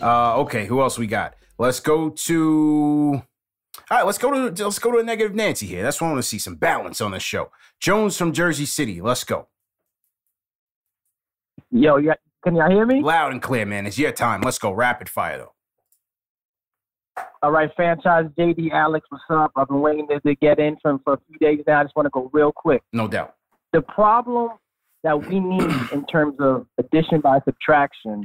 Uh, 0.00 0.38
okay, 0.40 0.66
who 0.66 0.80
else 0.80 0.98
we 0.98 1.06
got? 1.06 1.34
Let's 1.58 1.80
go 1.80 2.10
to. 2.10 3.22
All 3.90 3.96
right, 3.96 4.06
let's 4.06 4.18
go 4.18 4.30
to 4.30 4.64
let's 4.64 4.78
go 4.78 4.92
to 4.92 4.98
a 4.98 5.02
negative 5.02 5.34
Nancy 5.34 5.66
here. 5.66 5.82
That's 5.82 6.00
why 6.00 6.08
I 6.08 6.10
want 6.10 6.22
to 6.22 6.28
see 6.28 6.38
some 6.38 6.56
balance 6.56 7.00
on 7.00 7.12
this 7.12 7.22
show. 7.22 7.50
Jones 7.80 8.16
from 8.16 8.32
Jersey 8.32 8.66
City. 8.66 9.00
Let's 9.00 9.24
go. 9.24 9.48
Yo, 11.70 11.96
yeah, 11.96 12.14
can 12.44 12.54
y'all 12.54 12.70
hear 12.70 12.86
me? 12.86 13.02
Loud 13.02 13.32
and 13.32 13.42
clear, 13.42 13.66
man. 13.66 13.86
It's 13.86 13.98
your 13.98 14.12
time. 14.12 14.40
Let's 14.42 14.58
go. 14.58 14.70
Rapid 14.72 15.08
fire 15.08 15.38
though. 15.38 15.52
All 17.42 17.50
right, 17.50 17.70
Fanchise 17.76 18.32
JD 18.36 18.70
Alex, 18.72 19.06
what's 19.10 19.24
up? 19.30 19.50
I've 19.56 19.68
been 19.68 19.80
waiting 19.80 20.06
to, 20.08 20.20
to 20.20 20.34
get 20.36 20.58
in 20.58 20.76
for, 20.82 20.98
for 21.04 21.14
a 21.14 21.18
few 21.26 21.38
days 21.38 21.64
now. 21.66 21.80
I 21.80 21.82
just 21.84 21.96
want 21.96 22.06
to 22.06 22.10
go 22.10 22.30
real 22.32 22.52
quick. 22.52 22.82
No 22.92 23.08
doubt. 23.08 23.34
The 23.72 23.82
problem 23.82 24.50
that 25.02 25.28
we 25.28 25.40
need 25.40 25.70
in 25.92 26.04
terms 26.06 26.36
of 26.40 26.66
addition 26.78 27.20
by 27.20 27.40
subtraction 27.44 28.24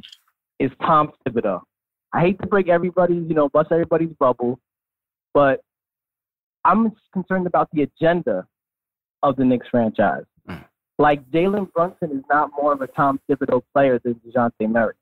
is 0.60 0.72
Tom 0.82 1.12
Thibodeau. 1.28 1.62
I 2.14 2.22
hate 2.22 2.40
to 2.42 2.48
break 2.48 2.70
everybody, 2.70 3.16
you 3.16 3.34
know, 3.34 3.50
bust 3.50 3.70
everybody's 3.72 4.14
bubble, 4.20 4.60
but 5.34 5.62
I'm 6.64 6.92
concerned 7.12 7.48
about 7.48 7.70
the 7.74 7.84
agenda 7.84 8.46
of 9.24 9.36
the 9.36 9.44
Knicks 9.44 9.68
franchise. 9.70 10.24
Mm. 10.48 10.64
Like 11.00 11.28
Jalen 11.32 11.72
Brunson 11.74 12.12
is 12.12 12.24
not 12.30 12.52
more 12.56 12.72
of 12.72 12.82
a 12.82 12.88
Tom 12.88 13.20
Thibodeau 13.30 13.64
player 13.74 14.00
than 14.04 14.16
Dejounte 14.16 14.70
Murray. 14.70 14.94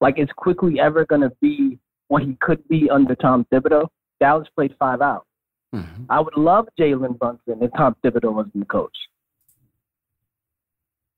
Like, 0.00 0.18
is 0.18 0.28
Quickley 0.36 0.78
ever 0.80 1.06
going 1.06 1.22
to 1.22 1.32
be 1.40 1.78
what 2.08 2.22
he 2.22 2.36
could 2.40 2.66
be 2.68 2.90
under 2.90 3.14
Tom 3.14 3.46
Thibodeau? 3.52 3.88
Dallas 4.20 4.48
played 4.54 4.74
five 4.78 5.00
out. 5.00 5.26
Mm-hmm. 5.74 6.04
I 6.10 6.20
would 6.20 6.36
love 6.36 6.68
Jalen 6.78 7.18
Brunson 7.18 7.62
if 7.62 7.70
Tom 7.76 7.96
Thibodeau 8.04 8.34
was 8.34 8.46
the 8.54 8.64
coach. 8.66 8.96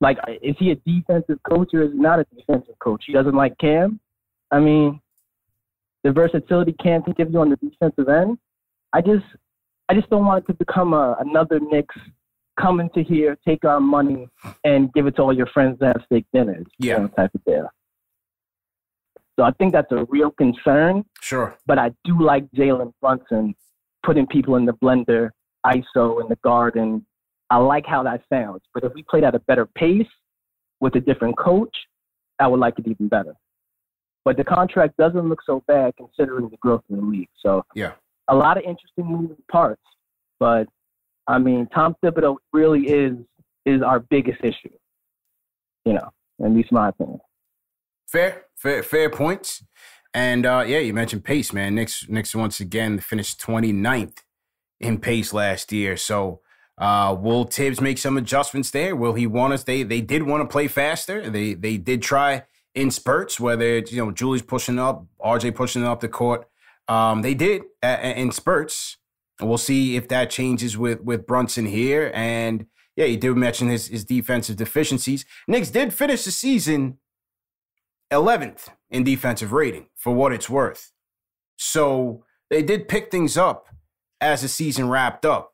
Like, 0.01 0.19
is 0.43 0.55
he 0.59 0.71
a 0.71 0.77
defensive 0.77 1.39
coach 1.49 1.71
or 1.75 1.83
is 1.83 1.93
he 1.93 1.99
not 1.99 2.21
a 2.21 2.27
defensive 2.37 2.79
coach? 2.79 3.03
He 3.07 3.13
doesn't 3.13 3.35
like 3.35 3.59
Cam. 3.59 3.99
I 4.51 4.61
mean, 4.61 5.01
the 6.05 6.13
versatility 6.13 6.75
Cam 6.83 7.03
can 7.03 7.13
give 7.15 7.31
you 7.33 7.41
on 7.41 7.51
the 7.51 7.57
defensive 7.57 8.09
end. 8.09 8.39
I 8.93 9.01
just, 9.01 9.25
I 9.89 9.95
just 9.95 10.09
don't 10.11 10.25
want 10.25 10.45
it 10.45 10.53
to 10.53 10.55
become 10.55 10.93
a, 10.93 11.17
another 11.21 11.61
Knicks 11.61 11.97
come 12.59 12.81
into 12.81 13.03
here, 13.03 13.37
take 13.47 13.65
our 13.65 13.81
money, 13.81 14.29
and 14.65 14.93
give 14.93 15.07
it 15.07 15.17
to 15.17 15.23
all 15.23 15.33
your 15.33 15.47
friends 15.47 15.79
that 15.81 15.97
have 15.97 16.05
steak 16.07 16.27
dinners. 16.33 16.67
Yeah. 16.79 16.95
You 16.95 17.03
know, 17.03 17.09
type 17.09 17.31
of 17.35 17.45
deal. 17.45 17.69
So 19.39 19.45
I 19.45 19.53
think 19.53 19.73
that's 19.73 19.93
a 19.93 20.05
real 20.09 20.33
concern. 20.33 21.05
Sure. 21.21 21.57
But 21.67 21.79
I 21.79 21.93
do 22.05 22.21
like 22.21 22.51
Jalen 22.57 22.93
Brunson 23.01 23.55
putting 24.05 24.27
people 24.27 24.57
in 24.57 24.65
the 24.65 24.73
blender, 24.73 25.31
ISO 25.65 26.21
in 26.21 26.29
the 26.29 26.39
garden, 26.43 27.05
I 27.51 27.57
like 27.57 27.87
how 27.87 28.03
that 28.03 28.23
sounds. 28.31 28.61
But 28.75 28.85
if 28.85 28.93
we 28.95 29.03
played 29.03 29.25
at 29.25 29.35
a 29.35 29.41
better 29.41 29.67
pace 29.67 30.07
with 30.81 30.95
a 30.97 31.01
different 31.01 31.39
coach, 31.39 31.75
I 32.39 32.47
would 32.47 32.61
like 32.61 32.79
it 32.79 32.87
even 32.87 33.09
better. 33.09 33.35
But 34.29 34.37
the 34.37 34.45
contract 34.45 34.99
doesn't 34.99 35.27
look 35.27 35.41
so 35.47 35.65
bad 35.69 35.95
considering 35.97 36.51
the 36.51 36.59
growth 36.59 36.83
in 36.91 36.97
the 36.97 37.03
league. 37.03 37.31
So 37.43 37.65
yeah, 37.75 37.93
a 38.29 38.37
lot 38.37 38.59
of 38.59 38.63
interesting 38.63 39.07
moving 39.07 39.39
parts. 39.51 39.81
But 40.39 40.67
I 41.27 41.39
mean, 41.39 41.67
Tom 41.75 41.97
Thibodeau 42.05 42.37
really 42.53 42.89
is 42.89 43.15
is 43.65 43.81
our 43.81 44.01
biggest 44.01 44.45
issue. 44.45 44.69
You 45.87 45.95
know, 45.95 46.11
at 46.45 46.51
least 46.51 46.71
my 46.73 46.91
opinion. 46.91 47.21
Fair, 48.07 48.45
fair, 48.55 48.83
fair 48.83 49.09
points. 49.09 49.65
And 50.13 50.45
uh, 50.45 50.63
yeah, 50.67 50.81
you 50.81 50.93
mentioned 50.93 51.25
pace, 51.25 51.55
man. 51.55 51.75
Knicks, 51.75 52.07
Knicks 52.07 52.35
once 52.35 52.61
again 52.61 52.99
finished 52.99 53.41
29th 53.41 54.19
in 54.79 54.99
pace 54.99 55.33
last 55.33 55.73
year. 55.73 55.97
So 55.97 56.43
uh, 56.77 57.17
will 57.19 57.47
Tibbs 57.47 57.81
make 57.81 57.97
some 57.97 58.19
adjustments 58.19 58.73
there? 58.73 58.95
Will 58.95 59.15
he 59.15 59.27
want 59.27 59.55
us? 59.55 59.65
They 59.65 59.85
they 59.85 60.03
did 60.03 60.25
want 60.25 60.43
to 60.43 60.53
play 60.53 60.69
faster. 60.69 61.31
They 61.31 61.55
they 61.55 61.79
did 61.79 62.03
try 62.03 62.45
in 62.79 62.93
spurts, 62.93 63.41
whether 63.41 63.65
it's 63.65 63.93
you 63.93 64.05
know 64.05 64.13
Julius 64.13 64.43
pushing 64.43 64.79
up, 64.79 65.05
RJ 65.21 65.55
pushing 65.55 65.85
up 65.85 66.01
the 66.01 66.09
court. 66.09 66.49
Um, 66.87 67.23
they 67.23 67.35
did 67.35 67.63
in 67.83 68.31
spurts. 68.31 68.97
We'll 69.41 69.59
see 69.59 69.97
if 69.97 70.09
that 70.09 70.31
changes 70.31 70.79
with 70.79 71.01
with 71.03 71.27
Brunson 71.27 71.67
here. 71.67 72.13
And 72.15 72.67
yeah, 72.97 73.07
he 73.07 73.17
did 73.17 73.37
mention 73.37 73.69
his 73.69 73.89
his 73.89 74.05
defensive 74.05 74.57
deficiencies. 74.57 75.25
Knicks 75.49 75.71
did 75.71 75.93
finish 75.93 76.25
the 76.25 76.31
season 76.31 76.99
11th 78.13 78.69
in 78.91 79.05
defensive 79.05 79.53
rating 79.53 79.87
for 79.97 80.15
what 80.15 80.33
it's 80.33 80.49
worth. 80.49 80.93
So 81.57 82.25
they 82.49 82.63
did 82.63 82.89
pick 82.89 83.11
things 83.11 83.37
up 83.37 83.67
as 84.21 84.43
the 84.43 84.49
season 84.49 84.89
wrapped 84.89 85.27
up. 85.27 85.53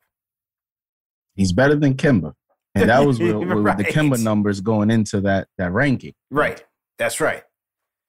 He's 1.35 1.51
better 1.51 1.75
than 1.75 1.95
Kemba. 1.95 2.33
And 2.75 2.89
that 2.89 3.05
was 3.05 3.19
with, 3.19 3.35
with 3.35 3.49
right. 3.49 3.77
the 3.77 3.85
Kemba 3.85 4.21
numbers 4.21 4.61
going 4.61 4.91
into 4.91 5.21
that 5.21 5.47
that 5.57 5.71
ranking. 5.71 6.13
Right. 6.29 6.63
That's 6.97 7.19
right. 7.19 7.43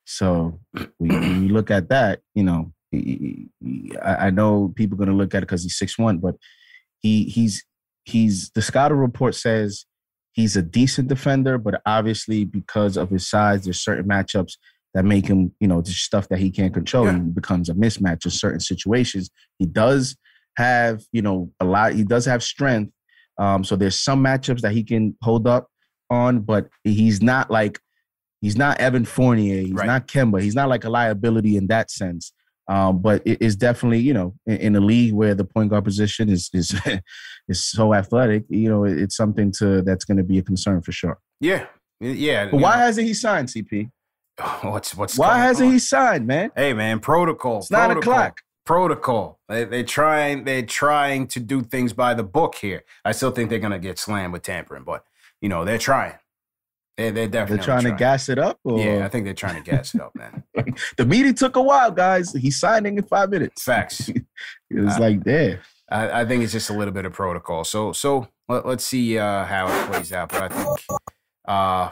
So 0.04 0.60
when 0.98 1.42
you 1.42 1.48
look 1.52 1.70
at 1.70 1.88
that, 1.88 2.20
you 2.34 2.44
know, 2.44 2.72
he, 2.90 3.48
he, 3.60 3.96
I, 3.98 4.26
I 4.26 4.30
know 4.30 4.72
people 4.76 4.94
are 4.94 5.04
going 5.04 5.08
to 5.08 5.14
look 5.16 5.34
at 5.34 5.38
it 5.38 5.46
because 5.46 5.62
he's 5.62 5.78
six 5.78 5.98
one, 5.98 6.18
but 6.18 6.36
he 7.00 7.24
he's 7.24 7.64
he's 8.04 8.50
the 8.50 8.62
scouting 8.62 8.98
report 8.98 9.34
says 9.34 9.84
he's 10.32 10.56
a 10.56 10.62
decent 10.62 11.08
defender, 11.08 11.58
but 11.58 11.80
obviously 11.84 12.44
because 12.44 12.96
of 12.96 13.10
his 13.10 13.28
size, 13.28 13.64
there's 13.64 13.80
certain 13.80 14.08
matchups 14.08 14.52
that 14.94 15.04
make 15.04 15.26
him, 15.26 15.52
you 15.60 15.66
know, 15.66 15.82
just 15.82 16.04
stuff 16.04 16.28
that 16.28 16.38
he 16.38 16.50
can't 16.50 16.72
control 16.72 17.04
yeah. 17.04 17.10
and 17.10 17.34
becomes 17.34 17.68
a 17.68 17.74
mismatch 17.74 18.24
in 18.24 18.30
certain 18.30 18.60
situations. 18.60 19.28
He 19.58 19.66
does 19.66 20.16
have, 20.56 21.02
you 21.12 21.20
know, 21.20 21.50
a 21.60 21.64
lot. 21.64 21.94
He 21.94 22.04
does 22.04 22.24
have 22.26 22.42
strength 22.42 22.92
um, 23.38 23.64
so 23.64 23.76
there's 23.76 24.00
some 24.00 24.22
matchups 24.22 24.60
that 24.62 24.72
he 24.72 24.82
can 24.82 25.16
hold 25.22 25.46
up 25.46 25.68
on, 26.10 26.40
but 26.40 26.68
he's 26.84 27.22
not 27.22 27.50
like 27.50 27.78
he's 28.40 28.56
not 28.56 28.78
Evan 28.80 29.04
Fournier. 29.04 29.60
He's 29.62 29.72
Right. 29.72 29.86
not 29.86 30.06
Kemba. 30.08 30.40
He's 30.42 30.54
not 30.54 30.68
like 30.68 30.84
a 30.84 30.90
liability 30.90 31.56
in 31.56 31.66
that 31.68 31.90
sense. 31.90 32.32
Um, 32.68 33.00
but 33.00 33.22
it 33.24 33.40
is 33.40 33.54
definitely, 33.54 34.00
you 34.00 34.12
know, 34.12 34.34
in, 34.46 34.56
in 34.56 34.76
a 34.76 34.80
league 34.80 35.12
where 35.14 35.34
the 35.36 35.44
point 35.44 35.70
guard 35.70 35.84
position 35.84 36.28
is 36.28 36.50
is 36.52 36.74
is 37.48 37.62
so 37.64 37.94
athletic, 37.94 38.44
you 38.48 38.68
know, 38.68 38.84
it- 38.84 38.98
it's 38.98 39.16
something 39.16 39.52
to 39.58 39.82
that's 39.82 40.04
going 40.04 40.16
to 40.16 40.24
be 40.24 40.38
a 40.38 40.42
concern 40.42 40.82
for 40.82 40.90
sure. 40.92 41.18
Yeah, 41.40 41.66
yeah. 42.00 42.48
But 42.50 42.60
why 42.60 42.78
hasn't 42.78 43.06
he 43.06 43.14
signed, 43.14 43.48
CP? 43.48 43.90
What's 44.62 44.94
what's 44.96 45.16
Why 45.16 45.38
hasn't 45.38 45.68
on? 45.68 45.72
he 45.72 45.78
signed, 45.78 46.26
man? 46.26 46.50
Hey 46.56 46.72
man, 46.74 46.98
protocol. 47.00 47.58
It's 47.58 47.70
nine 47.70 47.86
protocol, 47.90 48.12
o'clock. 48.12 48.40
Protocol. 48.66 49.38
They, 49.48 49.64
they're 49.64 49.84
trying. 49.84 50.44
They're 50.44 50.62
trying 50.66 51.28
to 51.28 51.40
do 51.40 51.62
things 51.62 51.92
by 51.92 52.14
the 52.14 52.24
book 52.24 52.56
here. 52.56 52.82
I 53.04 53.12
still 53.12 53.30
think 53.30 53.48
they're 53.48 53.60
gonna 53.60 53.78
get 53.78 53.98
slammed 53.98 54.32
with 54.32 54.42
tampering, 54.42 54.82
but 54.84 55.04
you 55.40 55.48
know 55.48 55.64
they're 55.64 55.78
trying. 55.78 56.14
They're, 56.96 57.10
they're 57.12 57.28
definitely 57.28 57.56
They're 57.58 57.64
trying 57.64 57.84
to 57.84 57.93
gas 57.93 58.28
it 58.28 58.38
up. 58.38 58.58
Or? 58.64 58.78
Yeah, 58.81 59.04
I 59.04 59.08
think 59.08 59.26
they're 59.26 59.34
trying 59.34 59.62
to 59.62 59.70
gas 59.70 59.94
it 59.94 60.00
up, 60.00 60.14
man. 60.14 60.43
the 60.96 61.04
meeting 61.04 61.34
took 61.34 61.56
a 61.56 61.62
while, 61.62 61.90
guys. 61.90 62.32
He's 62.32 62.58
signing 62.58 62.96
in 62.96 63.04
five 63.04 63.31
minutes. 63.31 63.62
Facts. 63.62 64.10
It's 64.70 64.96
Uh, 64.96 65.00
like, 65.00 65.20
yeah. 65.25 65.56
I, 65.90 66.22
I 66.22 66.25
think 66.25 66.43
it's 66.43 66.52
just 66.52 66.70
a 66.70 66.72
little 66.72 66.93
bit 66.93 67.06
of 67.06 67.12
protocol. 67.12 67.62
So 67.64 67.93
so 67.93 68.26
let, 68.48 68.66
us 68.66 68.84
see 68.84 69.16
uh, 69.19 69.44
how 69.44 69.69
it 69.69 69.90
plays 69.93 70.12
out. 70.12 70.31
But 70.31 70.43
I 70.43 70.48
think 70.48 70.69
uh, 71.46 71.90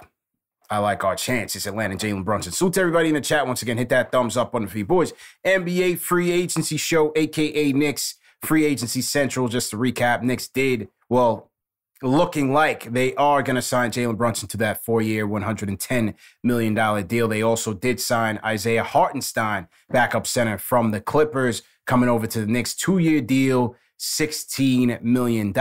I 0.71 0.79
like 0.79 1.05
our 1.05 1.15
chance. 1.15 1.55
It's 1.55 1.67
Atlanta 1.67 1.95
Jalen 1.95 2.25
Brunson. 2.25 2.53
Salute 2.53 2.75
to 2.75 2.81
everybody 2.81 3.09
in 3.09 3.15
the 3.15 3.21
chat 3.21 3.47
once 3.47 3.63
again. 3.63 3.79
Hit 3.79 3.91
that 3.91 4.11
thumbs 4.11 4.37
up 4.37 4.55
on 4.55 4.63
the 4.63 4.69
feed, 4.69 4.89
boys. 4.89 5.13
NBA 5.47 5.99
free 5.99 6.33
agency 6.33 6.77
show, 6.77 7.13
aka 7.15 7.73
Knicks 7.73 8.17
free 8.43 8.65
agency 8.65 9.01
central. 9.01 9.47
Just 9.49 9.71
to 9.71 9.77
recap, 9.77 10.23
Knicks 10.23 10.49
did 10.49 10.89
well. 11.09 11.51
Looking 12.05 12.53
like 12.53 12.93
they 12.93 13.15
are 13.15 13.43
going 13.43 13.57
to 13.57 13.63
sign 13.63 13.91
Jalen 13.91 14.19
Brunson 14.19 14.47
to 14.49 14.59
that 14.59 14.85
four-year, 14.85 15.27
$110 15.27 16.15
million 16.43 17.07
deal. 17.07 17.29
They 17.29 17.41
also 17.41 17.73
did 17.73 17.99
sign 17.99 18.39
Isaiah 18.45 18.85
Hartenstein, 18.85 19.69
backup 19.89 20.27
center 20.27 20.59
from 20.59 20.91
the 20.91 21.01
Clippers, 21.01 21.63
coming 21.87 22.11
over 22.11 22.27
to 22.27 22.41
the 22.43 22.47
Knicks, 22.47 22.75
two-year 22.75 23.23
deal, 23.23 23.75
$16 23.99 25.01
million. 25.01 25.55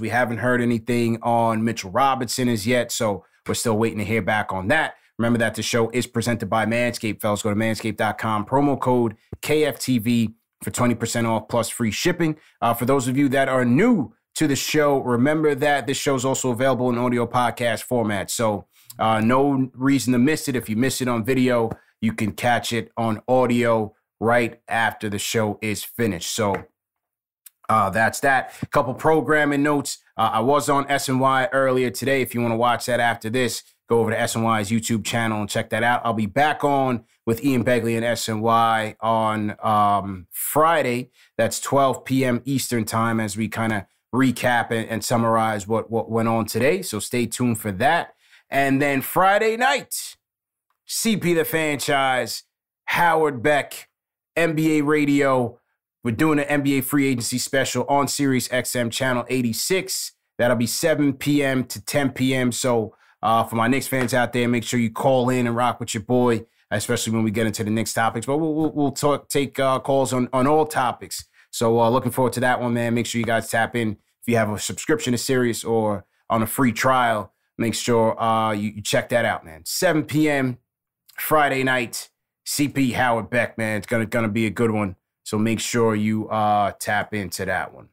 We 0.00 0.08
haven't 0.08 0.38
heard 0.38 0.62
anything 0.62 1.18
on 1.22 1.62
Mitchell 1.62 1.90
Robinson 1.90 2.48
as 2.48 2.66
yet, 2.66 2.90
so 2.90 3.26
we're 3.46 3.52
still 3.52 3.76
waiting 3.76 3.98
to 3.98 4.04
hear 4.06 4.22
back 4.22 4.54
on 4.54 4.68
that. 4.68 4.94
Remember 5.18 5.38
that 5.40 5.54
the 5.54 5.62
show 5.62 5.90
is 5.90 6.06
presented 6.06 6.48
by 6.48 6.64
Manscaped, 6.64 7.20
fellas. 7.20 7.42
Go 7.42 7.50
to 7.50 7.56
manscaped.com, 7.56 8.46
promo 8.46 8.80
code 8.80 9.16
KFTV 9.42 10.32
for 10.64 10.70
20% 10.70 11.28
off 11.28 11.48
plus 11.48 11.68
free 11.68 11.90
shipping. 11.90 12.36
Uh, 12.62 12.72
for 12.72 12.86
those 12.86 13.06
of 13.06 13.18
you 13.18 13.28
that 13.28 13.50
are 13.50 13.66
new 13.66 14.14
to 14.36 14.46
the 14.46 14.56
show, 14.56 14.98
remember 14.98 15.54
that 15.54 15.86
this 15.86 15.96
show 15.96 16.14
is 16.14 16.24
also 16.24 16.50
available 16.50 16.88
in 16.90 16.98
audio 16.98 17.26
podcast 17.26 17.82
format. 17.82 18.30
So, 18.30 18.66
uh, 18.98 19.20
no 19.20 19.70
reason 19.74 20.12
to 20.12 20.18
miss 20.18 20.48
it. 20.48 20.56
If 20.56 20.68
you 20.68 20.76
miss 20.76 21.00
it 21.00 21.08
on 21.08 21.24
video, 21.24 21.70
you 22.00 22.12
can 22.12 22.32
catch 22.32 22.72
it 22.72 22.90
on 22.96 23.22
audio 23.28 23.94
right 24.18 24.60
after 24.68 25.08
the 25.08 25.18
show 25.18 25.58
is 25.60 25.82
finished. 25.84 26.30
So, 26.34 26.54
uh, 27.68 27.90
that's 27.90 28.20
that. 28.20 28.52
A 28.62 28.66
couple 28.66 28.94
programming 28.94 29.62
notes. 29.62 29.98
Uh, 30.16 30.30
I 30.34 30.40
was 30.40 30.68
on 30.68 30.86
SNY 30.86 31.48
earlier 31.52 31.90
today. 31.90 32.20
If 32.20 32.34
you 32.34 32.40
want 32.40 32.52
to 32.52 32.56
watch 32.56 32.86
that 32.86 32.98
after 32.98 33.30
this, 33.30 33.62
go 33.88 34.00
over 34.00 34.10
to 34.10 34.16
SNY's 34.16 34.70
YouTube 34.70 35.04
channel 35.04 35.40
and 35.40 35.48
check 35.48 35.70
that 35.70 35.82
out. 35.82 36.02
I'll 36.04 36.12
be 36.12 36.26
back 36.26 36.64
on 36.64 37.04
with 37.26 37.44
Ian 37.44 37.64
Begley 37.64 37.96
and 37.96 38.04
SNY 38.04 38.96
on 39.00 39.56
um, 39.62 40.26
Friday. 40.30 41.10
That's 41.38 41.60
12 41.60 42.04
p.m. 42.04 42.42
Eastern 42.44 42.84
time 42.84 43.20
as 43.20 43.36
we 43.36 43.48
kind 43.48 43.72
of 43.72 43.84
recap 44.14 44.70
and, 44.70 44.88
and 44.88 45.04
summarize 45.04 45.66
what, 45.66 45.90
what 45.90 46.10
went 46.10 46.28
on 46.28 46.46
today. 46.46 46.82
So 46.82 46.98
stay 46.98 47.26
tuned 47.26 47.58
for 47.58 47.72
that. 47.72 48.14
And 48.50 48.82
then 48.82 49.00
Friday 49.00 49.56
night, 49.56 50.16
CP 50.88 51.20
the 51.22 51.44
Fanchise, 51.44 52.42
Howard 52.86 53.42
Beck, 53.42 53.88
NBA 54.36 54.84
Radio. 54.84 55.58
We're 56.02 56.12
doing 56.12 56.38
an 56.40 56.62
NBA 56.62 56.84
free 56.84 57.06
agency 57.06 57.38
special 57.38 57.84
on 57.88 58.08
Sirius 58.08 58.48
XM 58.48 58.90
channel 58.90 59.24
86. 59.28 60.12
That'll 60.38 60.56
be 60.56 60.66
7 60.66 61.12
p.m. 61.14 61.64
to 61.64 61.84
10 61.84 62.10
p.m. 62.10 62.50
So 62.50 62.96
uh, 63.22 63.44
for 63.44 63.56
my 63.56 63.68
Knicks 63.68 63.86
fans 63.86 64.14
out 64.14 64.32
there, 64.32 64.48
make 64.48 64.64
sure 64.64 64.80
you 64.80 64.90
call 64.90 65.28
in 65.28 65.46
and 65.46 65.54
rock 65.54 65.78
with 65.78 65.94
your 65.94 66.02
boy, 66.02 66.46
especially 66.70 67.12
when 67.12 67.22
we 67.22 67.30
get 67.30 67.46
into 67.46 67.62
the 67.62 67.70
Knicks 67.70 67.92
topics. 67.92 68.26
But 68.26 68.38
we'll, 68.38 68.72
we'll, 68.72 68.92
talk, 68.92 69.28
take 69.28 69.58
uh, 69.58 69.78
calls 69.80 70.12
on, 70.12 70.28
on 70.32 70.46
all 70.46 70.66
topics. 70.66 71.26
So 71.50 71.80
uh, 71.80 71.90
looking 71.90 72.12
forward 72.12 72.32
to 72.34 72.40
that 72.40 72.60
one, 72.60 72.74
man. 72.74 72.94
Make 72.94 73.06
sure 73.06 73.18
you 73.18 73.24
guys 73.24 73.50
tap 73.50 73.74
in. 73.76 73.92
If 74.22 74.28
you 74.28 74.36
have 74.36 74.50
a 74.50 74.58
subscription 74.58 75.12
to 75.12 75.18
Sirius 75.18 75.64
or 75.64 76.04
on 76.28 76.42
a 76.42 76.46
free 76.46 76.72
trial, 76.72 77.32
make 77.58 77.74
sure 77.74 78.20
uh, 78.20 78.52
you, 78.52 78.70
you 78.70 78.82
check 78.82 79.08
that 79.10 79.24
out, 79.24 79.44
man. 79.44 79.62
7 79.64 80.04
p.m. 80.04 80.58
Friday 81.18 81.62
night. 81.62 82.10
CP 82.46 82.94
Howard 82.94 83.30
Beck, 83.30 83.56
man. 83.58 83.78
It's 83.78 83.86
gonna 83.86 84.06
gonna 84.06 84.28
be 84.28 84.46
a 84.46 84.50
good 84.50 84.72
one. 84.72 84.96
So 85.22 85.38
make 85.38 85.60
sure 85.60 85.94
you 85.94 86.28
uh 86.28 86.72
tap 86.80 87.14
into 87.14 87.44
that 87.44 87.72
one. 87.72 87.88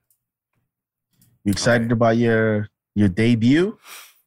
You 1.44 1.52
excited 1.52 1.92
about 1.92 2.18
your 2.18 2.68
your 2.96 3.10
debut? 3.10 3.78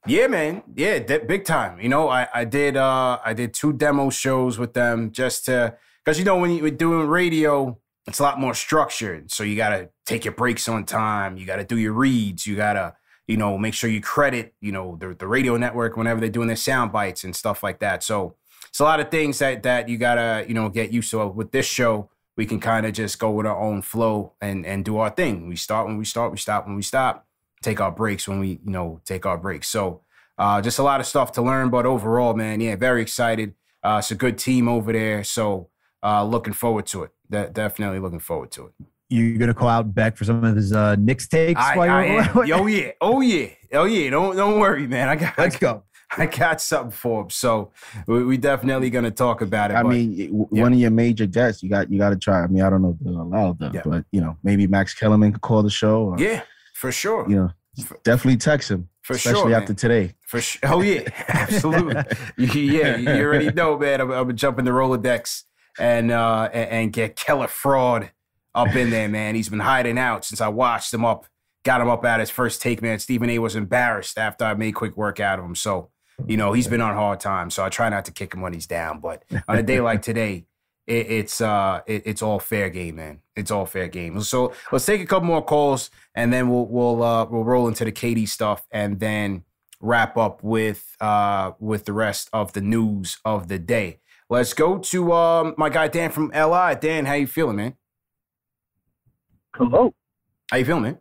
Yeah, 0.06 0.28
man. 0.28 0.62
Yeah, 0.74 1.00
de- 1.00 1.24
big 1.24 1.44
time. 1.44 1.80
You 1.80 1.88
know, 1.88 2.08
I 2.08 2.28
I 2.32 2.44
did 2.44 2.76
uh 2.76 3.18
I 3.24 3.32
did 3.32 3.52
two 3.52 3.72
demo 3.72 4.10
shows 4.10 4.58
with 4.58 4.74
them 4.74 5.10
just 5.10 5.46
to 5.46 5.76
because 6.04 6.18
you 6.18 6.24
know 6.24 6.38
when 6.38 6.52
you're 6.52 6.70
doing 6.70 7.08
radio, 7.08 7.78
it's 8.10 8.18
a 8.18 8.22
lot 8.22 8.40
more 8.40 8.54
structured. 8.54 9.30
So 9.30 9.44
you 9.44 9.56
gotta 9.56 9.90
take 10.04 10.24
your 10.24 10.34
breaks 10.34 10.68
on 10.68 10.84
time. 10.84 11.36
You 11.36 11.46
gotta 11.46 11.64
do 11.64 11.78
your 11.78 11.92
reads. 11.92 12.46
You 12.46 12.56
gotta 12.56 12.94
you 13.26 13.36
know 13.36 13.56
make 13.56 13.74
sure 13.74 13.88
you 13.88 14.00
credit 14.00 14.54
you 14.60 14.72
know 14.72 14.96
the 15.00 15.14
the 15.14 15.26
radio 15.26 15.56
network 15.56 15.96
whenever 15.96 16.20
they're 16.20 16.28
doing 16.28 16.48
their 16.48 16.56
sound 16.56 16.92
bites 16.92 17.24
and 17.24 17.34
stuff 17.34 17.62
like 17.62 17.78
that. 17.80 18.02
So 18.02 18.34
it's 18.68 18.80
a 18.80 18.84
lot 18.84 19.00
of 19.00 19.10
things 19.10 19.38
that 19.38 19.62
that 19.62 19.88
you 19.88 19.96
gotta 19.96 20.44
you 20.48 20.54
know 20.54 20.68
get 20.68 20.92
used 20.92 21.10
to. 21.12 21.26
With 21.28 21.52
this 21.52 21.66
show, 21.66 22.10
we 22.36 22.46
can 22.46 22.60
kind 22.60 22.84
of 22.84 22.92
just 22.92 23.18
go 23.18 23.30
with 23.30 23.46
our 23.46 23.58
own 23.58 23.82
flow 23.82 24.34
and 24.40 24.66
and 24.66 24.84
do 24.84 24.98
our 24.98 25.10
thing. 25.10 25.48
We 25.48 25.56
start 25.56 25.86
when 25.86 25.96
we 25.96 26.04
start. 26.04 26.32
We 26.32 26.38
stop 26.38 26.66
when 26.66 26.76
we 26.76 26.82
stop. 26.82 27.26
Take 27.62 27.80
our 27.80 27.92
breaks 27.92 28.26
when 28.26 28.40
we 28.40 28.60
you 28.64 28.72
know 28.72 29.00
take 29.04 29.24
our 29.24 29.38
breaks. 29.38 29.68
So 29.68 30.02
uh, 30.36 30.60
just 30.60 30.78
a 30.78 30.82
lot 30.82 31.00
of 31.00 31.06
stuff 31.06 31.32
to 31.32 31.42
learn. 31.42 31.70
But 31.70 31.86
overall, 31.86 32.34
man, 32.34 32.60
yeah, 32.60 32.74
very 32.74 33.02
excited. 33.02 33.54
Uh, 33.82 33.96
it's 34.00 34.10
a 34.10 34.14
good 34.14 34.36
team 34.36 34.68
over 34.68 34.92
there. 34.92 35.22
So 35.22 35.68
uh, 36.02 36.24
looking 36.24 36.52
forward 36.52 36.86
to 36.86 37.04
it. 37.04 37.10
De- 37.30 37.50
definitely 37.50 37.98
looking 38.00 38.18
forward 38.20 38.50
to 38.52 38.66
it. 38.66 38.72
You're 39.08 39.38
gonna 39.38 39.54
call 39.54 39.68
out 39.68 39.92
Beck 39.94 40.16
for 40.16 40.24
some 40.24 40.44
of 40.44 40.54
his 40.54 40.72
uh, 40.72 40.94
Knicks 40.96 41.26
takes? 41.26 41.60
I, 41.60 41.76
while 41.76 41.90
I 41.90 42.04
you're- 42.06 42.18
am. 42.24 42.30
Oh 42.36 42.66
yeah. 42.66 42.90
Oh 43.00 43.20
yeah. 43.20 43.46
Oh 43.72 43.84
yeah. 43.84 44.10
Don't 44.10 44.36
don't 44.36 44.60
worry, 44.60 44.86
man. 44.86 45.08
I 45.08 45.16
got 45.16 45.36
Let's 45.36 45.56
go. 45.56 45.82
I 46.16 46.26
got 46.26 46.60
something 46.60 46.90
for 46.92 47.22
him. 47.22 47.30
So 47.30 47.70
we, 48.06 48.24
we 48.24 48.36
definitely 48.36 48.90
gonna 48.90 49.10
talk 49.10 49.42
about 49.42 49.70
it. 49.70 49.74
I 49.74 49.82
but- 49.82 49.88
mean, 49.90 50.12
yeah. 50.52 50.62
one 50.62 50.72
of 50.72 50.78
your 50.78 50.90
major 50.92 51.26
guests, 51.26 51.62
you 51.62 51.68
got 51.70 51.90
you 51.90 51.98
got 51.98 52.10
to 52.10 52.16
try. 52.16 52.42
I 52.42 52.46
mean, 52.46 52.62
I 52.62 52.70
don't 52.70 52.82
know 52.82 52.96
if 52.98 53.04
they'll 53.04 53.20
allow 53.22 53.52
them, 53.54 53.74
Yeah. 53.74 53.82
but 53.84 54.04
you 54.12 54.20
know, 54.20 54.36
maybe 54.44 54.66
Max 54.68 54.94
Kellerman 54.94 55.32
could 55.32 55.40
call 55.42 55.62
the 55.64 55.70
show. 55.70 56.02
Or, 56.10 56.18
yeah, 56.18 56.42
for 56.74 56.90
sure. 56.92 57.28
you 57.28 57.36
know, 57.36 57.50
definitely 58.04 58.36
text 58.38 58.70
him, 58.70 58.88
For 59.02 59.16
sure, 59.18 59.32
especially 59.32 59.52
man. 59.52 59.60
after 59.62 59.74
today. 59.74 60.14
For 60.26 60.40
sure. 60.40 60.60
Oh 60.72 60.82
yeah, 60.82 61.02
absolutely. 61.28 61.94
yeah, 62.38 62.96
you 62.96 63.08
already 63.24 63.50
know, 63.52 63.76
man. 63.78 64.00
I'm, 64.00 64.10
I'm 64.12 64.22
gonna 64.24 64.32
jump 64.34 64.58
in 64.60 64.64
the 64.64 64.70
Rolodex 64.72 65.44
and 65.80 66.10
uh 66.10 66.44
and, 66.52 66.92
get 66.92 67.16
Keller 67.16 67.48
Fraud 67.48 68.10
up 68.54 68.74
in 68.76 68.90
there, 68.90 69.08
man. 69.08 69.34
He's 69.34 69.48
been 69.48 69.60
hiding 69.60 69.98
out 69.98 70.24
since 70.24 70.40
I 70.40 70.48
watched 70.48 70.92
him 70.92 71.04
up, 71.04 71.26
got 71.64 71.80
him 71.80 71.88
up 71.88 72.04
at 72.04 72.20
his 72.20 72.30
first 72.30 72.60
take, 72.60 72.82
man. 72.82 72.98
Stephen 72.98 73.30
A. 73.30 73.38
was 73.38 73.56
embarrassed 73.56 74.18
after 74.18 74.44
I 74.44 74.54
made 74.54 74.72
quick 74.72 74.96
work 74.96 75.20
out 75.20 75.38
of 75.38 75.44
him. 75.44 75.54
So, 75.54 75.90
you 76.26 76.36
know, 76.36 76.52
he's 76.52 76.66
been 76.66 76.80
on 76.80 76.94
hard 76.94 77.20
times. 77.20 77.54
So 77.54 77.64
I 77.64 77.68
try 77.68 77.88
not 77.88 78.04
to 78.06 78.12
kick 78.12 78.34
him 78.34 78.40
when 78.40 78.52
he's 78.52 78.66
down. 78.66 79.00
But 79.00 79.24
on 79.48 79.56
a 79.56 79.62
day 79.62 79.80
like 79.80 80.02
today, 80.02 80.46
it, 80.86 81.10
it's 81.10 81.40
uh 81.40 81.80
it, 81.86 82.02
it's 82.04 82.22
all 82.22 82.38
fair 82.38 82.68
game, 82.68 82.96
man. 82.96 83.20
It's 83.36 83.50
all 83.50 83.66
fair 83.66 83.88
game. 83.88 84.20
So 84.22 84.52
let's 84.72 84.84
take 84.84 85.00
a 85.00 85.06
couple 85.06 85.26
more 85.26 85.44
calls 85.44 85.90
and 86.14 86.32
then 86.32 86.50
we'll 86.50 86.66
we'll 86.66 87.02
uh 87.02 87.24
we'll 87.26 87.44
roll 87.44 87.68
into 87.68 87.84
the 87.84 87.92
KD 87.92 88.28
stuff 88.28 88.66
and 88.70 89.00
then 89.00 89.44
wrap 89.80 90.18
up 90.18 90.42
with 90.42 90.96
uh 91.00 91.52
with 91.58 91.86
the 91.86 91.92
rest 91.92 92.28
of 92.32 92.52
the 92.52 92.60
news 92.60 93.18
of 93.24 93.48
the 93.48 93.58
day. 93.58 94.00
Let's 94.30 94.54
go 94.54 94.78
to 94.78 95.12
um 95.12 95.54
my 95.58 95.68
guy 95.68 95.88
Dan 95.88 96.10
from 96.12 96.30
LI. 96.32 96.76
Dan, 96.80 97.04
how 97.04 97.14
you 97.14 97.26
feeling, 97.26 97.56
man? 97.56 97.74
Hello. 99.56 99.92
How 100.50 100.56
you 100.56 100.64
feeling, 100.64 100.82
man? 100.82 100.98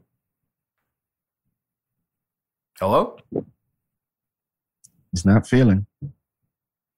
Hello? 2.79 3.17
He's 5.11 5.25
not 5.25 5.45
feeling. 5.47 5.85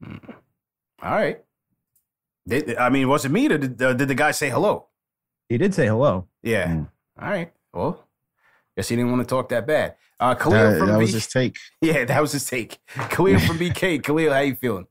All 0.04 1.12
right. 1.12 1.42
Did, 2.48 2.78
I 2.78 2.90
mean, 2.90 3.10
was 3.10 3.26
it 3.26 3.32
me 3.32 3.48
or 3.48 3.58
did, 3.58 3.82
uh, 3.82 3.94
did 3.94 4.08
the 4.08 4.16
guy 4.16 4.32
say 4.32 4.50
hello? 4.50 4.88
He 5.50 5.58
did 5.58 5.74
say 5.74 5.88
hello. 5.88 6.28
Yeah. 6.44 6.68
Mm. 6.68 6.88
All 7.22 7.30
right. 7.30 7.52
Well, 7.74 8.08
guess 8.78 8.88
he 8.88 8.96
didn't 8.96 9.12
want 9.12 9.28
to 9.28 9.28
talk 9.28 9.50
that 9.50 9.68
bad. 9.68 9.96
Uh, 10.20 10.36
Khalil 10.36 10.72
That, 10.72 10.80
from 10.80 10.88
that 10.88 10.98
B- 10.98 11.02
was 11.04 11.14
his 11.14 11.28
take. 11.28 11.58
Yeah, 11.82 12.06
that 12.06 12.22
was 12.22 12.32
his 12.32 12.46
take. 12.46 12.80
Khalil 13.10 13.40
from 13.40 13.58
BK. 13.58 14.02
Khalil, 14.04 14.32
how 14.32 14.40
you 14.40 14.56
feeling? 14.56 14.88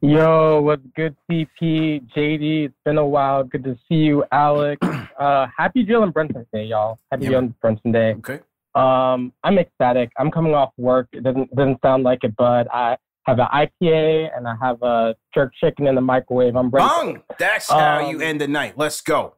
Yo, 0.00 0.60
what's 0.62 0.82
good, 0.96 1.14
CP, 1.30 2.08
JD? 2.16 2.66
It's 2.66 2.74
been 2.84 2.98
a 2.98 3.06
while. 3.06 3.44
Good 3.44 3.64
to 3.64 3.76
see 3.88 3.96
you, 3.96 4.24
Alex. 4.32 4.86
Uh, 5.18 5.46
happy 5.56 5.84
Jalen 5.86 6.12
Brunson 6.12 6.44
Day, 6.52 6.64
y'all. 6.64 6.98
Happy 7.12 7.26
Yeah, 7.26 7.32
Jalen 7.32 7.54
Brunson 7.60 7.92
Day. 7.92 8.14
Okay. 8.14 8.40
Um, 8.74 9.32
I'm 9.44 9.56
ecstatic. 9.58 10.10
I'm 10.18 10.32
coming 10.32 10.52
off 10.52 10.72
work. 10.78 11.06
It 11.12 11.22
doesn't 11.22 11.54
doesn't 11.54 11.80
sound 11.80 12.02
like 12.02 12.24
it, 12.24 12.34
but 12.36 12.66
I 12.74 12.96
have 13.26 13.38
an 13.38 13.46
IPA 13.54 14.36
and 14.36 14.48
I 14.48 14.54
have 14.60 14.82
a 14.82 15.14
jerk 15.32 15.52
chicken 15.62 15.86
in 15.86 15.94
the 15.94 16.00
microwave. 16.00 16.56
I'm 16.56 16.70
ready. 16.70 16.88
Bong! 16.88 17.22
That's 17.38 17.70
how 17.70 18.00
Um, 18.04 18.10
you 18.10 18.20
end 18.20 18.40
the 18.40 18.48
night. 18.48 18.76
Let's 18.76 19.00
go. 19.00 19.34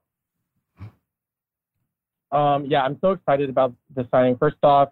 Um, 2.33 2.65
yeah, 2.67 2.83
I'm 2.83 2.97
so 3.03 3.11
excited 3.11 3.51
about 3.51 3.75
the 3.95 4.09
signing. 4.11 4.39
First 4.39 4.57
off, 4.63 4.89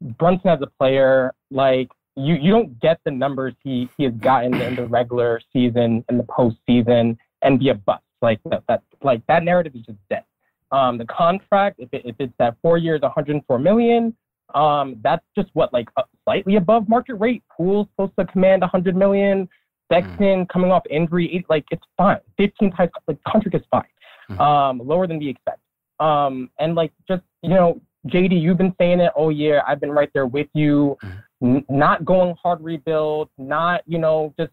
Brunson 0.00 0.48
as 0.48 0.60
a 0.62 0.68
player, 0.78 1.34
like 1.50 1.88
you, 2.16 2.34
you 2.34 2.50
don't 2.50 2.78
get 2.80 3.00
the 3.04 3.10
numbers 3.10 3.54
he 3.62 3.88
he 3.96 4.04
has 4.04 4.12
gotten 4.14 4.54
in 4.54 4.76
the 4.76 4.86
regular 4.86 5.40
season 5.52 6.04
and 6.08 6.18
the 6.18 6.24
postseason 6.24 7.16
and 7.42 7.58
be 7.58 7.70
a 7.70 7.74
bust. 7.74 8.02
Like 8.20 8.40
that, 8.44 8.62
that 8.68 8.82
like 9.02 9.26
that 9.26 9.42
narrative 9.42 9.74
is 9.74 9.82
just 9.82 9.98
dead. 10.08 10.24
Um, 10.70 10.96
the 10.96 11.04
contract, 11.06 11.80
if 11.80 11.88
it, 11.92 12.02
if 12.04 12.16
it's 12.18 12.32
at 12.38 12.56
four 12.62 12.78
years, 12.78 13.02
104 13.02 13.58
million, 13.58 14.16
um, 14.54 14.96
that's 15.02 15.24
just 15.36 15.50
what 15.54 15.72
like 15.72 15.88
uh, 15.96 16.02
slightly 16.24 16.56
above 16.56 16.88
market 16.88 17.14
rate. 17.14 17.42
Poole's 17.54 17.88
supposed 17.92 18.12
to 18.18 18.24
command 18.26 18.62
100 18.62 18.96
million. 18.96 19.48
Sexton 19.92 20.46
coming 20.46 20.70
off 20.70 20.82
injury, 20.88 21.26
it, 21.34 21.44
like 21.50 21.66
it's 21.70 21.84
fine. 21.98 22.20
15 22.38 22.72
times 22.72 22.90
like 23.06 23.18
contract 23.24 23.54
is 23.54 23.62
fine. 23.70 23.82
Mhm. 24.30 24.40
Um, 24.40 24.78
lower 24.78 25.06
than 25.06 25.18
we 25.18 25.28
expect. 25.28 25.60
Um, 26.00 26.48
and 26.58 26.74
like 26.74 26.92
just 27.06 27.22
you 27.42 27.50
know, 27.50 27.80
JD, 28.06 28.40
you've 28.40 28.56
been 28.56 28.74
saying 28.78 29.00
it 29.00 29.12
all 29.14 29.30
year. 29.30 29.62
I've 29.66 29.80
been 29.80 29.90
right 29.90 30.10
there 30.14 30.26
with 30.26 30.48
you. 30.54 30.96
N- 31.42 31.64
not 31.68 32.04
going 32.04 32.34
hard 32.42 32.60
rebuild, 32.62 33.28
not 33.38 33.82
you 33.86 33.98
know 33.98 34.32
just 34.38 34.52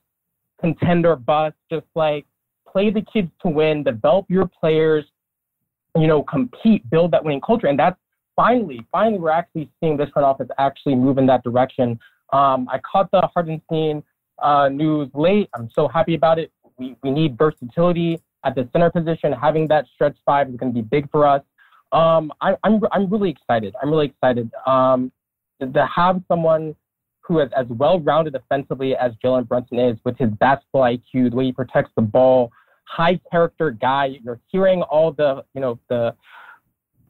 contender 0.59 1.15
bust. 1.15 1.55
Just 1.71 1.85
like 1.95 2.25
play 2.67 2.89
the 2.89 3.01
kids 3.01 3.31
to 3.41 3.49
win, 3.49 3.83
develop 3.83 4.25
your 4.29 4.47
players. 4.47 5.05
You 5.95 6.07
know, 6.07 6.21
compete, 6.23 6.87
build 6.89 7.11
that 7.11 7.23
winning 7.23 7.41
culture, 7.41 7.67
and 7.67 7.77
that's 7.77 7.97
finally, 8.35 8.79
finally, 8.91 9.19
we're 9.19 9.31
actually 9.31 9.69
seeing 9.81 9.97
this 9.97 10.09
front 10.11 10.25
office 10.25 10.47
actually 10.57 10.95
move 10.95 11.17
in 11.17 11.25
that 11.25 11.43
direction. 11.43 11.99
Um, 12.31 12.69
I 12.71 12.79
caught 12.89 13.11
the 13.11 13.21
Hartenstein 13.33 14.01
uh, 14.41 14.69
news 14.69 15.09
late. 15.13 15.49
I'm 15.53 15.69
so 15.75 15.89
happy 15.89 16.15
about 16.15 16.39
it. 16.39 16.51
We 16.77 16.95
we 17.03 17.11
need 17.11 17.37
versatility 17.37 18.21
at 18.45 18.55
the 18.55 18.69
center 18.71 18.89
position. 18.89 19.33
Having 19.33 19.67
that 19.67 19.85
stretch 19.93 20.15
five 20.25 20.47
is 20.49 20.55
going 20.55 20.73
to 20.73 20.81
be 20.81 20.87
big 20.87 21.11
for 21.11 21.27
us. 21.27 21.41
Um, 21.91 22.31
I, 22.39 22.55
I'm 22.63 22.79
I'm 22.91 23.09
really 23.09 23.29
excited. 23.29 23.75
I'm 23.81 23.89
really 23.89 24.05
excited 24.05 24.49
um, 24.65 25.11
to 25.61 25.85
have 25.93 26.21
someone 26.27 26.75
who 27.29 27.39
is 27.39 27.49
as 27.55 27.67
well 27.67 27.99
rounded 28.01 28.35
offensively 28.35 28.95
as 28.95 29.13
Jalen 29.23 29.47
Brunson 29.47 29.79
is, 29.79 29.97
with 30.03 30.17
his 30.17 30.31
basketball 30.31 30.81
IQ, 30.81 31.29
the 31.29 31.35
way 31.35 31.45
he 31.45 31.51
protects 31.53 31.91
the 31.95 32.01
ball, 32.01 32.51
high 32.85 33.19
character 33.31 33.69
guy. 33.71 34.17
You're 34.21 34.39
hearing 34.47 34.81
all 34.81 35.13
the 35.13 35.45
you 35.53 35.61
know 35.61 35.79
the 35.89 36.15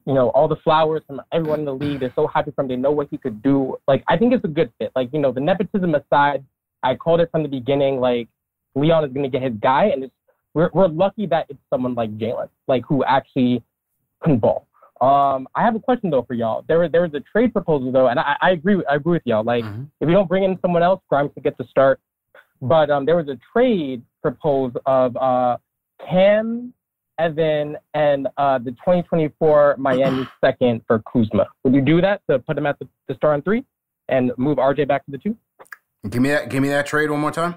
you 0.05 0.13
know 0.13 0.29
all 0.29 0.47
the 0.47 0.57
flowers 0.57 1.01
from 1.07 1.21
everyone 1.31 1.59
in 1.59 1.65
the 1.65 1.73
league. 1.73 2.01
They're 2.01 2.13
so 2.15 2.27
happy 2.27 2.51
for 2.51 2.61
him. 2.61 2.67
They 2.67 2.75
know 2.75 2.91
what 2.91 3.07
he 3.09 3.17
could 3.17 3.41
do. 3.41 3.77
Like 3.87 4.03
I 4.07 4.17
think 4.17 4.33
it's 4.33 4.43
a 4.43 4.49
good 4.49 4.71
fit. 4.77 4.91
Like 4.95 5.09
you 5.13 5.19
know 5.19 5.31
the 5.31 5.39
nepotism 5.39 5.95
aside, 5.95 6.43
I 6.83 6.95
called 6.95 7.21
it 7.21 7.31
from 7.31 7.43
the 7.43 7.49
beginning. 7.49 7.99
Like 7.99 8.27
Leon 8.75 9.05
is 9.05 9.13
going 9.13 9.23
to 9.23 9.29
get 9.29 9.41
his 9.41 9.57
guy, 9.61 9.85
and 9.85 10.03
it's, 10.03 10.13
we're 10.53 10.69
we're 10.73 10.87
lucky 10.87 11.25
that 11.27 11.45
it's 11.49 11.59
someone 11.69 11.95
like 11.95 12.17
Jalen, 12.17 12.49
like 12.67 12.83
who 12.85 13.03
actually 13.05 13.63
can 14.23 14.37
ball. 14.37 14.67
Um, 15.01 15.47
I 15.55 15.63
have 15.63 15.75
a 15.75 15.79
question 15.79 16.09
though 16.09 16.23
for 16.23 16.33
y'all. 16.33 16.65
There 16.67 16.79
was 16.79 16.91
there 16.91 17.01
was 17.01 17.13
a 17.13 17.21
trade 17.21 17.53
proposal 17.53 17.91
though, 17.91 18.07
and 18.07 18.19
I, 18.19 18.35
I 18.41 18.51
agree 18.51 18.75
with, 18.75 18.85
I 18.89 18.95
agree 18.95 19.13
with 19.13 19.21
y'all. 19.25 19.43
Like 19.43 19.63
Mhm. 19.65 19.87
if 20.01 20.07
you 20.09 20.13
don't 20.13 20.27
bring 20.27 20.43
in 20.43 20.59
someone 20.61 20.83
else, 20.83 21.01
Grimes 21.09 21.31
could 21.33 21.43
get 21.43 21.57
the 21.57 21.63
start. 21.65 21.99
But 22.61 22.89
um, 22.89 23.05
there 23.05 23.15
was 23.15 23.29
a 23.29 23.37
trade 23.53 24.03
proposed 24.21 24.75
of 24.85 25.15
uh, 25.15 25.57
Cam, 26.09 26.73
Evan, 27.17 27.77
and 27.93 28.27
uh, 28.37 28.57
the 28.57 28.71
2024 28.71 29.75
Miami 29.79 30.29
second 30.43 30.81
for 30.85 30.99
Kuzma. 31.11 31.47
Would 31.63 31.73
you 31.73 31.81
do 31.81 32.01
that 32.01 32.21
to 32.29 32.39
put 32.39 32.57
him 32.57 32.65
at 32.65 32.77
the, 32.79 32.87
the 33.07 33.15
star 33.15 33.33
on 33.33 33.41
three 33.41 33.63
and 34.09 34.33
move 34.37 34.57
RJ 34.57 34.89
back 34.89 35.05
to 35.05 35.11
the 35.11 35.17
two? 35.17 35.37
Give 36.09 36.21
me 36.21 36.29
that. 36.29 36.49
Give 36.49 36.61
me 36.61 36.67
that 36.69 36.85
trade 36.85 37.09
one 37.09 37.21
more 37.21 37.31
time. 37.31 37.55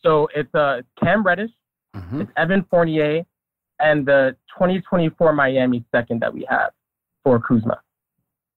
So 0.00 0.28
it's 0.34 0.54
uh, 0.54 0.82
Cam 1.02 1.24
Reddish, 1.24 1.50
Mhm. 1.96 2.20
it's 2.22 2.30
Evan 2.36 2.64
Fournier, 2.70 3.24
and 3.80 4.06
the 4.06 4.36
2024 4.56 5.32
Miami 5.32 5.84
second 5.94 6.20
that 6.20 6.32
we 6.32 6.46
have 6.48 6.70
for 7.22 7.38
Kuzma. 7.40 7.80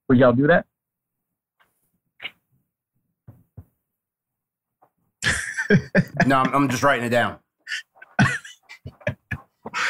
Would 0.09 0.17
y'all 0.19 0.33
do 0.33 0.47
that? 0.47 0.65
No, 6.25 6.37
I'm, 6.39 6.53
I'm 6.55 6.69
just 6.69 6.81
writing 6.83 7.05
it 7.05 7.09
down. 7.09 7.39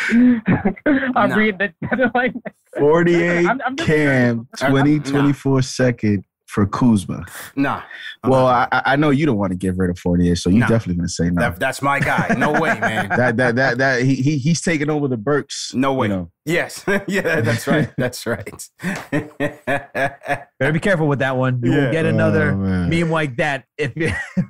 I'm 0.10 1.30
No. 1.30 1.36
reading 1.36 1.58
the 1.82 2.12
like 2.16 2.34
48 2.78 3.46
I'm- 3.48 3.62
I'm 3.66 3.76
Cam, 3.76 4.48
I'm- 4.62 4.72
20, 4.72 4.98
nah. 5.00 5.04
24 5.06 5.62
second 5.62 6.24
for 6.48 6.66
Kuzma. 6.66 7.25
Nah. 7.56 7.82
I'm 8.24 8.30
Well, 8.32 8.48
I, 8.48 8.68
I 8.72 8.96
know 8.96 9.10
you 9.10 9.25
don't 9.25 9.38
want 9.38 9.51
to 9.51 9.58
get 9.58 9.75
rid 9.77 9.89
of 9.89 10.00
48, 10.00 10.38
so 10.38 10.50
you're 10.50 10.60
No. 10.62 10.68
definitely 10.68 10.96
going 10.96 11.08
to 11.08 11.13
say 11.13 11.30
no. 11.30 11.42
that, 11.42 11.60
that's 11.60 11.82
my 11.82 12.00
guy. 12.00 12.34
No 12.38 12.54
way, 12.54 12.80
man. 12.80 13.10
that 13.10 13.38
that 13.38 13.56
that 13.58 13.77
that 13.77 14.01
he, 14.04 14.16
he 14.16 14.38
he's 14.38 14.62
taking 14.62 14.89
over 14.89 15.08
the 15.08 15.18
Burks. 15.18 15.74
No 15.74 15.94
way. 15.94 16.08
You 16.08 16.13
know. 16.13 16.32
Yes. 16.46 16.84
yeah, 17.08 17.42
that's 17.42 17.68
right. 17.68 17.89
That's 17.98 18.25
right. 18.25 18.70
Better 19.12 20.72
be 20.74 20.80
careful 20.80 21.08
with 21.08 21.20
that 21.20 21.36
one. 21.38 21.60
You 21.63 21.72
Yeah. 21.72 21.77
won't 21.82 21.92
get 21.92 22.06
another 22.06 22.51
Oh, 22.51 22.58
man. 22.58 22.89
meme 22.89 23.12
like 23.12 23.36
that 23.38 23.66
if 23.77 23.92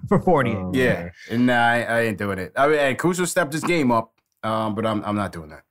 for 0.08 0.20
40. 0.22 0.52
Oh, 0.52 0.72
yeah. 0.74 1.10
And 1.32 1.48
nah, 1.48 1.54
I, 1.56 1.80
I 1.82 2.02
ain't 2.02 2.18
doing 2.18 2.38
it. 2.40 2.54
I 2.56 2.68
mean, 2.68 2.78
hey, 2.78 2.96
Kuzma 2.96 3.26
stepped 3.28 3.54
his 3.54 3.64
game 3.64 3.92
up, 3.92 4.14
um, 4.44 4.76
but 4.76 4.86
I'm 4.86 5.04
I'm 5.04 5.16
not 5.16 5.32
doing 5.32 5.50
that. 5.50 5.64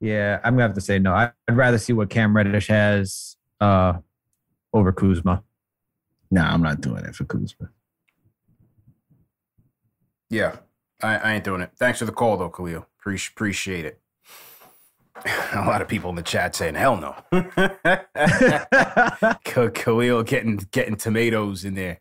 Yeah, 0.00 0.38
I'm 0.44 0.54
gonna 0.54 0.62
have 0.62 0.74
to 0.74 0.80
say 0.80 0.98
no. 1.00 1.12
I- 1.12 1.32
I'd 1.48 1.56
rather 1.56 1.78
see 1.78 1.92
what 1.92 2.08
Cam 2.08 2.36
Reddish 2.36 2.68
has 2.68 3.36
uh, 3.60 3.94
over 4.72 4.92
Kuzma. 4.92 5.42
Nah, 6.30 6.52
I'm 6.52 6.62
not 6.62 6.80
doing 6.80 7.04
it 7.04 7.14
for 7.14 7.24
Kuzma. 7.24 7.70
Yeah, 10.30 10.56
I, 11.02 11.16
I 11.16 11.32
ain't 11.34 11.44
doing 11.44 11.62
it. 11.62 11.70
Thanks 11.76 12.00
for 12.00 12.04
the 12.04 12.12
call, 12.12 12.36
though, 12.36 12.50
Khalil. 12.50 12.86
Appreciate 12.98 13.32
appreciate 13.32 13.84
it. 13.86 14.00
A 15.54 15.64
lot 15.66 15.80
of 15.80 15.88
people 15.88 16.10
in 16.10 16.16
the 16.16 16.22
chat 16.22 16.54
saying, 16.54 16.74
"Hell 16.74 16.96
no." 16.96 17.14
K- 19.44 19.70
Khalil 19.70 20.22
getting 20.22 20.56
getting 20.70 20.96
tomatoes 20.96 21.64
in 21.64 21.74
there. 21.74 22.00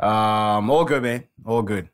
Um, 0.00 0.70
all 0.70 0.84
good, 0.84 1.02
man. 1.02 1.24
All 1.44 1.62
good. 1.62 1.88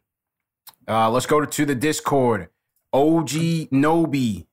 Uh, 0.89 1.11
let's 1.11 1.27
go 1.27 1.41
to, 1.41 1.47
to 1.47 1.67
the 1.67 1.75
Discord. 1.75 2.49
OG 2.93 3.29
Nobi. 3.71 4.47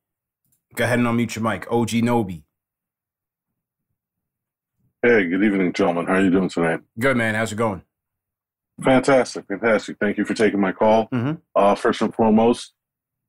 Go 0.75 0.83
ahead 0.83 0.99
and 0.99 1.07
unmute 1.07 1.35
your 1.35 1.43
mic. 1.43 1.65
OG 1.71 1.89
Nobi. 2.03 2.43
Hey, 5.05 5.27
good 5.29 5.43
evening, 5.43 5.71
gentlemen. 5.71 6.07
How 6.07 6.13
are 6.15 6.21
you 6.21 6.31
doing 6.31 6.49
tonight? 6.49 6.79
Good 6.97 7.15
man. 7.15 7.35
How's 7.35 7.51
it 7.51 7.57
going? 7.57 7.83
Fantastic, 8.83 9.45
fantastic. 9.47 9.97
Thank 9.99 10.17
you 10.17 10.25
for 10.25 10.33
taking 10.33 10.59
my 10.59 10.71
call. 10.71 11.07
Mhm. 11.09 11.41
Uh, 11.55 11.75
first 11.75 12.01
and 12.01 12.11
foremost, 12.11 12.73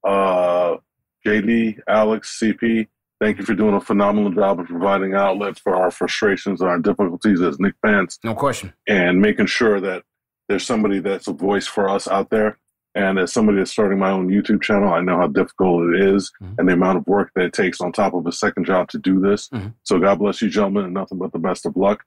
uh, 0.03 0.77
JD, 1.23 1.79
Alex, 1.87 2.39
CP, 2.41 2.89
thank 3.21 3.37
you 3.37 3.45
for 3.45 3.53
doing 3.53 3.75
a 3.75 3.81
phenomenal 3.83 4.31
job 4.31 4.59
of 4.59 4.69
providing 4.69 5.13
outlets 5.13 5.61
for 5.61 5.77
our 5.77 5.91
frustrations 5.91 6.63
and 6.63 6.71
our 6.71 6.79
difficulties 6.79 7.43
as 7.43 7.61
Knick 7.61 7.75
fans 7.83 8.19
No 8.25 8.35
question. 8.35 8.73
and 8.89 9.21
making 9.21 9.45
sure 9.45 9.79
that 9.79 10.03
there's 10.49 10.65
somebody 10.65 10.99
that's 10.99 11.29
a 11.29 11.33
voice 11.35 11.67
for 11.67 11.91
us 11.91 12.09
out 12.09 12.31
there. 12.31 12.57
And 12.97 13.19
as 13.19 13.31
somebody 13.33 13.59
that's 13.59 13.71
starting 13.71 13.99
my 13.99 14.11
own 14.11 14.29
YouTube 14.29 14.63
channel, 14.63 14.93
I 14.93 15.03
know 15.03 15.19
how 15.19 15.27
difficult 15.29 15.93
it 15.95 16.01
is 16.01 16.33
Mhm. 16.43 16.55
and 16.59 16.69
the 16.69 16.73
amount 16.73 16.97
of 16.97 17.07
work 17.07 17.31
that 17.35 17.45
it 17.45 17.53
takes 17.53 17.79
on 17.81 17.93
top 17.93 18.15
of 18.15 18.27
a 18.27 18.33
second 18.33 18.65
job 18.65 18.89
to 18.89 18.99
do 18.99 19.21
this. 19.21 19.49
Mhm. 19.51 19.75
So 19.83 19.99
God 20.01 20.19
bless 20.19 20.41
you, 20.41 20.49
gentlemen, 20.49 20.87
and 20.87 20.95
nothing 20.95 21.19
but 21.19 21.31
the 21.33 21.39
best 21.39 21.67
of 21.67 21.77
luck. 21.77 22.05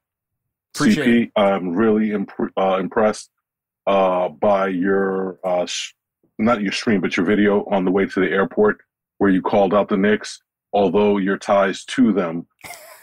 Appreciate 0.76 1.06
CP, 1.06 1.32
I'm 1.36 1.76
really 1.76 2.12
imp- 2.12 2.32
uh, 2.58 2.78
impressed 2.80 3.30
uh, 3.88 4.30
by 4.30 4.68
your 4.68 5.40
uh, 5.44 5.66
sh- 5.68 5.94
not 6.40 6.62
your 6.62 6.72
stream, 6.72 7.02
but 7.02 7.16
your 7.18 7.26
video 7.26 7.66
on 7.66 7.86
the 7.86 7.92
way 7.92 8.06
to 8.08 8.20
the 8.20 8.30
airport 8.32 8.80
where 9.20 9.30
you 9.30 9.42
called 9.42 9.74
out 9.74 9.90
the 9.90 9.98
Knicks. 9.98 10.42
Although 10.74 11.18
your 11.18 11.38
ties 11.38 11.84
to 11.86 12.14
them 12.14 12.46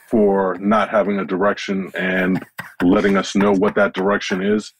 for 0.08 0.56
not 0.60 0.88
having 0.90 1.18
a 1.18 1.24
direction 1.24 1.90
and 1.96 2.44
letting 2.82 3.16
us 3.16 3.34
know 3.34 3.52
what 3.52 3.74
that 3.74 3.92
direction 3.94 4.40
is, 4.42 4.72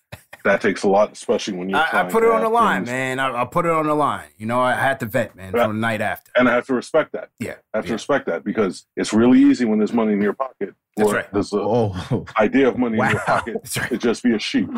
that 0.47 0.61
takes 0.63 0.83
a 0.83 0.89
lot, 0.89 1.13
especially 1.13 1.57
when 1.59 1.69
you're. 1.69 1.79
I, 1.79 2.01
I 2.01 2.03
put 2.05 2.23
it 2.25 2.31
on 2.31 2.41
the 2.43 2.49
line, 2.49 2.81
things- 2.87 2.89
man. 2.91 3.21
I, 3.21 3.43
I 3.43 3.45
put 3.45 3.67
it 3.67 3.71
on 3.73 3.87
the 3.87 3.95
line. 3.95 4.29
You 4.39 4.47
know, 4.47 4.61
I 4.61 4.75
had 4.75 4.99
to 5.01 5.07
vet, 5.07 5.37
man, 5.37 5.53
Yeah. 5.55 5.65
from 5.67 5.77
the 5.77 5.81
night 5.81 6.01
after. 6.01 6.33
And 6.37 6.49
I 6.49 6.55
have 6.55 6.67
to 6.67 6.75
respect 6.75 7.13
that. 7.13 7.29
Yeah. 7.39 7.57
I 7.75 7.79
have 7.79 7.87
to 7.87 7.93
respect 7.93 8.27
that 8.27 8.43
because 8.45 8.87
it's 8.97 9.13
really 9.13 9.41
easy 9.41 9.65
when 9.67 9.79
there's 9.79 9.93
money 9.93 10.13
in 10.15 10.21
your 10.23 10.33
pocket. 10.33 10.75
That's 10.97 11.11
or 11.11 11.15
right. 11.15 11.33
There's 11.33 11.53
an 11.53 11.61
Oh, 11.63 12.25
idea 12.39 12.69
of 12.69 12.79
money 12.79 12.99
in 12.99 13.11
your 13.11 13.21
pocket 13.21 13.55
That's 13.63 13.77
right. 13.77 13.89
to 13.91 13.99
just 13.99 14.23
be 14.23 14.35
a 14.35 14.39
sheep. 14.39 14.71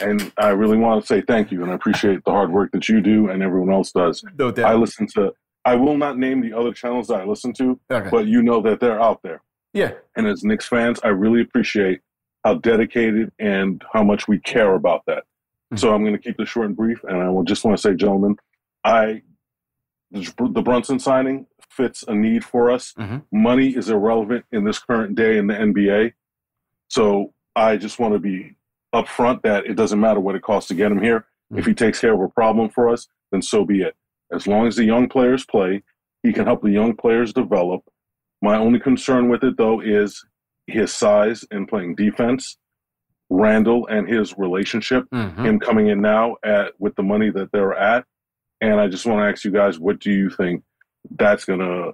And 0.00 0.32
I 0.38 0.50
really 0.50 0.76
want 0.76 1.00
to 1.02 1.06
say 1.06 1.22
thank 1.22 1.50
you 1.50 1.62
and 1.62 1.72
I 1.72 1.74
appreciate 1.74 2.24
the 2.24 2.30
hard 2.30 2.52
work 2.52 2.70
that 2.72 2.88
you 2.88 3.00
do 3.00 3.30
and 3.30 3.42
everyone 3.42 3.72
else 3.74 3.90
does. 3.90 4.22
No 4.38 4.52
doubt. 4.52 4.70
I 4.70 4.74
listen 4.74 5.08
to, 5.14 5.32
I 5.64 5.74
will 5.74 5.96
not 5.96 6.16
name 6.18 6.40
the 6.40 6.56
other 6.56 6.72
channels 6.72 7.08
that 7.08 7.20
I 7.20 7.24
listen 7.24 7.52
to, 7.54 7.80
Okay. 7.90 8.08
but 8.10 8.26
you 8.26 8.40
know 8.42 8.62
that 8.62 8.78
they're 8.78 9.00
out 9.00 9.20
there. 9.24 9.42
yeah. 9.72 9.92
And 10.14 10.26
as 10.26 10.44
Knicks 10.44 10.66
fans, 10.68 11.00
I 11.02 11.08
really 11.08 11.40
appreciate 11.40 12.00
how 12.48 12.54
dedicated 12.54 13.30
and 13.38 13.84
how 13.92 14.02
much 14.02 14.26
we 14.26 14.38
care 14.38 14.74
about 14.74 15.02
that. 15.06 15.24
So 15.74 15.92
I'm 15.92 16.02
going 16.02 16.16
to 16.16 16.22
keep 16.22 16.38
this 16.38 16.48
short 16.48 16.66
and 16.66 16.76
brief. 16.76 17.04
And 17.04 17.18
I 17.18 17.28
will 17.28 17.42
just 17.42 17.62
want 17.62 17.76
to 17.76 17.80
say, 17.82 17.94
gentlemen, 17.94 18.36
I 18.84 19.22
the 20.10 20.62
Brunson 20.62 20.98
signing 20.98 21.46
fits 21.68 22.02
a 22.08 22.14
need 22.14 22.42
for 22.42 22.70
us. 22.70 22.94
Mhm. 22.98 23.24
Money 23.30 23.76
is 23.76 23.90
irrelevant 23.90 24.46
in 24.50 24.64
this 24.64 24.78
current 24.78 25.14
day 25.14 25.36
in 25.36 25.46
the 25.46 25.54
NBA. 25.54 26.14
So 26.88 27.34
I 27.54 27.76
just 27.76 27.98
want 27.98 28.14
to 28.14 28.18
be 28.18 28.56
upfront 28.94 29.42
that 29.42 29.66
it 29.66 29.74
doesn't 29.74 30.00
matter 30.00 30.20
what 30.20 30.34
it 30.34 30.40
costs 30.40 30.68
to 30.68 30.74
get 30.74 30.90
him 30.90 31.02
here. 31.02 31.26
If 31.54 31.66
he 31.66 31.74
takes 31.74 32.00
care 32.00 32.14
of 32.14 32.20
a 32.22 32.28
problem 32.28 32.70
for 32.70 32.88
us, 32.88 33.06
then 33.30 33.42
so 33.42 33.66
be 33.66 33.82
it. 33.82 33.94
As 34.32 34.46
long 34.46 34.66
as 34.66 34.76
the 34.76 34.84
young 34.84 35.06
players 35.06 35.44
play, 35.44 35.82
he 36.22 36.32
can 36.32 36.46
help 36.46 36.62
the 36.62 36.70
young 36.70 36.96
players 36.96 37.34
develop. 37.34 37.82
My 38.40 38.56
only 38.56 38.80
concern 38.80 39.28
with 39.28 39.44
it, 39.44 39.58
though, 39.58 39.80
is 39.80 40.24
his 40.68 40.92
size 40.94 41.44
and 41.50 41.66
playing 41.66 41.94
defense. 41.96 42.56
Randle 43.30 43.86
and 43.88 44.08
his 44.08 44.36
relationship, 44.38 45.04
Mhm. 45.12 45.44
him 45.44 45.58
coming 45.60 45.88
in 45.88 46.00
now 46.00 46.36
at 46.44 46.72
with 46.78 46.94
the 46.96 47.02
money 47.02 47.30
that 47.30 47.52
they're 47.52 47.74
at, 47.74 48.06
and 48.62 48.80
I 48.80 48.88
just 48.88 49.04
want 49.04 49.20
to 49.20 49.30
ask 49.30 49.44
you 49.44 49.50
guys, 49.50 49.78
what 49.78 49.98
do 49.98 50.10
you 50.10 50.30
think 50.30 50.62
that's 51.16 51.44
gonna, 51.44 51.92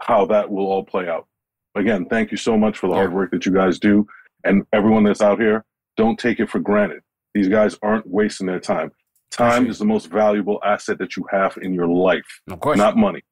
how 0.00 0.26
that 0.26 0.48
will 0.50 0.66
all 0.66 0.84
play 0.84 1.08
out? 1.08 1.26
Again, 1.74 2.06
thank 2.06 2.30
you 2.30 2.36
so 2.36 2.56
much 2.56 2.78
for 2.78 2.86
the 2.88 2.94
hard 2.94 3.12
work 3.12 3.32
that 3.32 3.44
you 3.46 3.52
guys 3.52 3.78
do, 3.80 4.06
and 4.44 4.64
everyone 4.72 5.02
that's 5.02 5.20
out 5.20 5.40
here, 5.40 5.64
don't 5.96 6.18
take 6.18 6.38
it 6.38 6.48
for 6.48 6.60
granted. 6.60 7.02
These 7.34 7.48
guys 7.48 7.76
aren't 7.82 8.06
wasting 8.08 8.46
their 8.46 8.60
time. 8.60 8.92
Time 9.32 9.66
is 9.66 9.78
the 9.80 9.84
most 9.84 10.06
valuable 10.06 10.60
asset 10.64 10.98
that 10.98 11.16
you 11.16 11.26
have 11.32 11.58
in 11.60 11.74
your 11.74 11.88
life, 11.88 12.40
No 12.46 12.56
question. 12.56 12.78
not 12.84 12.96
money. 12.96 13.22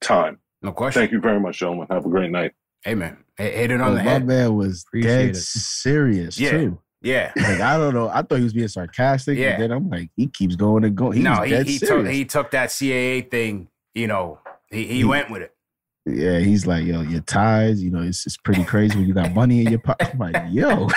Time. 0.00 0.40
no 0.60 0.72
question. 0.72 1.00
Thank 1.00 1.12
you 1.12 1.20
very 1.20 1.38
much, 1.38 1.58
gentlemen. 1.60 1.86
Have 1.90 2.04
a 2.04 2.08
great 2.08 2.30
night. 2.32 2.52
Man, 2.84 3.16
hit 3.36 3.54
hit 3.54 3.70
it 3.70 3.80
Oh, 3.80 3.84
on 3.84 3.94
the 3.94 4.02
my 4.02 4.10
head. 4.10 4.26
man 4.26 4.54
was 4.54 4.84
Appreciate 4.88 5.10
dead 5.26 5.30
it. 5.30 5.36
serious 5.36 6.38
Yeah. 6.38 6.50
too. 6.52 6.78
Yeah. 7.02 7.32
Like 7.36 7.60
I 7.60 7.76
don't 7.78 7.94
know. 7.94 8.08
I 8.08 8.22
thought 8.22 8.38
he 8.38 8.44
was 8.44 8.52
being 8.54 8.68
sarcastic. 8.68 9.38
Yeah. 9.38 9.50
Yeah. 9.50 9.58
then 9.58 9.70
I'm 9.72 9.88
like, 9.88 10.10
he 10.16 10.26
keeps 10.26 10.56
going 10.56 10.84
and 10.84 10.96
going. 10.96 11.16
He 11.18 11.22
no, 11.22 11.42
he 11.42 11.50
dead 11.50 11.66
he 11.66 11.78
took 11.78 12.06
he 12.06 12.24
took 12.24 12.50
that 12.52 12.70
CAA 12.70 13.30
thing. 13.30 13.68
You 13.94 14.06
know, 14.08 14.40
he 14.70 14.84
he 14.86 14.94
He- 14.98 15.04
went 15.04 15.30
with 15.30 15.42
it. 15.42 15.52
yeah, 16.06 16.38
he's 16.38 16.66
like, 16.66 16.84
yo, 16.84 17.00
your 17.02 17.20
ties, 17.22 17.82
you 17.82 17.90
know, 17.90 18.02
it's 18.02 18.26
it's 18.26 18.36
pretty 18.36 18.64
crazy 18.64 18.96
when 18.98 19.06
you 19.08 19.14
got 19.14 19.32
money 19.34 19.60
in 19.64 19.70
your 19.70 19.78
pocket. 19.80 20.10
I'm 20.12 20.18
like, 20.18 20.36
yo, 20.50 20.88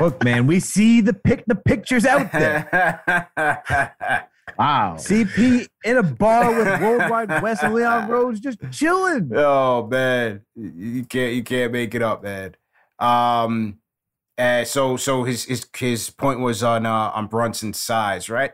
Look, 0.00 0.22
man, 0.22 0.46
we 0.46 0.60
see 0.60 1.00
the 1.00 1.14
pic 1.14 1.44
the 1.46 1.54
pictures 1.54 2.04
out 2.04 2.30
there. 2.32 3.30
wow. 4.58 4.96
CP 4.98 5.66
in 5.84 5.96
a 5.96 6.02
bar 6.02 6.54
with 6.54 6.80
World 6.80 7.10
Wide 7.10 7.42
Wes 7.42 7.62
and 7.62 7.74
Leon 7.74 8.08
Rose 8.08 8.40
just 8.40 8.58
chilling. 8.70 9.30
oh 9.34 9.86
man, 9.86 10.42
you 10.54 11.04
can't 11.04 11.34
you 11.34 11.42
can't 11.42 11.72
make 11.72 11.94
it 11.94 12.02
up, 12.02 12.22
man. 12.22 12.54
Um, 12.98 13.78
uh, 14.38 14.64
so 14.64 14.96
so 14.96 15.24
his 15.24 15.44
his 15.44 15.66
his 15.76 16.10
point 16.10 16.40
was 16.40 16.62
on 16.62 16.86
uh, 16.86 17.10
on 17.14 17.26
Brunson's 17.26 17.80
size, 17.80 18.28
right? 18.28 18.52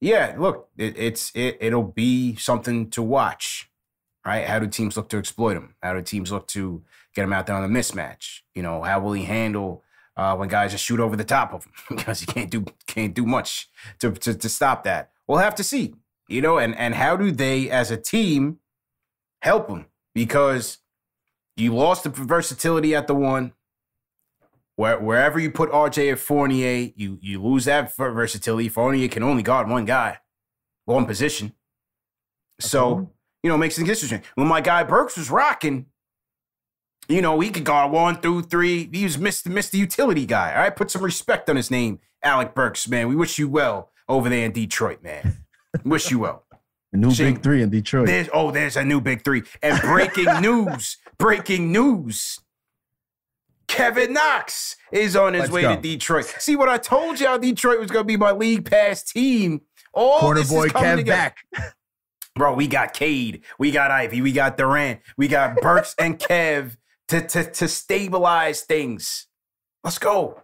Yeah, 0.00 0.36
look, 0.38 0.68
it, 0.76 0.96
it's 0.96 1.32
it 1.34 1.58
it'll 1.60 1.82
be 1.82 2.36
something 2.36 2.90
to 2.90 3.02
watch, 3.02 3.70
right? 4.24 4.46
How 4.46 4.58
do 4.58 4.66
teams 4.66 4.96
look 4.96 5.08
to 5.10 5.18
exploit 5.18 5.56
him? 5.56 5.74
How 5.82 5.94
do 5.94 6.02
teams 6.02 6.32
look 6.32 6.46
to 6.48 6.82
get 7.14 7.24
him 7.24 7.32
out 7.32 7.46
there 7.46 7.56
on 7.56 7.70
the 7.70 7.78
mismatch? 7.78 8.40
You 8.54 8.62
know, 8.62 8.82
how 8.82 9.00
will 9.00 9.12
he 9.12 9.24
handle 9.24 9.82
uh, 10.16 10.36
when 10.36 10.48
guys 10.48 10.72
just 10.72 10.84
shoot 10.84 11.00
over 11.00 11.16
the 11.16 11.24
top 11.24 11.52
of 11.52 11.64
him 11.64 11.72
because 11.96 12.20
he 12.20 12.26
can't 12.26 12.50
do 12.50 12.64
can't 12.86 13.14
do 13.14 13.26
much 13.26 13.68
to, 14.00 14.12
to 14.12 14.34
to 14.34 14.48
stop 14.48 14.84
that? 14.84 15.10
We'll 15.28 15.38
have 15.38 15.54
to 15.56 15.64
see, 15.64 15.94
you 16.26 16.40
know, 16.40 16.58
and 16.58 16.74
and 16.76 16.94
how 16.94 17.16
do 17.16 17.30
they 17.30 17.70
as 17.70 17.90
a 17.90 17.98
team 17.98 18.58
help 19.42 19.68
him 19.68 19.86
because 20.14 20.78
you 21.56 21.74
lost 21.74 22.04
the 22.04 22.10
versatility 22.10 22.94
at 22.94 23.06
the 23.06 23.14
one. 23.14 23.52
Where, 24.76 24.98
wherever 25.00 25.40
you 25.40 25.50
put 25.50 25.72
RJ 25.72 26.12
at 26.12 26.18
Fournier, 26.20 26.92
you 26.96 27.18
you 27.20 27.42
lose 27.42 27.66
that 27.66 27.94
ver- 27.94 28.12
versatility. 28.12 28.68
Fournier 28.68 29.08
can 29.08 29.22
only 29.22 29.42
guard 29.42 29.68
one 29.68 29.84
guy, 29.84 30.18
one 30.84 31.04
position. 31.04 31.52
So 32.60 33.10
you 33.42 33.48
know, 33.48 33.56
it 33.56 33.58
makes 33.58 33.76
things 33.76 33.88
interesting. 33.88 34.22
When 34.34 34.46
my 34.46 34.60
guy 34.60 34.84
Burks 34.84 35.16
was 35.16 35.30
rocking, 35.30 35.86
you 37.08 37.20
know, 37.22 37.38
he 37.40 37.50
could 37.50 37.64
guard 37.64 37.92
one 37.92 38.20
through 38.20 38.42
three. 38.42 38.88
He 38.92 39.04
was 39.04 39.16
Mr. 39.16 39.52
Mr. 39.52 39.74
Utility 39.74 40.26
guy. 40.26 40.54
All 40.54 40.60
right, 40.60 40.74
put 40.74 40.90
some 40.90 41.02
respect 41.02 41.50
on 41.50 41.56
his 41.56 41.70
name, 41.70 41.98
Alec 42.22 42.54
Burks, 42.54 42.88
man. 42.88 43.08
We 43.08 43.16
wish 43.16 43.38
you 43.38 43.48
well 43.48 43.90
over 44.08 44.28
there 44.28 44.46
in 44.46 44.52
Detroit, 44.52 45.02
man. 45.02 45.44
wish 45.84 46.10
you 46.10 46.20
well. 46.20 46.44
The 46.92 46.98
new 46.98 47.14
big 47.14 47.42
three 47.42 47.62
in 47.62 47.70
Detroit. 47.70 48.06
There's 48.06 48.28
oh, 48.32 48.50
there's 48.50 48.76
a 48.76 48.84
new 48.84 49.00
big 49.00 49.22
three. 49.22 49.42
And 49.62 49.80
breaking 49.82 50.24
news, 50.40 50.96
breaking 51.18 51.70
news. 51.70 52.40
Kevin 53.66 54.14
Knox 54.14 54.76
is 54.90 55.14
on 55.14 55.34
his 55.34 55.42
Let's 55.42 55.52
way 55.52 55.62
go. 55.62 55.76
to 55.76 55.80
Detroit. 55.82 56.24
See 56.38 56.56
what 56.56 56.70
I 56.70 56.78
told 56.78 57.20
y'all? 57.20 57.38
Detroit 57.38 57.78
was 57.78 57.90
gonna 57.90 58.04
be 58.04 58.16
my 58.16 58.32
league 58.32 58.68
pass 58.68 59.02
team. 59.02 59.60
All 59.92 60.20
Corner 60.20 60.40
this 60.40 60.50
boy 60.50 60.66
is 60.66 60.72
coming 60.72 60.88
Kev 60.88 60.96
together. 60.96 61.34
back. 61.52 61.74
Bro, 62.34 62.54
we 62.54 62.68
got 62.68 62.94
Cade, 62.94 63.42
we 63.58 63.70
got 63.70 63.90
Ivey, 63.90 64.22
we 64.22 64.32
got 64.32 64.56
Duren, 64.56 65.00
we 65.16 65.28
got 65.28 65.56
Burks 65.56 65.94
and 65.98 66.18
Kev 66.18 66.76
to, 67.08 67.20
to, 67.20 67.50
to 67.50 67.68
stabilize 67.68 68.62
things. 68.62 69.26
Let's 69.82 69.98
go. 69.98 70.42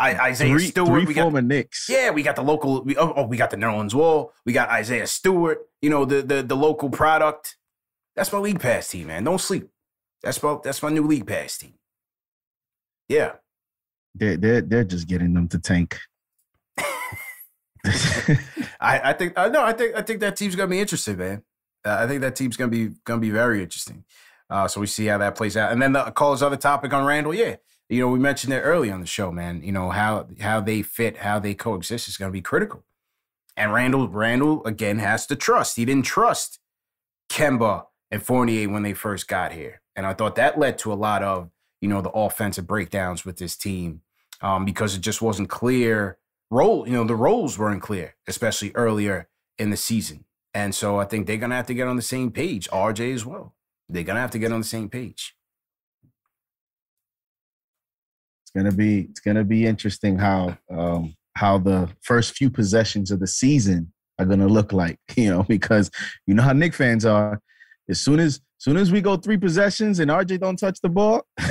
I, 0.00 0.28
Isaiah 0.28 0.50
three 0.50 0.66
Stewart, 0.68 0.88
three 0.88 1.04
we 1.04 1.14
got 1.14 1.22
former 1.22 1.42
Knicks. 1.42 1.88
yeah, 1.88 2.10
we 2.10 2.22
got 2.22 2.36
the 2.36 2.42
local. 2.42 2.82
We, 2.82 2.96
oh, 2.96 3.12
oh, 3.16 3.26
we 3.26 3.36
got 3.36 3.50
the 3.50 3.56
Nerlens 3.56 3.94
Wall. 3.94 4.32
We 4.46 4.52
got 4.52 4.70
Isaiah 4.70 5.06
Stewart. 5.06 5.58
You 5.82 5.90
know 5.90 6.04
the 6.04 6.22
the 6.22 6.42
the 6.42 6.56
local 6.56 6.88
product. 6.90 7.56
That's 8.16 8.32
my 8.32 8.38
league 8.38 8.60
pass 8.60 8.88
team, 8.88 9.08
man. 9.08 9.24
Don't 9.24 9.40
sleep. 9.40 9.68
That's 10.22 10.42
my 10.42 10.56
that's 10.62 10.82
my 10.82 10.88
new 10.88 11.06
league 11.06 11.26
pass 11.26 11.58
team. 11.58 11.74
Yeah, 13.08 13.32
They're, 14.14 14.36
they're, 14.36 14.60
they're 14.60 14.84
just 14.84 15.08
getting 15.08 15.34
them 15.34 15.48
to 15.48 15.58
tank. 15.58 15.98
I 16.78 18.00
I 18.80 19.12
think 19.14 19.32
I 19.36 19.48
no, 19.48 19.64
I 19.64 19.72
think 19.72 19.96
I 19.96 20.02
think 20.02 20.20
that 20.20 20.36
team's 20.36 20.56
gonna 20.56 20.68
be 20.68 20.80
interesting, 20.80 21.16
man. 21.16 21.42
Uh, 21.84 21.98
I 22.00 22.06
think 22.06 22.20
that 22.20 22.36
team's 22.36 22.56
gonna 22.56 22.70
be 22.70 22.90
gonna 23.04 23.20
be 23.20 23.30
very 23.30 23.62
interesting. 23.62 24.04
Uh, 24.48 24.66
so 24.66 24.80
we 24.80 24.86
see 24.86 25.06
how 25.06 25.18
that 25.18 25.36
plays 25.36 25.56
out. 25.56 25.72
And 25.72 25.80
then 25.80 25.92
the 25.92 26.10
Cole's 26.10 26.42
other 26.42 26.56
topic 26.56 26.92
on 26.92 27.04
Randle, 27.06 27.32
yeah. 27.32 27.56
You 27.90 27.98
know, 27.98 28.08
we 28.08 28.20
mentioned 28.20 28.52
it 28.52 28.60
early 28.60 28.88
on 28.88 29.00
the 29.00 29.06
show, 29.06 29.32
man. 29.32 29.62
You 29.64 29.72
know 29.72 29.90
how 29.90 30.28
how 30.40 30.60
they 30.60 30.80
fit, 30.80 31.18
how 31.18 31.40
they 31.40 31.54
coexist 31.54 32.06
is 32.06 32.16
going 32.16 32.28
to 32.28 32.32
be 32.32 32.40
critical. 32.40 32.84
And 33.56 33.72
Randle, 33.72 34.08
Randle 34.08 34.64
again 34.64 35.00
has 35.00 35.26
to 35.26 35.34
trust. 35.34 35.76
He 35.76 35.84
didn't 35.84 36.04
trust 36.04 36.60
Kemba 37.28 37.86
and 38.08 38.22
Fournier 38.22 38.68
when 38.68 38.84
they 38.84 38.94
first 38.94 39.26
got 39.26 39.52
here, 39.52 39.80
and 39.96 40.06
I 40.06 40.14
thought 40.14 40.36
that 40.36 40.56
led 40.56 40.78
to 40.78 40.92
a 40.92 40.94
lot 40.94 41.24
of 41.24 41.50
you 41.80 41.88
know 41.88 42.00
the 42.00 42.10
offensive 42.10 42.68
breakdowns 42.68 43.24
with 43.24 43.38
this 43.38 43.56
team 43.56 44.02
um, 44.40 44.64
because 44.64 44.94
it 44.94 45.00
just 45.00 45.20
wasn't 45.20 45.48
clear 45.48 46.16
role. 46.48 46.86
You 46.86 46.94
know, 46.94 47.04
the 47.04 47.16
roles 47.16 47.58
weren't 47.58 47.82
clear, 47.82 48.14
especially 48.28 48.70
earlier 48.76 49.28
in 49.58 49.70
the 49.70 49.76
season. 49.76 50.24
And 50.54 50.76
so 50.76 51.00
I 51.00 51.06
think 51.06 51.26
they're 51.26 51.38
gonna 51.38 51.56
have 51.56 51.66
to 51.66 51.74
get 51.74 51.88
on 51.88 51.96
the 51.96 52.02
same 52.02 52.30
page. 52.30 52.68
RJ 52.70 53.12
as 53.14 53.26
well. 53.26 53.56
They're 53.88 54.04
gonna 54.04 54.20
have 54.20 54.30
to 54.30 54.38
get 54.38 54.52
on 54.52 54.60
the 54.60 54.66
same 54.66 54.88
page. 54.88 55.34
It's 58.52 58.64
gonna 58.64 58.74
be 58.76 59.02
it's 59.02 59.20
gonna 59.20 59.44
be 59.44 59.64
interesting 59.66 60.18
how 60.18 60.56
um 60.76 61.14
how 61.36 61.58
the 61.58 61.88
first 62.02 62.34
few 62.36 62.50
possessions 62.50 63.10
of 63.12 63.20
the 63.20 63.26
season 63.28 63.92
are 64.18 64.24
gonna 64.26 64.48
look 64.48 64.72
like, 64.72 64.98
you 65.16 65.30
know, 65.30 65.44
because 65.44 65.90
you 66.26 66.34
know 66.34 66.42
how 66.42 66.52
Knick 66.52 66.74
fans 66.74 67.04
are. 67.04 67.40
As 67.88 68.00
soon 68.00 68.20
as 68.20 68.40
soon 68.58 68.76
as 68.76 68.90
we 68.92 69.00
go 69.00 69.16
three 69.16 69.36
possessions 69.36 69.98
and 70.00 70.10
RJ 70.10 70.40
don't 70.40 70.56
touch 70.58 70.80
the 70.80 70.88
ball, 70.88 71.22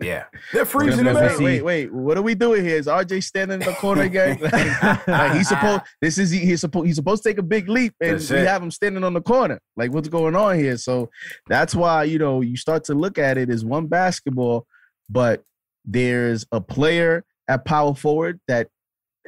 Yeah, 0.00 0.24
they're 0.52 0.64
freezing 0.64 1.04
gonna 1.04 1.14
them 1.14 1.28
be, 1.28 1.34
out. 1.34 1.40
wait, 1.40 1.62
wait, 1.64 1.90
wait, 1.90 1.92
what 1.92 2.16
are 2.16 2.22
we 2.22 2.34
doing 2.36 2.64
here? 2.64 2.76
Is 2.76 2.86
RJ 2.86 3.24
standing 3.24 3.60
in 3.60 3.66
the 3.66 3.74
corner 3.74 4.02
again? 4.02 4.38
Like, 4.40 5.06
like, 5.08 5.32
he's 5.32 5.48
supposed 5.48 5.82
this 6.00 6.18
is 6.18 6.30
he's 6.30 6.60
supposed 6.60 6.86
he's 6.86 6.94
supposed 6.96 7.22
to 7.24 7.28
take 7.28 7.38
a 7.38 7.42
big 7.42 7.68
leap 7.68 7.92
and 8.00 8.14
That's 8.14 8.30
we 8.30 8.38
it. 8.38 8.46
have 8.46 8.62
him 8.62 8.70
standing 8.70 9.02
on 9.02 9.12
the 9.14 9.20
corner. 9.20 9.58
Like 9.76 9.92
what's 9.92 10.08
going 10.08 10.36
on 10.36 10.56
here? 10.58 10.76
So 10.76 11.08
that's 11.48 11.74
why 11.74 12.04
you 12.04 12.18
know 12.18 12.42
you 12.42 12.56
start 12.56 12.84
to 12.84 12.94
look 12.94 13.18
at 13.18 13.38
it 13.38 13.50
as 13.50 13.64
one 13.64 13.86
basketball, 13.86 14.66
but 15.10 15.42
there's 15.86 16.44
a 16.52 16.60
player 16.60 17.24
at 17.48 17.64
power 17.64 17.94
forward 17.94 18.40
that 18.48 18.68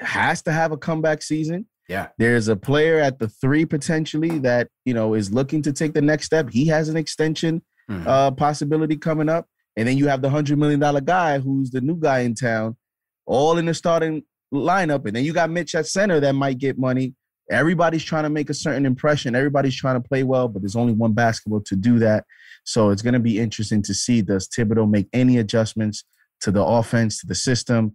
has 0.00 0.42
to 0.42 0.52
have 0.52 0.72
a 0.72 0.76
comeback 0.76 1.22
season. 1.22 1.66
Yeah. 1.88 2.08
There's 2.18 2.48
a 2.48 2.56
player 2.56 2.98
at 2.98 3.18
the 3.18 3.28
three 3.28 3.64
potentially 3.64 4.38
that 4.40 4.68
you 4.84 4.92
know 4.94 5.14
is 5.14 5.32
looking 5.32 5.62
to 5.62 5.72
take 5.72 5.94
the 5.94 6.02
next 6.02 6.26
step. 6.26 6.50
He 6.50 6.66
has 6.66 6.88
an 6.88 6.96
extension 6.96 7.62
Mhm. 7.90 8.06
uh, 8.06 8.30
possibility 8.32 8.96
coming 8.98 9.30
up, 9.30 9.46
and 9.76 9.88
then 9.88 9.96
you 9.96 10.08
have 10.08 10.20
the 10.20 10.28
hundred 10.28 10.58
million 10.58 10.78
dollar 10.80 11.00
guy 11.00 11.38
who's 11.38 11.70
the 11.70 11.80
new 11.80 11.96
guy 11.96 12.18
in 12.20 12.34
town, 12.34 12.76
all 13.24 13.56
in 13.56 13.64
the 13.64 13.72
starting 13.72 14.22
lineup, 14.52 15.06
and 15.06 15.16
then 15.16 15.24
you 15.24 15.32
got 15.32 15.48
Mitch 15.50 15.74
at 15.74 15.86
center 15.86 16.20
that 16.20 16.34
might 16.34 16.58
get 16.58 16.78
money. 16.78 17.14
Everybody's 17.50 18.04
trying 18.04 18.24
to 18.24 18.28
make 18.30 18.50
a 18.50 18.54
certain 18.54 18.84
impression. 18.84 19.34
Everybody's 19.34 19.74
trying 19.74 20.00
to 20.00 20.06
play 20.06 20.22
well, 20.22 20.48
but 20.48 20.60
there's 20.60 20.76
only 20.76 20.92
one 20.92 21.12
basketball 21.14 21.62
to 21.62 21.76
do 21.76 21.98
that. 21.98 22.24
So 22.64 22.90
it's 22.90 23.00
going 23.00 23.14
to 23.14 23.20
be 23.20 23.38
interesting 23.38 23.80
to 23.84 23.94
see 23.94 24.20
does 24.20 24.48
Thibodeau 24.48 24.90
make 24.90 25.08
any 25.14 25.38
adjustments 25.38 26.04
to 26.42 26.50
the 26.50 26.62
offense, 26.62 27.20
to 27.20 27.26
the 27.26 27.34
system. 27.34 27.94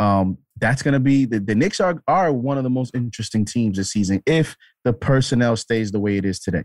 Um, 0.00 0.38
that's 0.58 0.82
going 0.82 0.94
to 0.94 1.00
be 1.00 1.24
the, 1.26 1.38
the 1.40 1.54
Knicks 1.54 1.80
are 1.80 2.02
are 2.08 2.32
one 2.32 2.56
of 2.56 2.64
the 2.64 2.70
most 2.70 2.94
interesting 2.94 3.44
teams 3.44 3.76
this 3.76 3.90
season 3.92 4.22
if 4.26 4.56
the 4.84 4.92
personnel 4.92 5.56
stays 5.56 5.92
the 5.92 6.00
way 6.00 6.16
it 6.16 6.24
is 6.24 6.40
today. 6.40 6.64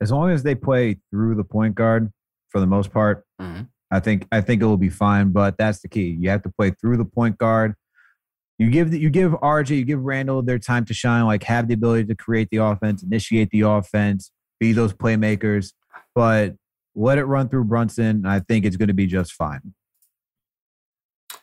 as 0.00 0.12
long 0.12 0.30
as 0.30 0.42
they 0.44 0.54
play 0.54 0.96
through 1.10 1.34
the 1.34 1.42
point 1.44 1.74
guard 1.74 2.12
for 2.50 2.60
the 2.60 2.66
most 2.66 2.92
part, 2.92 3.24
Mhm. 3.40 3.68
I 3.90 3.98
think 4.00 4.26
I 4.30 4.40
think 4.40 4.62
it 4.62 4.64
will 4.66 4.76
be 4.76 4.90
fine. 4.90 5.32
But 5.32 5.56
that's 5.58 5.80
the 5.80 5.88
key. 5.88 6.16
You 6.20 6.30
have 6.30 6.42
to 6.42 6.50
play 6.50 6.70
through 6.70 6.98
the 6.98 7.04
point 7.04 7.36
guard. 7.38 7.74
You 8.58 8.70
give 8.70 8.90
the, 8.90 8.98
you 8.98 9.10
give 9.10 9.32
RJ, 9.42 9.76
you 9.76 9.84
give 9.84 10.00
Randle 10.02 10.42
their 10.42 10.58
time 10.58 10.84
to 10.86 10.94
shine, 10.94 11.24
like 11.26 11.42
have 11.44 11.68
the 11.68 11.74
ability 11.74 12.04
to 12.06 12.14
create 12.14 12.48
the 12.50 12.58
offense, 12.58 13.02
initiate 13.02 13.50
the 13.50 13.62
offense, 13.62 14.30
be 14.60 14.72
those 14.72 14.92
playmakers, 14.92 15.72
but 16.14 16.54
let 16.98 17.16
it 17.18 17.24
run 17.24 17.48
through 17.48 17.64
Brunson. 17.64 18.26
I 18.26 18.40
think 18.40 18.64
it's 18.64 18.76
going 18.76 18.88
to 18.88 18.94
be 18.94 19.06
just 19.06 19.32
fine. 19.32 19.74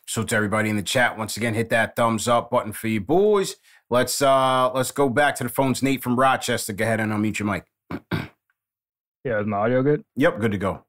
So 0.06 0.22
to 0.22 0.36
everybody 0.36 0.68
in 0.68 0.76
the 0.76 0.82
chat, 0.82 1.18
once 1.18 1.36
again, 1.36 1.54
hit 1.54 1.70
that 1.70 1.96
thumbs 1.96 2.28
up 2.28 2.50
button 2.50 2.72
for 2.72 2.88
you 2.88 3.00
boys. 3.00 3.56
Let's 3.90 4.20
uh 4.22 4.70
let's 4.72 4.90
go 4.92 5.08
back 5.08 5.34
to 5.36 5.44
the 5.44 5.48
phones. 5.48 5.82
Nate 5.82 6.02
from 6.02 6.18
Rochester, 6.18 6.72
go 6.72 6.84
ahead 6.84 7.00
and 7.00 7.12
unmute 7.12 7.38
your 7.38 7.48
mic. 7.48 7.64
yeah, 9.24 9.40
is 9.40 9.46
my 9.46 9.56
audio 9.56 9.82
good? 9.82 10.04
Yep, 10.16 10.40
good 10.40 10.52
to 10.52 10.58
go. 10.58 10.84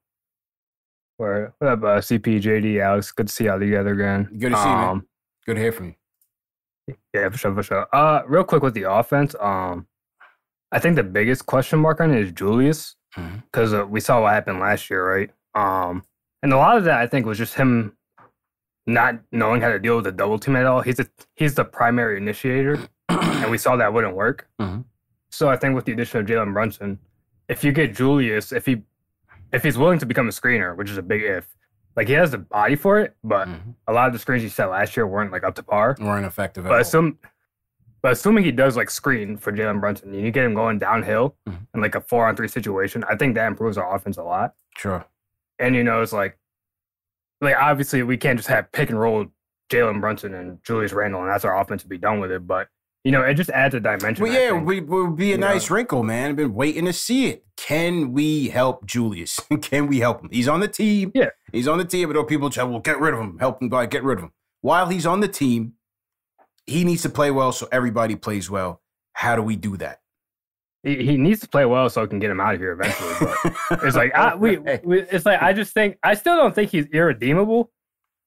Where 1.16 1.54
what 1.58 1.70
up, 1.70 1.82
uh, 1.82 1.98
CP, 1.98 2.40
JD, 2.40 2.80
Alex? 2.80 3.10
Good 3.10 3.26
to 3.26 3.32
see 3.32 3.44
y'all 3.44 3.58
together 3.58 3.92
again. 3.92 4.28
Good 4.38 4.52
to 4.52 4.56
see 4.56 4.62
um, 4.62 4.70
you. 4.70 4.86
Man. 4.86 5.02
Good 5.46 5.54
to 5.54 5.60
hear 5.60 5.72
from 5.72 5.86
you. 5.86 6.94
Yeah, 7.12 7.28
for 7.28 7.38
sure, 7.38 7.54
for 7.54 7.62
sure. 7.62 7.86
Uh, 7.92 8.22
real 8.26 8.44
quick 8.44 8.62
with 8.62 8.74
the 8.74 8.90
offense, 8.90 9.34
um, 9.40 9.86
I 10.70 10.78
think 10.78 10.96
the 10.96 11.02
biggest 11.02 11.44
question 11.46 11.80
mark 11.80 12.00
on 12.00 12.12
it 12.12 12.20
is 12.20 12.32
Julius 12.32 12.94
because 13.14 13.72
mm-hmm. 13.72 13.82
uh, 13.82 13.86
we 13.86 14.00
saw 14.00 14.22
what 14.22 14.32
happened 14.32 14.60
last 14.60 14.90
year, 14.90 15.08
right? 15.08 15.30
Um, 15.54 16.04
and 16.42 16.52
a 16.52 16.56
lot 16.56 16.76
of 16.76 16.84
that 16.84 17.00
I 17.00 17.06
think 17.06 17.26
was 17.26 17.38
just 17.38 17.54
him 17.54 17.96
not 18.86 19.20
knowing 19.32 19.60
how 19.60 19.68
to 19.68 19.78
deal 19.78 19.96
with 19.96 20.04
the 20.04 20.12
double 20.12 20.38
team 20.38 20.56
at 20.56 20.66
all. 20.66 20.80
He's 20.80 20.98
a, 20.98 21.06
he's 21.34 21.54
the 21.54 21.64
primary 21.64 22.16
initiator, 22.16 22.88
and 23.08 23.50
we 23.50 23.58
saw 23.58 23.76
that 23.76 23.92
wouldn't 23.92 24.16
work. 24.16 24.48
Mm-hmm. 24.60 24.80
So 25.30 25.50
I 25.50 25.56
think 25.56 25.74
with 25.74 25.84
the 25.84 25.92
addition 25.92 26.20
of 26.20 26.26
Jalen 26.26 26.54
Brunson, 26.54 26.98
if 27.50 27.62
you 27.62 27.70
get 27.70 27.94
Julius, 27.94 28.50
if 28.50 28.64
he 28.64 28.82
if 29.52 29.62
he's 29.62 29.76
willing 29.76 29.98
to 29.98 30.06
become 30.06 30.26
a 30.26 30.30
screener, 30.30 30.74
which 30.74 30.90
is 30.90 30.96
a 30.96 31.02
big 31.02 31.22
if, 31.22 31.46
like 31.96 32.08
he 32.08 32.14
has 32.14 32.30
the 32.30 32.38
body 32.38 32.76
for 32.76 32.98
it, 32.98 33.14
but 33.24 33.46
mm-hmm. 33.46 33.70
a 33.86 33.92
lot 33.92 34.06
of 34.06 34.12
the 34.12 34.18
screens 34.18 34.42
he 34.42 34.48
set 34.48 34.70
last 34.70 34.96
year 34.96 35.06
weren't 35.06 35.30
like 35.30 35.44
up 35.44 35.54
to 35.56 35.62
par, 35.62 35.96
weren't 36.00 36.26
effective. 36.26 36.64
But 36.64 36.80
assume, 36.80 37.18
but 38.02 38.12
assuming 38.12 38.44
he 38.44 38.52
does 38.52 38.76
like 38.76 38.90
screen 38.90 39.36
for 39.36 39.52
Jalen 39.52 39.80
Brunson, 39.80 40.14
you 40.14 40.30
get 40.30 40.44
him 40.44 40.54
going 40.54 40.78
downhill 40.78 41.36
mm-hmm. 41.48 41.64
in 41.74 41.80
like 41.80 41.94
a 41.94 42.00
four 42.00 42.26
on 42.28 42.36
three 42.36 42.48
situation. 42.48 43.04
I 43.08 43.16
think 43.16 43.34
that 43.34 43.46
improves 43.46 43.76
our 43.76 43.94
offense 43.94 44.16
a 44.16 44.22
lot. 44.22 44.54
Sure. 44.76 45.04
And 45.58 45.74
you 45.74 45.82
know, 45.82 46.02
it's 46.02 46.12
like 46.12 46.38
like 47.40 47.56
obviously 47.56 48.02
we 48.02 48.16
can't 48.16 48.38
just 48.38 48.48
have 48.48 48.70
pick 48.72 48.90
and 48.90 49.00
roll 49.00 49.26
Jalen 49.70 50.00
Brunson 50.00 50.34
and 50.34 50.62
Julius 50.64 50.92
Randle 50.92 51.22
and 51.22 51.30
that's 51.30 51.44
our 51.44 51.60
offense 51.60 51.82
to 51.82 51.88
be 51.88 51.98
done 51.98 52.20
with 52.20 52.30
it. 52.30 52.46
But 52.46 52.68
you 53.04 53.12
know, 53.12 53.22
it 53.22 53.34
just 53.34 53.50
adds 53.50 53.74
a 53.74 53.80
dimension. 53.80 54.22
Well, 54.22 54.32
yeah, 54.32 54.52
we 54.52 54.80
would 54.80 55.16
be 55.16 55.30
a 55.30 55.36
you 55.36 55.38
nice 55.38 55.70
know? 55.70 55.76
wrinkle, 55.76 56.02
man. 56.02 56.30
I've 56.30 56.36
been 56.36 56.54
waiting 56.54 56.84
to 56.84 56.92
see 56.92 57.26
it. 57.26 57.44
Can 57.56 58.12
we 58.12 58.48
help 58.48 58.86
Julius? 58.86 59.40
Can 59.62 59.86
we 59.86 60.00
help 60.00 60.20
him? 60.20 60.28
He's 60.30 60.48
on 60.48 60.60
the 60.60 60.68
team. 60.68 61.12
Yeah, 61.14 61.30
he's 61.52 61.68
on 61.68 61.78
the 61.78 61.84
team. 61.84 62.08
But 62.08 62.16
other 62.16 62.26
people 62.26 62.50
well, 62.54 62.80
get 62.80 63.00
rid 63.00 63.14
of 63.14 63.20
him. 63.20 63.38
Help 63.38 63.62
him, 63.62 63.68
guy. 63.68 63.86
Get 63.86 64.04
rid 64.04 64.18
of 64.18 64.24
him. 64.24 64.32
While 64.60 64.88
he's 64.88 65.06
on 65.06 65.20
the 65.20 65.28
team, 65.28 65.74
he 66.68 66.84
needs 66.84 67.02
to 67.02 67.08
play 67.08 67.30
well 67.30 67.52
so 67.52 67.68
everybody 67.72 68.16
plays 68.16 68.50
well. 68.50 68.80
How 69.14 69.34
do 69.36 69.42
we 69.42 69.56
do 69.56 69.76
that? 69.78 70.00
he, 70.82 71.04
he 71.04 71.16
needs 71.16 71.40
to 71.40 71.48
play 71.48 71.64
well 71.64 71.88
so 71.90 72.02
I 72.02 72.06
can 72.06 72.18
get 72.18 72.30
him 72.30 72.40
out 72.40 72.54
of 72.54 72.60
here 72.60 72.72
eventually. 72.72 73.14
But 73.20 73.84
it's 73.84 73.96
like 73.96 74.14
I, 74.14 74.34
we, 74.34 74.58
we, 74.84 75.02
it's 75.02 75.26
like 75.26 75.42
I 75.42 75.52
just 75.52 75.74
think 75.74 75.98
I 76.02 76.14
still 76.14 76.36
don't 76.36 76.54
think 76.54 76.70
he's 76.70 76.86
irredeemable. 76.86 77.70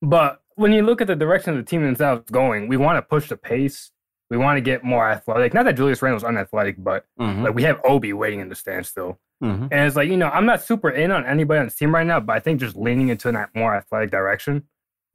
But 0.01 0.41
when 0.55 0.73
you 0.73 0.83
look 0.83 1.01
at 1.01 1.07
the 1.07 1.15
direction 1.15 1.51
of 1.51 1.57
the 1.57 1.69
team 1.69 1.83
themselves 1.83 2.29
going, 2.29 2.67
we 2.67 2.77
want 2.77 2.97
to 2.97 3.01
push 3.01 3.29
the 3.29 3.37
pace. 3.37 3.91
We 4.29 4.37
want 4.37 4.57
to 4.57 4.61
get 4.61 4.83
more 4.83 5.09
athletic. 5.09 5.53
Not 5.53 5.65
that 5.65 5.75
Julius 5.75 6.01
Randle's 6.01 6.23
unathletic, 6.23 6.81
but 6.81 7.05
mm-hmm. 7.19 7.43
like 7.43 7.53
we 7.53 7.63
have 7.63 7.79
Obi 7.83 8.13
waiting 8.13 8.39
in 8.39 8.47
the 8.47 8.55
stands 8.55 8.89
still. 8.89 9.19
Mm-hmm. 9.43 9.67
And 9.71 9.87
it's 9.87 9.95
like, 9.95 10.07
you 10.07 10.15
know, 10.15 10.29
I'm 10.29 10.45
not 10.45 10.61
super 10.61 10.89
in 10.89 11.11
on 11.11 11.25
anybody 11.25 11.59
on 11.59 11.65
the 11.65 11.71
team 11.71 11.93
right 11.93 12.07
now, 12.07 12.19
but 12.19 12.35
I 12.35 12.39
think 12.39 12.59
just 12.59 12.75
leaning 12.75 13.09
into 13.09 13.31
that 13.31 13.49
more 13.55 13.75
athletic 13.75 14.11
direction, 14.11 14.63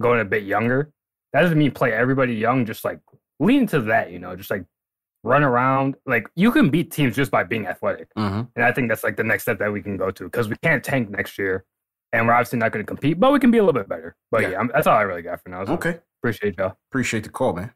going 0.02 0.20
a 0.20 0.24
bit 0.24 0.42
younger, 0.42 0.92
that 1.36 1.42
doesn't 1.42 1.58
mean 1.58 1.70
play 1.70 1.92
everybody 1.92 2.34
young, 2.34 2.64
just 2.64 2.82
like 2.82 2.98
lean 3.40 3.62
into 3.62 3.82
that, 3.82 4.10
you 4.10 4.18
know, 4.18 4.34
just 4.34 4.50
like 4.50 4.64
run 5.22 5.42
around. 5.42 5.96
Like 6.06 6.26
you 6.34 6.50
can 6.50 6.70
beat 6.70 6.90
teams 6.90 7.14
just 7.14 7.30
by 7.30 7.44
being 7.44 7.66
athletic. 7.66 8.08
Mm-hmm. 8.16 8.42
And 8.56 8.64
I 8.64 8.72
think 8.72 8.88
that's 8.88 9.04
like 9.04 9.18
the 9.18 9.24
next 9.24 9.42
step 9.42 9.58
that 9.58 9.70
we 9.70 9.82
can 9.82 9.98
go 9.98 10.10
to 10.10 10.24
because 10.24 10.48
we 10.48 10.56
can't 10.62 10.82
tank 10.82 11.10
next 11.10 11.36
year. 11.36 11.66
And 12.14 12.26
we're 12.26 12.32
obviously 12.32 12.58
not 12.58 12.72
going 12.72 12.82
to 12.82 12.88
compete, 12.88 13.20
but 13.20 13.32
we 13.32 13.38
can 13.38 13.50
be 13.50 13.58
a 13.58 13.62
little 13.62 13.78
bit 13.78 13.86
better. 13.86 14.16
But 14.30 14.42
yeah, 14.42 14.50
yeah 14.52 14.62
that's 14.72 14.86
all 14.86 14.96
I 14.96 15.02
really 15.02 15.20
got 15.20 15.42
for 15.42 15.50
now. 15.50 15.66
So 15.66 15.74
okay. 15.74 15.98
Appreciate 16.22 16.56
y'all. 16.56 16.78
Appreciate 16.90 17.24
the 17.24 17.28
call, 17.28 17.52
man. 17.52 17.72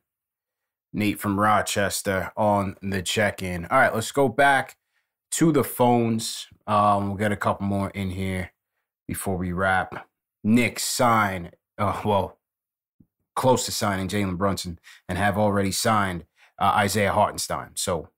Nate 0.94 1.20
from 1.20 1.38
Rochester 1.38 2.32
on 2.38 2.76
the 2.80 3.02
check 3.02 3.42
in. 3.42 3.66
All 3.66 3.78
right, 3.78 3.94
let's 3.94 4.10
go 4.10 4.30
back 4.30 4.78
to 5.32 5.52
the 5.52 5.64
phones. 5.64 6.46
Um, 6.66 7.08
we'll 7.08 7.18
get 7.18 7.30
a 7.30 7.36
couple 7.36 7.66
more 7.66 7.90
in 7.90 8.10
here 8.10 8.52
before 9.06 9.36
we 9.36 9.52
wrap. 9.52 10.08
Knick 10.42 10.78
sign, 10.78 11.50
uh, 11.76 12.00
well, 12.06 12.38
close 13.40 13.64
to 13.64 13.72
signing 13.72 14.06
Jalen 14.06 14.36
Brunson 14.36 14.78
and 15.08 15.16
have 15.16 15.38
already 15.38 15.72
signed 15.72 16.26
uh, 16.60 16.72
Isaiah 16.76 17.12
Hartenstein. 17.12 17.70
So 17.74 18.10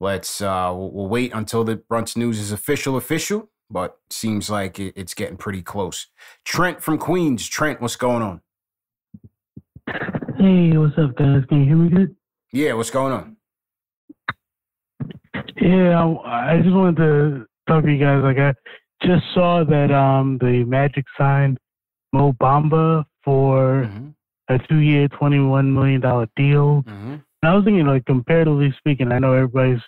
let's 0.00 0.42
uh, 0.42 0.70
we'll, 0.76 0.92
we'll, 0.92 1.08
wait 1.08 1.32
until 1.32 1.64
the 1.64 1.76
Brunson 1.76 2.20
news 2.20 2.38
is 2.38 2.52
official, 2.52 2.98
official. 2.98 3.48
But 3.70 3.96
seems 4.10 4.50
like 4.50 4.78
it, 4.78 4.92
it's 4.96 5.14
getting 5.14 5.38
pretty 5.38 5.62
close. 5.62 6.08
Trent 6.44 6.82
from 6.82 6.98
Queens. 6.98 7.48
Trent, 7.48 7.80
what's 7.80 7.96
going 7.96 8.22
on? 8.22 8.42
Hey, 10.38 10.76
what's 10.76 10.98
up, 10.98 11.16
guys? 11.16 11.42
Can 11.48 11.60
you 11.60 11.64
hear 11.64 11.76
me 11.76 11.88
good? 11.88 12.14
Yeah, 12.52 12.74
what's 12.74 12.90
going 12.90 13.14
on? 13.14 13.36
Yeah, 15.58 16.04
I, 16.04 16.52
I 16.52 16.60
just 16.62 16.74
wanted 16.74 16.96
to 16.98 17.46
talk 17.66 17.82
to 17.82 17.90
you 17.90 17.98
guys. 17.98 18.22
Like, 18.22 18.38
I 18.38 18.52
just 19.02 19.24
saw 19.32 19.64
that 19.64 19.90
um 19.90 20.36
the 20.38 20.64
Magic 20.64 21.06
signed 21.16 21.56
Mo 22.12 22.34
Bamba 22.34 23.04
for 23.26 23.84
mm-hmm 23.84 24.06
a 24.48 24.58
two 24.68 24.78
year, 24.78 25.08
$21 25.08 25.72
million 25.72 26.00
deal. 26.00 26.82
Mm-hmm. 26.82 27.16
I 27.42 27.54
was 27.54 27.64
thinking, 27.64 27.86
like, 27.86 28.04
comparatively 28.06 28.74
speaking, 28.78 29.12
I 29.12 29.18
know 29.18 29.32
everybody's 29.32 29.82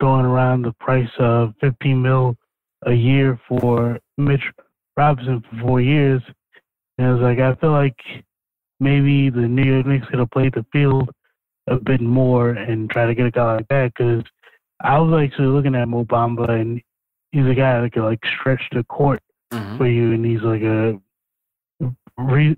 going 0.00 0.24
around 0.24 0.62
the 0.62 0.72
price 0.80 1.10
of 1.18 1.54
15 1.60 2.00
mil 2.00 2.36
a 2.86 2.92
year 2.92 3.40
for 3.48 3.98
Mitch 4.18 4.42
Robinson 4.96 5.42
for 5.42 5.60
four 5.60 5.80
years. 5.80 6.22
And 6.98 7.06
I 7.06 7.12
was 7.12 7.22
like, 7.22 7.38
I 7.38 7.54
feel 7.56 7.72
like 7.72 7.98
maybe 8.80 9.30
the 9.30 9.46
New 9.48 9.62
York 9.62 9.86
Knicks 9.86 10.06
could 10.08 10.18
have 10.18 10.30
played 10.30 10.54
the 10.54 10.66
field 10.72 11.10
a 11.68 11.76
bit 11.76 12.00
more 12.00 12.50
and 12.50 12.88
try 12.90 13.06
to 13.06 13.14
get 13.14 13.26
a 13.26 13.30
guy 13.30 13.54
like 13.54 13.68
that 13.68 13.92
because 13.96 14.22
I 14.80 14.98
was 14.98 15.24
actually 15.24 15.48
looking 15.48 15.74
at 15.74 15.88
Mo 15.88 16.04
Bamba 16.04 16.48
and 16.48 16.80
he's 17.32 17.46
a 17.46 17.54
guy 17.54 17.80
that 17.80 17.92
could 17.92 18.04
like 18.04 18.20
stretch 18.24 18.62
the 18.72 18.84
court 18.84 19.20
mm-hmm. 19.52 19.76
for 19.76 19.86
you 19.86 20.12
and 20.12 20.24
he's 20.24 20.42
like 20.42 20.62
a 20.62 21.00
re- 22.18 22.56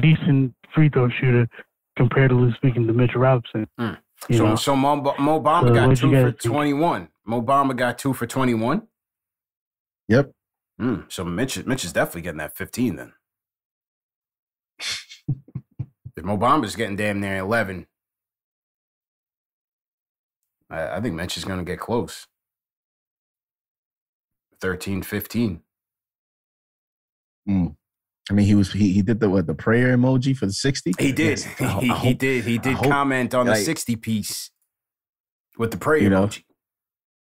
decent 0.00 0.54
free 0.74 0.88
throw 0.88 1.08
shooter 1.20 1.48
comparatively 1.96 2.52
speaking 2.56 2.86
to 2.86 2.92
Mitchell 2.92 3.20
Robinson. 3.20 3.66
Mm. 3.78 3.98
So, 4.30 4.46
know? 4.46 4.56
so 4.56 4.76
Mo, 4.76 4.96
Mo 4.96 5.40
Bamba 5.40 5.68
so 5.68 5.74
got 5.74 5.96
two 5.96 6.10
for 6.10 6.32
21. 6.32 7.08
Mo 7.26 7.42
Bamba 7.42 7.76
got 7.76 7.98
two 7.98 8.12
for 8.12 8.26
21? 8.26 8.82
Yep. 10.08 10.32
Mm. 10.80 11.10
So 11.12 11.24
Mitch, 11.24 11.64
Mitch 11.66 11.84
is 11.84 11.92
definitely 11.92 12.22
getting 12.22 12.38
that 12.38 12.56
15 12.56 12.96
then. 12.96 13.12
if 14.78 16.24
Mo 16.24 16.36
Bamba's 16.36 16.76
getting 16.76 16.96
damn 16.96 17.20
near 17.20 17.38
11, 17.38 17.86
I, 20.70 20.96
I 20.96 21.00
think 21.00 21.14
Mitch 21.14 21.36
is 21.36 21.44
going 21.44 21.58
to 21.58 21.64
get 21.64 21.80
close. 21.80 22.26
13, 24.60 25.02
15. 25.02 25.62
Mm. 27.48 27.76
I 28.30 28.34
mean, 28.34 28.46
he 28.46 28.54
was 28.54 28.72
he, 28.72 28.92
he 28.92 29.02
did 29.02 29.20
the 29.20 29.28
what 29.28 29.46
the 29.46 29.54
prayer 29.54 29.96
emoji 29.96 30.36
for 30.36 30.46
the 30.46 30.52
sixty. 30.52 30.92
He 30.98 31.12
did. 31.12 31.40
he, 31.40 31.64
hope, 31.64 32.02
he 32.02 32.14
did. 32.14 32.44
He 32.44 32.58
did 32.58 32.76
comment 32.76 33.34
on 33.34 33.46
like, 33.46 33.58
the 33.58 33.64
sixty 33.64 33.96
piece 33.96 34.50
with 35.58 35.72
the 35.72 35.76
prayer 35.76 35.98
you 35.98 36.10
know, 36.10 36.26
emoji. 36.26 36.44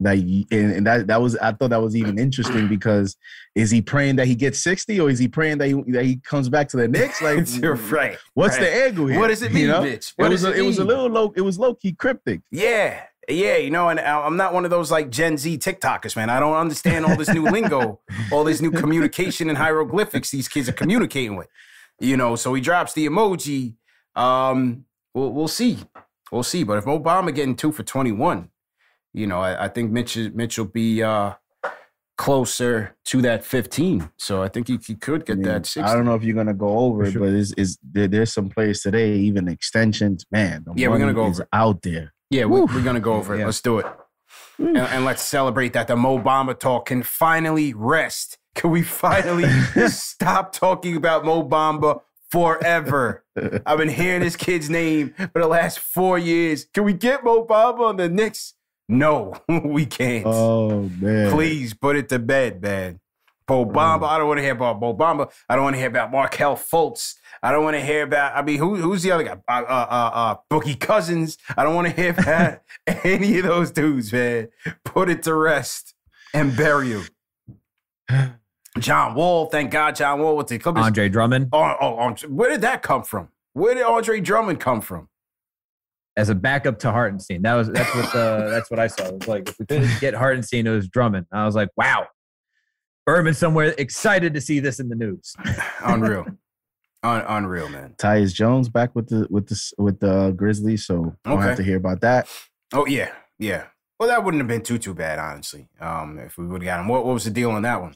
That 0.01 0.17
and, 0.17 0.71
and, 0.71 0.87
that 0.87 1.07
that 1.07 1.21
was 1.21 1.35
I 1.37 1.51
thought 1.51 1.71
that 1.71 1.81
was 1.81 1.95
even 1.95 2.17
interesting 2.17 2.69
because 2.69 3.17
is 3.53 3.69
he 3.69 3.81
praying 3.81 4.15
that 4.15 4.27
he 4.27 4.35
gets 4.35 4.59
sixty 4.59 4.99
or 4.99 5.09
is 5.09 5.19
he 5.19 5.27
praying 5.27 5.57
that 5.57 5.67
he 5.67 5.73
that 5.91 6.05
he 6.05 6.17
comes 6.17 6.47
back 6.47 6.69
to 6.69 6.77
the 6.77 6.87
Knicks? 6.87 7.21
Like, 7.29 7.45
You're 7.61 7.75
right. 7.75 8.17
What's 8.33 8.57
right. 8.57 8.63
the 8.63 8.85
angle 8.85 9.07
here? 9.07 9.19
What 9.19 9.27
does 9.27 9.41
it 9.41 9.51
mean, 9.51 9.63
you 9.63 9.67
know? 9.67 9.81
bitch? 9.81 10.13
What 10.15 10.27
it 10.27 10.29
was 10.29 10.45
a, 10.45 10.53
it, 10.53 10.59
it 10.59 10.61
was 10.61 10.79
a 10.79 10.85
little 10.85 11.07
low. 11.07 11.33
It 11.35 11.41
was 11.41 11.59
low 11.59 11.75
key 11.75 11.93
cryptic. 11.93 12.39
Yeah, 12.49 13.01
yeah, 13.29 13.57
you 13.57 13.69
know, 13.69 13.89
and 13.89 13.99
I'm 13.99 14.37
not 14.37 14.53
one 14.53 14.65
of 14.65 14.71
those 14.71 14.91
like 14.91 15.09
Gen 15.09 15.37
Z 15.37 15.57
TikTokers, 15.57 16.15
man. 16.15 16.29
I 16.29 16.39
don't 16.39 16.55
understand 16.55 17.05
all 17.05 17.15
this 17.15 17.29
new 17.29 17.43
lingo, 17.43 17.99
all 18.31 18.43
this 18.43 18.61
new 18.61 18.71
communication 18.71 19.49
and 19.49 19.57
hieroglyphics 19.57 20.31
these 20.31 20.47
kids 20.47 20.67
are 20.69 20.73
communicating 20.73 21.35
with. 21.35 21.47
You 21.99 22.17
know, 22.17 22.35
so 22.35 22.53
he 22.53 22.61
drops 22.61 22.93
the 22.93 23.07
emoji. 23.07 23.75
Um, 24.15 24.85
we'll 25.13 25.31
we'll 25.31 25.47
see, 25.47 25.79
we'll 26.31 26.43
see. 26.43 26.63
But 26.63 26.77
if 26.77 26.85
Mo 26.85 26.99
Bamba 26.99 27.33
getting 27.33 27.55
two 27.55 27.71
for 27.71 27.83
21, 27.83 28.49
you 29.13 29.27
know, 29.27 29.39
I, 29.39 29.65
I 29.65 29.67
think 29.67 29.91
Mitch 29.91 30.17
Mitch 30.17 30.57
will 30.57 30.65
be 30.65 31.03
uh, 31.03 31.33
closer 32.17 32.95
to 33.05 33.21
that 33.21 33.45
15. 33.45 34.11
So 34.17 34.43
I 34.43 34.49
think 34.49 34.67
he, 34.67 34.77
he 34.85 34.95
could 34.95 35.25
get 35.25 35.33
I 35.33 35.35
mean, 35.35 35.43
that 35.43 35.65
60. 35.65 35.81
I 35.81 35.95
don't 35.95 36.05
know 36.05 36.15
if 36.15 36.23
you're 36.23 36.35
gonna 36.35 36.53
go 36.53 36.79
over 36.79 37.03
it, 37.03 37.13
but 37.13 37.29
is 37.29 37.53
is 37.53 37.77
there, 37.83 38.07
there's 38.07 38.33
some 38.33 38.49
players 38.49 38.81
today, 38.81 39.13
even 39.17 39.47
extensions, 39.47 40.25
man. 40.31 40.65
yeah, 40.75 40.87
we're 40.87 40.99
gonna 40.99 41.13
go 41.13 41.25
over 41.25 41.47
out 41.53 41.81
there. 41.81 42.13
Yeah, 42.29 42.45
we, 42.45 42.61
are 42.61 42.81
gonna 42.81 42.99
go 42.99 43.13
over 43.13 43.35
it. 43.35 43.39
Yeah. 43.39 43.45
Let's 43.45 43.61
do 43.61 43.79
it, 43.79 43.85
and, 44.57 44.77
and, 44.77 45.05
let's 45.05 45.23
celebrate 45.23 45.73
that 45.73 45.87
the 45.87 45.95
Mo 45.95 46.19
Bamba 46.19 46.57
talk 46.59 46.87
can 46.87 47.01
finally 47.01 47.73
rest. 47.73 48.37
Can 48.55 48.71
we 48.71 48.83
finally 48.83 49.49
stop 49.87 50.51
talking 50.51 50.95
about 50.95 51.25
Mo 51.25 51.43
Bamba 51.43 52.01
forever. 52.31 53.23
I've 53.65 53.77
been 53.77 53.89
hearing 53.89 54.21
this 54.21 54.35
kid's 54.35 54.69
name 54.69 55.13
for 55.17 55.41
the 55.41 55.47
last 55.47 55.79
four 55.79 56.17
years. 56.17 56.65
Can 56.73 56.83
we 56.83 56.93
get 56.93 57.23
Mo 57.23 57.45
Bamba 57.45 57.89
on 57.89 57.97
the 57.97 58.09
Knicks? 58.09 58.53
No, 58.87 59.35
we 59.63 59.85
can't. 59.85 60.25
Oh 60.25 60.89
man. 60.99 61.31
Please 61.31 61.73
put 61.73 61.95
it 61.95 62.09
to 62.09 62.19
bed, 62.19 62.61
man. 62.61 62.99
Bo 63.47 63.65
Bamba. 63.65 64.01
Mm. 64.01 64.09
I 64.09 64.17
don't 64.17 64.27
want 64.27 64.37
to 64.39 64.43
hear 64.43 64.53
about 64.53 64.79
Bo 64.79 64.93
Bamba. 64.95 65.31
I 65.47 65.55
don't 65.55 65.63
want 65.63 65.75
to 65.75 65.79
hear 65.79 65.87
about 65.87 66.11
Markelle 66.11 66.55
Fultz. 66.55 67.15
I 67.41 67.51
don't 67.51 67.63
want 67.63 67.75
to 67.75 67.81
hear 67.81 68.03
about. 68.03 68.35
I 68.35 68.41
mean, 68.41 68.57
who, 68.57 68.75
who's 68.75 69.03
the 69.03 69.11
other 69.11 69.23
guy? 69.23 69.37
Uh, 69.47 69.61
uh, 69.61 69.87
uh, 69.89 70.11
uh, 70.13 70.35
Boogie 70.51 70.79
Cousins. 70.79 71.37
I 71.57 71.63
don't 71.63 71.75
want 71.75 71.87
to 71.87 71.93
hear 71.93 72.11
about 72.11 72.61
any 73.03 73.37
of 73.39 73.45
those 73.45 73.71
dudes, 73.71 74.11
man. 74.11 74.49
Put 74.83 75.09
it 75.09 75.23
to 75.23 75.33
rest 75.33 75.95
and 76.33 76.55
bury 76.55 76.91
him. 76.91 78.35
John 78.79 79.15
Wall. 79.15 79.47
Thank 79.47 79.71
God, 79.71 79.95
John 79.95 80.19
Wall 80.19 80.35
with 80.35 80.47
the 80.47 80.59
Clippers. 80.59 80.83
Andre 80.83 81.09
Drummond. 81.09 81.49
Oh, 81.51 81.75
oh, 81.79 82.15
where 82.27 82.49
did 82.49 82.61
that 82.61 82.81
come 82.81 83.03
from? 83.03 83.29
Where 83.53 83.73
did 83.73 83.83
Andre 83.83 84.19
Drummond 84.21 84.59
come 84.59 84.81
from? 84.81 85.07
As 86.17 86.29
a 86.29 86.35
backup 86.35 86.79
to 86.79 86.91
Hartenstein. 86.91 87.41
That 87.43 87.55
was 87.55 87.69
that's 87.69 87.95
what 87.95 88.15
uh, 88.15 88.49
that's 88.49 88.69
what 88.69 88.79
I 88.79 88.87
saw. 88.87 89.05
It 89.05 89.19
was 89.19 89.27
like 89.27 89.49
if 89.49 89.59
we 89.59 89.65
couldn't 89.65 89.99
get 90.01 90.13
Hartenstein, 90.13 90.67
it 90.67 90.71
was 90.71 90.87
Drummond. 90.87 91.27
I 91.31 91.45
was 91.45 91.55
like, 91.55 91.69
wow. 91.77 92.07
Berman 93.05 93.33
somewhere 93.33 93.73
excited 93.77 94.33
to 94.35 94.41
see 94.41 94.59
this 94.59 94.79
in 94.79 94.89
the 94.89 94.95
news. 94.95 95.33
Unreal. 95.81 96.27
Un- 97.03 97.23
unreal, 97.27 97.69
man. 97.69 97.95
Tyus 97.97 98.33
Jones 98.33 98.67
back 98.69 98.93
with 98.95 99.07
the 99.09 99.25
with 99.29 99.47
the 99.47 99.71
with 99.77 99.99
the 99.99 100.31
Grizzlies, 100.35 100.85
so 100.85 101.15
I 101.25 101.29
don't 101.29 101.39
Okay. 101.39 101.47
have 101.47 101.57
to 101.57 101.63
hear 101.63 101.77
about 101.77 102.01
that. 102.01 102.27
Oh 102.73 102.85
yeah, 102.85 103.11
yeah. 103.37 103.65
Well, 103.99 104.09
that 104.09 104.23
wouldn't 104.23 104.41
have 104.41 104.47
been 104.47 104.61
too 104.63 104.77
too 104.77 104.93
bad, 104.93 105.17
honestly. 105.19 105.69
Um, 105.79 106.19
if 106.19 106.37
we 106.37 106.45
would 106.45 106.61
have 106.63 106.67
got 106.77 106.79
him. 106.81 106.87
What, 106.87 107.05
what 107.05 107.13
was 107.13 107.23
the 107.25 107.31
deal 107.31 107.51
on 107.51 107.61
that 107.63 107.81
one? 107.81 107.95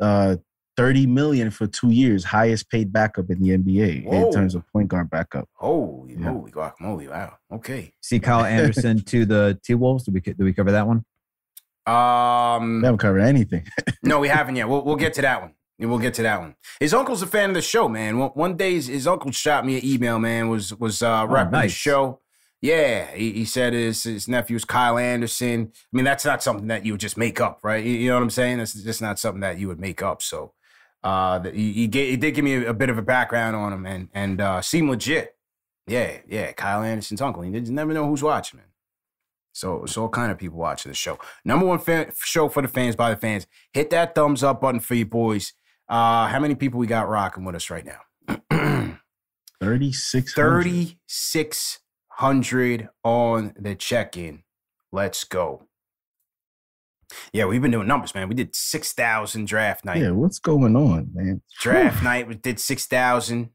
Uh, 0.00 0.36
thirty 0.76 1.06
million 1.06 1.50
for 1.50 1.66
two 1.66 1.90
years, 1.90 2.24
highest 2.24 2.70
paid 2.70 2.92
backup 2.92 3.30
in 3.30 3.40
the 3.42 3.50
NBA 3.56 4.04
Whoa. 4.04 4.26
in 4.26 4.32
terms 4.32 4.54
of 4.54 4.66
point 4.72 4.88
guard 4.88 5.10
backup. 5.10 5.48
Holy 5.54 6.12
Yeah. 6.14 6.30
moly, 6.32 6.52
guacamole! 6.52 7.08
Wow. 7.10 7.34
Okay. 7.52 7.92
See 8.00 8.20
Kyle 8.20 8.44
Anderson 8.44 9.02
to 9.04 9.24
the 9.24 9.58
T 9.64 9.74
Wolves. 9.74 10.04
Did 10.04 10.14
we 10.14 10.20
did 10.20 10.38
we 10.38 10.52
cover 10.52 10.70
that 10.72 10.86
one? 10.86 11.04
Um, 11.86 12.80
We 12.80 12.86
haven't 12.86 12.98
covered 12.98 13.20
anything. 13.20 13.66
no, 14.02 14.18
we 14.20 14.28
haven't 14.38 14.56
yet. 14.56 14.68
We'll 14.68 14.84
we'll 14.84 14.96
get 14.96 15.14
to 15.14 15.22
that 15.22 15.42
one. 15.42 15.52
We'll 15.78 15.98
get 15.98 16.14
to 16.14 16.22
that 16.22 16.40
one. 16.40 16.54
His 16.78 16.94
uncle's 16.94 17.22
a 17.22 17.26
fan 17.26 17.50
of 17.50 17.54
the 17.54 17.62
show, 17.62 17.88
man. 17.88 18.18
One, 18.18 18.56
day, 18.56 18.74
his, 18.74 18.86
his 18.86 19.06
uncle 19.06 19.32
shot 19.32 19.66
me 19.66 19.78
an 19.78 19.84
email, 19.84 20.18
man. 20.18 20.48
Was 20.48 20.72
was 20.74 21.02
uh, 21.02 21.26
repping 21.26 21.50
the 21.50 21.58
nice. 21.58 21.72
show. 21.72 22.20
Yeah, 22.62 23.10
he, 23.12 23.32
he 23.32 23.44
said 23.44 23.72
his 23.72 24.04
his 24.04 24.28
nephew's 24.28 24.64
Kyle 24.64 24.96
Anderson. 24.98 25.72
I 25.74 25.96
mean, 25.96 26.04
that's 26.04 26.24
not 26.24 26.42
something 26.42 26.68
that 26.68 26.86
you 26.86 26.92
would 26.92 27.00
just 27.00 27.18
make 27.18 27.40
up, 27.40 27.58
right? 27.62 27.84
You, 27.84 27.92
you 27.92 28.08
know 28.08 28.14
what 28.14 28.22
I'm 28.22 28.30
saying? 28.30 28.58
That's 28.58 28.72
just 28.72 29.02
not 29.02 29.18
something 29.18 29.40
that 29.40 29.58
you 29.58 29.66
would 29.68 29.80
make 29.80 30.00
up. 30.00 30.22
So, 30.22 30.52
uh, 31.02 31.40
the, 31.40 31.50
he 31.50 31.72
he, 31.72 31.86
gave, 31.88 32.10
he 32.10 32.16
did 32.16 32.34
give 32.36 32.44
me 32.44 32.54
a, 32.54 32.70
a 32.70 32.74
bit 32.74 32.88
of 32.88 32.96
a 32.96 33.02
background 33.02 33.56
on 33.56 33.72
him, 33.72 33.84
and 33.84 34.08
and 34.14 34.40
uh, 34.40 34.62
seemed 34.62 34.88
legit. 34.88 35.36
Yeah, 35.88 36.18
yeah, 36.28 36.52
Kyle 36.52 36.82
Anderson's 36.82 37.20
uncle. 37.20 37.44
You 37.44 37.60
never 37.60 37.92
know 37.92 38.06
who's 38.06 38.22
watching, 38.22 38.58
man. 38.58 38.68
So 39.52 39.84
it's 39.84 39.96
all 39.96 40.08
kind 40.08 40.32
of 40.32 40.38
people 40.38 40.58
watching 40.58 40.90
the 40.90 40.96
show. 40.96 41.18
Number 41.44 41.66
one 41.66 41.78
fan, 41.78 42.12
show 42.16 42.48
for 42.48 42.62
the 42.62 42.68
fans 42.68 42.96
by 42.96 43.10
the 43.10 43.16
fans. 43.16 43.46
Hit 43.72 43.90
that 43.90 44.14
thumbs 44.14 44.42
up 44.42 44.60
button 44.60 44.80
for 44.80 44.94
you 44.94 45.06
boys. 45.06 45.52
Uh, 45.88 46.26
how 46.28 46.38
many 46.40 46.54
people 46.54 46.80
we 46.80 46.86
got 46.86 47.08
rocking 47.08 47.44
with 47.44 47.54
us 47.54 47.70
right 47.70 47.84
now? 47.84 48.00
Thirty 49.60 49.92
six. 49.92 50.34
3,600 50.34 52.88
on 53.02 53.54
the 53.58 53.74
check-in. 53.74 54.42
Let's 54.92 55.24
go. 55.24 55.66
Yeah, 57.32 57.46
we've 57.46 57.62
been 57.62 57.70
doing 57.70 57.86
numbers, 57.86 58.14
man. 58.14 58.28
We 58.28 58.34
did 58.34 58.54
6,000 58.54 59.46
draft 59.46 59.84
night. 59.84 60.00
Yeah, 60.00 60.10
what's 60.10 60.38
going 60.38 60.76
on, 60.76 61.10
man? 61.14 61.42
Draft 61.60 62.02
night, 62.02 62.28
we 62.28 62.34
did 62.34 62.58
6,000. 62.58 63.50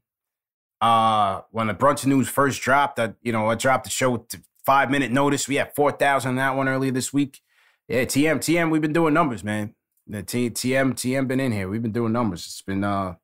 Uh, 0.80 1.42
when 1.50 1.66
the 1.66 1.74
Brunson 1.74 2.10
news 2.10 2.28
first 2.28 2.62
dropped, 2.62 2.98
I, 2.98 3.12
you 3.22 3.32
know, 3.32 3.48
I 3.48 3.54
dropped 3.54 3.84
the 3.84 3.90
show 3.90 4.12
with 4.12 4.42
five 4.64 4.90
minute 4.90 5.10
notice. 5.10 5.46
We 5.46 5.56
had 5.56 5.74
4,000 5.74 6.30
on 6.30 6.36
that 6.36 6.56
one 6.56 6.68
earlier 6.68 6.92
this 6.92 7.12
week. 7.12 7.40
Yeah, 7.88 8.04
TM, 8.04 8.38
TM, 8.38 8.70
we've 8.70 8.80
been 8.80 8.92
doing 8.92 9.12
numbers, 9.12 9.44
man. 9.44 9.74
The 10.10 10.24
T, 10.24 10.50
TM, 10.50 10.94
TM 10.94 11.28
been 11.28 11.38
in 11.38 11.52
here. 11.52 11.68
We've 11.68 11.80
been 11.80 11.92
doing 11.92 12.12
numbers. 12.12 12.44
It's 12.44 12.62
been, 12.62 12.82
uh, 12.82 13.14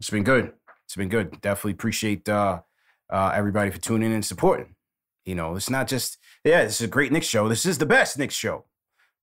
it's 0.00 0.10
been 0.10 0.24
good. 0.24 0.52
It's 0.84 0.96
been 0.96 1.08
good. 1.08 1.40
Definitely 1.40 1.72
appreciate, 1.72 2.28
uh, 2.28 2.62
uh, 3.08 3.32
everybody 3.32 3.70
for 3.70 3.78
tuning 3.78 4.08
in 4.08 4.16
and 4.16 4.24
supporting. 4.24 4.74
You 5.24 5.36
know, 5.36 5.54
it's 5.54 5.70
not 5.70 5.86
just, 5.86 6.18
yeah, 6.44 6.64
this 6.64 6.80
is 6.80 6.86
a 6.86 6.90
great 6.90 7.12
Knicks 7.12 7.28
show. 7.28 7.48
This 7.48 7.64
is 7.64 7.78
the 7.78 7.86
best 7.86 8.18
Knicks 8.18 8.34
show, 8.34 8.64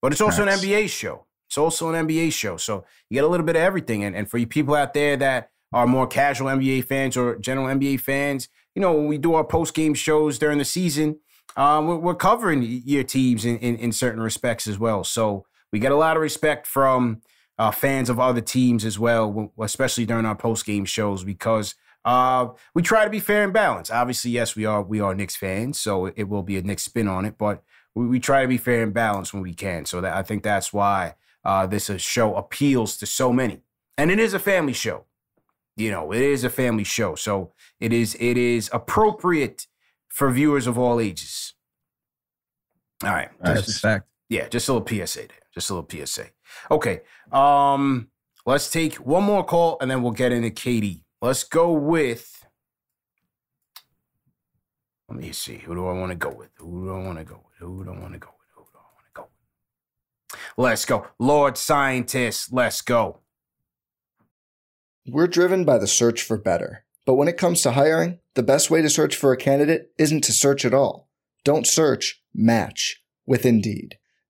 but 0.02 0.14
it's 0.14 0.22
also 0.22 0.46
Facts. 0.46 0.64
an 0.64 0.70
NBA 0.70 0.88
show. 0.90 1.26
It's 1.50 1.58
also 1.58 1.94
an 1.94 2.08
NBA 2.08 2.32
show. 2.32 2.56
So 2.56 2.86
you 3.10 3.16
get 3.16 3.26
a 3.26 3.28
little 3.28 3.46
bit 3.46 3.58
of 3.58 3.62
everything. 3.62 4.06
And, 4.06 4.16
and 4.16 4.30
for 4.30 4.38
you 4.38 4.48
people 4.48 4.74
out 4.74 4.94
there 4.94 5.18
that 5.18 5.50
are 5.74 5.88
more 5.88 6.08
casual 6.08 6.48
NBA 6.48 6.86
fans 6.86 7.18
or 7.18 7.38
general 7.38 7.68
NBA 7.68 8.00
fans, 8.00 8.48
you 8.76 8.82
know, 8.82 8.94
when 8.94 9.08
we 9.08 9.18
do 9.18 9.34
our 9.34 9.44
post 9.44 9.74
game 9.74 9.94
shows 9.94 10.40
during 10.40 10.58
the 10.58 10.66
season, 10.66 11.20
um, 11.58 11.88
we're, 11.88 11.98
we're 11.98 12.16
covering 12.16 12.62
your 12.64 13.04
teams 13.04 13.44
in, 13.44 13.58
in, 13.58 13.76
in 13.76 13.92
certain 13.92 14.22
respects 14.22 14.68
as 14.68 14.80
well. 14.80 15.04
So 15.04 15.46
we 15.72 15.80
get 15.80 15.92
a 15.92 15.96
lot 15.96 16.16
of 16.18 16.22
respect 16.22 16.66
from 16.68 17.22
uh, 17.58 17.72
fans 17.72 18.10
of 18.10 18.20
other 18.20 18.42
teams 18.42 18.86
as 18.86 18.98
well, 19.00 19.52
especially 19.60 20.06
during 20.06 20.26
our 20.26 20.36
post 20.36 20.66
game 20.66 20.86
shows 20.86 21.24
because 21.24 21.76
uh, 22.06 22.48
we 22.74 22.82
try 22.82 23.04
to 23.04 23.10
be 23.10 23.20
fair 23.20 23.44
and 23.44 23.52
balanced. 23.54 23.92
Obviously, 23.92 24.32
yes, 24.32 24.56
we 24.56 24.66
are 24.66 24.82
we 24.82 25.00
are 25.02 25.14
Knicks 25.16 25.36
fans, 25.36 25.80
so 25.80 26.06
it 26.06 26.24
will 26.30 26.44
be 26.44 26.58
a 26.58 26.62
Knicks 26.62 26.84
spin 26.84 27.08
on 27.08 27.26
it, 27.26 27.38
but 27.38 27.64
we, 27.96 28.06
we 28.08 28.20
try 28.20 28.42
to 28.44 28.48
be 28.48 28.58
fair 28.58 28.84
and 28.84 28.94
balanced 28.94 29.34
when 29.34 29.44
we 29.44 29.54
can. 29.54 29.86
So 29.86 30.00
that 30.02 30.16
I 30.16 30.24
think 30.24 30.44
that's 30.44 30.72
why 30.72 31.16
uh, 31.44 31.66
this 31.68 31.90
show 31.98 32.36
appeals 32.36 32.96
to 32.98 33.06
so 33.06 33.34
many, 33.34 33.62
and 33.98 34.10
it 34.12 34.20
is 34.20 34.34
a 34.34 34.40
family 34.40 34.74
show. 34.74 35.06
You 35.76 35.92
know, 35.92 36.12
it 36.14 36.22
is 36.22 36.44
a 36.44 36.50
family 36.50 36.84
show, 36.86 37.16
so 37.16 37.52
it 37.80 37.92
is 37.92 38.16
it 38.20 38.38
is 38.38 38.70
appropriate 38.72 39.68
for 40.08 40.32
viewers 40.32 40.66
of 40.68 40.78
all 40.78 41.00
ages. 41.00 41.54
All 43.04 43.12
right, 43.12 43.30
That's 43.42 43.66
just- 43.66 43.78
a 43.78 43.82
fact. 43.82 44.08
yeah, 44.30 44.48
just 44.48 44.70
a 44.70 44.74
little 44.74 44.88
PSA 44.88 45.20
there. 45.28 45.38
Just 45.58 45.72
a 45.72 45.74
little 45.74 46.06
PSA. 46.06 46.28
Okay. 46.70 47.02
Um, 47.32 48.10
let's 48.46 48.70
take 48.70 48.94
one 48.98 49.24
more 49.24 49.44
call 49.44 49.80
and 49.82 49.90
then 49.90 50.04
we'll 50.04 50.12
get 50.12 50.32
into 50.32 50.52
KD. 50.52 51.02
Let's 51.20 51.44
go 51.44 51.72
with. 51.72 52.46
Let 55.10 55.18
me 55.18 55.32
see. 55.32 55.58
Who 55.58 55.74
do 55.74 55.88
I 55.88 55.94
want 55.94 56.12
to 56.12 56.16
go 56.16 56.30
with? 56.30 56.50
Who 56.58 56.86
do 56.86 56.94
I 56.94 57.04
want 57.04 57.18
to 57.18 57.24
go 57.24 57.42
with? 57.44 57.56
Who 57.58 57.84
do 57.84 57.90
I 57.90 58.00
want 58.00 58.14
to 58.14 58.20
go 58.20 58.30
with? 58.38 58.50
Who 58.54 58.66
do 58.72 58.78
I 58.78 58.86
want 58.94 59.06
to 59.08 59.14
go 59.16 59.24
with? 59.24 60.40
Let's 60.58 60.86
go. 60.86 61.08
Lord 61.18 61.58
Scientist, 61.58 62.54
let's 62.54 62.84
go. 62.84 63.22
We're 65.08 65.26
driven 65.26 65.66
by 65.66 65.80
the 65.80 65.88
search 65.88 66.22
for 66.22 66.38
better. 66.38 66.86
But 67.04 67.16
when 67.16 67.28
it 67.28 67.38
comes 67.38 67.64
to 67.64 67.72
hiring, 67.72 68.20
the 68.36 68.44
best 68.44 68.70
way 68.70 68.84
to 68.84 68.92
search 68.92 69.16
for 69.16 69.32
a 69.32 69.38
candidate 69.38 69.90
isn't 69.98 70.24
to 70.26 70.32
search 70.32 70.66
at 70.66 70.74
all. 70.76 71.10
Don't 71.44 71.66
search, 71.66 72.22
match 72.32 73.02
with 73.26 73.44
Indeed. 73.44 73.98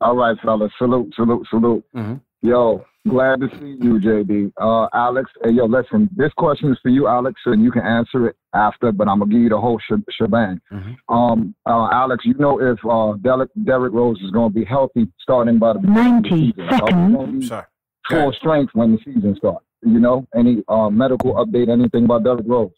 All 0.00 0.16
right, 0.16 0.36
fellas. 0.42 0.72
Salute, 0.78 1.12
salute, 1.14 1.46
salute. 1.50 1.84
Mm-hmm. 1.94 2.16
Yo, 2.42 2.84
glad 3.08 3.40
to 3.40 3.48
see 3.58 3.76
you, 3.80 3.98
JD. 3.98 4.52
Uh, 4.60 4.88
Alex, 4.94 5.30
hey, 5.42 5.52
yo, 5.52 5.64
listen, 5.64 6.08
this 6.14 6.32
question 6.36 6.70
is 6.70 6.78
for 6.82 6.90
you, 6.90 7.08
Alex, 7.08 7.40
and 7.46 7.64
you 7.64 7.70
can 7.70 7.82
answer 7.82 8.28
it 8.28 8.36
after, 8.54 8.92
but 8.92 9.08
I'm 9.08 9.18
going 9.18 9.30
to 9.30 9.34
give 9.34 9.42
you 9.42 9.48
the 9.48 9.60
whole 9.60 9.78
sh- 9.78 10.02
shebang. 10.10 10.60
Mm-hmm. 10.72 11.14
Um, 11.14 11.54
uh, 11.66 11.88
Alex, 11.90 12.24
you 12.26 12.34
know 12.34 12.60
if 12.60 12.78
uh, 12.88 13.14
Derek, 13.22 13.50
Derrick 13.64 13.92
Rose 13.92 14.20
is 14.20 14.30
going 14.30 14.52
to 14.52 14.54
be 14.54 14.64
healthy 14.64 15.08
starting 15.20 15.58
by 15.58 15.72
the 15.72 15.80
90 15.80 16.54
seconds. 16.70 17.48
Sorry. 17.48 17.64
Full 18.10 18.32
strength 18.34 18.70
when 18.74 18.92
the 18.92 18.98
season 18.98 19.34
starts. 19.38 19.64
You 19.82 19.98
know, 19.98 20.26
any 20.36 20.62
uh, 20.68 20.90
medical 20.90 21.34
update, 21.34 21.68
anything 21.68 22.04
about 22.04 22.22
Derrick 22.22 22.46
Rose? 22.46 22.70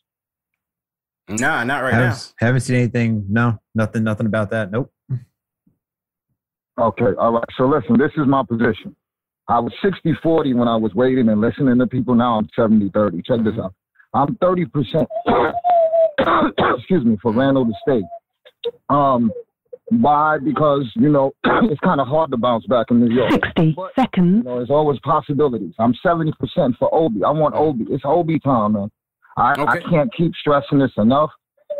Nah, 1.28 1.64
not 1.64 1.82
right 1.82 1.92
haven't, 1.92 2.08
now. 2.40 2.46
Haven't 2.46 2.60
seen 2.60 2.76
anything. 2.76 3.26
No, 3.28 3.60
nothing. 3.74 4.04
Nothing 4.04 4.26
about 4.26 4.50
that. 4.50 4.70
Nope. 4.70 4.90
Okay, 6.78 7.16
all 7.18 7.32
right. 7.32 7.44
So 7.56 7.64
listen, 7.64 7.98
this 7.98 8.12
is 8.16 8.26
my 8.26 8.42
position. 8.48 8.94
I 9.48 9.58
was 9.60 9.72
60 9.82 10.12
40 10.22 10.54
when 10.54 10.68
I 10.68 10.76
was 10.76 10.94
waiting 10.94 11.28
and 11.28 11.40
listening 11.40 11.78
to 11.78 11.86
people. 11.86 12.14
Now 12.14 12.38
I'm 12.38 12.48
70 12.54 12.90
30. 12.92 13.22
Check 13.22 13.44
this 13.44 13.54
out. 13.62 13.74
I'm 14.14 14.36
30%, 14.36 15.06
excuse 16.78 17.04
me, 17.04 17.18
for 17.20 17.32
Randle 17.32 17.66
to 17.66 17.72
stay. 17.82 18.02
Um, 18.88 19.30
why? 19.90 20.38
Because, 20.38 20.90
you 20.94 21.10
know, 21.10 21.32
it's 21.44 21.80
kind 21.80 22.00
of 22.00 22.08
hard 22.08 22.30
to 22.30 22.36
bounce 22.36 22.66
back 22.66 22.86
in 22.90 23.00
New 23.00 23.14
York. 23.14 23.32
60 23.32 23.76
seconds. 23.96 24.36
You 24.38 24.42
know, 24.44 24.56
there's 24.56 24.70
always 24.70 24.98
possibilities. 25.00 25.74
I'm 25.78 25.94
70% 26.04 26.32
for 26.78 26.94
Obi. 26.94 27.24
I 27.24 27.30
want 27.30 27.54
Obi. 27.54 27.86
It's 27.90 28.04
Obi 28.06 28.38
time, 28.38 28.74
man. 28.74 28.90
I, 29.36 29.52
I 29.62 29.78
can't 29.88 30.12
keep 30.14 30.32
stressing 30.40 30.78
this 30.78 30.90
enough. 30.96 31.30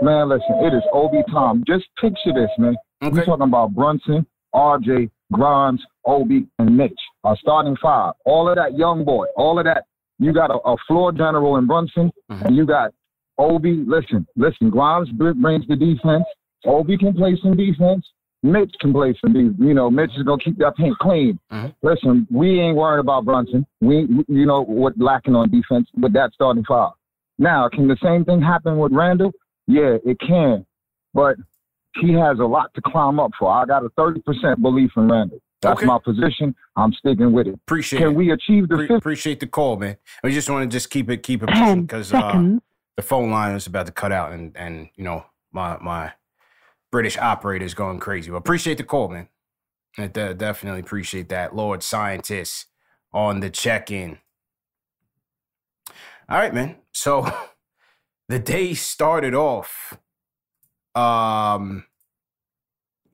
Man, 0.01 0.29
listen, 0.29 0.55
it 0.61 0.75
is 0.75 0.83
Obi 0.93 1.23
time. 1.33 1.65
Just 1.67 1.87
picture 2.01 2.33
this, 2.35 2.51
man. 2.59 2.77
Okay. 3.03 3.19
We're 3.19 3.25
talking 3.25 3.45
about 3.45 3.75
Brunson, 3.75 4.27
RJ, 4.59 5.09
Grimes, 5.33 5.81
Obi, 6.05 6.47
and 6.59 6.77
Mitch. 6.77 6.99
Our 7.23 7.37
starting 7.37 7.77
five. 7.81 8.15
All 8.27 8.49
of 8.49 8.57
that 8.57 8.77
young 8.77 9.05
boy. 9.05 9.27
All 9.37 9.59
of 9.59 9.65
that. 9.65 9.85
You 10.19 10.33
got 10.33 10.51
a, 10.51 10.59
a 10.69 10.77
floor 10.89 11.13
general 11.13 11.57
in 11.59 11.67
Brunson, 11.69 12.11
mm-hmm. 12.31 12.47
and 12.47 12.57
you 12.57 12.67
got 12.67 12.93
Obi. 13.39 13.85
Listen, 13.87 14.27
listen. 14.37 14.69
Grimes 14.69 15.11
brings 15.11 15.67
the 15.69 15.77
defense. 15.77 16.25
Obi 16.67 16.99
can 16.99 17.15
play 17.15 17.39
some 17.41 17.57
defense. 17.57 18.05
Mitch 18.43 18.73
can 18.81 18.93
play 18.93 19.17
some 19.21 19.33
defense. 19.33 19.57
You 19.61 19.75
know, 19.75 19.91
Mitch 19.91 20.11
is 20.17 20.25
gonna 20.25 20.43
keep 20.43 20.59
that 20.59 20.75
paint 20.77 20.99
clean. 20.99 21.39
Mm-hmm. 21.53 21.69
Listen, 21.87 22.27
we 22.31 22.61
ain't 22.61 22.77
worried 22.77 23.01
about 23.01 23.25
Brunson. 23.25 23.65
We, 23.81 24.07
we- 24.07 24.25
you 24.29 24.47
know, 24.47 24.65
what 24.65 24.99
lacking 24.99 25.37
on 25.37 25.51
defense 25.51 25.89
with 25.97 26.13
that 26.15 26.33
starting 26.35 26.65
five. 26.65 26.93
Now, 27.39 27.69
can 27.69 27.87
the 27.87 27.97
same 28.03 28.25
thing 28.25 28.43
happen 28.43 28.79
with 28.79 28.91
Randle? 28.93 29.31
Yeah, 29.69 29.99
it 30.05 30.19
can, 30.19 30.67
but 31.15 31.37
he 31.95 32.13
has 32.13 32.39
a 32.39 32.45
lot 32.45 32.73
to 32.75 32.83
climb 32.83 33.19
up 33.19 33.33
for. 33.39 33.51
I 33.51 33.65
got 33.65 33.85
a 33.85 33.89
thirty 33.91 34.21
percent 34.21 34.61
belief 34.63 34.91
in 34.97 35.09
Randle. 35.09 35.41
That's 35.61 35.83
my 35.83 35.99
position. 36.05 36.55
I'm 36.77 36.93
sticking 36.93 37.33
with 37.33 37.49
it. 37.49 37.55
Appreciate 37.55 37.99
Can 37.99 38.09
it. 38.09 38.15
we 38.15 38.31
achieve 38.31 38.69
the 38.69 38.77
Pre- 38.77 38.97
appreciate 38.97 39.41
the 39.41 39.47
call, 39.49 39.77
man. 39.77 39.97
We 40.23 40.33
just 40.33 40.49
want 40.49 40.71
to 40.71 40.75
just 40.75 40.89
keep 40.91 41.11
it 41.11 41.23
keep 41.23 41.43
it 41.43 41.49
Ten 41.49 41.83
because 41.83 42.13
uh, 42.13 42.57
the 42.97 43.03
phone 43.03 43.31
line 43.31 43.57
is 43.57 43.67
about 43.67 43.87
to 43.87 43.93
cut 43.93 44.13
out, 44.13 44.33
and 44.33 44.57
and 44.57 44.89
you 44.95 45.05
know 45.05 45.27
my 45.53 45.77
my 45.81 46.13
British 46.93 47.19
operator 47.19 47.65
is 47.65 47.75
going 47.75 47.99
crazy. 47.99 48.31
But 48.31 48.37
appreciate 48.37 48.79
the 48.79 48.85
call, 48.85 49.09
man. 49.09 49.29
I 49.97 50.07
de- 50.07 50.35
definitely 50.35 50.81
appreciate 50.81 51.29
that, 51.31 51.57
Lord 51.57 51.83
Scientist, 51.83 52.67
on 53.13 53.41
the 53.41 53.51
check 53.51 53.91
in. 53.91 54.19
All 56.29 56.39
right, 56.39 56.55
man. 56.55 56.77
So 56.93 57.29
the 58.29 58.39
day 58.39 58.75
started 58.75 59.35
off 59.35 59.99
um 60.99 61.85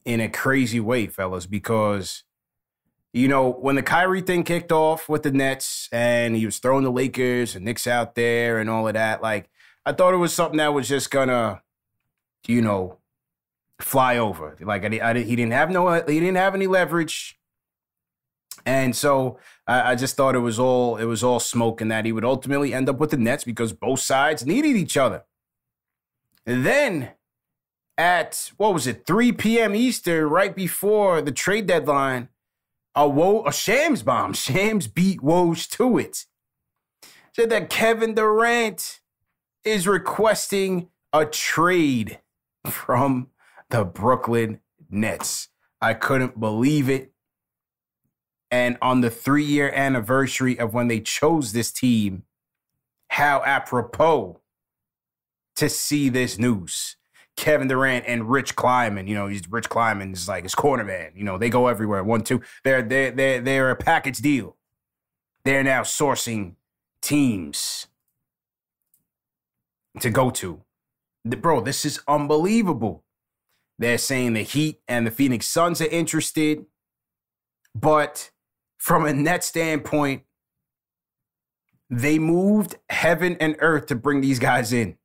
in 0.04 0.20
a 0.20 0.28
crazy 0.28 0.80
way, 0.80 1.06
fellas, 1.06 1.46
because 1.46 2.24
you 3.12 3.28
know, 3.28 3.48
when 3.48 3.76
the 3.76 3.82
Kyrie 3.82 4.22
thing 4.22 4.42
kicked 4.42 4.72
off 4.72 5.08
with 5.08 5.22
the 5.22 5.30
Nets 5.30 5.88
and 5.92 6.34
he 6.34 6.44
was 6.44 6.58
throwing 6.58 6.82
the 6.82 6.90
Lakers 6.90 7.54
and 7.54 7.64
Knicks 7.64 7.86
out 7.86 8.16
there 8.16 8.58
and 8.58 8.68
all 8.68 8.88
of 8.88 8.94
that, 8.94 9.22
like 9.22 9.48
I 9.86 9.92
thought 9.92 10.14
it 10.14 10.18
was 10.18 10.32
something 10.32 10.58
that 10.58 10.74
was 10.74 10.88
just 10.88 11.10
gonna, 11.10 11.62
you 12.46 12.60
know, 12.60 12.98
fly 13.80 14.16
over. 14.16 14.56
Like 14.60 14.84
I, 14.84 15.10
I 15.10 15.22
he 15.22 15.36
didn't 15.36 15.52
have 15.52 15.70
no, 15.70 15.92
he 15.92 16.20
didn't 16.20 16.36
have 16.36 16.54
any 16.54 16.66
leverage, 16.66 17.38
and 18.66 18.96
so 18.96 19.38
I, 19.66 19.92
I 19.92 19.94
just 19.94 20.16
thought 20.16 20.34
it 20.34 20.40
was 20.40 20.58
all, 20.58 20.96
it 20.96 21.04
was 21.04 21.22
all 21.22 21.38
smoke, 21.38 21.80
and 21.80 21.90
that 21.90 22.04
he 22.04 22.12
would 22.12 22.24
ultimately 22.24 22.74
end 22.74 22.88
up 22.88 22.98
with 22.98 23.10
the 23.10 23.16
Nets 23.16 23.44
because 23.44 23.72
both 23.72 24.00
sides 24.00 24.44
needed 24.44 24.76
each 24.76 24.96
other. 24.96 25.24
And 26.46 26.66
then 26.66 27.10
at 27.96 28.50
what 28.56 28.74
was 28.74 28.86
it, 28.86 29.06
3 29.06 29.32
p.m. 29.32 29.74
Eastern, 29.74 30.28
right 30.28 30.54
before 30.54 31.22
the 31.22 31.32
trade 31.32 31.66
deadline, 31.66 32.28
a 32.94 33.08
Wo 33.08 33.44
a 33.44 33.52
Shams 33.52 34.02
bomb. 34.02 34.32
Shams 34.34 34.86
beat 34.86 35.20
Woj 35.20 35.68
to 35.70 35.98
it. 35.98 36.24
Said 37.32 37.50
that 37.50 37.70
Kevin 37.70 38.14
Durant 38.14 39.00
is 39.64 39.88
requesting 39.88 40.88
a 41.12 41.24
trade 41.24 42.20
from 42.68 43.28
the 43.70 43.84
Brooklyn 43.84 44.60
Nets. 44.90 45.48
I 45.80 45.94
couldn't 45.94 46.38
believe 46.38 46.88
it. 46.88 47.12
And 48.50 48.78
on 48.80 49.00
the 49.00 49.10
three 49.10 49.44
year 49.44 49.72
anniversary 49.74 50.58
of 50.58 50.74
when 50.74 50.88
they 50.88 51.00
chose 51.00 51.52
this 51.52 51.72
team, 51.72 52.22
how 53.08 53.42
apropos 53.44 54.40
to 55.56 55.68
see 55.68 56.08
this 56.08 56.38
news. 56.38 56.96
Kevin 57.36 57.68
Durant 57.68 58.04
and 58.06 58.30
Rich 58.30 58.54
Kleiman, 58.56 59.06
you 59.06 59.14
know, 59.14 59.26
he's 59.26 59.48
Rich 59.50 59.68
Kleiman 59.68 60.12
is 60.12 60.28
like 60.28 60.44
his 60.44 60.54
corner 60.54 60.84
man. 60.84 61.12
You 61.16 61.24
know, 61.24 61.36
they 61.38 61.50
go 61.50 61.66
everywhere. 61.66 62.04
One, 62.04 62.22
two. 62.22 62.40
They're 62.62 62.82
they're 62.82 63.10
they're 63.10 63.40
they're 63.40 63.70
a 63.70 63.76
package 63.76 64.18
deal. 64.18 64.56
They're 65.44 65.64
now 65.64 65.82
sourcing 65.82 66.54
teams 67.02 67.88
to 70.00 70.10
go 70.10 70.30
to. 70.30 70.62
The- 71.24 71.36
Bro, 71.36 71.62
this 71.62 71.84
is 71.84 72.00
unbelievable. 72.06 73.04
They're 73.78 73.98
saying 73.98 74.34
the 74.34 74.42
Heat 74.42 74.80
and 74.86 75.06
the 75.06 75.10
Phoenix 75.10 75.48
Suns 75.48 75.80
are 75.80 75.86
interested, 75.88 76.64
but 77.74 78.30
from 78.78 79.04
a 79.04 79.12
net 79.12 79.42
standpoint, 79.42 80.22
they 81.90 82.18
moved 82.18 82.76
heaven 82.88 83.36
and 83.40 83.56
earth 83.58 83.86
to 83.86 83.96
bring 83.96 84.20
these 84.20 84.38
guys 84.38 84.72
in. 84.72 84.96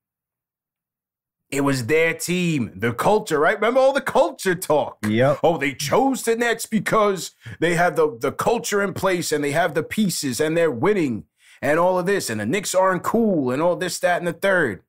It 1.51 1.61
was 1.61 1.87
their 1.87 2.13
team, 2.13 2.71
the 2.75 2.93
culture, 2.93 3.39
right? 3.39 3.55
Remember 3.55 3.79
all 3.79 3.93
the 3.93 4.01
culture 4.01 4.53
talk. 4.53 4.99
Yep. 5.07 5.39
Oh, 5.43 5.57
they 5.57 5.73
chose 5.73 6.21
the 6.21 6.35
Nets 6.35 6.67
because 6.67 7.31
they 7.59 7.73
have 7.73 7.95
the, 7.95 8.15
the 8.19 8.31
culture 8.31 8.83
in 8.83 8.93
place 8.93 9.31
and 9.31 9.43
they 9.43 9.51
have 9.51 9.73
the 9.73 9.81
pieces 9.81 10.39
and 10.39 10.55
they're 10.55 10.69
winning 10.69 11.25
and 11.59 11.79
all 11.79 11.97
of 11.97 12.05
this. 12.05 12.29
And 12.29 12.39
the 12.39 12.45
Knicks 12.45 12.75
aren't 12.75 13.01
cool 13.01 13.49
and 13.49 13.63
all 13.63 13.75
this, 13.75 13.97
that, 13.99 14.19
and 14.19 14.27
the 14.27 14.33
third. 14.33 14.83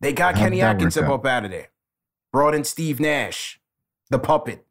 They 0.00 0.12
got 0.12 0.34
How 0.36 0.42
Kenny 0.42 0.60
Atkinson 0.60 1.04
up 1.04 1.24
out 1.24 1.46
of 1.46 1.50
there. 1.50 1.68
Brought 2.30 2.54
in 2.54 2.64
Steve 2.64 3.00
Nash, 3.00 3.58
the 4.10 4.18
puppet. 4.18 4.66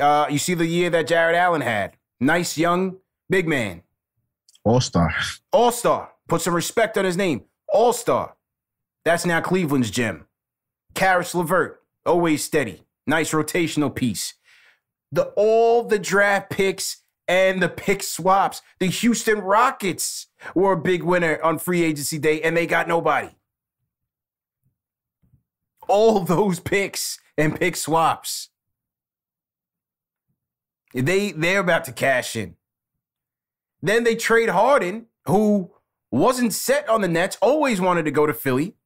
Uh, 0.00 0.26
you 0.28 0.38
see 0.38 0.54
the 0.54 0.66
year 0.66 0.90
that 0.90 1.06
Jarrett 1.06 1.36
Allen 1.36 1.60
had. 1.60 1.96
Nice 2.18 2.58
young 2.58 2.96
big 3.30 3.46
man. 3.46 3.82
All 4.64 4.80
star. 4.80 5.14
All 5.52 5.70
star. 5.70 6.10
Put 6.26 6.40
some 6.40 6.54
respect 6.54 6.98
on 6.98 7.04
his 7.04 7.16
name. 7.16 7.42
All 7.68 7.92
star. 7.92 8.34
That's 9.04 9.26
now 9.26 9.40
Cleveland's 9.40 9.90
gem. 9.90 10.26
Caris 10.94 11.34
LeVert, 11.34 11.82
always 12.06 12.42
steady. 12.42 12.84
Nice 13.06 13.32
rotational 13.32 13.94
piece. 13.94 14.34
The 15.12 15.24
all 15.36 15.84
the 15.84 15.98
draft 15.98 16.50
picks 16.50 17.02
and 17.28 17.62
the 17.62 17.68
pick 17.68 18.02
swaps. 18.02 18.62
The 18.80 18.86
Houston 18.86 19.40
Rockets 19.40 20.28
were 20.54 20.72
a 20.72 20.80
big 20.80 21.02
winner 21.02 21.40
on 21.42 21.58
free 21.58 21.82
agency 21.82 22.18
day, 22.18 22.40
and 22.42 22.56
they 22.56 22.66
got 22.66 22.88
nobody. 22.88 23.30
All 25.86 26.20
those 26.20 26.60
picks 26.60 27.20
and 27.36 27.58
pick 27.58 27.76
swaps. 27.76 28.48
They 30.94 31.32
they're 31.32 31.60
about 31.60 31.84
to 31.84 31.92
cash 31.92 32.36
in. 32.36 32.56
Then 33.82 34.04
they 34.04 34.14
trade 34.14 34.48
Harden, 34.48 35.06
who 35.26 35.72
wasn't 36.10 36.54
set 36.54 36.88
on 36.88 37.02
the 37.02 37.08
Nets, 37.08 37.36
always 37.42 37.80
wanted 37.80 38.04
to 38.06 38.10
go 38.10 38.26
to 38.26 38.32
Philly. 38.32 38.76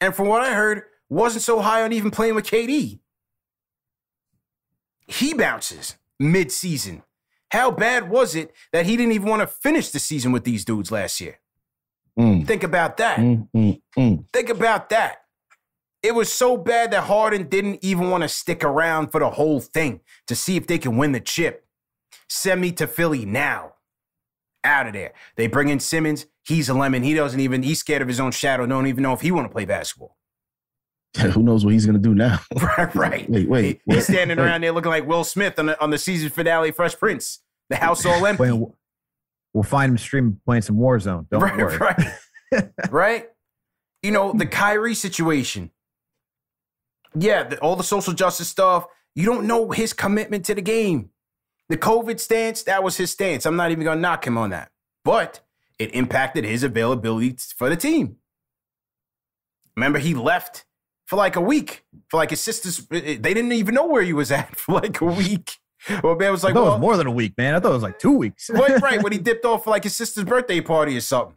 And 0.00 0.14
from 0.14 0.28
what 0.28 0.42
I 0.42 0.54
heard, 0.54 0.82
wasn't 1.08 1.42
so 1.42 1.60
high 1.60 1.82
on 1.82 1.92
even 1.92 2.10
playing 2.10 2.34
with 2.34 2.46
KD. 2.46 2.98
He 5.06 5.34
bounces 5.34 5.96
mid-season. 6.18 7.02
How 7.50 7.70
bad 7.70 8.08
was 8.08 8.34
it 8.34 8.52
that 8.72 8.86
he 8.86 8.96
didn't 8.96 9.12
even 9.12 9.28
want 9.28 9.42
to 9.42 9.46
finish 9.46 9.90
the 9.90 9.98
season 9.98 10.32
with 10.32 10.44
these 10.44 10.64
dudes 10.64 10.90
last 10.90 11.20
year? 11.20 11.38
Mm, 12.18 12.46
Think 12.46 12.62
about 12.62 12.96
that. 12.96 13.18
mm, 13.18 13.48
mm, 13.54 13.80
mm. 13.96 14.24
Think 14.32 14.48
about 14.48 14.88
that. 14.90 15.18
It 16.02 16.14
was 16.14 16.32
so 16.32 16.56
bad 16.56 16.90
that 16.92 17.04
Harden 17.04 17.48
didn't 17.48 17.78
even 17.82 18.10
want 18.10 18.22
to 18.22 18.28
stick 18.28 18.62
around 18.62 19.08
for 19.08 19.20
the 19.20 19.30
whole 19.30 19.60
thing 19.60 20.00
to 20.26 20.34
see 20.34 20.56
if 20.56 20.66
they 20.66 20.78
can 20.78 20.96
win 20.96 21.12
the 21.12 21.20
chip. 21.20 21.66
Send 22.28 22.60
me 22.60 22.72
to 22.72 22.86
Philly 22.86 23.24
now. 23.24 23.74
Out 24.64 24.86
of 24.86 24.92
there. 24.94 25.12
They 25.36 25.46
bring 25.46 25.68
in 25.68 25.80
Simmons. 25.80 26.26
He's 26.46 26.68
a 26.68 26.74
lemon. 26.74 27.02
He 27.02 27.14
doesn't 27.14 27.40
even, 27.40 27.62
he's 27.62 27.78
scared 27.80 28.02
of 28.02 28.08
his 28.08 28.20
own 28.20 28.30
shadow. 28.32 28.66
Don't 28.66 28.86
even 28.86 29.02
know 29.02 29.12
if 29.12 29.22
he 29.22 29.30
want 29.32 29.46
to 29.48 29.52
play 29.52 29.64
basketball. 29.64 30.16
Who 31.18 31.42
knows 31.42 31.64
what 31.64 31.72
he's 31.72 31.86
gonna 31.86 31.98
do 31.98 32.14
now? 32.14 32.40
right, 32.54 32.94
right. 32.96 33.30
Wait, 33.30 33.48
wait. 33.48 33.80
He- 33.86 33.94
he's 33.94 34.04
standing 34.04 34.36
Wait. 34.38 34.44
around 34.44 34.62
there 34.62 34.72
looking 34.72 34.90
like 34.90 35.06
Will 35.06 35.24
Smith 35.24 35.58
on 35.58 35.66
the 35.66 35.80
on 35.80 35.90
the 35.90 35.98
season 35.98 36.28
finale 36.30 36.70
Fresh 36.72 36.98
Prince. 36.98 37.40
The 37.70 37.76
house 37.76 38.04
all 38.04 38.26
empty. 38.26 38.38
Playing, 38.38 38.72
we'll 39.54 39.62
find 39.62 39.90
him 39.90 39.98
streaming 39.98 40.40
playing 40.44 40.62
some 40.62 40.76
Warzone. 40.76 41.28
Don't 41.30 41.40
right, 41.40 41.56
worry. 41.56 41.78
right, 41.78 42.70
right. 42.90 43.28
You 44.02 44.10
know 44.10 44.32
the 44.32 44.44
Kyrie 44.46 44.94
situation. 44.94 45.70
Yeah, 47.14 47.44
the, 47.44 47.58
all 47.60 47.76
the 47.76 47.84
social 47.84 48.12
justice 48.12 48.48
stuff. 48.48 48.86
You 49.14 49.24
don't 49.26 49.46
know 49.46 49.70
his 49.70 49.92
commitment 49.92 50.44
to 50.46 50.54
the 50.54 50.62
game. 50.62 51.10
The 51.68 51.76
COVID 51.76 52.18
stance, 52.20 52.64
that 52.64 52.82
was 52.82 52.96
his 52.96 53.10
stance. 53.12 53.46
I'm 53.46 53.56
not 53.56 53.70
even 53.70 53.84
gonna 53.84 54.00
knock 54.00 54.26
him 54.26 54.36
on 54.36 54.50
that, 54.50 54.70
but 55.04 55.40
it 55.84 55.94
impacted 55.94 56.44
his 56.44 56.62
availability 56.62 57.36
for 57.56 57.68
the 57.68 57.76
team. 57.76 58.16
Remember, 59.76 59.98
he 59.98 60.14
left 60.14 60.64
for 61.06 61.16
like 61.16 61.36
a 61.36 61.40
week. 61.40 61.84
For 62.10 62.16
like 62.16 62.30
his 62.30 62.40
sisters, 62.40 62.86
they 62.88 63.16
didn't 63.18 63.52
even 63.52 63.74
know 63.74 63.86
where 63.86 64.02
he 64.02 64.12
was 64.12 64.30
at 64.32 64.56
for 64.56 64.74
like 64.74 65.00
a 65.00 65.04
week. 65.06 65.56
Well, 66.02 66.16
man 66.16 66.30
was 66.32 66.42
like, 66.42 66.54
thought 66.54 66.66
it 66.66 66.70
was 66.70 66.80
more 66.80 66.96
than 66.96 67.06
a 67.06 67.10
week, 67.12 67.34
man. 67.36 67.54
I 67.54 67.60
thought 67.60 67.70
it 67.70 67.74
was 67.74 67.82
like 67.82 67.98
two 67.98 68.16
weeks. 68.16 68.48
right, 68.50 68.80
right. 68.82 69.02
When 69.02 69.12
he 69.12 69.18
dipped 69.18 69.44
off 69.44 69.64
for 69.64 69.70
like 69.70 69.84
his 69.84 69.94
sister's 69.94 70.24
birthday 70.24 70.60
party 70.60 70.96
or 70.96 71.00
something. 71.00 71.36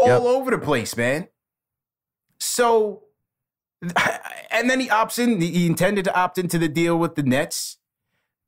All 0.00 0.08
Yep. 0.08 0.20
over 0.22 0.50
the 0.52 0.58
place, 0.58 0.96
man. 0.96 1.28
So, 2.40 3.02
and 4.50 4.70
then 4.70 4.80
he 4.80 4.88
opts 4.88 5.18
in. 5.18 5.40
He 5.40 5.66
intended 5.66 6.04
to 6.06 6.16
opt 6.18 6.38
into 6.38 6.56
the 6.58 6.68
deal 6.68 6.96
with 6.98 7.14
the 7.14 7.22
Nets. 7.22 7.76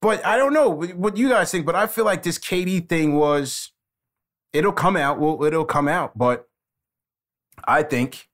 But 0.00 0.24
I 0.24 0.36
don't 0.38 0.52
know 0.55 0.68
what 0.70 1.16
you 1.16 1.28
guys 1.30 1.50
think, 1.50 1.64
but 1.66 1.74
I 1.74 1.86
feel 1.86 2.05
like 2.05 2.22
this 2.22 2.38
KD 2.38 2.88
thing 2.88 3.14
was, 3.16 3.72
it'll 4.55 4.72
come 4.72 4.96
out. 4.96 5.18
Well, 5.18 5.44
it'll 5.44 5.66
come 5.66 5.88
out. 5.88 6.16
But 6.16 6.48
I 7.66 7.82
think 7.82 8.28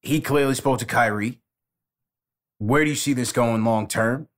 he 0.00 0.20
clearly 0.20 0.54
spoke 0.54 0.78
to 0.78 0.86
Kyrie. 0.86 1.40
Where 2.58 2.84
do 2.84 2.90
you 2.90 2.96
see 2.96 3.12
this 3.12 3.32
going 3.32 3.64
long 3.64 3.88
term? 3.88 4.28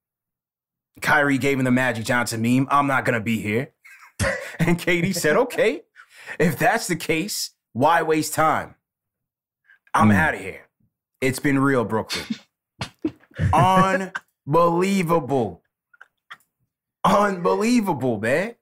Kyrie 1.00 1.38
gave 1.38 1.58
him 1.58 1.64
the 1.64 1.70
Magic 1.70 2.04
Johnson 2.04 2.40
meme. 2.42 2.66
I'm 2.70 2.86
not 2.86 3.04
going 3.04 3.14
to 3.14 3.20
be 3.20 3.40
here. 3.40 3.72
and 4.58 4.78
KD 4.78 5.14
said, 5.14 5.36
okay, 5.44 5.82
if 6.38 6.58
that's 6.58 6.86
the 6.86 6.96
case, 6.96 7.50
why 7.72 8.02
waste 8.02 8.34
time? 8.34 8.76
I'm 9.92 10.08
hmm. 10.08 10.16
out 10.16 10.34
of 10.34 10.40
here. 10.40 10.68
It's 11.20 11.38
been 11.38 11.58
real, 11.58 11.84
Brooklyn. 11.84 12.24
Unbelievable. 14.46 15.62
Unbelievable, 17.04 18.18
man. 18.20 18.54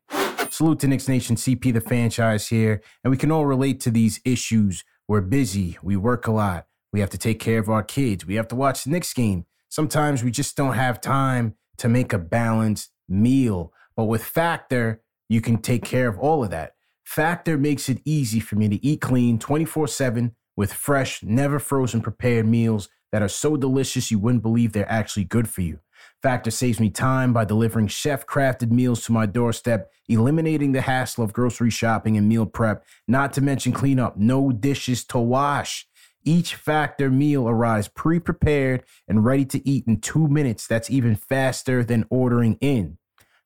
Salute 0.53 0.81
to 0.81 0.87
Knicks 0.87 1.09
Nation, 1.09 1.35
CP 1.35 1.73
the 1.73 1.81
Fanchise 1.81 2.51
here. 2.51 2.83
And 3.03 3.11
we 3.11 3.17
can 3.17 3.33
all 3.33 3.47
relate 3.47 3.81
to 3.81 3.91
these 3.91 4.21
issues. 4.23 4.85
We're 5.09 5.23
busy, 5.23 5.79
we 5.83 5.97
work 5.97 6.27
a 6.27 6.31
lot, 6.31 6.67
we 6.93 7.01
have 7.01 7.09
to 7.09 7.17
take 7.17 7.41
care 7.41 7.59
of 7.59 7.71
our 7.71 7.83
kids, 7.83 8.27
we 8.27 8.35
have 8.35 8.49
to 8.49 8.55
watch 8.55 8.85
the 8.85 8.91
Knicks 8.91 9.15
game. 9.15 9.47
Sometimes 9.71 10.23
we 10.23 10.31
just 10.31 10.55
don't 10.55 10.75
have 10.75 11.01
time 11.01 11.55
to 11.79 11.89
make 11.89 12.13
a 12.13 12.19
balanced 12.19 12.91
meal. 13.09 13.73
But 13.97 14.05
with 14.05 14.23
Factor, 14.23 15.01
you 15.27 15.41
can 15.41 15.57
take 15.57 15.87
care 15.87 16.07
of 16.07 16.19
all 16.19 16.45
of 16.45 16.51
that. 16.51 16.73
Factor 17.03 17.57
makes 17.57 17.89
it 17.89 18.03
easy 18.05 18.39
for 18.39 18.57
me 18.57 18.69
to 18.69 18.87
eat 18.87 19.01
clean 19.01 19.39
24 19.39 19.89
7 19.89 20.37
with 20.55 20.75
fresh, 20.75 21.23
never 21.23 21.59
frozen 21.59 22.03
prepared 22.03 22.47
meals 22.47 22.91
that 23.11 23.23
are 23.23 23.29
so 23.29 23.57
delicious 23.57 24.11
you 24.11 24.19
wouldn't 24.19 24.43
believe 24.43 24.73
they're 24.73 24.91
actually 24.93 25.25
good 25.25 25.49
for 25.49 25.63
you. 25.63 25.79
Factor 26.23 26.53
saves 26.53 26.79
me 26.79 26.89
time 26.89 27.33
by 27.33 27.45
delivering 27.45 27.89
chef 27.89 28.25
crafted 28.27 28.71
meals 28.71 29.05
to 29.05 29.13
my 29.13 29.27
doorstep, 29.27 29.91
eliminating 30.09 30.71
the 30.71 30.83
hassle 30.83 31.25
of 31.25 31.33
grocery 31.33 31.71
shopping 31.71 32.17
and 32.17 32.29
meal 32.29 32.47
prep, 32.47 32.85
not 33.09 33.33
to 33.33 33.41
mention 33.41 33.73
cleanup, 33.73 34.17
no 34.17 34.53
dishes 34.53 35.05
to 35.07 35.19
wash. 35.19 35.89
Each 36.25 36.55
Factor 36.55 37.11
meal 37.11 37.49
arrives 37.49 37.89
pre 37.89 38.21
prepared 38.21 38.85
and 39.09 39.25
ready 39.25 39.45
to 39.47 39.69
eat 39.69 39.89
in 39.89 40.01
two 40.01 40.29
minutes. 40.29 40.69
That's 40.69 40.89
even 40.89 41.17
faster 41.17 41.83
than 41.83 42.07
ordering 42.09 42.57
in. 42.61 42.99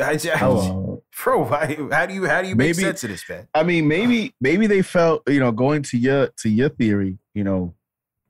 I 0.00 0.16
Hello. 0.16 1.02
bro, 1.24 1.42
why, 1.44 1.76
how 1.90 2.06
do 2.06 2.14
you 2.14 2.26
how 2.26 2.40
do 2.40 2.46
you 2.48 2.54
make 2.54 2.76
Maybe- 2.76 2.84
sense 2.84 3.02
of 3.02 3.10
this, 3.10 3.28
man? 3.28 3.48
I 3.52 3.64
mean, 3.64 3.88
maybe 3.88 4.32
maybe 4.40 4.68
they 4.68 4.80
felt, 4.82 5.28
you 5.28 5.40
know, 5.40 5.50
going 5.50 5.82
to 5.84 5.98
your 5.98 6.28
to 6.38 6.48
your 6.48 6.68
theory, 6.68 7.18
you 7.34 7.42
know, 7.42 7.74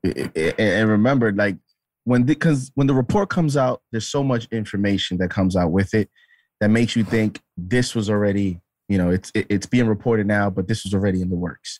and 0.03 0.89
remember, 0.89 1.31
like 1.31 1.57
when 2.05 2.23
because 2.23 2.71
when 2.75 2.87
the 2.87 2.93
report 2.93 3.29
comes 3.29 3.57
out, 3.57 3.81
there's 3.91 4.07
so 4.07 4.23
much 4.23 4.47
information 4.51 5.17
that 5.19 5.29
comes 5.29 5.55
out 5.55 5.71
with 5.71 5.93
it 5.93 6.09
that 6.61 6.69
makes 6.69 6.95
you 6.95 7.03
think 7.03 7.41
this 7.57 7.95
was 7.95 8.09
already, 8.09 8.59
you 8.87 8.97
know, 8.97 9.09
it's 9.09 9.31
it- 9.35 9.47
it's 9.49 9.65
being 9.65 9.87
reported 9.87 10.27
now, 10.27 10.49
but 10.49 10.67
this 10.67 10.83
was 10.83 10.93
already 10.93 11.21
in 11.21 11.29
the 11.29 11.35
works. 11.35 11.79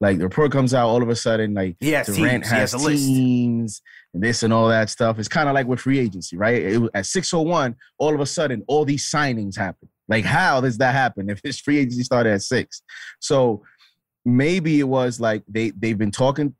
Like 0.00 0.16
the 0.16 0.24
report 0.24 0.50
comes 0.50 0.72
out 0.72 0.88
all 0.88 1.02
of 1.02 1.10
a 1.10 1.16
sudden, 1.16 1.52
like 1.52 1.76
has 2.06 2.16
Durant 2.16 2.44
teams. 2.44 2.50
Has 2.52 2.72
has 2.72 2.82
a 2.82 2.86
list. 2.86 3.04
teams 3.06 3.82
and 4.14 4.22
this 4.22 4.42
and 4.42 4.52
all 4.52 4.68
that 4.68 4.88
stuff. 4.88 5.18
It's 5.18 5.28
kind 5.28 5.48
of 5.48 5.54
like 5.54 5.66
with 5.66 5.80
free 5.80 5.98
agency, 5.98 6.36
right? 6.38 6.62
It, 6.62 6.78
was- 6.78 6.90
at 6.94 7.04
601, 7.06 7.76
all 7.98 8.14
of 8.14 8.20
a 8.20 8.26
sudden, 8.26 8.64
all 8.66 8.84
these 8.86 9.10
signings 9.10 9.56
happen. 9.58 9.88
Like, 10.08 10.24
how 10.24 10.60
does 10.62 10.78
that 10.78 10.94
happen 10.94 11.28
if 11.30 11.40
his 11.44 11.60
free 11.60 11.78
agency 11.78 12.02
started 12.02 12.32
at 12.32 12.42
six? 12.42 12.82
So 13.20 13.62
maybe 14.24 14.80
it 14.80 14.88
was 14.88 15.20
like 15.20 15.42
they 15.46 15.70
they've 15.70 15.98
been 15.98 16.10
talking, 16.10 16.54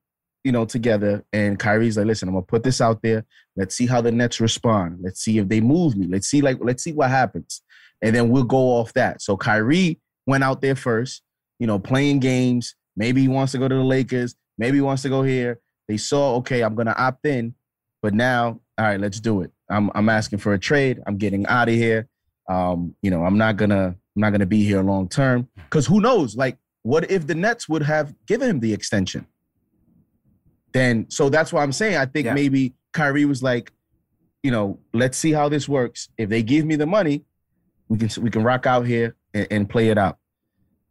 you 0.45 0.53
know, 0.53 0.65
together, 0.65 1.25
and 1.33 1.59
Kyrie's 1.59 1.97
like, 1.97 2.07
listen, 2.07 2.29
I'm 2.29 2.35
gonna 2.35 2.47
put 2.47 2.63
this 2.63 2.81
out 2.81 3.03
there. 3.03 3.25
Let's 3.57 3.75
see 3.75 3.87
how 3.87 4.01
the 4.01 4.13
Nets 4.13 4.41
respond. 4.41 4.99
Let's 5.03 5.21
see 5.21 5.39
if 5.39 5.49
they 5.49 5.61
move 5.61 5.97
me. 5.97 6.07
Let's 6.07 6.29
see, 6.29 6.41
like, 6.41 6.59
let's 6.61 6.83
see 6.83 6.93
what 6.93 7.11
happens. 7.11 7.63
And 8.03 8.15
then 8.15 8.31
we'll 8.31 8.45
go 8.45 8.57
off 8.57 8.93
that. 8.95 9.21
So 9.21 9.37
Kyrie 9.37 10.01
went 10.27 10.43
out 10.43 10.63
there 10.63 10.77
first, 10.77 11.23
you 11.59 11.67
know, 11.67 11.79
playing 11.79 12.21
games. 12.21 12.75
Maybe 12.97 13.21
he 13.21 13.29
wants 13.29 13.53
to 13.53 13.59
go 13.59 13.69
to 13.69 13.75
the 13.75 13.85
Lakers. 13.85 14.35
Maybe 14.57 14.79
he 14.79 14.83
wants 14.83 15.03
to 15.03 15.09
go 15.09 15.23
here. 15.23 15.61
They 15.89 15.97
saw, 15.97 16.37
okay, 16.37 16.63
I'm 16.63 16.75
gonna 16.75 16.95
opt 16.97 17.27
in, 17.27 17.55
but 18.03 18.15
now, 18.15 18.61
all 18.79 18.87
right, 18.87 19.01
let's 19.01 19.21
do 19.21 19.43
it. 19.43 19.51
I'm 19.71 19.91
I'm 19.95 20.09
asking 20.09 20.39
for 20.39 20.55
a 20.55 20.59
trade. 20.59 21.01
I'm 21.07 21.17
getting 21.17 21.47
out 21.47 21.69
of 21.69 21.75
here. 21.75 22.09
Um, 22.49 22.95
you 23.03 23.11
know, 23.11 23.25
I'm 23.25 23.37
not 23.37 23.57
gonna 23.57 23.89
I'm 23.89 24.21
not 24.21 24.31
gonna 24.31 24.47
be 24.47 24.65
here 24.65 24.83
long 24.83 25.09
term. 25.09 25.49
Because 25.55 25.87
who 25.87 26.01
knows? 26.01 26.37
Like, 26.37 26.57
what 26.83 27.11
if 27.11 27.27
the 27.27 27.35
Nets 27.35 27.69
would 27.69 27.83
have 27.83 28.15
given 28.27 28.49
him 28.49 28.61
the 28.61 28.73
extension? 28.73 29.27
Then, 30.73 31.07
so 31.11 31.29
that's 31.29 31.53
why 31.53 31.63
I'm 31.63 31.73
saying 31.73 31.97
I 31.97 32.07
think 32.07 32.27
Yeah. 32.27 32.35
maybe 32.35 32.75
Kyrie 32.93 33.25
was 33.25 33.43
like, 33.43 33.73
you 34.43 34.51
know, 34.51 34.79
let's 34.93 35.19
see 35.19 35.33
how 35.33 35.49
this 35.49 35.69
works. 35.69 36.09
If 36.17 36.29
they 36.29 36.43
give 36.43 36.65
me 36.65 36.77
the 36.77 36.87
money, 36.87 37.25
we 37.89 37.99
can 37.99 38.09
we 38.23 38.31
can 38.31 38.43
rock 38.43 38.67
out 38.67 38.87
here 38.87 39.17
and, 39.35 39.47
and 39.51 39.69
play 39.69 39.89
it 39.89 39.99
out. 39.99 40.19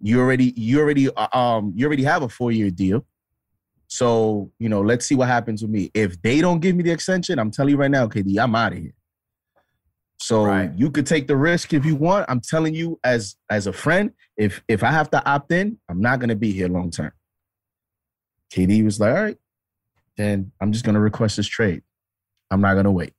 You 0.01 0.19
already 0.19 0.53
you 0.55 0.80
already 0.80 1.09
uh, 1.09 1.38
um 1.38 1.73
you 1.75 1.86
already 1.88 2.03
have 2.03 2.21
a 2.23 2.30
four 2.30 2.51
year 2.51 2.69
deal. 2.69 3.05
So, 3.88 4.51
you 4.59 4.69
know, 4.69 4.82
let's 4.82 5.07
see 5.07 5.15
what 5.15 5.30
happens 5.30 5.63
with 5.63 5.71
me. 5.71 5.89
If 5.95 6.21
they 6.21 6.41
don't 6.41 6.59
give 6.59 6.75
me 6.75 6.84
the 6.84 6.91
extension, 6.91 7.39
I'm 7.39 7.49
telling 7.49 7.71
you 7.71 7.77
right 7.77 7.89
now, 7.89 8.05
KD, 8.05 8.38
I'm 8.38 8.53
out 8.53 8.73
of 8.73 8.77
here. 8.77 8.93
So 10.21 10.45
you 10.75 10.91
could 10.91 11.07
take 11.07 11.27
the 11.27 11.36
risk 11.36 11.73
if 11.73 11.86
you 11.86 11.95
want. 11.95 12.25
I'm 12.30 12.41
telling 12.41 12.75
you, 12.75 12.99
as 13.03 13.36
as 13.49 13.65
a 13.67 13.73
friend, 13.73 14.11
if 14.38 14.61
if 14.67 14.84
I 14.84 14.91
have 14.91 15.09
to 15.11 15.25
opt 15.27 15.51
in, 15.51 15.77
I'm 15.89 16.01
not 16.01 16.19
gonna 16.19 16.36
be 16.36 16.51
here 16.51 16.67
long 16.67 16.91
term. 16.91 17.11
KD 18.53 18.84
was 18.84 18.99
like, 18.99 19.15
all 19.15 19.23
right, 19.23 19.38
then 20.20 20.51
I'm 20.61 20.72
just 20.74 20.84
gonna 20.86 20.99
request 20.99 21.38
this 21.38 21.47
trade. 21.47 21.82
I'm 22.51 22.61
not 22.61 22.76
gonna 22.76 22.91
wait. 22.91 23.13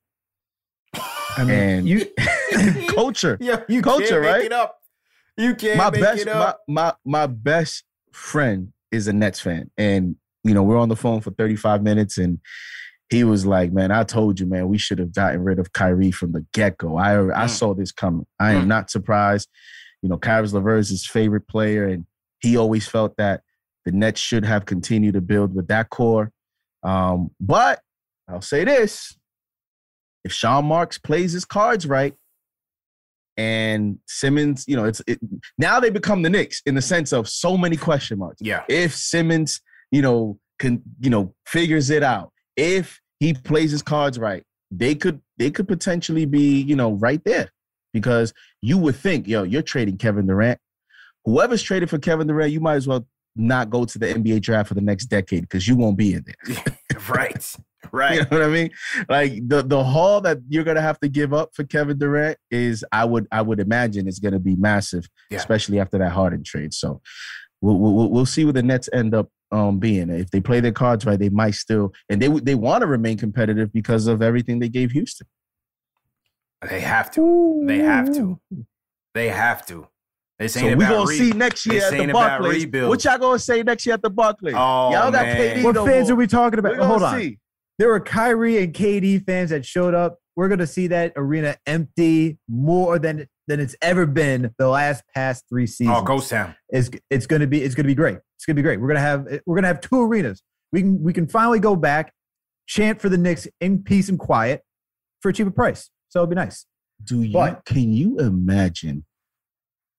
I 0.94 1.44
mean, 1.44 1.50
and 1.50 1.88
you 1.88 2.06
culture, 2.88 3.38
Yeah, 3.40 3.62
you 3.68 3.82
culture, 3.82 4.06
can't 4.06 4.22
make 4.22 4.32
right? 4.32 4.44
it 4.44 4.52
up. 4.52 4.78
You 5.36 5.54
can't 5.54 5.78
my 5.78 5.90
make 5.90 6.00
best 6.02 6.22
it 6.22 6.28
up. 6.28 6.60
my, 6.68 6.94
my 7.04 7.20
my 7.22 7.26
best 7.26 7.84
friend 8.12 8.72
is 8.92 9.08
a 9.08 9.12
Nets 9.12 9.40
fan, 9.40 9.70
and 9.78 10.16
you 10.44 10.52
know 10.52 10.62
we're 10.62 10.78
on 10.78 10.88
the 10.90 10.96
phone 10.96 11.20
for 11.20 11.30
35 11.30 11.82
minutes, 11.82 12.18
and 12.18 12.38
he 13.08 13.24
was 13.24 13.46
like, 13.46 13.72
"Man, 13.72 13.90
I 13.90 14.04
told 14.04 14.38
you, 14.38 14.46
man, 14.46 14.68
we 14.68 14.76
should 14.76 14.98
have 14.98 15.14
gotten 15.14 15.42
rid 15.42 15.58
of 15.58 15.72
Kyrie 15.72 16.10
from 16.10 16.32
the 16.32 16.44
get 16.52 16.76
go. 16.76 16.96
I 16.98 17.14
I 17.16 17.46
Mm. 17.46 17.50
saw 17.50 17.74
this 17.74 17.92
coming. 17.92 18.26
I 18.38 18.52
am 18.52 18.64
Mm. 18.64 18.68
not 18.68 18.90
surprised. 18.90 19.48
You 20.02 20.08
know, 20.08 20.18
Kyrie 20.18 20.48
Lever 20.48 20.76
is 20.76 20.90
his 20.90 21.06
favorite 21.06 21.46
player, 21.48 21.86
and 21.86 22.04
he 22.40 22.56
always 22.56 22.86
felt 22.88 23.16
that 23.16 23.42
the 23.86 23.92
Nets 23.92 24.20
should 24.20 24.44
have 24.44 24.66
continued 24.66 25.14
to 25.14 25.20
build 25.20 25.54
with 25.54 25.68
that 25.68 25.88
core. 25.90 26.32
Um, 26.82 27.30
but 27.40 27.80
I'll 28.28 28.42
say 28.42 28.64
this: 28.64 29.16
if 30.24 30.32
Sean 30.32 30.66
Marks 30.66 30.98
plays 30.98 31.32
his 31.32 31.44
cards 31.44 31.86
right, 31.86 32.14
and 33.36 33.98
Simmons, 34.06 34.64
you 34.68 34.76
know, 34.76 34.84
it's 34.84 35.00
it, 35.06 35.18
now 35.58 35.80
they 35.80 35.90
become 35.90 36.22
the 36.22 36.30
Knicks 36.30 36.62
in 36.66 36.74
the 36.74 36.82
sense 36.82 37.12
of 37.12 37.28
so 37.28 37.56
many 37.56 37.76
question 37.76 38.18
marks. 38.18 38.40
Yeah. 38.40 38.64
If 38.68 38.94
Simmons, 38.94 39.60
you 39.90 40.02
know, 40.02 40.38
can 40.58 40.82
you 41.00 41.10
know 41.10 41.34
figures 41.46 41.90
it 41.90 42.02
out, 42.02 42.32
if 42.56 43.00
he 43.18 43.32
plays 43.32 43.70
his 43.70 43.82
cards 43.82 44.18
right, 44.18 44.44
they 44.70 44.94
could 44.94 45.20
they 45.38 45.50
could 45.50 45.68
potentially 45.68 46.26
be 46.26 46.60
you 46.60 46.76
know 46.76 46.92
right 46.92 47.22
there 47.24 47.50
because 47.92 48.32
you 48.62 48.78
would 48.78 48.96
think, 48.96 49.26
yo, 49.26 49.42
you're 49.42 49.62
trading 49.62 49.96
Kevin 49.96 50.26
Durant. 50.26 50.58
Whoever's 51.24 51.62
traded 51.62 51.90
for 51.90 51.98
Kevin 51.98 52.26
Durant, 52.26 52.52
you 52.52 52.60
might 52.60 52.76
as 52.76 52.86
well 52.86 53.06
not 53.36 53.70
go 53.70 53.84
to 53.84 53.98
the 53.98 54.06
NBA 54.06 54.42
draft 54.42 54.68
for 54.68 54.74
the 54.74 54.80
next 54.80 55.06
decade 55.06 55.42
because 55.42 55.66
you 55.68 55.76
won't 55.76 55.96
be 55.96 56.14
in 56.14 56.24
there. 56.26 56.64
right. 57.08 57.54
Right. 57.92 58.16
You 58.16 58.20
know 58.20 58.28
what 58.30 58.42
I 58.42 58.48
mean? 58.48 58.70
Like 59.08 59.48
the 59.48 59.62
the 59.62 59.82
haul 59.82 60.20
that 60.20 60.38
you're 60.48 60.64
gonna 60.64 60.82
have 60.82 61.00
to 61.00 61.08
give 61.08 61.32
up 61.32 61.50
for 61.54 61.64
Kevin 61.64 61.98
Durant 61.98 62.36
is, 62.50 62.84
I 62.92 63.06
would 63.06 63.26
I 63.32 63.40
would 63.42 63.58
imagine, 63.58 64.06
is 64.06 64.18
gonna 64.20 64.38
be 64.38 64.54
massive, 64.54 65.08
Yeah. 65.30 65.38
especially 65.38 65.80
after 65.80 65.96
that 65.98 66.10
Harden 66.12 66.44
trade. 66.44 66.74
So 66.74 67.00
we'll, 67.62 67.78
we'll 67.78 68.10
we'll 68.10 68.26
see 68.26 68.44
where 68.44 68.52
the 68.52 68.62
Nets 68.62 68.88
end 68.92 69.14
up 69.14 69.28
um 69.50 69.78
being. 69.80 70.10
If 70.10 70.30
they 70.30 70.40
play 70.42 70.60
their 70.60 70.72
cards 70.72 71.06
right, 71.06 71.18
they 71.18 71.30
might 71.30 71.54
still, 71.54 71.92
and 72.10 72.20
they 72.20 72.28
they 72.28 72.54
want 72.54 72.82
to 72.82 72.86
remain 72.86 73.16
competitive 73.16 73.72
because 73.72 74.06
of 74.06 74.20
everything 74.20 74.58
they 74.58 74.68
gave 74.68 74.90
Houston. 74.92 75.26
They 76.68 76.80
have 76.80 77.10
to. 77.12 77.64
They 77.66 77.78
have 77.78 78.14
to. 78.14 78.38
They 79.14 79.30
have 79.30 79.64
to. 79.66 79.88
This 80.40 80.54
So 80.54 80.60
ain't 80.60 80.78
we 80.78 80.84
about 80.86 80.94
gonna 80.94 81.08
re- 81.10 81.18
see 81.18 81.30
next 81.32 81.66
year 81.66 81.82
at 81.84 81.90
the 81.92 82.06
Barclays. 82.12 82.64
rebuild. 82.64 82.88
What 82.88 83.04
y'all 83.04 83.18
gonna 83.18 83.38
say 83.38 83.62
next 83.62 83.84
year 83.84 83.94
at 83.94 84.02
the 84.02 84.08
Barclays? 84.08 84.54
Oh, 84.56 84.90
y'all 84.90 85.10
got 85.10 85.26
man. 85.26 85.58
KD. 85.58 85.62
What 85.62 85.74
no 85.74 85.84
fans 85.84 86.08
more. 86.08 86.14
are 86.14 86.18
we 86.18 86.26
talking 86.26 86.58
about? 86.58 86.72
We're 86.72 86.78
gonna 86.78 86.88
Hold 86.88 87.02
on. 87.02 87.20
see. 87.20 87.38
There 87.78 87.88
were 87.88 88.00
Kyrie 88.00 88.62
and 88.62 88.72
KD 88.72 89.24
fans 89.26 89.50
that 89.50 89.66
showed 89.66 89.92
up. 89.94 90.16
We're 90.36 90.48
gonna 90.48 90.66
see 90.66 90.86
that 90.86 91.12
arena 91.14 91.56
empty 91.66 92.38
more 92.48 92.98
than 92.98 93.26
than 93.48 93.60
it's 93.60 93.76
ever 93.82 94.06
been 94.06 94.54
the 94.58 94.68
last 94.68 95.04
past 95.14 95.44
three 95.50 95.64
oh, 95.64 95.66
seasons. 95.66 95.96
Oh, 95.98 96.02
Ghost 96.02 96.30
Town. 96.30 96.54
It's 96.70 96.88
it's 97.10 97.26
gonna 97.26 97.46
be 97.46 97.62
it's 97.62 97.74
gonna 97.74 97.86
be 97.86 97.94
great. 97.94 98.16
It's 98.36 98.46
gonna 98.46 98.54
be 98.56 98.62
great. 98.62 98.80
We're 98.80 98.88
gonna 98.88 99.00
have 99.00 99.26
we're 99.44 99.56
gonna 99.56 99.66
have 99.66 99.82
two 99.82 100.00
arenas. 100.02 100.42
We 100.72 100.80
can 100.80 101.02
we 101.02 101.12
can 101.12 101.28
finally 101.28 101.60
go 101.60 101.76
back, 101.76 102.14
chant 102.66 102.98
for 102.98 103.10
the 103.10 103.18
Knicks 103.18 103.46
in 103.60 103.82
peace 103.82 104.08
and 104.08 104.18
quiet 104.18 104.62
for 105.20 105.28
a 105.28 105.32
cheaper 105.34 105.50
price. 105.50 105.90
So 106.08 106.20
it'll 106.20 106.28
be 106.28 106.34
nice. 106.36 106.64
Do 107.04 107.22
you 107.22 107.32
But- 107.34 107.66
can 107.66 107.92
you 107.92 108.18
imagine 108.18 109.04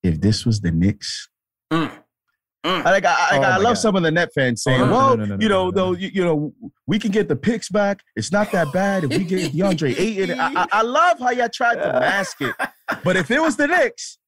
if 0.04 0.20
this 0.22 0.46
was 0.46 0.62
the 0.62 0.72
Knicks? 0.72 1.30
Mm. 1.72 1.92
Mm. 2.66 2.86
I, 2.86 2.92
like, 2.92 3.06
I, 3.06 3.12
I, 3.14 3.38
Oh 3.38 3.42
I 3.42 3.58
love 3.58 3.64
God. 3.64 3.74
some 3.76 3.96
of 3.96 4.04
the 4.04 4.12
net 4.12 4.30
fans 4.36 4.62
saying, 4.62 4.82
Oh, 4.82 4.86
no, 4.86 4.92
"Well, 4.92 5.18
no, 5.18 5.26
no, 5.26 5.36
no, 5.36 5.42
you 5.42 5.50
know, 5.50 5.66
no, 5.66 5.66
no, 5.66 5.72
though, 5.72 5.92
you, 5.94 6.10
you 6.14 6.24
know, 6.24 6.54
we 6.86 7.00
can 7.00 7.10
get 7.12 7.28
the 7.28 7.36
picks 7.36 7.70
back. 7.70 8.02
It's 8.16 8.32
not 8.32 8.52
that 8.52 8.72
bad 8.72 9.04
if 9.04 9.10
we 9.10 9.24
get 9.24 9.52
DeAndre 9.54 9.98
Ayton." 9.98 10.40
I, 10.40 10.52
I, 10.56 10.68
I 10.72 10.82
love 10.84 11.18
how 11.20 11.32
y'all 11.32 11.50
tried 11.50 11.76
to 11.76 11.92
mask 12.00 12.40
it, 12.42 12.56
but 13.04 13.16
if 13.16 13.32
it 13.32 13.42
was 13.42 13.58
the 13.58 13.66
Knicks, 13.66 14.20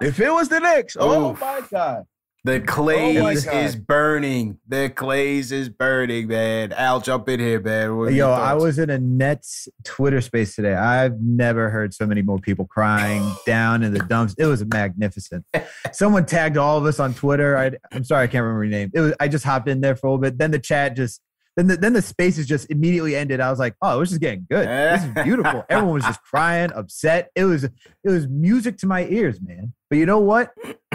if 0.00 0.20
it 0.20 0.30
was 0.30 0.48
the 0.48 0.58
Knicks, 0.60 0.96
oh 0.98 1.34
my 1.34 1.60
god, 1.70 2.04
The 2.44 2.60
oh 2.60 2.64
clays 2.66 3.44
God. 3.44 3.54
is 3.54 3.76
burning. 3.76 4.58
The 4.66 4.90
clays 4.90 5.52
is 5.52 5.68
burning, 5.68 6.26
man. 6.26 6.72
Al, 6.72 7.00
jump 7.00 7.28
in 7.28 7.38
here, 7.38 7.60
man. 7.60 7.96
What 7.96 8.12
Yo, 8.14 8.32
I 8.32 8.54
was 8.54 8.80
in 8.80 8.90
a 8.90 8.98
Nets 8.98 9.68
Twitter 9.84 10.20
space 10.20 10.56
today. 10.56 10.74
I've 10.74 11.20
never 11.20 11.70
heard 11.70 11.94
so 11.94 12.04
many 12.04 12.20
more 12.20 12.40
people 12.40 12.66
crying 12.66 13.22
down 13.46 13.84
in 13.84 13.94
the 13.94 14.00
dumps. 14.00 14.34
It 14.38 14.46
was 14.46 14.64
magnificent. 14.64 15.44
Someone 15.92 16.26
tagged 16.26 16.56
all 16.56 16.78
of 16.78 16.84
us 16.84 16.98
on 16.98 17.14
Twitter. 17.14 17.56
I, 17.56 17.72
I'm 17.92 18.02
sorry, 18.02 18.24
I 18.24 18.26
can't 18.26 18.42
remember 18.42 18.64
your 18.64 18.72
name. 18.72 18.90
It 18.92 19.00
was 19.00 19.14
I 19.20 19.28
just 19.28 19.44
hopped 19.44 19.68
in 19.68 19.80
there 19.80 19.94
for 19.94 20.08
a 20.08 20.10
little 20.10 20.22
bit. 20.22 20.36
Then 20.36 20.50
the 20.50 20.58
chat 20.58 20.96
just 20.96 21.20
then 21.56 21.68
the, 21.68 21.76
then 21.76 21.92
the 21.92 22.02
spaces 22.02 22.46
just 22.46 22.70
immediately 22.70 23.14
ended. 23.14 23.38
I 23.38 23.50
was 23.50 23.58
like, 23.58 23.76
oh, 23.82 24.00
this 24.00 24.10
is 24.10 24.18
getting 24.18 24.46
good. 24.50 24.66
This 24.66 25.04
is 25.04 25.24
beautiful. 25.24 25.64
Everyone 25.68 25.94
was 25.94 26.04
just 26.04 26.22
crying, 26.24 26.72
upset. 26.72 27.30
It 27.36 27.44
was 27.44 27.62
it 27.62 27.72
was 28.02 28.26
music 28.26 28.78
to 28.78 28.86
my 28.88 29.06
ears, 29.06 29.40
man. 29.40 29.74
But 29.90 29.98
you 29.98 30.06
know 30.06 30.18
what? 30.18 30.52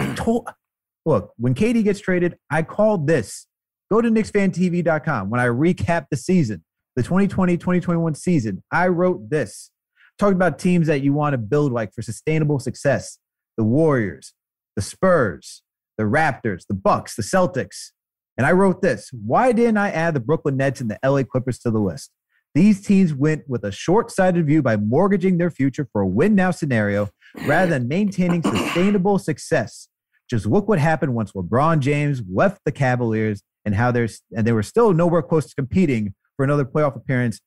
Look, 1.08 1.32
when 1.38 1.54
KD 1.54 1.84
gets 1.84 2.00
traded, 2.00 2.36
I 2.50 2.62
called 2.62 3.06
this. 3.06 3.46
Go 3.90 4.02
to 4.02 4.10
KnicksFanTV.com. 4.10 5.30
When 5.30 5.40
I 5.40 5.46
recap 5.46 6.04
the 6.10 6.18
season, 6.18 6.62
the 6.96 7.02
2020-2021 7.02 8.14
season, 8.14 8.62
I 8.70 8.88
wrote 8.88 9.30
this. 9.30 9.70
Talked 10.18 10.34
about 10.34 10.58
teams 10.58 10.86
that 10.86 11.00
you 11.00 11.14
want 11.14 11.32
to 11.32 11.38
build 11.38 11.72
like 11.72 11.94
for 11.94 12.02
sustainable 12.02 12.58
success. 12.58 13.18
The 13.56 13.64
Warriors, 13.64 14.34
the 14.76 14.82
Spurs, 14.82 15.62
the 15.96 16.04
Raptors, 16.04 16.66
the 16.68 16.74
Bucks, 16.74 17.16
the 17.16 17.22
Celtics. 17.22 17.92
And 18.36 18.46
I 18.46 18.52
wrote 18.52 18.82
this. 18.82 19.08
Why 19.10 19.52
didn't 19.52 19.78
I 19.78 19.90
add 19.90 20.12
the 20.12 20.20
Brooklyn 20.20 20.58
Nets 20.58 20.82
and 20.82 20.90
the 20.90 20.98
LA 21.02 21.22
Clippers 21.22 21.58
to 21.60 21.70
the 21.70 21.80
list? 21.80 22.10
These 22.54 22.82
teams 22.82 23.14
went 23.14 23.48
with 23.48 23.64
a 23.64 23.72
short-sighted 23.72 24.46
view 24.46 24.60
by 24.60 24.76
mortgaging 24.76 25.38
their 25.38 25.50
future 25.50 25.88
for 25.90 26.02
a 26.02 26.06
win 26.06 26.34
now 26.34 26.50
scenario 26.50 27.08
rather 27.46 27.70
than 27.70 27.88
maintaining 27.88 28.42
sustainable 28.42 29.18
success. 29.18 29.88
Just 30.28 30.46
look 30.46 30.68
what 30.68 30.78
happened 30.78 31.14
once 31.14 31.32
LeBron 31.32 31.80
James 31.80 32.22
left 32.32 32.60
the 32.64 32.72
Cavaliers 32.72 33.42
and 33.64 33.74
how 33.74 33.90
there's 33.90 34.22
and 34.36 34.46
they 34.46 34.52
were 34.52 34.62
still 34.62 34.92
nowhere 34.92 35.22
close 35.22 35.46
to 35.46 35.54
competing 35.54 36.14
for 36.36 36.44
another 36.44 36.64
playoff 36.64 36.96
appearance 36.96 37.40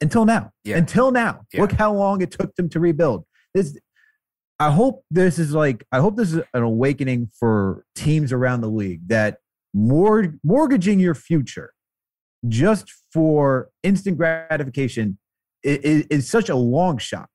until 0.00 0.24
now. 0.24 0.50
Yeah. 0.64 0.76
Until 0.76 1.10
now. 1.10 1.42
Yeah. 1.52 1.62
Look 1.62 1.72
how 1.72 1.92
long 1.92 2.20
it 2.22 2.30
took 2.30 2.54
them 2.56 2.68
to 2.70 2.80
rebuild. 2.80 3.24
This 3.54 3.78
I 4.58 4.70
hope 4.70 5.04
this 5.10 5.38
is 5.38 5.52
like 5.52 5.84
I 5.92 6.00
hope 6.00 6.16
this 6.16 6.32
is 6.32 6.42
an 6.54 6.62
awakening 6.62 7.30
for 7.38 7.84
teams 7.94 8.32
around 8.32 8.62
the 8.62 8.70
league 8.70 9.08
that 9.08 9.38
mor- 9.74 10.34
mortgaging 10.42 10.98
your 10.98 11.14
future 11.14 11.72
just 12.48 12.92
for 13.12 13.68
instant 13.82 14.16
gratification 14.16 15.18
is, 15.62 16.06
is 16.10 16.28
such 16.28 16.48
a 16.48 16.56
long 16.56 16.98
shot 16.98 17.28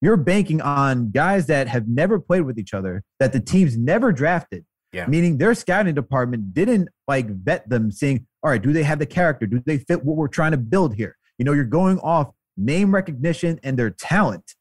you're 0.00 0.16
banking 0.16 0.60
on 0.60 1.10
guys 1.10 1.46
that 1.46 1.68
have 1.68 1.88
never 1.88 2.18
played 2.20 2.42
with 2.42 2.58
each 2.58 2.74
other 2.74 3.02
that 3.18 3.32
the 3.32 3.40
teams 3.40 3.76
never 3.76 4.12
drafted. 4.12 4.64
Yeah. 4.90 5.06
meaning 5.06 5.36
their 5.36 5.52
scouting 5.52 5.94
department 5.94 6.54
didn't 6.54 6.88
like 7.06 7.28
vet 7.28 7.68
them 7.68 7.90
saying 7.90 8.26
all 8.42 8.50
right 8.50 8.62
do 8.62 8.72
they 8.72 8.84
have 8.84 8.98
the 8.98 9.04
character? 9.04 9.46
Do 9.46 9.62
they 9.66 9.76
fit 9.76 10.02
what 10.02 10.16
we're 10.16 10.28
trying 10.28 10.52
to 10.52 10.56
build 10.56 10.94
here? 10.94 11.14
You 11.36 11.44
know 11.44 11.52
you're 11.52 11.64
going 11.64 11.98
off 11.98 12.30
name 12.56 12.94
recognition 12.94 13.60
and 13.62 13.78
their 13.78 13.90
talent. 13.90 14.54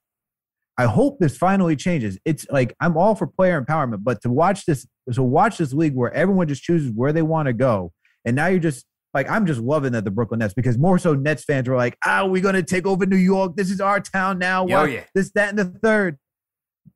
I 0.78 0.86
hope 0.86 1.20
this 1.20 1.38
finally 1.38 1.78
changes. 1.78 2.20
It's 2.26 2.46
like 2.50 2.76
i'm 2.82 2.98
all 2.98 3.16
for 3.16 3.26
player 3.26 3.62
empowerment 3.62 4.04
but 4.04 4.22
to 4.24 4.30
watch 4.30 4.66
this 4.66 4.86
to 5.14 5.24
watch 5.24 5.60
this 5.60 5.72
league 5.72 5.96
where 5.96 6.14
everyone 6.14 6.50
just 6.50 6.62
chooses 6.62 6.92
where 6.94 7.14
they 7.14 7.22
want 7.22 7.46
to 7.46 7.54
go 7.54 7.94
and 8.26 8.36
now 8.36 8.48
you're 8.48 8.60
just 8.60 8.86
like 9.18 9.30
i'm 9.30 9.46
just 9.46 9.60
loving 9.60 9.92
that 9.94 10.04
the 10.06 10.12
brooklyn 10.12 10.40
nets 10.40 10.54
because 10.54 10.78
more 10.78 10.98
so 11.00 11.14
nets 11.16 11.44
fans 11.44 11.68
were 11.68 11.76
like 11.76 11.98
ah 12.06 12.24
we're 12.26 12.42
gonna 12.42 12.62
take 12.62 12.86
over 12.86 13.06
new 13.06 13.16
york 13.18 13.56
this 13.56 13.72
is 13.72 13.82
our 13.82 14.00
town 14.00 14.38
now 14.38 14.64
What? 14.64 14.92
yeah. 14.92 15.04
this 15.16 15.32
that 15.32 15.50
and 15.50 15.58
the 15.60 15.66
third 15.66 16.18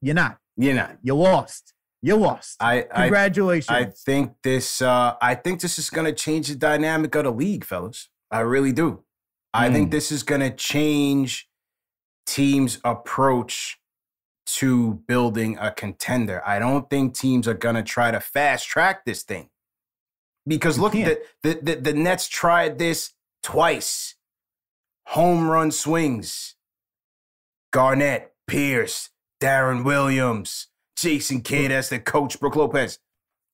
you're 0.02 0.16
not 0.16 0.38
You're 0.58 0.76
not. 0.76 0.98
you 1.02 1.16
lost 1.16 1.74
you 2.02 2.16
lost 2.16 2.58
I, 2.60 2.86
I 2.92 3.02
congratulations 3.02 3.70
I 3.70 3.86
think 3.86 4.34
this 4.44 4.82
uh 4.82 5.16
I 5.22 5.36
think 5.36 5.62
this 5.62 5.78
is 5.80 5.90
gonna 5.90 6.14
change 6.14 6.48
the 6.50 6.56
dynamic 6.56 7.14
of 7.16 7.26
the 7.26 7.32
league, 7.32 7.64
fellas. 7.64 8.10
I 8.32 8.40
really 8.40 8.72
do. 8.72 9.04
I 9.54 9.70
think 9.72 9.92
this 9.92 10.12
is 10.12 10.24
gonna 10.24 10.50
change 10.50 11.48
teams' 12.26 12.80
approach 12.84 13.78
to 14.58 15.04
building 15.08 15.58
a 15.60 15.70
contender. 15.72 16.42
I 16.46 16.58
don't 16.58 16.90
think 16.90 17.14
teams 17.14 17.48
are 17.48 17.54
gonna 17.54 17.84
try 17.84 18.10
to 18.10 18.20
fast 18.20 18.68
track 18.68 19.06
this 19.06 19.22
thing. 19.24 19.50
Because 20.48 20.78
You 20.78 20.84
look, 20.84 20.94
the, 20.94 21.22
the 21.44 21.60
the 21.62 21.76
the 21.76 21.94
Nets 21.94 22.28
tried 22.28 22.80
this 22.80 23.14
twice. 23.44 24.16
Home 25.08 25.50
run 25.50 25.72
swings. 25.72 26.56
Garnett, 27.72 28.34
Pierce, 28.48 29.10
Deron 29.42 29.84
Williams, 29.84 30.68
Jason 30.96 31.42
Kidd 31.42 31.72
as 31.72 31.90
the 31.90 32.00
coach, 32.00 32.40
Brook 32.40 32.56
Lopez. 32.56 33.00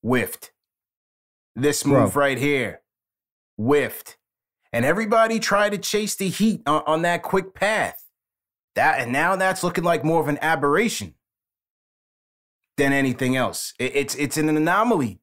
Whiffed. 0.02 0.52
This 1.56 1.86
move 1.86 2.14
Bro. 2.14 2.22
right 2.22 2.38
here. 2.38 2.82
Whiffed. 3.58 4.18
And 4.74 4.86
everybody 4.86 5.40
tried 5.40 5.72
to 5.72 5.78
chase 5.78 6.16
the 6.16 6.30
heat 6.30 6.62
on, 6.68 6.84
on 6.86 7.02
that 7.04 7.24
quick 7.24 7.54
path. 7.54 8.04
That 8.76 9.00
and 9.00 9.12
now 9.12 9.36
that's 9.36 9.64
looking 9.64 9.84
like 9.84 10.04
more 10.04 10.22
of 10.22 10.28
an 10.28 10.38
aberration 10.42 11.16
than 12.78 12.94
anything 12.94 13.36
else. 13.36 13.74
It- 13.80 13.96
it's 13.96 14.16
it's 14.16 14.38
an 14.38 14.50
anomaly. 14.50 15.20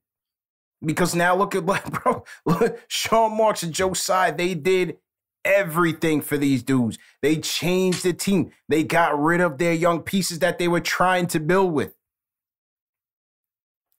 Because 0.85 1.14
now 1.14 1.35
look 1.37 1.55
at 1.55 1.64
like, 1.66 1.85
bro, 2.03 2.24
look, 2.47 2.78
Sean 2.89 3.37
Marks 3.37 3.62
and 3.62 3.72
Joe 3.72 3.93
Tsai, 3.95 4.30
they 4.32 4.55
did 4.55 4.97
everything 5.45 6.20
for 6.22 6.37
these 6.39 6.62
dudes. 6.62 6.99
They 7.22 7.37
changed 7.37 8.03
the 8.03 8.12
team. 8.12 8.51
They 8.68 8.82
got 8.85 9.18
rid 9.20 9.41
of 9.41 9.59
their 9.59 9.72
young 9.74 10.01
pieces 10.03 10.39
that 10.41 10.59
they 10.59 10.68
were 10.68 10.80
trying 10.80 11.26
to 11.28 11.41
build 11.41 11.72
with. 11.72 11.95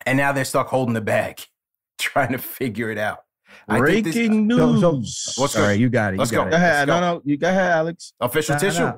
And 0.06 0.18
now 0.18 0.32
they're 0.32 0.46
stuck 0.46 0.68
holding 0.68 0.94
the 0.94 1.02
bag, 1.02 1.42
trying 2.00 2.32
to 2.32 2.38
figure 2.38 2.90
it 2.92 2.98
out. 2.98 3.20
I 3.68 3.80
this- 3.80 3.80
Breaking 4.14 4.50
So- 4.52 4.80
so- 4.80 4.92
news. 4.98 5.36
Let's 5.38 5.56
All 5.56 5.62
go. 5.64 5.68
right, 5.68 5.80
you 5.80 5.90
got 5.90 6.14
it. 6.14 6.16
You 6.16 6.20
Let's 6.20 6.32
got 6.32 6.44
go. 6.44 6.48
it. 6.48 6.52
Go 6.52 6.58
ahead. 6.58 6.88
Let's 6.88 7.02
No, 7.02 7.14
no, 7.16 7.22
you 7.26 7.38
go 7.38 7.50
ahead, 7.50 7.72
Alex. 7.72 8.14
Official 8.20 8.56
Nah, 8.56 8.60
tissue. 8.60 8.80
nah. 8.84 8.98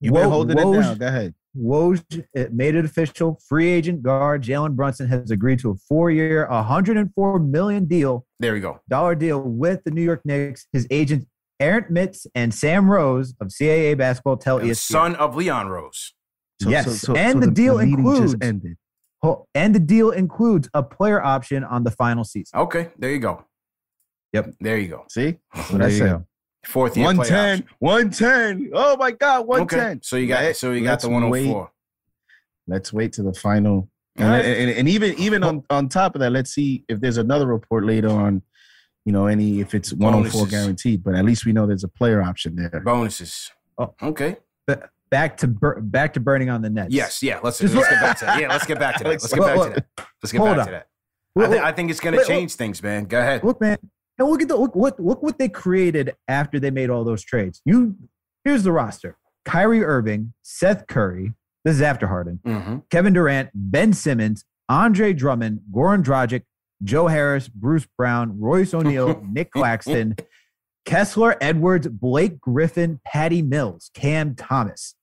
You've 0.00 0.14
been 0.14 0.22
Woj- 0.24 0.30
holding 0.30 0.58
it 0.58 0.64
Woj- 0.64 0.80
down. 0.82 0.98
Go 0.98 1.06
ahead. 1.06 1.34
Woj 1.56 2.24
it 2.34 2.52
made 2.54 2.74
it 2.74 2.84
official. 2.84 3.38
Free 3.48 3.68
agent 3.68 4.02
guard 4.02 4.42
Jalen 4.42 4.74
Brunson 4.74 5.06
has 5.08 5.30
agreed 5.30 5.58
to 5.60 5.70
a 5.70 5.74
four-year, 5.88 6.46
104 6.48 7.38
million 7.40 7.84
deal 7.86 8.26
There 8.40 8.54
we 8.54 8.60
go. 8.60 8.80
dollar 8.88 9.14
deal 9.14 9.40
with 9.42 9.84
the 9.84 9.90
New 9.90 10.02
York 10.02 10.22
Knicks. 10.24 10.66
His 10.72 10.86
agents 10.90 11.26
Aaron 11.60 11.84
Mintz 11.92 12.26
and 12.34 12.52
Sam 12.52 12.90
Rose 12.90 13.34
of 13.40 13.48
CAA 13.48 13.94
basketball 13.96 14.36
tell 14.36 14.58
And 14.58 14.68
ESPN. 14.70 14.76
son 14.92 15.14
of 15.16 15.36
Leon 15.36 15.68
Rose. 15.68 16.12
So- 16.60 16.70
Yes, 16.70 16.86
so- 16.86 16.92
so- 16.92 17.14
and 17.14 17.34
so 17.34 17.40
the 17.40 17.50
deal 17.52 17.78
includes- 17.78 18.34
ended. 18.40 18.76
And 19.54 19.72
the 19.72 19.78
deal 19.78 20.10
includes 20.10 20.68
a 20.74 20.82
player 20.82 21.22
option 21.22 21.62
on 21.62 21.84
the 21.84 21.92
final 21.92 22.24
season. 22.24 22.58
Okay, 22.58 22.90
there 22.98 23.12
you 23.12 23.20
go. 23.20 23.44
Yep. 24.32 24.54
There 24.60 24.76
you 24.78 24.88
go. 24.88 25.04
See, 25.08 25.38
that's 25.54 25.68
So 25.68 25.74
what 25.74 25.82
I 25.82 25.86
there 25.86 25.92
you 25.92 25.98
said. 25.98 26.24
Go. 26.64 26.70
Fourth 26.70 26.96
year 26.96 27.06
110, 27.06 27.64
110. 27.78 28.70
Oh 28.74 28.96
my 28.96 29.10
God, 29.10 29.46
110. 29.46 29.90
Okay, 29.90 29.98
so 30.02 30.16
you 30.16 30.26
got 30.28 30.42
Let- 30.42 30.56
so 30.56 30.72
you 30.72 30.82
got 30.84 30.90
let's 30.90 31.04
the 31.04 31.10
oh 31.10 31.28
wait. 31.28 31.46
104. 31.48 31.70
Let's 32.68 32.92
wait 32.92 33.12
to 33.14 33.22
the 33.22 33.32
final. 33.34 33.88
And, 34.16 34.26
All 34.28 34.34
right. 34.34 34.44
and, 34.44 34.70
and 34.70 34.88
even 34.88 35.14
even 35.18 35.42
on, 35.42 35.64
on 35.70 35.88
top 35.88 36.14
of 36.14 36.20
that, 36.20 36.30
let's 36.30 36.52
see 36.52 36.84
if 36.88 37.00
there's 37.00 37.16
another 37.16 37.46
report 37.46 37.84
later 37.84 38.10
on, 38.10 38.42
you 39.04 39.12
know, 39.12 39.26
any 39.26 39.60
if 39.60 39.74
it's 39.74 39.92
104 39.92 40.40
Bonuses. 40.40 40.50
guaranteed, 40.50 41.02
but 41.02 41.14
at 41.14 41.24
least 41.24 41.46
we 41.46 41.52
know 41.52 41.66
there's 41.66 41.84
a 41.84 41.88
player 41.88 42.22
option 42.22 42.54
there. 42.56 42.80
Bonuses. 42.84 43.50
Oh. 43.78 43.94
Okay. 44.02 44.36
Ba- 44.66 44.90
Back 45.10 45.36
to 45.38 45.46
bur- 45.48 45.78
back 45.80 46.14
to 46.14 46.20
burning 46.20 46.48
on 46.48 46.62
the 46.62 46.70
Nets. 46.70 46.94
Yes, 46.94 47.22
yeah. 47.22 47.38
Let's 47.42 47.58
Just 47.58 47.74
let's 47.74 47.88
get 47.90 48.00
back 48.00 48.18
to 48.20 48.24
that. 48.24 48.40
Yeah, 48.40 48.48
let's 48.48 48.64
get 48.64 48.78
back 48.78 48.96
to 48.96 49.04
that. 49.04 49.10
Let's 49.20 49.28
get 49.30 49.40
back 49.42 49.54
to 49.58 49.68
that. 49.74 50.06
Let's 50.22 50.32
get 50.32 50.38
hold 50.38 50.56
back 50.56 50.66
to 50.66 50.72
that. 50.72 50.86
I, 50.86 50.86
Well, 51.34 51.64
I 51.66 51.72
think 51.72 51.90
it's 51.90 52.00
gonna 52.00 52.16
wait, 52.16 52.28
well- 52.28 52.38
change 52.38 52.54
things, 52.54 52.82
man. 52.82 53.04
Go 53.04 53.18
ahead. 53.20 53.44
Look, 53.44 53.60
man. 53.60 53.76
And 54.18 54.28
look 54.28 54.42
at 54.42 54.48
the 54.48 54.56
look 54.56 54.74
what 54.74 55.00
look 55.00 55.22
what 55.22 55.38
they 55.38 55.48
created 55.48 56.14
after 56.28 56.60
they 56.60 56.70
made 56.70 56.90
all 56.90 57.04
those 57.04 57.24
trades. 57.24 57.60
You 57.64 57.96
here's 58.44 58.62
the 58.62 58.72
roster: 58.72 59.16
Kyrie 59.44 59.84
Irving, 59.84 60.34
Seth 60.42 60.86
Curry. 60.86 61.32
This 61.64 61.76
is 61.76 61.82
after 61.82 62.08
Harden. 62.08 62.40
Mm-hmm. 62.44 62.78
Kevin 62.90 63.12
Durant, 63.12 63.50
Ben 63.54 63.92
Simmons, 63.92 64.44
Andre 64.68 65.12
Drummond, 65.12 65.60
Goran 65.72 66.02
Dragic, 66.02 66.42
Joe 66.82 67.06
Harris, 67.06 67.48
Bruce 67.48 67.86
Brown, 67.96 68.40
Royce 68.40 68.74
O'Neale, 68.74 69.22
Nick 69.32 69.52
Claxton, 69.52 70.16
Kessler 70.84 71.36
Edwards, 71.40 71.88
Blake 71.88 72.40
Griffin, 72.40 73.00
Patty 73.06 73.42
Mills, 73.42 73.90
Cam 73.94 74.34
Thomas. 74.34 74.96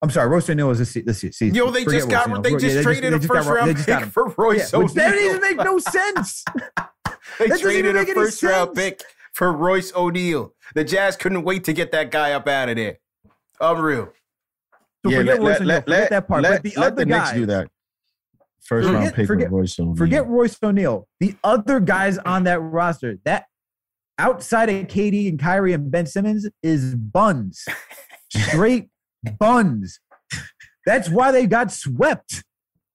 I'm 0.00 0.10
sorry, 0.10 0.28
Royce 0.28 0.48
O'Neale 0.48 0.68
was 0.68 0.78
this, 0.78 0.94
this 1.04 1.20
season. 1.20 1.54
Yo, 1.54 1.70
they 1.70 1.82
Forget 1.84 1.98
just 2.00 2.10
got 2.10 2.28
Royce 2.28 2.38
O'Neale. 2.38 2.42
they 2.42 2.50
Yeah, 2.50 2.58
just 2.58 2.82
traded 2.84 3.12
they 3.12 3.16
a 3.16 3.18
just 3.18 3.28
got 3.28 3.36
first 3.36 3.48
Ro- 3.48 3.54
they 3.54 3.60
round 3.60 3.76
just 3.76 3.86
got 3.88 4.02
pick 4.04 4.12
for 4.12 4.34
Royce 4.38 4.72
Yeah, 4.72 4.78
which 4.78 4.92
that 4.94 5.12
O'Neale. 5.14 5.26
doesn't 5.26 5.42
make 5.42 5.56
no 5.66 5.78
sense. 5.78 6.44
They 7.38 7.48
That 7.48 7.60
traded 7.60 7.94
a 7.96 8.06
first 8.06 8.42
round 8.42 8.76
sense. 8.76 8.78
pick 8.78 9.02
for 9.34 9.52
Royce 9.52 9.92
O'Neale. 9.94 10.54
The 10.74 10.82
Jazz 10.84 11.16
couldn't 11.16 11.42
wait 11.42 11.62
to 11.64 11.72
get 11.72 11.92
that 11.92 12.10
guy 12.10 12.32
up 12.32 12.48
out 12.48 12.68
of 12.70 12.76
there. 12.76 12.98
Unreal. 13.60 14.08
So 15.04 15.10
Yeah, 15.10 15.18
forget 15.18 15.40
let- 15.40 15.40
Royce 15.40 15.48
let- 15.48 15.60
O'Neale. 15.60 15.66
let- 15.66 15.84
Forget 15.84 16.10
that 16.10 16.28
part. 16.28 16.42
let- 16.42 16.62
but 16.62 16.62
the 16.62 16.80
let 16.80 16.86
other 16.92 16.96
the 16.96 17.06
Knicks 17.06 17.18
guys, 17.30 17.34
do 17.34 17.46
that. 17.46 17.68
First 18.62 18.86
Forget- 18.86 19.02
round 19.02 19.14
pick 19.14 19.26
forget- 19.26 19.50
Royce 19.52 19.78
O'Neale. 19.78 19.96
Forget 19.96 20.26
Royce 20.26 20.58
O'Neale. 20.62 21.08
The 21.20 21.34
other 21.44 21.80
guys 21.80 22.18
on 22.18 22.44
that 22.44 22.60
roster, 22.60 23.18
that 23.24 23.46
outside 24.18 24.68
of 24.70 24.86
KD 24.88 25.28
and 25.28 25.38
Kyrie 25.38 25.72
and 25.74 25.90
Ben 25.90 26.06
Simmons, 26.06 26.48
is 26.62 26.94
buns. 26.94 27.66
Straight 28.30 28.88
buns. 29.38 30.00
That's 30.86 31.08
why 31.08 31.32
they 31.32 31.46
got 31.46 31.72
swept. 31.72 32.44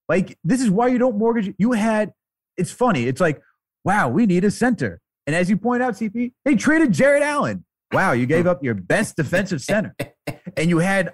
Like, 0.10 0.38
this 0.44 0.62
is 0.62 0.70
why 0.70 0.88
you 0.88 0.98
don't 0.98 1.18
mortgage. 1.18 1.54
You 1.58 1.74
had, 1.74 2.12
it's 2.58 2.72
funny. 2.72 3.08
It's 3.08 3.22
like, 3.22 3.42
wow, 3.84 4.10
we 4.10 4.26
need 4.26 4.44
a 4.44 4.52
center. 4.52 5.00
And 5.26 5.36
as 5.36 5.50
you 5.50 5.58
point 5.58 5.84
out, 5.84 5.94
CP, 5.94 6.34
they 6.44 6.56
traded 6.56 6.92
Jarrett 6.92 7.24
Allen. 7.24 7.66
Wow, 7.92 8.14
you 8.14 8.26
gave 8.26 8.48
up 8.48 8.64
your 8.64 8.74
best 8.74 9.16
defensive 9.16 9.62
center. 9.62 9.96
And 10.58 10.70
you 10.70 10.80
had 10.80 11.14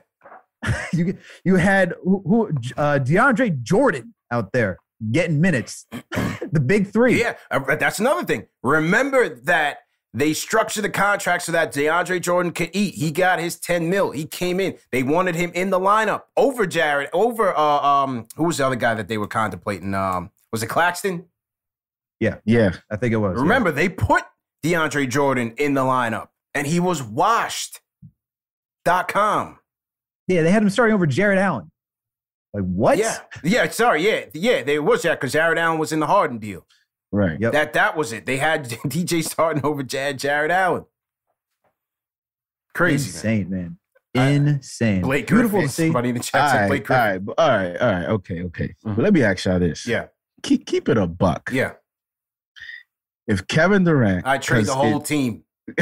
you 0.94 1.18
you 1.46 1.56
had 1.56 1.94
who, 2.04 2.24
who 2.26 2.48
uh, 2.78 3.00
DeAndre 3.00 3.62
Jordan 3.62 4.14
out 4.32 4.52
there 4.52 4.78
getting 5.12 5.40
minutes. 5.40 5.86
the 5.92 6.62
big 6.66 6.88
three. 6.88 7.20
Yeah, 7.20 7.36
uh, 7.52 7.76
that's 7.76 8.00
another 8.00 8.26
thing. 8.26 8.48
Remember 8.64 9.30
that 9.44 9.80
they 10.14 10.34
structured 10.34 10.84
the 10.84 10.90
contract 10.90 11.44
so 11.44 11.52
that 11.52 11.72
DeAndre 11.74 12.20
Jordan 12.22 12.52
could 12.52 12.72
eat. 12.74 12.96
He 12.96 13.12
got 13.12 13.40
his 13.40 13.60
10 13.60 13.90
mil. 13.90 14.12
He 14.12 14.26
came 14.26 14.60
in. 14.60 14.76
They 14.92 15.04
wanted 15.04 15.36
him 15.36 15.52
in 15.54 15.70
the 15.70 15.80
lineup 15.80 16.24
over 16.36 16.66
Jarrett, 16.66 17.10
over 17.14 17.56
uh 17.56 17.62
um 17.82 18.28
who 18.36 18.46
was 18.46 18.58
the 18.58 18.66
other 18.66 18.76
guy 18.76 18.96
that 18.96 19.08
they 19.08 19.18
were 19.18 19.28
contemplating? 19.28 19.94
Um 19.94 20.32
was 20.52 20.64
it 20.64 20.68
Claxton? 20.68 21.26
Yeah, 22.20 22.38
yeah, 22.44 22.72
I 22.92 22.96
think 22.98 23.14
it 23.14 23.18
was. 23.18 23.36
yeah. 23.38 23.42
Remember, 23.44 23.72
they 23.72 23.88
put 23.88 24.24
DeAndre 24.64 25.08
Jordan 25.10 25.54
in 25.58 25.74
the 25.74 25.82
lineup 25.82 26.30
and 26.54 26.66
he 26.68 26.80
was 26.80 27.02
washed. 27.04 27.80
Dot 28.86 29.08
com. 29.08 29.60
Yeah, 30.28 30.42
they 30.42 30.52
had 30.52 30.64
him 30.64 30.70
starting 30.70 30.94
over 30.96 31.06
Jarrett 31.06 31.38
Allen. 31.38 31.70
Like 32.54 32.64
what? 32.64 32.98
Yeah. 32.98 33.18
Yeah, 33.44 33.70
sorry. 33.70 34.04
Yeah. 34.08 34.26
Yeah, 34.34 34.64
they 34.64 34.80
was 34.80 35.04
that 35.04 35.20
because 35.20 35.34
Jarrett 35.34 35.60
Allen 35.60 35.78
was 35.80 35.92
in 35.92 36.00
the 36.00 36.08
Harden 36.08 36.40
deal. 36.40 36.66
Right. 37.12 37.40
Yep. 37.40 37.52
That 37.54 37.74
that 37.74 37.98
was 37.98 38.14
it. 38.14 38.26
They 38.26 38.38
had 38.38 38.66
DJ 38.70 39.24
starting 39.24 39.66
over 39.66 39.82
Jad 39.84 40.20
Jarrett 40.20 40.52
Allen. 40.52 40.86
Crazy. 42.76 43.10
Insane, 43.10 43.50
man. 43.50 43.78
Insane. 44.14 45.02
Blake 45.02 45.28
Beautiful 45.28 45.60
Griffin. 45.60 45.68
to 45.68 45.74
see. 45.74 45.84
Somebody 45.88 46.10
in 46.10 46.16
the 46.16 46.22
chat 46.24 46.42
All 46.42 46.50
said 46.50 46.62
right, 46.62 46.68
Blake 46.68 46.92
all 46.92 46.98
Griffin. 46.98 47.12
right, 47.12 47.26
but- 47.26 47.40
all 47.40 47.50
right, 47.50 47.78
all 47.78 47.92
right, 47.92 48.06
okay, 48.10 48.44
okay. 48.44 48.76
But 48.84 48.98
let 49.00 49.14
me 49.14 49.24
ask 49.24 49.46
y'all 49.46 49.60
this. 49.60 49.86
Yeah. 49.88 50.08
Keep 50.44 50.66
keep 50.66 50.90
it 50.90 50.98
a 50.98 51.06
buck. 51.08 51.50
Yeah. 51.54 51.74
If 53.28 53.48
Kevin 53.48 53.84
Durant, 53.84 54.26
I 54.26 54.38
trade 54.40 54.66
the 54.66 54.74
whole 54.74 55.00
it- 55.00 55.06
team. 55.06 55.44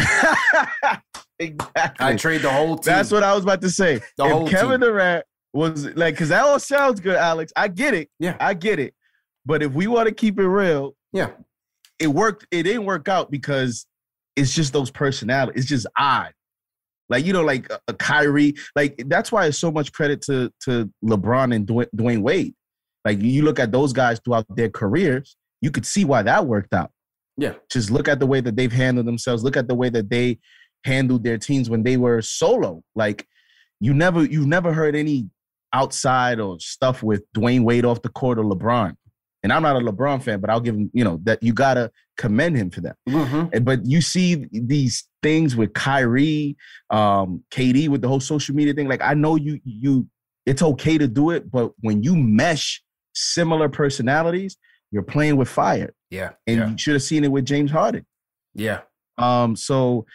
exactly. 1.40 2.06
I 2.06 2.16
trade 2.16 2.42
the 2.42 2.50
whole 2.52 2.78
team. 2.78 2.94
That's 2.94 3.12
what 3.12 3.24
I 3.24 3.34
was 3.34 3.44
about 3.44 3.62
to 3.62 3.70
say. 3.70 4.02
The 4.18 4.26
if 4.26 4.32
whole 4.32 4.48
Kevin 4.50 4.82
team. 4.82 4.90
Durant 4.90 5.26
was 5.54 5.86
like, 5.96 6.16
because 6.16 6.30
that 6.30 6.44
all 6.44 6.60
sounds 6.60 7.00
good, 7.00 7.16
Alex. 7.16 7.52
I 7.56 7.68
get 7.70 7.94
it. 7.94 8.10
Yeah. 8.20 8.36
I 8.40 8.54
get 8.54 8.80
it. 8.80 8.94
But 9.46 9.64
if 9.64 9.72
we 9.72 9.88
want 9.88 10.10
to 10.10 10.14
keep 10.14 10.40
it 10.40 10.48
real, 10.48 10.94
Yeah. 11.14 11.32
it 12.00 12.08
worked. 12.08 12.48
It 12.52 12.64
didn't 12.64 12.86
work 12.86 13.08
out 13.08 13.32
because 13.32 13.86
it's 14.36 14.54
just 14.54 14.74
those 14.74 14.92
personalities. 14.92 15.62
It's 15.64 15.70
just 15.70 15.88
odd. 15.98 16.34
Like 17.10 17.26
you 17.26 17.34
know, 17.34 17.44
like 17.44 17.70
a, 17.72 17.80
a 17.88 17.94
Kyrie. 17.94 18.56
Like 18.76 19.02
that's 19.08 19.32
why 19.32 19.46
it's 19.46 19.58
so 19.58 19.72
much 19.72 19.94
credit 19.94 20.22
to 20.24 20.52
to 20.66 20.92
LeBron 21.04 21.56
and 21.56 21.66
Dwyane, 21.66 21.88
Dwyane 21.96 22.22
Wade. 22.22 22.54
Like 23.06 23.22
you 23.22 23.44
look 23.44 23.60
at 23.60 23.72
those 23.72 23.94
guys 23.94 24.20
throughout 24.24 24.46
their 24.56 24.70
careers, 24.70 25.38
you 25.62 25.72
could 25.72 25.86
see 25.86 26.04
why 26.04 26.22
that 26.24 26.46
worked 26.46 26.74
out. 26.74 26.92
Yeah. 27.38 27.54
Just 27.70 27.92
look 27.92 28.08
at 28.08 28.20
the 28.20 28.26
way 28.28 28.42
that 28.42 28.56
they've 28.56 28.72
handled 28.72 29.08
themselves. 29.08 29.44
Look 29.44 29.56
at 29.56 29.68
the 29.68 29.76
way 29.76 29.90
that 29.90 30.10
they 30.10 30.40
handled 30.84 31.24
their 31.24 31.38
teams 31.38 31.70
when 31.70 31.84
they 31.84 31.96
were 31.98 32.22
solo. 32.22 32.82
Like 32.96 33.26
you 33.80 33.94
never 33.94 34.26
you've 34.26 34.48
never 34.48 34.74
heard 34.74 34.96
any 34.96 35.30
outside 35.74 36.40
or 36.40 36.60
stuff 36.60 37.04
with 37.04 37.24
Dwyane 37.34 37.64
Wade 37.64 37.86
off 37.86 38.02
the 38.02 38.10
court 38.10 38.40
or 38.40 38.44
LeBron. 38.44 38.96
And 39.48 39.54
I'm 39.54 39.64
not 39.64 39.78
a 39.78 39.80
LeBron 39.80 40.22
fan, 40.22 40.42
but 40.42 40.50
I'll 40.50 40.60
give 40.60 40.76
him, 40.76 40.92
you 40.94 41.06
know, 41.06 41.22
that 41.24 41.42
you 41.42 41.54
gotta 41.54 41.90
commend 42.18 42.58
him 42.58 42.70
for 42.70 42.82
that. 42.82 42.98
Mhm. 43.08 43.50
And 43.54 43.64
but 43.64 43.86
you 43.86 44.02
see 44.02 44.46
these 44.52 45.08
things 45.24 45.56
with 45.56 45.72
Kyrie, 45.72 46.58
um, 46.90 47.46
KD 47.52 47.88
with 47.88 48.02
the 48.02 48.10
whole 48.10 48.20
social 48.20 48.54
media 48.54 48.74
thing. 48.74 48.90
Like 48.90 49.02
I 49.02 49.14
know 49.14 49.38
you 49.38 49.62
you 49.64 50.06
it's 50.46 50.62
okay 50.62 50.98
to 50.98 51.08
do 51.08 51.30
it, 51.30 51.50
but 51.50 51.72
when 51.80 52.04
you 52.04 52.18
mesh 52.18 52.84
similar 53.14 53.70
personalities, 53.70 54.58
you're 54.92 55.02
playing 55.02 55.38
with 55.38 55.48
fire. 55.48 55.94
Yeah. 56.10 56.32
And 56.46 56.58
yeah. 56.58 56.70
you 56.70 56.78
should 56.78 56.96
have 56.96 57.04
seen 57.04 57.24
it 57.24 57.32
with 57.32 57.46
James 57.46 57.72
Harden. 57.72 58.06
Yeah. 58.54 58.82
Um, 59.18 59.56
so 59.56 60.06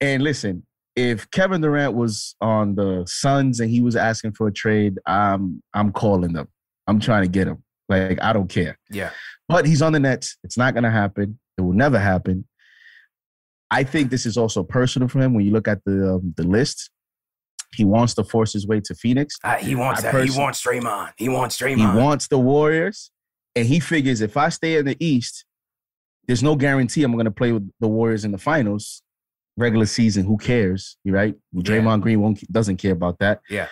and 0.00 0.22
listen, 0.24 0.66
if 0.96 1.30
Kevin 1.30 1.60
Durant 1.60 1.92
was 1.92 2.34
on 2.40 2.76
the 2.76 3.04
Suns 3.06 3.60
and 3.60 3.68
he 3.68 3.82
was 3.82 3.94
asking 3.94 4.32
for 4.32 4.46
a 4.46 4.52
trade, 4.52 4.98
I'm 5.04 5.62
I'm 5.74 5.92
calling 5.92 6.32
them. 6.32 6.48
I'm 6.86 6.98
trying 6.98 7.24
to 7.24 7.28
get 7.28 7.46
him. 7.46 7.62
Like 7.90 8.22
I 8.22 8.32
don't 8.32 8.48
care. 8.48 8.78
Yeah. 8.90 9.10
But 9.48 9.66
he's 9.66 9.82
on 9.82 9.92
the 9.92 10.00
Nets. 10.00 10.38
It's 10.44 10.56
not 10.56 10.74
going 10.74 10.84
to 10.84 10.90
happen. 10.90 11.38
It 11.58 11.62
will 11.62 11.72
never 11.74 11.98
happen. 11.98 12.46
I 13.70 13.84
think 13.84 14.10
this 14.10 14.26
is 14.26 14.36
also 14.36 14.62
personal 14.62 15.08
for 15.08 15.20
him 15.20 15.34
when 15.34 15.44
you 15.44 15.52
look 15.52 15.68
at 15.68 15.84
the 15.84 16.14
um, 16.14 16.32
the 16.36 16.44
list. 16.44 16.90
He 17.74 17.84
wants 17.84 18.14
to 18.14 18.24
force 18.24 18.52
his 18.52 18.66
way 18.66 18.80
to 18.80 18.94
Phoenix. 18.94 19.36
Uh, 19.44 19.56
he 19.56 19.74
wants 19.76 20.00
I 20.00 20.02
that. 20.04 20.12
person- 20.12 20.32
he 20.32 20.38
wants 20.40 20.64
Draymond. 20.64 21.12
He 21.16 21.28
wants 21.28 21.56
Draymond. 21.58 21.92
He 21.92 21.98
wants 21.98 22.26
the 22.28 22.38
Warriors, 22.38 23.10
and 23.54 23.66
he 23.66 23.78
figures 23.78 24.20
if 24.20 24.36
I 24.36 24.48
stay 24.48 24.76
in 24.76 24.86
the 24.86 24.96
East, 25.04 25.44
there's 26.26 26.42
no 26.42 26.56
guarantee 26.56 27.02
I'm 27.04 27.12
going 27.12 27.24
to 27.26 27.30
play 27.30 27.52
with 27.52 27.70
the 27.80 27.88
Warriors 27.88 28.24
in 28.24 28.32
the 28.32 28.38
finals. 28.38 29.02
Regular 29.56 29.86
season, 29.86 30.24
who 30.24 30.36
cares? 30.38 30.96
You 31.04 31.12
right? 31.12 31.34
Draymond 31.54 32.00
Green 32.02 32.20
won't 32.20 32.40
doesn't 32.52 32.76
care 32.78 32.92
about 32.92 33.18
that. 33.18 33.40
yeah. 33.50 33.66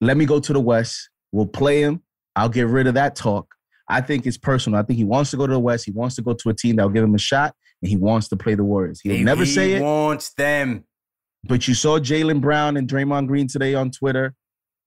Let 0.00 0.16
me 0.16 0.24
go 0.24 0.40
to 0.40 0.52
the 0.52 0.60
West. 0.60 1.10
We'll 1.30 1.46
play 1.46 1.80
him. 1.80 2.02
I'll 2.36 2.48
get 2.48 2.66
rid 2.66 2.86
of 2.86 2.94
that 2.94 3.14
talk. 3.16 3.46
I 3.88 4.00
think 4.00 4.26
it's 4.26 4.38
personal. 4.38 4.78
I 4.78 4.82
think 4.84 4.96
he 4.96 5.04
wants 5.04 5.30
to 5.32 5.36
go 5.36 5.46
to 5.46 5.52
the 5.52 5.60
West. 5.60 5.84
He 5.84 5.90
wants 5.90 6.14
to 6.16 6.22
go 6.22 6.32
to 6.32 6.48
a 6.50 6.54
team 6.54 6.76
that'll 6.76 6.90
give 6.90 7.04
him 7.04 7.14
a 7.14 7.18
shot, 7.18 7.54
and 7.82 7.90
he 7.90 7.96
wants 7.96 8.28
to 8.28 8.36
play 8.36 8.54
the 8.54 8.64
Warriors. 8.64 9.00
He'll 9.02 9.14
He- 9.16 9.24
never 9.24 9.44
say 9.44 9.72
it, 9.74 9.82
wants 9.82 10.32
them. 10.34 10.84
but 11.44 11.66
you 11.68 11.74
saw 11.74 11.98
Jaylen 11.98 12.40
Brown 12.40 12.76
and 12.76 12.88
Draymond 12.88 13.26
Green 13.26 13.48
today 13.48 13.74
on 13.74 13.90
Twitter. 13.90 14.34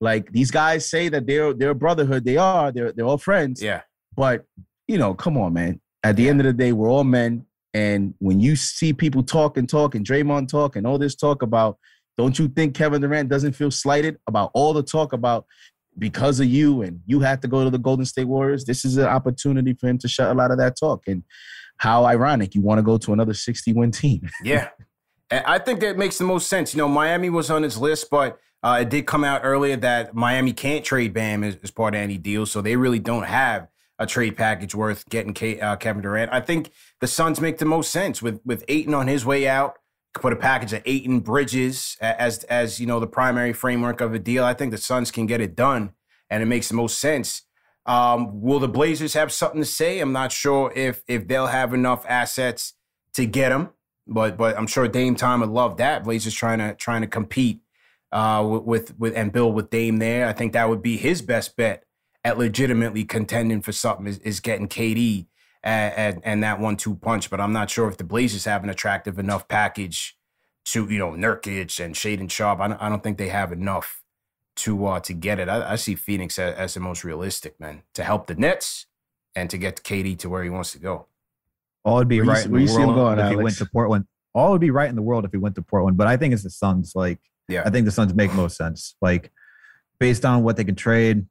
Like 0.00 0.32
these 0.32 0.50
guys 0.50 0.88
say 0.90 1.08
that 1.08 1.26
they're 1.26 1.54
they're 1.54 1.70
a 1.70 1.74
brotherhood. 1.74 2.24
They 2.24 2.36
are. 2.36 2.72
They're 2.72 2.92
they're 2.92 3.06
all 3.06 3.18
friends. 3.18 3.62
Yeah. 3.62 3.82
But 4.16 4.44
you 4.88 4.98
know, 4.98 5.14
come 5.14 5.36
on, 5.38 5.52
man. 5.52 5.80
At 6.02 6.16
the 6.16 6.28
end 6.28 6.40
of 6.40 6.46
the 6.46 6.52
day, 6.52 6.72
we're 6.72 6.90
all 6.90 7.04
men, 7.04 7.46
And 7.74 8.14
when 8.18 8.40
you 8.40 8.56
see 8.56 8.92
people 8.92 9.22
talk 9.22 9.56
and 9.58 9.68
talk 9.68 9.94
and 9.94 10.04
Draymond 10.06 10.48
talk 10.48 10.76
and 10.76 10.86
all 10.86 10.98
this 10.98 11.14
talk 11.14 11.42
about, 11.42 11.78
don't 12.16 12.38
you 12.38 12.48
think 12.48 12.74
Kevin 12.74 13.00
Durant 13.02 13.28
doesn't 13.28 13.52
feel 13.52 13.70
slighted 13.70 14.16
about 14.26 14.50
all 14.54 14.72
the 14.72 14.82
talk 14.82 15.12
about 15.12 15.44
because 15.98 16.40
of 16.40 16.46
you 16.46 16.82
and 16.82 17.00
you 17.06 17.20
have 17.20 17.40
to 17.40 17.48
go 17.48 17.64
to 17.64 17.70
the 17.70 17.78
Golden 17.78 18.04
State 18.04 18.24
Warriors? 18.24 18.64
This 18.64 18.84
is 18.84 18.96
an 18.96 19.06
opportunity 19.06 19.74
for 19.74 19.88
him 19.88 19.98
to 19.98 20.08
shut 20.08 20.30
a 20.30 20.34
lot 20.34 20.50
of 20.50 20.58
that 20.58 20.76
talk. 20.78 21.02
And 21.06 21.22
how 21.78 22.04
ironic 22.04 22.54
you 22.54 22.60
want 22.60 22.78
to 22.78 22.82
go 22.82 22.98
to 22.98 23.12
another 23.12 23.34
60 23.34 23.72
win 23.72 23.90
team. 23.90 24.28
yeah. 24.44 24.68
I 25.30 25.58
think 25.58 25.80
that 25.80 25.98
makes 25.98 26.18
the 26.18 26.24
most 26.24 26.48
sense. 26.48 26.72
You 26.72 26.78
know, 26.78 26.88
Miami 26.88 27.30
was 27.30 27.50
on 27.50 27.62
his 27.62 27.76
list, 27.76 28.08
but 28.10 28.38
uh, 28.62 28.78
it 28.82 28.88
did 28.88 29.06
come 29.06 29.24
out 29.24 29.40
earlier 29.44 29.76
that 29.76 30.14
Miami 30.14 30.52
can't 30.52 30.84
trade 30.84 31.12
Bam 31.12 31.42
as, 31.42 31.56
as, 31.62 31.70
part 31.70 31.94
of 31.94 32.00
any 32.00 32.16
deal, 32.16 32.46
so 32.46 32.60
they 32.60 32.76
really 32.76 33.00
don't 33.00 33.24
have 33.24 33.68
a 33.98 34.06
trade 34.06 34.36
package 34.36 34.74
worth 34.74 35.08
getting 35.08 35.34
K, 35.34 35.60
uh, 35.60 35.76
Kevin 35.76 36.02
Durant. 36.02 36.32
I 36.32 36.40
think 36.40 36.70
the 37.00 37.06
Suns 37.06 37.40
make 37.40 37.58
the 37.58 37.64
most 37.64 37.90
sense 37.90 38.22
with 38.22 38.40
with 38.44 38.64
Ayton 38.68 38.94
on 38.94 39.08
his 39.08 39.24
way 39.24 39.48
out. 39.48 39.78
Put 40.20 40.32
a 40.32 40.36
package 40.36 40.72
of 40.72 40.82
Ayton 40.84 41.20
Bridges 41.20 41.96
as 42.00 42.44
as 42.44 42.80
you 42.80 42.86
know 42.86 43.00
the 43.00 43.06
primary 43.06 43.52
framework 43.52 44.00
of 44.00 44.14
a 44.14 44.18
deal. 44.18 44.44
I 44.44 44.54
think 44.54 44.72
the 44.72 44.78
Suns 44.78 45.10
can 45.10 45.26
get 45.26 45.40
it 45.40 45.54
done, 45.54 45.92
and 46.30 46.42
it 46.42 46.46
makes 46.46 46.68
the 46.68 46.74
most 46.74 46.98
sense. 46.98 47.42
Um, 47.86 48.40
will 48.40 48.58
the 48.58 48.68
Blazers 48.68 49.14
have 49.14 49.32
something 49.32 49.60
to 49.60 49.66
say? 49.66 50.00
I'm 50.00 50.12
not 50.12 50.32
sure 50.32 50.72
if 50.74 51.02
if 51.06 51.28
they'll 51.28 51.46
have 51.46 51.72
enough 51.72 52.04
assets 52.08 52.74
to 53.14 53.26
get 53.26 53.52
him, 53.52 53.70
but 54.06 54.36
but 54.36 54.58
I'm 54.58 54.66
sure 54.66 54.88
Dame 54.88 55.14
Time 55.14 55.40
would 55.40 55.50
love 55.50 55.76
that. 55.76 56.04
Blazers 56.04 56.34
trying 56.34 56.58
to 56.58 56.74
trying 56.74 57.02
to 57.02 57.06
compete 57.06 57.60
uh, 58.12 58.42
with 58.64 58.98
with 58.98 59.16
and 59.16 59.32
build 59.32 59.54
with 59.54 59.70
Dame 59.70 59.98
there. 59.98 60.26
I 60.26 60.32
think 60.32 60.52
that 60.52 60.68
would 60.68 60.82
be 60.82 60.96
his 60.96 61.22
best 61.22 61.56
bet 61.56 61.84
at 62.24 62.38
legitimately 62.38 63.04
contending 63.04 63.62
for 63.62 63.70
something 63.70 64.06
is, 64.06 64.18
is 64.18 64.40
getting 64.40 64.66
KD 64.66 65.26
and, 65.66 66.20
and 66.24 66.42
that 66.42 66.60
one 66.60 66.76
two 66.76 66.94
punch. 66.94 67.30
But 67.30 67.40
I'm 67.40 67.52
not 67.52 67.70
sure 67.70 67.88
if 67.88 67.96
the 67.96 68.04
Blazers 68.04 68.44
have 68.44 68.62
an 68.64 68.70
attractive 68.70 69.18
enough 69.18 69.48
package 69.48 70.16
to 70.66 70.86
you 70.90 70.98
know 70.98 71.12
Nurkic 71.12 71.84
and 71.84 71.94
Shaedon 71.94 72.30
Sharpe. 72.30 72.60
I 72.60 72.68
don't, 72.68 72.82
I 72.82 72.88
don't 72.88 73.02
think 73.02 73.18
they 73.18 73.28
have 73.28 73.52
enough 73.52 74.02
to 74.56 74.86
uh, 74.86 75.00
to 75.00 75.12
get 75.12 75.38
it. 75.38 75.48
I, 75.48 75.72
I 75.72 75.76
see 75.76 75.94
Phoenix 75.94 76.38
as, 76.38 76.54
as, 76.54 76.74
the 76.74 76.80
most 76.80 77.04
realistic 77.04 77.58
man 77.60 77.82
to 77.94 78.04
help 78.04 78.26
the 78.26 78.34
Nets 78.34 78.86
and 79.34 79.50
to 79.50 79.58
get 79.58 79.82
KD 79.82 80.18
to 80.20 80.28
where 80.28 80.42
he 80.42 80.50
wants 80.50 80.72
to 80.72 80.78
go. 80.78 81.06
All 81.84 81.96
would 81.96 82.08
be 82.08 82.20
where 82.20 82.34
right 82.34 82.48
you, 82.48 82.56
in 82.56 82.64
the 82.66 82.72
world 82.72 82.94
going, 82.94 83.18
if 83.18 83.24
Alex? 83.24 83.30
he 83.30 83.42
went 83.42 83.56
to 83.58 83.66
Portland. 83.66 84.04
All 84.34 84.52
would 84.52 84.60
be 84.60 84.70
right 84.70 84.88
in 84.88 84.96
the 84.96 85.02
world 85.02 85.24
if 85.24 85.30
he 85.30 85.38
went 85.38 85.54
to 85.54 85.62
Portland. 85.62 85.96
But 85.96 86.06
I 86.06 86.16
think 86.16 86.34
it's 86.34 86.42
the 86.42 86.50
Suns. 86.50 86.92
Like, 86.94 87.18
yeah, 87.48 87.62
I 87.64 87.70
think 87.70 87.86
the 87.86 87.92
Suns 87.92 88.14
make 88.14 88.32
most 88.34 88.56
sense. 88.56 88.96
Like, 89.00 89.30
based 89.98 90.24
on 90.24 90.42
what 90.42 90.56
they 90.56 90.64
can 90.64 90.74
trade, 90.74 91.26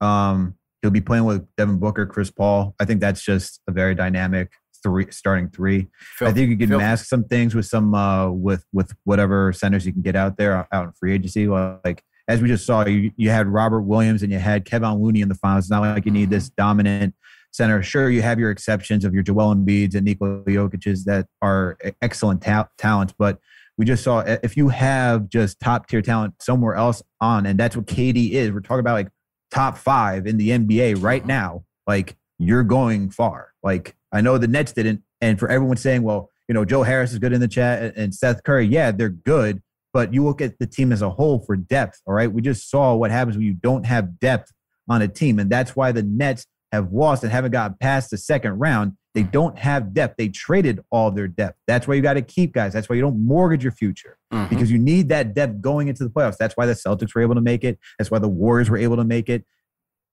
um, 0.00 0.54
he'll 0.82 0.90
be 0.90 1.00
playing 1.00 1.24
with 1.24 1.46
Devin 1.56 1.78
Booker, 1.78 2.06
Chris 2.06 2.30
Paul. 2.30 2.74
I 2.80 2.84
think 2.84 3.00
that's 3.00 3.22
just 3.22 3.60
a 3.68 3.72
very 3.72 3.94
dynamic 3.94 4.52
three 4.82 5.06
starting 5.10 5.48
three. 5.48 5.88
Phil, 5.98 6.28
I 6.28 6.32
think 6.32 6.50
you 6.50 6.56
can 6.56 6.68
Phil. 6.68 6.78
mask 6.78 7.06
some 7.06 7.24
things 7.24 7.54
with 7.54 7.66
some 7.66 7.94
uh, 7.94 8.30
with 8.30 8.64
with 8.72 8.92
whatever 9.04 9.52
centers 9.52 9.86
you 9.86 9.92
can 9.92 10.02
get 10.02 10.16
out 10.16 10.36
there 10.36 10.68
out 10.72 10.84
in 10.84 10.92
free 10.92 11.14
agency. 11.14 11.46
Like 11.46 12.02
as 12.28 12.42
we 12.42 12.48
just 12.48 12.66
saw, 12.66 12.84
you, 12.86 13.10
you 13.16 13.30
had 13.30 13.48
Robert 13.48 13.82
Williams 13.82 14.22
and 14.22 14.30
you 14.30 14.38
had 14.38 14.64
Kevin 14.64 15.02
Looney 15.02 15.22
in 15.22 15.28
the 15.28 15.34
finals. 15.34 15.64
It's 15.64 15.70
not 15.70 15.80
like 15.80 16.04
you 16.04 16.12
need 16.12 16.30
this 16.30 16.50
dominant 16.50 17.14
center. 17.52 17.82
Sure, 17.82 18.10
you 18.10 18.22
have 18.22 18.38
your 18.38 18.50
exceptions 18.50 19.04
of 19.04 19.14
your 19.14 19.22
Joel 19.22 19.54
Embiid's 19.54 19.94
and 19.94 20.04
Nikola 20.04 20.44
Jokic's 20.44 21.04
that 21.04 21.26
are 21.42 21.78
excellent 22.02 22.42
ta- 22.42 22.68
talents, 22.76 23.14
but 23.18 23.38
we 23.78 23.84
just 23.84 24.02
saw 24.02 24.20
if 24.42 24.56
you 24.56 24.68
have 24.68 25.28
just 25.28 25.60
top 25.60 25.86
tier 25.86 26.02
talent 26.02 26.34
somewhere 26.42 26.74
else 26.74 27.02
on, 27.20 27.46
and 27.46 27.58
that's 27.58 27.76
what 27.76 27.86
KD 27.86 28.32
is. 28.32 28.50
We're 28.50 28.60
talking 28.60 28.80
about 28.80 28.94
like 28.94 29.08
top 29.50 29.78
five 29.78 30.26
in 30.26 30.36
the 30.36 30.50
NBA 30.50 31.02
right 31.02 31.22
uh-huh. 31.22 31.28
now. 31.28 31.64
Like 31.86 32.16
you're 32.38 32.64
going 32.64 33.10
far. 33.10 33.52
Like 33.62 33.96
I 34.12 34.20
know 34.20 34.38
the 34.38 34.48
Nets 34.48 34.72
didn't, 34.72 35.02
and 35.20 35.38
for 35.38 35.48
everyone 35.48 35.76
saying, 35.76 36.02
well, 36.02 36.30
you 36.48 36.54
know, 36.54 36.64
Joe 36.64 36.82
Harris 36.82 37.12
is 37.12 37.18
good 37.18 37.32
in 37.32 37.40
the 37.40 37.48
chat 37.48 37.94
and 37.96 38.14
Seth 38.14 38.42
Curry, 38.42 38.66
yeah, 38.66 38.90
they're 38.90 39.10
good, 39.10 39.60
but 39.92 40.14
you 40.14 40.24
look 40.24 40.40
at 40.40 40.58
the 40.58 40.66
team 40.66 40.92
as 40.92 41.02
a 41.02 41.10
whole 41.10 41.40
for 41.40 41.56
depth. 41.56 42.00
All 42.06 42.14
right. 42.14 42.32
We 42.32 42.40
just 42.40 42.70
saw 42.70 42.94
what 42.94 43.10
happens 43.10 43.36
when 43.36 43.46
you 43.46 43.52
don't 43.52 43.84
have 43.84 44.18
depth 44.18 44.52
on 44.88 45.02
a 45.02 45.08
team. 45.08 45.38
And 45.38 45.50
that's 45.50 45.76
why 45.76 45.92
the 45.92 46.02
Nets 46.02 46.46
have 46.72 46.92
lost 46.92 47.22
and 47.22 47.32
haven't 47.32 47.50
gotten 47.50 47.76
past 47.78 48.10
the 48.10 48.16
second 48.16 48.58
round. 48.58 48.96
They 49.14 49.22
don't 49.22 49.58
have 49.58 49.94
depth. 49.94 50.16
They 50.16 50.28
traded 50.28 50.80
all 50.90 51.10
their 51.10 51.28
depth. 51.28 51.58
That's 51.66 51.88
why 51.88 51.94
you 51.94 52.02
got 52.02 52.14
to 52.14 52.22
keep 52.22 52.52
guys. 52.52 52.72
That's 52.72 52.88
why 52.88 52.96
you 52.96 53.02
don't 53.02 53.18
mortgage 53.18 53.62
your 53.62 53.72
future 53.72 54.18
mm-hmm. 54.32 54.48
because 54.48 54.70
you 54.70 54.78
need 54.78 55.08
that 55.08 55.34
depth 55.34 55.60
going 55.60 55.88
into 55.88 56.04
the 56.04 56.10
playoffs. 56.10 56.36
That's 56.36 56.56
why 56.56 56.66
the 56.66 56.74
Celtics 56.74 57.14
were 57.14 57.22
able 57.22 57.34
to 57.34 57.40
make 57.40 57.64
it. 57.64 57.78
That's 57.98 58.10
why 58.10 58.18
the 58.18 58.28
Warriors 58.28 58.70
were 58.70 58.76
able 58.76 58.96
to 58.96 59.04
make 59.04 59.28
it. 59.28 59.44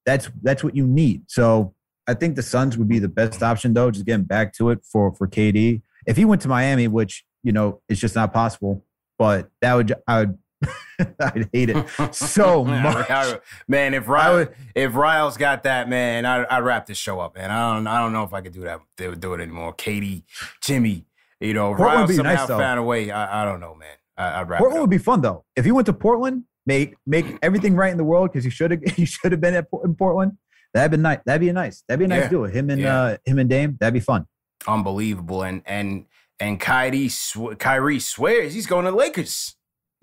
That's 0.06 0.30
that's 0.42 0.64
what 0.64 0.76
you 0.76 0.88
need. 0.88 1.24
So 1.28 1.74
I 2.08 2.14
think 2.14 2.36
the 2.36 2.44
Suns 2.44 2.78
would 2.78 2.88
be 2.88 3.00
the 3.00 3.10
best 3.10 3.42
option 3.44 3.74
though. 3.74 3.92
Just 3.92 4.06
getting 4.06 4.26
back 4.26 4.54
to 4.54 4.70
it 4.70 4.80
for 4.84 5.14
for 5.14 5.28
KD. 5.28 5.82
If 6.06 6.18
he 6.18 6.26
went 6.26 6.42
to 6.44 6.48
Miami, 6.48 6.88
which 6.88 7.26
you 7.44 7.52
know 7.52 7.82
it's 7.90 8.00
just 8.00 8.16
not 8.16 8.34
possible, 8.34 8.86
but 9.18 9.50
that 9.62 9.74
would 9.74 9.94
I 10.08 10.20
would 10.20 10.38
I'd 11.20 11.50
hate 11.52 11.70
it 11.70 11.86
so 12.14 12.64
much. 12.64 13.40
man, 13.68 13.94
if 13.94 14.08
Ryle, 14.08 14.48
if 14.74 14.96
Riles 14.96 15.38
got 15.38 15.64
that, 15.64 15.90
man, 15.90 16.26
I, 16.26 16.46
I'd 16.50 16.64
wrap 16.64 16.86
this 16.86 16.98
show 16.98 17.20
up, 17.20 17.36
man. 17.36 17.52
I 17.52 17.76
don't, 17.76 17.88
I 17.88 18.00
don't 18.00 18.14
know 18.14 18.24
if 18.24 18.34
I 18.34 18.42
could 18.42 18.54
do 18.54 18.62
that. 18.62 18.80
They 18.98 19.08
would 19.08 19.20
do 19.20 19.34
it 19.34 19.42
anymore. 19.42 19.74
KD, 19.74 20.24
Jimmy, 20.62 21.06
you 21.40 21.54
know, 21.54 21.72
Riles 21.72 22.16
somehow 22.16 22.34
nice, 22.34 22.48
found 22.48 22.80
a 22.80 22.84
way. 22.84 23.12
I, 23.12 23.42
I 23.44 23.46
don't 23.46 23.60
know, 23.60 23.76
man. 23.76 23.96
I, 24.18 24.40
would 24.40 24.50
wrap. 24.50 24.60
Portland 24.60 24.82
would 24.82 24.90
be 24.90 24.98
fun 24.98 25.22
though. 25.22 25.44
If 25.56 25.66
you 25.66 25.76
went 25.76 25.88
to 25.88 25.94
Portland, 25.94 26.44
make 26.66 26.96
make 27.06 27.26
everything 27.42 27.76
right 27.76 27.92
in 27.92 27.98
the 27.98 28.04
world 28.04 28.32
because 28.32 28.46
you 28.46 28.52
should 28.52 28.72
have 28.72 28.82
you 28.98 29.06
should 29.06 29.32
have 29.32 29.42
been 29.42 29.56
at 29.56 29.68
in 29.84 29.96
Portland. 29.96 30.38
That'd 30.74 30.92
be 30.92 30.98
nice. 30.98 31.20
That'd 31.26 31.42
be 31.42 31.50
a 31.50 31.54
nice. 31.54 31.84
That'd 31.88 32.00
be 32.00 32.06
a 32.06 32.08
nice 32.08 32.24
yeah. 32.24 32.30
deal. 32.30 32.44
Him 32.44 32.70
and 32.70 32.82
yeah. 32.82 33.02
uh, 33.02 33.18
him 33.24 33.40
and 33.40 33.50
Dame. 33.50 33.78
That'd 33.80 33.94
be 33.94 34.00
fun. 34.00 34.26
Unbelievable. 34.68 35.44
And 35.44 35.62
and 35.66 36.06
and 36.40 36.60
Kyrie 36.60 37.10
sw- 37.10 37.58
Kyrie 37.60 38.00
swears 38.00 38.54
he's 38.54 38.68
going 38.68 38.86
to 38.86 38.92
Lakers. 38.92 39.56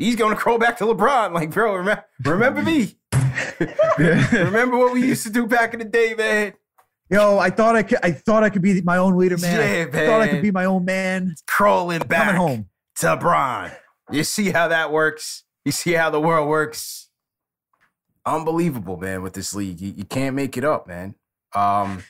He's 0.03 0.17
going 0.17 0.35
to 0.35 0.41
crawl 0.41 0.59
back 0.59 0.79
to 0.79 0.85
LeBron. 0.85 1.33
Like, 1.33 1.53
bro, 1.53 1.77
remember, 1.77 2.05
remember 2.25 2.63
me? 2.63 2.97
remember 4.33 4.77
what 4.77 4.93
we 4.93 5.07
used 5.07 5.23
to 5.25 5.31
do 5.31 5.47
back 5.47 5.75
in 5.75 5.79
the 5.79 5.85
day, 5.85 6.15
man? 6.15 6.55
Yo, 7.09 7.39
I 7.39 7.51
thought 7.51 7.77
I 7.77 7.85
could. 7.85 7.99
I 8.03 8.11
thought 8.11 8.43
I 8.43 8.51
could 8.51 8.63
be 8.63 8.81
my 8.83 8.97
own 8.97 9.17
leader, 9.17 9.39
man. 9.39 9.61
Yeah, 9.61 9.85
man. 9.85 10.03
I 10.03 10.07
thought 10.07 10.21
I 10.21 10.29
could 10.29 10.43
be 10.43 10.51
my 10.51 10.65
own 10.65 10.85
man. 10.85 11.37
Crawling 11.47 12.01
back 12.01 12.35
Coming 12.35 12.41
home 12.41 12.69
to 12.97 13.07
LeBron. 13.07 13.77
You 14.11 14.25
see 14.25 14.51
how 14.51 14.69
that 14.69 14.91
works? 14.91 15.45
You 15.65 15.71
see 15.71 15.93
how 15.93 16.11
the 16.11 16.21
world 16.21 16.49
works? 16.49 17.09
Unbelievable, 18.27 18.97
man. 18.97 19.23
With 19.23 19.35
this 19.35 19.55
league, 19.55 19.81
you, 19.81 19.93
you 19.97 20.05
can't 20.05 20.35
make 20.35 20.57
it 20.57 20.65
up, 20.65 20.89
man. 20.89 21.15
Um, 21.55 22.03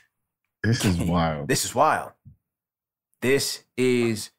this 0.63 0.83
is 0.85 0.97
wild. 0.99 1.47
This 1.47 1.67
is 1.67 1.75
wild. 1.75 2.13
This 3.21 3.65
is 3.77 4.31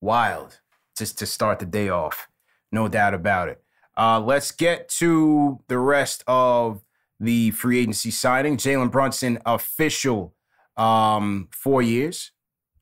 wild. 0.00 0.60
Just 0.96 1.18
to 1.18 1.26
start 1.26 1.58
the 1.58 1.66
day 1.66 1.88
off. 1.88 2.29
No 2.72 2.88
doubt 2.88 3.14
about 3.14 3.48
it. 3.48 3.62
Uh, 3.96 4.20
let's 4.20 4.50
get 4.50 4.88
to 4.88 5.60
the 5.68 5.78
rest 5.78 6.24
of 6.26 6.82
the 7.18 7.50
free 7.50 7.80
agency 7.80 8.10
signing. 8.10 8.56
Jalen 8.56 8.90
Brunson 8.90 9.38
official 9.44 10.34
um, 10.76 11.48
four 11.52 11.82
years, 11.82 12.32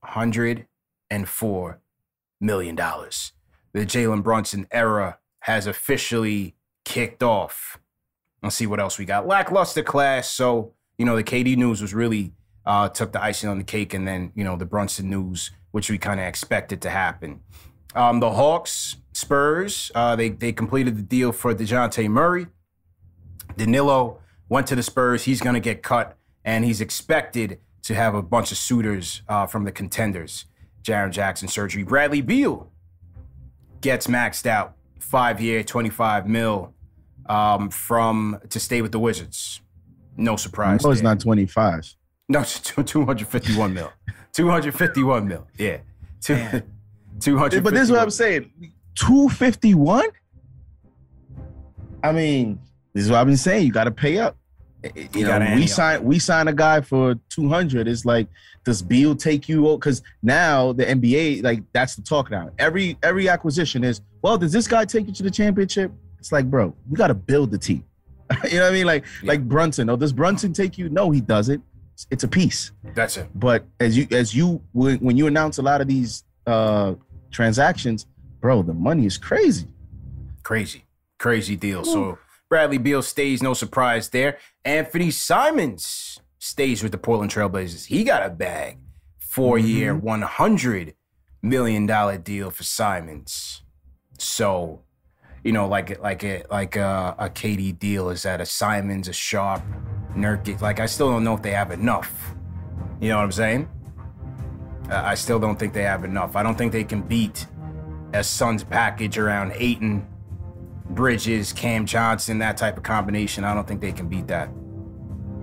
$104 0.04 0.66
million. 2.40 2.76
The 2.76 3.86
Jalen 3.86 4.22
Brunson 4.22 4.66
era 4.70 5.18
has 5.40 5.66
officially 5.66 6.54
kicked 6.84 7.22
off. 7.22 7.78
Let's 8.42 8.56
see 8.56 8.66
what 8.66 8.80
else 8.80 8.98
we 8.98 9.04
got. 9.04 9.26
Lackluster 9.26 9.82
class. 9.82 10.30
So, 10.30 10.74
you 10.96 11.04
know, 11.04 11.16
the 11.16 11.24
KD 11.24 11.56
news 11.56 11.82
was 11.82 11.92
really 11.92 12.32
uh, 12.64 12.88
took 12.88 13.12
the 13.12 13.22
icing 13.22 13.48
on 13.48 13.58
the 13.58 13.64
cake, 13.64 13.94
and 13.94 14.06
then, 14.06 14.30
you 14.34 14.44
know, 14.44 14.56
the 14.56 14.66
Brunson 14.66 15.10
news, 15.10 15.50
which 15.72 15.90
we 15.90 15.98
kind 15.98 16.20
of 16.20 16.26
expected 16.26 16.80
to 16.82 16.90
happen. 16.90 17.40
Um, 17.94 18.20
the 18.20 18.30
Hawks, 18.30 18.96
Spurs, 19.18 19.90
uh, 19.96 20.14
they 20.14 20.28
they 20.28 20.52
completed 20.52 20.96
the 20.96 21.02
deal 21.02 21.32
for 21.32 21.52
Dejounte 21.52 22.08
Murray. 22.08 22.46
Danilo 23.56 24.20
went 24.48 24.68
to 24.68 24.76
the 24.76 24.82
Spurs. 24.82 25.24
He's 25.24 25.40
going 25.40 25.54
to 25.54 25.60
get 25.60 25.82
cut, 25.82 26.16
and 26.44 26.64
he's 26.64 26.80
expected 26.80 27.58
to 27.82 27.94
have 27.96 28.14
a 28.14 28.22
bunch 28.22 28.52
of 28.52 28.58
suitors 28.58 29.22
uh, 29.28 29.46
from 29.46 29.64
the 29.64 29.72
contenders. 29.72 30.44
Jaren 30.84 31.10
Jackson 31.10 31.48
surgery. 31.48 31.82
Bradley 31.82 32.20
Beal 32.20 32.70
gets 33.80 34.06
maxed 34.06 34.46
out, 34.46 34.76
five 35.00 35.40
year, 35.40 35.64
twenty 35.64 35.90
five 35.90 36.28
mil, 36.28 36.72
um, 37.26 37.70
from 37.70 38.38
to 38.50 38.60
stay 38.60 38.82
with 38.82 38.92
the 38.92 39.00
Wizards. 39.00 39.60
No 40.16 40.36
surprise. 40.36 40.84
No, 40.84 40.92
it's 40.92 41.02
not 41.02 41.18
twenty 41.18 41.46
five. 41.46 41.92
No, 42.28 42.44
two 42.44 43.04
hundred 43.04 43.26
fifty 43.26 43.56
one 43.56 43.74
mil. 43.74 43.92
Two 44.32 44.48
hundred 44.48 44.76
fifty 44.76 45.02
one 45.02 45.26
mil. 45.26 45.44
Yeah. 45.58 45.78
Two, 46.20 46.62
200 47.20 47.64
But 47.64 47.74
this 47.74 47.82
is 47.82 47.90
what 47.90 48.00
I'm 48.00 48.10
saying. 48.10 48.50
251? 48.98 50.04
I 52.02 52.12
mean, 52.12 52.58
this 52.92 53.04
is 53.04 53.10
what 53.10 53.18
I've 53.18 53.26
been 53.26 53.36
saying. 53.36 53.66
You 53.66 53.72
got 53.72 53.84
to 53.84 53.90
pay 53.90 54.18
up. 54.18 54.36
You, 54.82 55.08
you 55.14 55.24
know, 55.24 55.38
we 55.56 55.66
sign 55.66 56.04
we 56.04 56.18
sign 56.20 56.46
a 56.46 56.52
guy 56.52 56.80
for 56.80 57.16
200. 57.30 57.88
It's 57.88 58.04
like, 58.04 58.28
does 58.64 58.80
Beal 58.80 59.16
take 59.16 59.48
you? 59.48 59.62
Because 59.76 60.02
now 60.22 60.72
the 60.72 60.84
NBA, 60.84 61.42
like, 61.42 61.62
that's 61.72 61.96
the 61.96 62.02
talk 62.02 62.30
now. 62.30 62.50
Every 62.58 62.96
every 63.02 63.28
acquisition 63.28 63.82
is, 63.82 64.00
well, 64.22 64.38
does 64.38 64.52
this 64.52 64.68
guy 64.68 64.84
take 64.84 65.06
you 65.08 65.12
to 65.14 65.22
the 65.24 65.30
championship? 65.30 65.90
It's 66.18 66.30
like, 66.30 66.48
bro, 66.48 66.74
you 66.88 66.96
got 66.96 67.08
to 67.08 67.14
build 67.14 67.50
the 67.50 67.58
team. 67.58 67.84
you 68.50 68.58
know 68.58 68.64
what 68.64 68.70
I 68.70 68.72
mean? 68.72 68.86
Like, 68.86 69.04
yeah. 69.22 69.28
like 69.28 69.48
Brunson. 69.48 69.88
Oh, 69.90 69.96
does 69.96 70.12
Brunson 70.12 70.52
take 70.52 70.78
you? 70.78 70.88
No, 70.88 71.10
he 71.10 71.20
doesn't. 71.20 71.62
it's 72.10 72.22
a 72.22 72.28
piece. 72.28 72.72
That's 72.94 73.16
it. 73.16 73.28
But 73.34 73.64
as 73.80 73.96
you 73.96 74.06
as 74.12 74.34
you 74.34 74.62
when, 74.72 74.98
when 74.98 75.16
you 75.16 75.26
announce 75.26 75.58
a 75.58 75.62
lot 75.62 75.80
of 75.80 75.88
these 75.88 76.24
uh 76.46 76.94
transactions, 77.30 78.06
bro, 78.40 78.62
the 78.62 78.74
money 78.74 79.06
is 79.06 79.18
crazy. 79.18 79.68
Crazy, 80.42 80.84
crazy 81.18 81.56
deal. 81.56 81.84
So 81.84 82.18
Bradley 82.48 82.78
Beal 82.78 83.02
stays, 83.02 83.42
no 83.42 83.54
surprise 83.54 84.08
there. 84.08 84.38
Anthony 84.64 85.10
Simons 85.10 86.18
stays 86.38 86.82
with 86.82 86.92
the 86.92 86.98
Portland 86.98 87.30
Trailblazers. 87.30 87.86
He 87.86 88.04
got 88.04 88.24
a 88.24 88.30
bag, 88.30 88.78
four 89.18 89.58
year, 89.58 89.94
Mm-hmm. 89.94 90.06
one 90.06 90.22
hundred 90.22 90.94
million 91.42 91.86
dollar 91.86 92.16
deal 92.18 92.50
for 92.50 92.62
Simons. 92.64 93.62
So, 94.18 94.82
you 95.44 95.52
know, 95.52 95.68
like 95.68 96.00
like 96.00 96.24
a 96.24 96.44
like 96.50 96.76
a, 96.76 97.14
a 97.18 97.28
KD 97.28 97.78
deal 97.78 98.08
is 98.10 98.22
that 98.22 98.40
a 98.40 98.46
Simons, 98.46 99.08
a 99.08 99.12
Sharpe, 99.12 99.62
Nurkic. 100.16 100.60
Like 100.60 100.80
I 100.80 100.86
still 100.86 101.10
don't 101.10 101.24
know 101.24 101.34
if 101.34 101.42
they 101.42 101.52
have 101.52 101.70
enough. 101.70 102.34
You 103.00 103.10
know 103.10 103.16
what 103.18 103.24
I'm 103.24 103.32
saying? 103.32 103.68
Uh, 104.90 105.02
I 105.04 105.14
still 105.14 105.38
don't 105.38 105.58
think 105.58 105.72
they 105.74 105.82
have 105.82 106.02
enough. 106.04 106.34
I 106.34 106.42
don't 106.42 106.56
think 106.56 106.72
they 106.72 106.82
can 106.84 107.02
beat 107.02 107.46
a 108.12 108.24
Suns 108.24 108.64
package 108.64 109.18
around 109.18 109.52
Ayton, 109.56 110.06
Bridges, 110.90 111.52
Cam 111.52 111.84
Johnson, 111.86 112.38
that 112.38 112.56
type 112.56 112.76
of 112.76 112.82
combination. 112.82 113.44
I 113.44 113.54
don't 113.54 113.66
think 113.66 113.80
they 113.80 113.92
can 113.92 114.08
beat 114.08 114.26
that. 114.28 114.48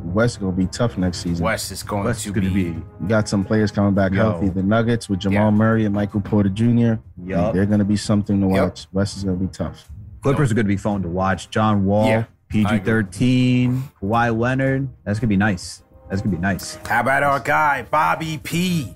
West 0.03 0.39
gonna 0.39 0.51
be 0.51 0.65
tough 0.67 0.97
next 0.97 1.19
season. 1.19 1.43
West 1.43 1.71
is 1.71 1.83
going 1.83 2.05
West 2.05 2.23
to 2.23 2.29
is 2.29 2.33
going 2.35 2.47
to 2.47 2.53
be, 2.53 2.71
be. 2.71 2.79
You 3.01 3.07
got 3.07 3.27
some 3.27 3.43
players 3.43 3.71
coming 3.71 3.93
back 3.93 4.11
Yo. 4.13 4.17
healthy. 4.31 4.49
The 4.49 4.63
Nuggets 4.63 5.09
with 5.09 5.19
Jamal 5.19 5.45
Yeah. 5.45 5.49
Murray 5.51 5.85
and 5.85 5.93
Michael 5.95 6.21
Porter 6.21 6.49
Jr. 6.49 6.95
Yup. 7.23 7.53
They're 7.53 7.65
gonna 7.65 7.83
be 7.85 7.97
something 7.97 8.39
to 8.41 8.47
Yep. 8.47 8.63
watch. 8.63 8.87
West 8.93 9.17
is 9.17 9.23
gonna 9.23 9.37
be 9.37 9.47
tough. 9.47 9.89
Clippers 10.21 10.51
are 10.51 10.55
going 10.55 10.65
to 10.65 10.69
be 10.69 10.77
fun 10.77 11.03
to 11.03 11.07
watch. 11.07 11.51
John 11.51 11.85
Wall, 11.85 12.07
Yeah, 12.07 12.23
PG 12.49 12.79
thirteen, 12.79 13.83
Kawhi 14.01 14.35
Leonard. 14.35 14.89
That's 15.03 15.19
going 15.19 15.27
to 15.27 15.33
be 15.33 15.37
nice. 15.37 15.83
That's 16.09 16.19
going 16.21 16.31
to 16.31 16.37
be 16.37 16.41
nice. 16.41 16.79
How 16.87 17.01
about 17.01 17.21
our 17.21 17.39
guy, 17.39 17.83
Bobby 17.91 18.39
P? 18.41 18.95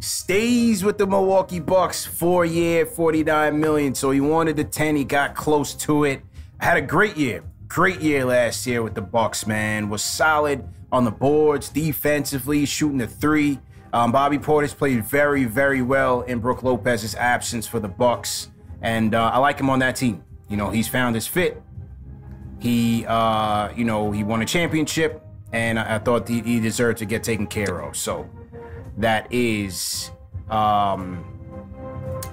Stays 0.00 0.84
with 0.84 0.96
the 0.96 1.06
Milwaukee 1.06 1.58
Bucks, 1.58 2.06
four 2.06 2.44
year, 2.44 2.86
49 2.86 3.58
million. 3.58 3.94
So 3.94 4.10
he 4.10 4.20
wanted 4.20 4.56
the 4.56 4.64
10, 4.64 4.96
he 4.96 5.04
got 5.04 5.34
close 5.34 5.74
to 5.74 6.04
it. 6.04 6.22
Had 6.60 6.76
a 6.76 6.82
great 6.82 7.16
year. 7.16 7.42
Great 7.66 8.00
year 8.00 8.24
last 8.24 8.66
year 8.66 8.82
with 8.82 8.94
the 8.94 9.02
Bucks, 9.02 9.46
man. 9.46 9.88
Was 9.88 10.02
solid 10.02 10.64
on 10.92 11.04
the 11.04 11.10
boards, 11.10 11.68
defensively, 11.68 12.64
shooting 12.64 12.98
the 12.98 13.06
three. 13.06 13.58
Um, 13.92 14.12
Bobby 14.12 14.38
Portis 14.38 14.76
played 14.76 15.04
very, 15.04 15.44
very 15.44 15.82
well 15.82 16.22
in 16.22 16.40
Brook 16.40 16.62
Lopez's 16.62 17.14
absence 17.14 17.66
for 17.66 17.80
the 17.80 17.88
Bucks, 17.88 18.50
and 18.82 19.14
uh, 19.14 19.30
I 19.32 19.38
like 19.38 19.58
him 19.58 19.70
on 19.70 19.78
that 19.78 19.96
team. 19.96 20.22
You 20.48 20.56
know, 20.56 20.70
he's 20.70 20.88
found 20.88 21.14
his 21.14 21.26
fit. 21.26 21.62
He, 22.58 23.06
uh, 23.06 23.70
you 23.74 23.84
know, 23.84 24.12
he 24.12 24.24
won 24.24 24.42
a 24.42 24.46
championship, 24.46 25.22
and 25.52 25.78
I, 25.78 25.96
I 25.96 25.98
thought 25.98 26.28
he, 26.28 26.40
he 26.40 26.60
deserved 26.60 26.98
to 26.98 27.06
get 27.06 27.22
taken 27.22 27.46
care 27.46 27.80
of. 27.80 27.96
So 27.96 28.28
that 28.98 29.32
is 29.32 30.10
um, 30.50 31.24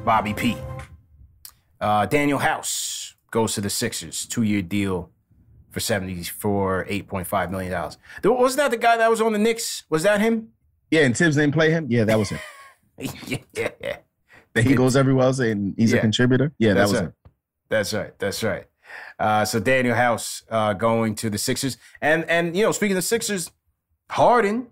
Bobby 0.03 0.33
P. 0.33 0.57
Uh, 1.79 2.07
Danuel 2.07 2.39
House 2.41 3.15
goes 3.31 3.53
to 3.55 3.61
the 3.61 3.69
Sixers, 3.69 4.25
two-year 4.25 4.61
deal 4.61 5.11
for 5.71 5.79
seventy 5.79 6.23
for 6.23 6.85
eight 6.87 7.07
point 7.07 7.27
five 7.27 7.51
million 7.51 7.71
dollars. 7.71 7.97
Wasn't 8.23 8.57
that 8.57 8.71
the 8.71 8.77
guy 8.77 8.97
that 8.97 9.09
was 9.09 9.21
on 9.21 9.33
the 9.33 9.39
Knicks? 9.39 9.83
Was 9.89 10.03
that 10.03 10.21
him? 10.21 10.49
Yeah, 10.91 11.01
and 11.01 11.15
Thibs 11.15 11.35
didn't 11.35 11.53
play 11.53 11.71
him. 11.71 11.87
Yeah, 11.89 12.05
that 12.05 12.17
was 12.17 12.29
him. 12.29 12.39
yeah, 12.97 13.37
yeah, 13.53 13.69
yeah. 13.81 13.97
He 14.61 14.73
goes 14.73 14.95
everywhere 14.95 15.25
else 15.25 15.39
and 15.39 15.73
he's 15.77 15.91
Yeah. 15.91 15.97
a 15.97 16.01
contributor. 16.01 16.53
Yeah, 16.57 16.69
that 16.69 16.75
That's 16.75 16.91
was 16.91 16.99
right. 17.01 17.07
him. 17.07 17.13
That's 17.69 17.93
right. 17.93 18.19
That's 18.19 18.43
right. 18.43 18.65
Uh, 19.19 19.43
so 19.43 19.59
Danuel 19.59 19.95
House 19.95 20.43
uh, 20.49 20.71
going 20.73 21.15
to 21.15 21.29
the 21.29 21.37
Sixers, 21.37 21.77
and 22.01 22.23
and 22.29 22.55
you 22.55 22.63
know, 22.63 22.71
speaking 22.71 22.95
of 22.95 23.03
Sixers, 23.03 23.51
Harden 24.11 24.67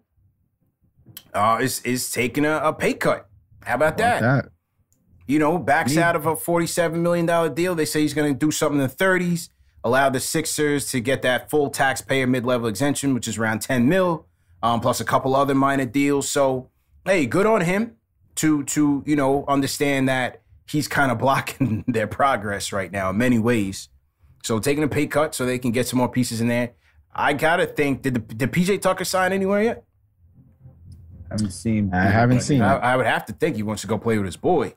uh, 1.33 1.59
is 1.61 1.81
is 1.81 2.11
taking 2.11 2.45
a, 2.45 2.57
a 2.57 2.73
pay 2.73 2.93
cut. 2.93 3.27
How 3.63 3.75
about 3.75 3.97
that? 3.97 4.21
That. 4.21 4.45
You 5.25 5.39
know, 5.39 5.57
backs 5.57 5.95
Yeah. 5.95 6.09
out 6.09 6.15
of 6.15 6.25
a 6.25 6.35
forty-seven 6.35 7.01
million 7.01 7.25
dollar 7.25 7.49
deal. 7.49 7.75
They 7.75 7.85
say 7.85 8.01
he's 8.01 8.13
going 8.13 8.33
to 8.33 8.37
do 8.37 8.51
something 8.51 8.79
in 8.79 8.87
the 8.87 8.93
thirties. 8.93 9.49
Allow 9.83 10.09
the 10.09 10.19
Sixers 10.19 10.89
to 10.91 10.99
get 11.01 11.21
that 11.23 11.49
full 11.49 11.69
taxpayer 11.69 12.25
mid-level 12.25 12.67
exemption, 12.67 13.13
which 13.13 13.27
is 13.27 13.37
around 13.37 13.61
ten 13.61 13.87
mil, 13.89 14.25
um, 14.61 14.79
plus 14.79 14.99
a 15.01 15.05
couple 15.05 15.35
other 15.35 15.53
minor 15.55 15.85
deals. 15.85 16.29
So, 16.29 16.69
hey, 17.05 17.25
good 17.25 17.45
on 17.45 17.61
him 17.61 17.95
to 18.35 18.63
to 18.65 19.03
you 19.05 19.15
know 19.15 19.45
understand 19.47 20.07
that 20.09 20.41
he's 20.67 20.87
kind 20.87 21.11
of 21.11 21.17
blocking 21.25 21.83
their 21.87 22.07
progress 22.07 22.71
right 22.73 22.91
now 22.91 23.09
in 23.09 23.17
many 23.17 23.39
ways. 23.39 23.89
So 24.43 24.59
taking 24.59 24.83
a 24.83 24.89
pay 24.89 25.07
cut 25.07 25.33
so 25.33 25.45
they 25.45 25.57
can 25.57 25.71
get 25.71 25.87
some 25.87 25.99
more 25.99 26.09
pieces 26.09 26.41
in 26.41 26.49
there. 26.49 26.71
I 27.15 27.31
gotta 27.33 27.65
think 27.65 28.01
did 28.01 28.15
the, 28.15 28.19
did 28.19 28.51
PJ 28.51 28.81
Tucker 28.81 29.05
sign 29.05 29.31
anywhere 29.31 29.63
yet? 29.63 29.83
Haven't 31.33 31.51
seen. 31.51 31.93
I 31.93 32.03
haven't 32.05 32.41
seen 32.41 32.61
I. 32.61 32.77
I 32.77 32.97
would 32.97 33.05
have 33.05 33.25
to 33.25 33.33
think 33.33 33.55
he 33.55 33.63
wants 33.63 33.81
to 33.81 33.87
go 33.87 33.97
play 33.97 34.17
with 34.17 34.25
his 34.25 34.37
boy. 34.37 34.75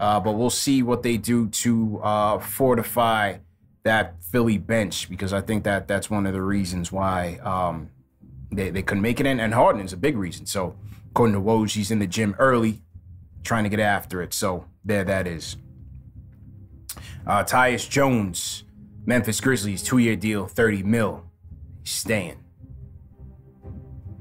Uh, 0.00 0.20
but 0.20 0.32
we'll 0.32 0.50
see 0.50 0.82
what 0.82 1.02
they 1.02 1.16
do 1.16 1.48
to 1.48 2.00
uh, 2.02 2.38
fortify 2.38 3.38
that 3.82 4.22
Philly 4.22 4.58
bench 4.58 5.08
because 5.10 5.32
I 5.32 5.40
think 5.40 5.64
that 5.64 5.88
that's 5.88 6.08
one 6.08 6.26
of 6.26 6.32
the 6.32 6.42
reasons 6.42 6.92
why 6.92 7.38
um, 7.42 7.90
they, 8.52 8.70
they 8.70 8.82
couldn't 8.82 9.02
make 9.02 9.18
it 9.18 9.26
in. 9.26 9.40
And 9.40 9.54
Harden 9.54 9.82
is 9.82 9.92
a 9.92 9.96
big 9.96 10.16
reason. 10.16 10.46
So, 10.46 10.76
according 11.10 11.34
to 11.34 11.40
Woj, 11.40 11.74
he's 11.74 11.90
in 11.90 11.98
the 11.98 12.06
gym 12.06 12.36
early 12.38 12.82
trying 13.42 13.64
to 13.64 13.70
get 13.70 13.80
after 13.80 14.22
it. 14.22 14.32
So, 14.34 14.66
there 14.84 15.04
that 15.04 15.26
is. 15.26 15.56
Uh, 17.26 17.42
Tyus 17.44 17.88
Jones, 17.88 18.64
Memphis 19.04 19.40
Grizzlies, 19.40 19.82
two 19.82 19.98
year 19.98 20.16
deal, 20.16 20.46
30 20.46 20.84
mil. 20.84 21.24
He's 21.82 21.92
staying. 21.92 22.44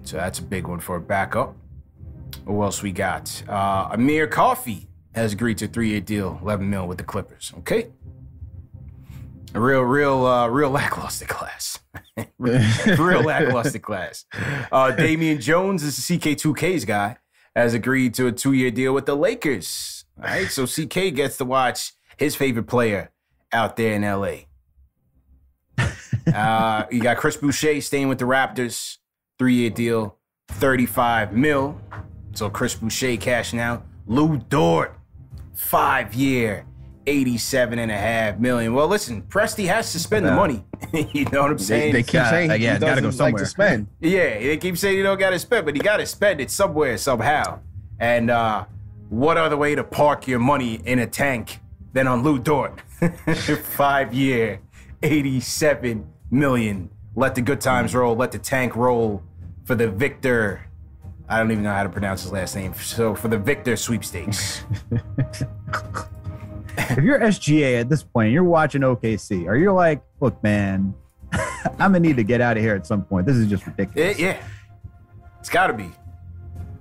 So, 0.03 0.17
that's 0.17 0.39
a 0.39 0.43
big 0.43 0.67
one 0.67 0.79
for 0.79 0.95
a 0.95 1.01
backup. 1.01 1.55
What 2.47 2.65
else 2.65 2.81
we 2.81 2.93
got? 2.93 3.43
Uh, 3.47 3.89
Amir 3.91 4.27
Coffey 4.27 4.87
has 5.13 5.33
agreed 5.33 5.57
to 5.57 5.65
a 5.65 5.67
three-year 5.67 5.99
deal, 5.99 6.39
11 6.41 6.69
mil 6.69 6.87
with 6.87 6.97
the 6.97 7.03
Clippers. 7.03 7.51
Okay, 7.59 7.89
a 9.53 9.59
real, 9.59 9.81
real, 9.81 10.25
uh, 10.25 10.47
real 10.47 10.69
lackluster 10.81 11.25
class. 11.25 11.79
real 12.37 13.21
lackluster 13.21 13.79
class. 13.79 14.25
Uh, 14.71 14.91
Damian 14.91 15.41
Jones 15.41 15.83
is 15.83 15.95
the 15.95 16.17
CK2K's 16.17 16.85
guy. 16.85 17.17
Has 17.55 17.73
agreed 17.73 18.13
to 18.13 18.27
a 18.27 18.31
two-year 18.31 18.69
deal 18.69 18.93
with 18.93 19.07
the 19.07 19.15
Lakers. 19.15 20.05
All 20.17 20.25
right, 20.25 20.47
so 20.47 20.67
CK 20.67 21.13
gets 21.15 21.37
to 21.37 21.45
watch 21.45 21.93
his 22.15 22.35
favorite 22.35 22.67
player 22.67 23.11
out 23.51 23.75
there 23.77 23.93
in 23.93 24.03
LA. 24.03 24.45
Uh, 26.31 26.85
you 26.91 27.01
got 27.01 27.17
Chris 27.17 27.35
Boucher 27.35 27.81
staying 27.81 28.09
with 28.09 28.19
the 28.19 28.25
Raptors, 28.25 28.97
three-year 29.39 29.71
deal, 29.71 30.17
35 30.49 31.33
mil. 31.33 31.81
So 32.37 32.51
Chris 32.51 32.75
Boucher 32.75 33.17
cashing 33.17 33.59
out. 33.59 33.83
Lu 34.05 34.37
Dort, 34.37 34.95
five 35.55 36.13
year, 36.13 36.67
87 37.07 37.79
and 37.79 37.91
a 37.91 37.97
half 37.97 38.37
million. 38.37 38.75
Well, 38.75 38.87
listen, 38.87 39.23
Presti 39.23 39.65
has 39.65 39.91
to 39.93 39.99
spend 39.99 40.23
the 40.23 40.33
money. 40.33 40.63
you 40.93 41.25
know 41.31 41.41
what 41.41 41.49
I'm 41.49 41.57
saying? 41.57 41.93
they 41.93 42.03
keep 42.03 42.13
Yeah, 42.13 42.29
saying 42.29 42.49
yeah, 42.51 42.57
he 42.57 42.65
it's 42.67 42.79
gotta 42.79 43.01
doesn't 43.01 43.17
go 43.17 43.23
like 43.23 43.37
to 43.37 43.45
spend. 43.47 43.87
Yeah, 44.01 44.37
they 44.37 44.57
keep 44.57 44.77
saying 44.77 44.97
you 44.97 45.01
don't 45.01 45.19
got 45.19 45.31
to 45.31 45.39
spend, 45.39 45.65
but 45.65 45.75
you 45.75 45.81
got 45.81 45.97
to 45.97 46.05
spend 46.05 46.39
it 46.39 46.51
somewhere, 46.51 46.99
somehow. 46.99 47.59
And 47.99 48.29
uh, 48.29 48.65
what 49.09 49.37
other 49.37 49.57
way 49.57 49.73
to 49.73 49.83
park 49.83 50.27
your 50.27 50.37
money 50.37 50.79
in 50.85 50.99
a 50.99 51.07
tank 51.07 51.57
than 51.93 52.05
on 52.05 52.21
Lu 52.21 52.37
Dort? 52.37 52.79
Five 53.63 54.13
year, 54.13 54.59
87 55.01 56.07
million. 56.29 56.91
Let 57.15 57.33
the 57.33 57.41
good 57.41 57.61
times 57.61 57.95
roll. 57.95 58.15
Let 58.15 58.31
the 58.31 58.37
tank 58.37 58.75
roll 58.75 59.23
for 59.65 59.73
the 59.73 59.89
Victor. 59.89 60.66
I 61.29 61.37
don't 61.39 61.51
even 61.51 61.63
know 61.63 61.73
how 61.73 61.83
to 61.83 61.89
pronounce 61.89 62.23
his 62.23 62.31
last 62.31 62.55
name. 62.55 62.73
So 62.75 63.13
for 63.15 63.27
the 63.27 63.37
Victor 63.37 63.75
sweepstakes. 63.75 64.63
If 66.89 67.03
you're 67.03 67.19
SGA 67.19 67.81
at 67.81 67.89
this 67.89 68.03
point, 68.03 68.31
you're 68.31 68.43
watching 68.43 68.81
OKC, 68.81 69.45
or 69.47 69.55
you're 69.55 69.73
like, 69.73 70.01
look, 70.19 70.41
man, 70.43 70.93
I'm 71.33 71.77
gonna 71.77 71.99
need 71.99 72.17
to 72.17 72.23
get 72.23 72.39
out 72.39 72.55
of 72.55 72.63
here 72.63 72.75
at 72.75 72.85
some 72.85 73.03
point. 73.03 73.25
This 73.25 73.35
is 73.35 73.47
just 73.47 73.65
ridiculous. 73.65 74.11
It- 74.17 74.19
yeah. 74.21 74.37
It's 75.39 75.49
got 75.49 75.67
to 75.67 75.73
be. 75.73 75.91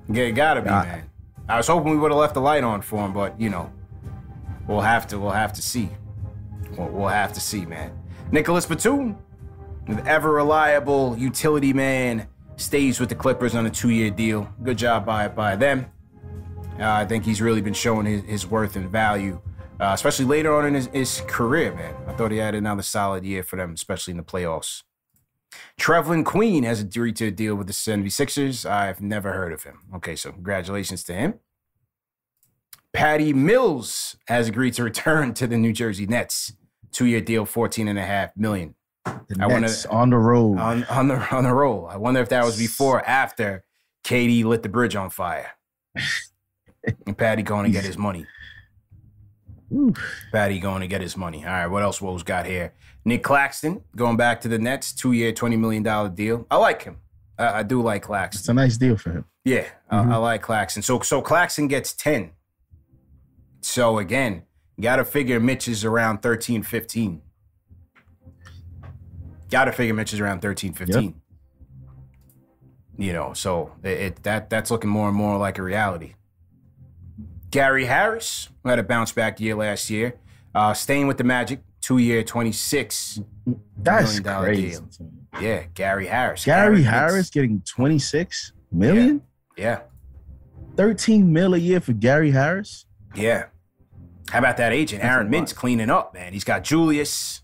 Yeah, 0.08 0.24
it 0.24 0.32
got 0.32 0.54
to 0.54 0.60
be, 0.62 0.68
God. 0.68 0.86
man. 0.86 1.10
I 1.48 1.56
was 1.56 1.66
hoping 1.68 1.92
we 1.92 1.96
would 1.98 2.10
have 2.10 2.18
left 2.20 2.34
the 2.34 2.40
light 2.40 2.62
on 2.64 2.82
for 2.82 3.04
him, 3.04 3.12
but 3.12 3.40
you 3.40 3.48
know, 3.48 3.72
we'll 4.66 4.80
have 4.80 5.06
to. 5.08 5.18
We'll 5.18 5.30
have 5.30 5.52
to 5.54 5.62
see. 5.62 5.88
We'll, 6.76 6.88
we'll 6.88 7.08
have 7.08 7.32
to 7.34 7.40
see, 7.40 7.64
man. 7.64 7.92
Nicholas 8.32 8.66
Batum, 8.66 9.16
the 9.88 10.04
ever 10.06 10.30
reliable 10.32 11.16
utility 11.16 11.72
man, 11.72 12.26
stays 12.56 13.00
with 13.00 13.08
the 13.08 13.14
Clippers 13.14 13.54
on 13.54 13.66
a 13.66 13.70
two-year 13.70 14.10
deal. 14.10 14.52
Good 14.62 14.78
job 14.78 15.06
by 15.06 15.28
by 15.28 15.56
them. 15.56 15.86
Uh, 16.78 16.90
I 16.90 17.04
think 17.06 17.24
he's 17.24 17.40
really 17.40 17.62
been 17.62 17.74
showing 17.74 18.06
his, 18.06 18.22
his 18.24 18.46
worth 18.46 18.76
and 18.76 18.90
value, 18.90 19.40
uh, 19.80 19.92
especially 19.94 20.26
later 20.26 20.54
on 20.54 20.66
in 20.66 20.74
his, 20.74 20.86
his 20.88 21.22
career, 21.26 21.74
man. 21.74 21.94
I 22.06 22.12
thought 22.12 22.30
he 22.30 22.36
had 22.36 22.54
another 22.54 22.82
solid 22.82 23.24
year 23.24 23.42
for 23.42 23.56
them, 23.56 23.72
especially 23.72 24.10
in 24.10 24.18
the 24.18 24.22
playoffs. 24.22 24.82
Trevelin 25.80 26.24
Queen 26.24 26.64
has 26.64 26.80
agreed 26.80 27.16
to 27.16 27.26
a 27.26 27.30
deal 27.30 27.54
with 27.54 27.66
the 27.66 27.72
76ers. 27.72 28.68
I've 28.68 29.00
never 29.00 29.32
heard 29.32 29.52
of 29.52 29.62
him. 29.62 29.80
Okay, 29.94 30.16
so 30.16 30.32
congratulations 30.32 31.02
to 31.04 31.14
him. 31.14 31.34
Patty 32.92 33.32
Mills 33.32 34.16
has 34.28 34.48
agreed 34.48 34.74
to 34.74 34.84
return 34.84 35.34
to 35.34 35.46
the 35.46 35.56
New 35.56 35.72
Jersey 35.72 36.06
Nets. 36.06 36.52
Two-year 36.92 37.20
deal, 37.20 37.44
14 37.44 37.88
and 37.88 37.98
a 37.98 38.04
half 38.04 38.36
million. 38.36 38.74
The 39.28 39.36
I 39.40 39.46
wonder, 39.46 39.68
on 39.90 40.10
the 40.10 40.18
road. 40.18 40.58
On, 40.58 40.84
on 40.84 41.08
the 41.08 41.34
on 41.34 41.44
the 41.44 41.52
roll. 41.52 41.86
I 41.86 41.96
wonder 41.96 42.20
if 42.20 42.28
that 42.28 42.44
was 42.44 42.58
before 42.58 42.98
or 42.98 43.08
after 43.08 43.64
KD 44.04 44.44
lit 44.44 44.62
the 44.62 44.68
bridge 44.68 44.94
on 44.94 45.10
fire. 45.10 45.52
and 47.06 47.16
Patty 47.16 47.42
going 47.42 47.64
to 47.64 47.70
get 47.70 47.84
his 47.84 47.98
money. 47.98 48.26
Patty 50.32 50.60
going 50.60 50.80
to 50.82 50.86
get 50.86 51.00
his 51.00 51.16
money. 51.16 51.44
All 51.44 51.50
right, 51.50 51.66
what 51.66 51.82
else 51.82 52.00
Woes 52.00 52.22
got 52.22 52.46
here? 52.46 52.72
Nick 53.04 53.22
Claxton 53.22 53.82
going 53.94 54.16
back 54.16 54.40
to 54.42 54.48
the 54.48 54.58
Nets, 54.58 54.92
two 54.92 55.12
year, 55.12 55.32
$20 55.32 55.58
million 55.58 56.14
deal. 56.14 56.46
I 56.50 56.56
like 56.56 56.82
him. 56.82 56.98
I, 57.38 57.60
I 57.60 57.62
do 57.62 57.82
like 57.82 58.02
Claxton. 58.02 58.40
It's 58.40 58.48
a 58.48 58.54
nice 58.54 58.76
deal 58.76 58.96
for 58.96 59.10
him. 59.10 59.24
Yeah, 59.44 59.66
mm-hmm. 59.92 60.10
I, 60.10 60.14
I 60.14 60.16
like 60.18 60.42
Claxton. 60.42 60.82
So, 60.82 61.00
so 61.00 61.20
Claxton 61.20 61.68
gets 61.68 61.92
10. 61.92 62.30
So 63.60 63.98
again, 63.98 64.42
got 64.80 64.96
to 64.96 65.04
figure 65.04 65.40
Mitch 65.40 65.68
is 65.68 65.84
around 65.84 66.22
13, 66.22 66.62
15. 66.62 67.22
Got 69.50 69.66
to 69.66 69.72
figure 69.72 69.94
Mitch 69.94 70.12
is 70.12 70.20
around 70.20 70.40
13, 70.40 70.72
15. 70.72 71.02
Yep. 71.04 71.14
You 72.98 73.12
know, 73.12 73.32
so 73.34 73.72
it, 73.82 73.88
it, 73.88 74.22
that 74.22 74.48
that's 74.48 74.70
looking 74.70 74.90
more 74.90 75.08
and 75.08 75.16
more 75.16 75.36
like 75.36 75.58
a 75.58 75.62
reality. 75.62 76.14
Gary 77.50 77.84
Harris, 77.84 78.48
who 78.62 78.70
had 78.70 78.78
a 78.78 78.82
bounce 78.82 79.12
back 79.12 79.38
year 79.38 79.54
last 79.54 79.90
year, 79.90 80.14
uh, 80.54 80.72
staying 80.72 81.06
with 81.06 81.18
the 81.18 81.24
Magic, 81.24 81.60
two 81.80 81.98
year, 81.98 82.22
twenty 82.22 82.52
six 82.52 83.20
million 83.76 84.22
dollar 84.22 84.54
deal. 84.54 84.88
Yeah, 85.40 85.64
Gary 85.74 86.06
Harris. 86.06 86.44
Gary, 86.44 86.76
Gary 86.76 86.82
Harris 86.82 87.30
getting 87.30 87.60
twenty 87.66 87.98
six 87.98 88.52
million. 88.72 89.22
Yeah. 89.56 89.64
yeah. 89.64 89.80
Thirteen 90.76 91.32
mil 91.32 91.54
a 91.54 91.58
year 91.58 91.80
for 91.80 91.92
Gary 91.92 92.30
Harris. 92.30 92.86
Yeah. 93.14 93.46
How 94.30 94.40
about 94.40 94.56
that 94.56 94.72
agent, 94.72 95.04
Aaron 95.04 95.28
Mintz, 95.28 95.54
cleaning 95.54 95.90
up, 95.90 96.12
man? 96.12 96.32
He's 96.32 96.44
got 96.44 96.64
Julius. 96.64 97.42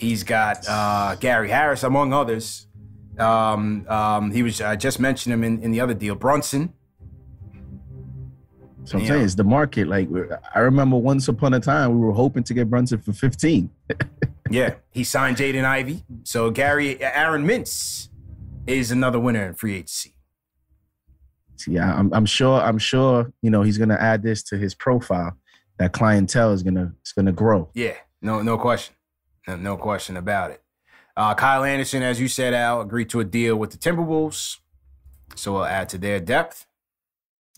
He's 0.00 0.24
got 0.24 0.66
uh, 0.68 1.16
Gary 1.20 1.50
Harris, 1.50 1.82
among 1.82 2.12
others. 2.12 2.66
Um, 3.18 3.86
um, 3.88 4.30
he 4.30 4.42
was 4.42 4.60
I 4.60 4.76
just 4.76 4.98
mentioned 4.98 5.32
him 5.32 5.44
in, 5.44 5.62
in 5.62 5.70
the 5.70 5.80
other 5.80 5.94
deal. 5.94 6.14
Brunson. 6.14 6.72
So 8.84 8.98
I'm 8.98 9.06
saying 9.06 9.22
it's 9.22 9.34
the 9.34 9.44
market. 9.44 9.88
Like 9.88 10.08
I 10.54 10.60
remember 10.60 10.96
once 10.96 11.28
upon 11.28 11.54
a 11.54 11.60
time 11.60 11.92
we 11.92 12.04
were 12.04 12.12
hoping 12.12 12.42
to 12.44 12.54
get 12.54 12.70
Brunson 12.70 12.98
for 12.98 13.12
15. 13.12 13.70
yeah, 14.50 14.74
he 14.90 15.04
signed 15.04 15.36
Jaden 15.36 15.64
Ivey. 15.64 16.02
So 16.24 16.50
Gary 16.50 17.00
Aaron 17.02 17.46
Mintz 17.46 18.08
is 18.66 18.90
another 18.90 19.20
winner 19.20 19.46
in 19.46 19.54
free 19.54 19.76
agency. 19.76 20.14
Yeah, 21.66 21.94
I'm, 21.94 22.12
I'm 22.14 22.26
sure. 22.26 22.60
I'm 22.60 22.78
sure. 22.78 23.32
You 23.42 23.50
know, 23.50 23.62
he's 23.62 23.78
gonna 23.78 23.98
add 24.00 24.22
this 24.22 24.42
to 24.44 24.56
his 24.56 24.74
profile. 24.74 25.36
That 25.78 25.92
clientele 25.92 26.52
is 26.52 26.62
gonna 26.62 26.94
is 27.04 27.12
gonna 27.12 27.32
grow. 27.32 27.70
Yeah, 27.74 27.94
no, 28.22 28.42
no 28.42 28.58
question, 28.58 28.94
no, 29.56 29.76
question 29.76 30.16
about 30.16 30.50
it. 30.50 30.62
Uh, 31.16 31.34
Kyle 31.34 31.64
Anderson, 31.64 32.02
as 32.02 32.20
you 32.20 32.28
said, 32.28 32.54
Al, 32.54 32.80
agreed 32.80 33.10
to 33.10 33.20
a 33.20 33.24
deal 33.24 33.56
with 33.56 33.70
the 33.70 33.78
Timberwolves. 33.78 34.58
So 35.34 35.52
we'll 35.52 35.64
add 35.64 35.88
to 35.90 35.98
their 35.98 36.20
depth. 36.20 36.66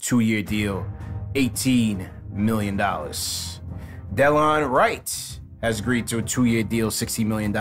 Two 0.01 0.21
year 0.21 0.43
deal, 0.43 0.87
$18 1.35 2.11
million. 2.33 2.77
Delon 2.77 4.71
Wright 4.71 5.41
has 5.63 5.81
agreed 5.81 6.07
to 6.09 6.19
a 6.19 6.23
two 6.23 6.45
year 6.45 6.63
deal, 6.63 6.91
$60 6.91 7.25
million 7.25 7.53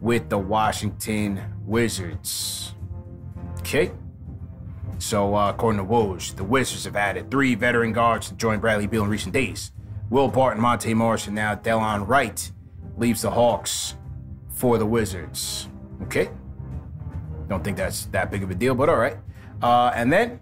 with 0.00 0.28
the 0.28 0.38
Washington 0.38 1.40
Wizards. 1.64 2.74
Okay. 3.60 3.92
So, 4.98 5.34
uh, 5.34 5.50
according 5.50 5.80
to 5.80 5.84
Woj, 5.84 6.36
the 6.36 6.44
Wizards 6.44 6.84
have 6.84 6.96
added 6.96 7.30
three 7.30 7.54
veteran 7.54 7.92
guards 7.92 8.28
to 8.28 8.34
join 8.34 8.60
Bradley 8.60 8.86
Beal 8.86 9.04
in 9.04 9.10
recent 9.10 9.32
days. 9.32 9.72
Will 10.10 10.28
Barton, 10.28 10.60
Monte 10.60 10.92
Morris, 10.94 11.26
and 11.26 11.34
now 11.34 11.54
Delon 11.54 12.06
Wright 12.06 12.52
leaves 12.96 13.22
the 13.22 13.30
Hawks 13.30 13.96
for 14.50 14.78
the 14.78 14.86
Wizards. 14.86 15.68
Okay. 16.02 16.30
Don't 17.48 17.62
think 17.62 17.76
that's 17.76 18.06
that 18.06 18.30
big 18.30 18.42
of 18.42 18.50
a 18.50 18.54
deal, 18.54 18.74
but 18.74 18.88
all 18.88 18.96
right. 18.96 19.16
Uh, 19.60 19.92
and 19.94 20.12
then 20.12 20.40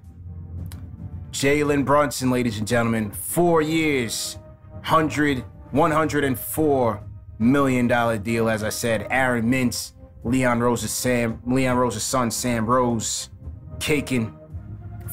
Jalen 1.32 1.84
Brunson, 1.84 2.30
ladies 2.30 2.58
and 2.58 2.66
gentlemen, 2.66 3.10
four 3.10 3.62
years, 3.62 4.38
100, 4.80 5.44
104 5.70 7.02
million 7.38 7.86
dollar 7.86 8.18
deal. 8.18 8.48
As 8.48 8.62
I 8.62 8.68
said, 8.68 9.06
Aaron 9.10 9.50
Mintz, 9.50 9.92
Leon 10.24 10.60
Rose's 10.60 10.92
Sam, 10.92 11.40
Leon 11.46 11.76
Rose's 11.76 12.02
son, 12.02 12.30
Sam 12.30 12.66
Rose, 12.66 13.30
caking 13.78 14.36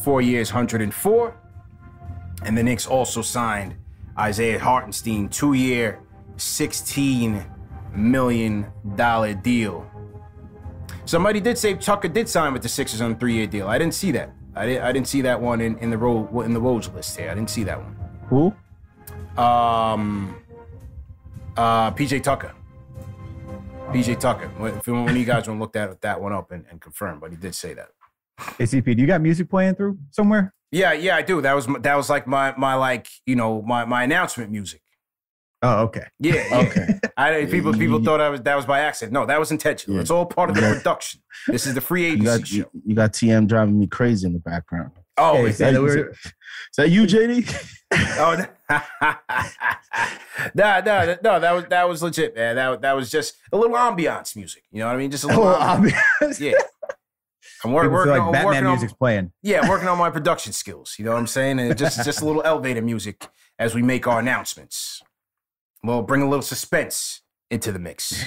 four 0.02 0.22
years, 0.22 0.52
104. 0.54 1.36
And 2.44 2.58
the 2.58 2.64
Knicks 2.64 2.86
also 2.86 3.22
signed 3.22 3.76
Isaiah 4.18 4.60
Hartenstein, 4.60 5.30
two 5.30 5.54
year, 5.54 6.00
16 6.38 7.46
million 7.94 8.66
dollar 8.96 9.34
deal. 9.34 9.90
Somebody 11.06 11.40
did 11.40 11.58
say 11.58 11.74
Tucker 11.74 12.08
did 12.08 12.28
sign 12.28 12.54
with 12.54 12.62
the 12.62 12.70
Sixers 12.70 13.02
on 13.02 13.12
a 13.14 13.16
three-year 13.16 13.48
deal. 13.48 13.68
I 13.68 13.78
didn't 13.78 13.94
see 13.94 14.12
that. 14.12 14.34
I 14.56 14.66
didn't. 14.66 14.84
I 14.84 14.92
didn't 14.92 15.08
see 15.08 15.22
that 15.22 15.40
one 15.40 15.62
in, 15.62 15.78
in 15.80 15.90
the 15.90 15.98
road 15.98 16.30
in 16.44 16.54
the 16.54 16.60
Woj 16.60 16.94
list 16.94 17.18
here. 17.18 17.30
I 17.30 17.36
didn't 17.36 17.50
see 17.50 17.64
that 17.64 17.80
one. 17.80 17.96
Who? 18.30 19.42
Um. 19.42 20.36
Uh, 21.56 21.92
PJ 21.92 22.24
Tucker. 22.24 22.54
PJ 23.90 24.20
Tucker. 24.20 24.52
If 24.68 24.88
one 24.88 25.10
of 25.10 25.16
you 25.16 25.26
guys 25.26 25.48
want 25.48 25.58
to 25.58 25.62
look 25.62 25.74
that 25.74 26.02
that 26.02 26.22
one 26.22 26.34
up 26.34 26.52
and, 26.52 26.66
and 26.70 26.82
confirm, 26.82 27.20
but 27.20 27.32
he 27.32 27.38
did 27.38 27.56
say 27.56 27.74
that. 27.74 27.90
ACP, 28.40 28.96
do 28.96 29.02
you 29.02 29.08
got 29.08 29.22
music 29.22 29.50
playing 29.50 29.76
through 29.76 29.98
somewhere? 30.12 30.54
Yeah, 30.72 30.94
yeah, 30.94 31.16
I 31.16 31.22
do. 31.22 31.42
That 31.42 31.54
was 31.54 31.68
that 31.82 31.96
was 31.96 32.10
like 32.10 32.28
my 32.28 32.54
my 32.58 32.76
like 32.76 33.08
you 33.26 33.36
know 33.36 33.62
my 33.62 33.86
my 33.86 34.04
announcement 34.04 34.52
music. 34.52 34.82
Oh, 35.64 35.84
okay. 35.84 36.06
Yeah, 36.20 36.34
yeah. 36.50 36.58
okay. 36.60 37.00
I 37.18 37.46
people 37.46 37.74
people 37.74 38.04
thought 38.04 38.22
I 38.22 38.30
was 38.30 38.42
that 38.42 38.56
was 38.56 38.66
by 38.66 38.80
accident. 38.80 39.14
No, 39.14 39.26
that 39.26 39.40
was 39.40 39.52
intentional. 39.52 39.96
Yeah. 39.96 40.02
It's 40.02 40.12
all 40.12 40.26
part 40.26 40.50
of 40.50 40.56
the 40.56 40.62
production. 40.62 41.22
This 41.48 41.66
is 41.66 41.74
the 41.74 41.82
free 41.82 42.06
agency 42.06 42.24
you 42.24 42.26
got, 42.26 42.52
you, 42.52 42.82
you, 42.86 42.96
got 42.96 43.14
TM 43.14 43.48
driving 43.48 43.80
me 43.80 43.88
crazy 43.88 44.28
in 44.28 44.34
the 44.34 44.40
background. 44.40 44.92
Oh, 45.18 45.38
hey, 45.38 45.50
is, 45.50 45.58
that, 45.58 45.74
is, 45.74 45.96
is 45.96 46.34
that 46.78 46.92
you, 46.92 47.04
JD? 47.04 47.74
oh, 48.20 48.46
no, 50.54 50.82
no, 50.86 51.18
no, 51.24 51.40
that 51.40 51.52
was 51.54 51.66
that 51.70 51.88
was 51.88 52.04
legit, 52.04 52.36
man. 52.36 52.56
That 52.58 52.82
that 52.82 52.96
was 52.96 53.10
just 53.10 53.36
a 53.52 53.58
little 53.58 53.76
ambiance 53.76 54.36
music. 54.36 54.64
You 54.72 54.80
know 54.80 54.88
what 54.88 54.96
I 54.96 54.98
mean? 54.98 55.10
Just 55.10 55.24
a 55.24 55.28
little, 55.28 55.46
ambiance. 55.46 56.40
Yeah. 56.40 56.52
I'm 57.64 57.72
working, 57.72 57.92
working 57.92 58.12
like 58.12 58.22
on, 58.22 58.32
Batman 58.32 58.46
working 58.46 58.70
music's 58.70 58.92
on, 58.92 58.98
playing. 58.98 59.32
Yeah, 59.42 59.68
working 59.68 59.88
on 59.88 59.98
my 59.98 60.12
production 60.12 60.54
skills. 60.54 60.96
You 61.00 61.06
know 61.06 61.12
what 61.12 61.20
I'm 61.20 61.28
saying? 61.28 61.60
And 61.60 61.76
just 61.78 62.04
just 62.04 62.22
a 62.22 62.26
little 62.26 62.44
elevator 62.44 62.82
music 62.82 63.28
as 63.58 63.74
we 63.74 63.82
make 63.82 64.06
our 64.06 64.20
announcements. 64.20 65.02
Well, 65.88 66.02
bring 66.02 66.22
a 66.22 66.28
little 66.28 66.44
suspense 66.44 67.22
into 67.50 67.72
the 67.72 67.80
mix. 67.80 68.26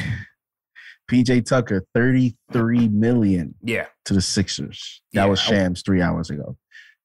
PJ 1.10 1.44
Tucker, 1.44 1.84
33 1.92 2.88
million 2.88 3.54
yeah. 3.62 3.86
to 4.06 4.14
the 4.14 4.22
Sixers. 4.22 5.02
That 5.12 5.24
yeah. 5.24 5.26
was 5.26 5.40
Shams 5.40 5.82
three 5.82 6.00
hours 6.00 6.30
ago. 6.30 6.56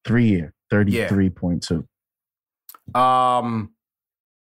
Three 0.06 0.28
year, 0.28 0.54
33.2. 0.72 1.84
Yeah. 2.94 3.38
Um 3.38 3.74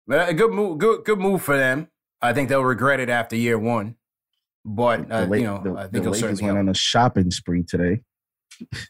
a 0.09 0.33
good 0.33 0.51
move, 0.51 0.77
good 0.77 1.03
good 1.03 1.19
move 1.19 1.41
for 1.41 1.57
them. 1.57 1.89
I 2.21 2.31
think 2.31 2.47
they'll 2.47 2.63
regret 2.63 3.01
it 3.01 3.09
after 3.09 3.35
year 3.35 3.59
one. 3.59 3.97
But 4.63 5.11
uh, 5.11 5.27
you 5.33 5.43
know, 5.43 5.61
the, 5.61 5.73
I 5.73 5.87
think 5.87 6.05
the 6.05 6.11
Lakers 6.11 6.41
went 6.41 6.57
on 6.57 6.69
a 6.69 6.73
shopping 6.73 7.31
spree 7.31 7.63
today. 7.63 7.99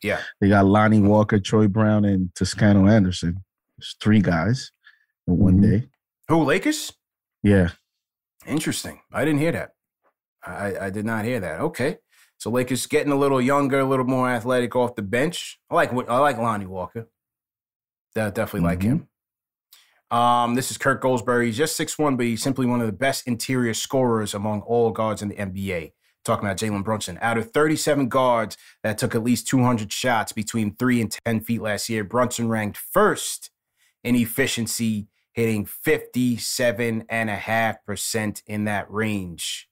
Yeah. 0.04 0.20
they 0.42 0.50
got 0.50 0.66
Lonnie 0.66 1.00
Walker, 1.00 1.40
Troy 1.40 1.68
Brown, 1.68 2.06
and 2.06 2.30
Toscano 2.36 2.88
Anderson. 2.88 3.44
It's 3.80 3.96
three 4.00 4.22
guys 4.22 4.72
in 5.28 5.40
one 5.40 5.60
mm-hmm. 5.60 5.72
day. 5.72 5.88
Who, 6.30 6.44
Lakers? 6.44 6.94
Yeah. 7.48 7.70
Interesting. 8.46 9.00
I 9.14 9.24
didn't 9.24 9.40
hear 9.40 9.54
that. 9.54 9.72
I, 10.46 10.88
I 10.88 10.90
did 10.90 11.06
not 11.06 11.24
hear 11.24 11.40
that. 11.40 11.62
Okay. 11.62 12.00
So 12.38 12.50
Lakers 12.50 12.86
getting 12.88 13.14
a 13.14 13.16
little 13.16 13.42
younger, 13.42 13.80
a 13.80 13.86
little 13.86 14.06
more 14.06 14.30
athletic 14.30 14.76
off 14.76 14.96
the 14.96 15.02
bench. 15.02 15.58
I 15.70 15.76
like 15.76 15.94
I 15.94 16.18
like 16.18 16.38
Lonnie 16.38 16.66
Walker. 16.66 17.08
That 18.16 18.36
definitely 18.36 18.68
mm-hmm. 18.68 18.68
like 18.68 18.82
him. 18.84 19.08
Um, 20.12 20.56
this 20.56 20.72
is 20.72 20.78
Kirk 20.78 21.02
Goldsberry. 21.02 21.46
He's 21.46 21.58
just 21.58 21.78
six 21.78 21.98
one, 21.98 22.18
but 22.18 22.26
he's 22.26 22.44
simply 22.44 22.66
one 22.66 22.82
of 22.82 22.88
the 22.88 22.94
best 22.94 23.28
interior 23.28 23.74
scorers 23.74 24.34
among 24.34 24.62
all 24.62 24.92
guards 24.92 25.22
in 25.22 25.30
the 25.30 25.36
NBA. 25.36 25.94
Talking 26.26 26.46
about 26.46 26.58
Jalen 26.58 26.84
Brunson. 26.84 27.18
Out 27.22 27.38
of 27.38 27.52
37 27.52 28.10
guards 28.10 28.58
that 28.84 28.98
took 28.98 29.16
at 29.16 29.24
least 29.24 29.48
200 29.48 29.92
shots 29.94 30.34
between 30.34 30.76
three 30.76 31.00
and 31.00 31.18
10 31.26 31.40
feet 31.40 31.62
last 31.62 31.88
year, 31.88 32.04
Brunson 32.04 32.50
ranked 32.50 32.78
first 32.78 33.50
in 34.04 34.16
efficiency 34.16 35.08
hitting 35.38 35.66
57.5% 35.66 38.44
in 38.48 38.66
that 38.66 38.92
range. 38.92 39.70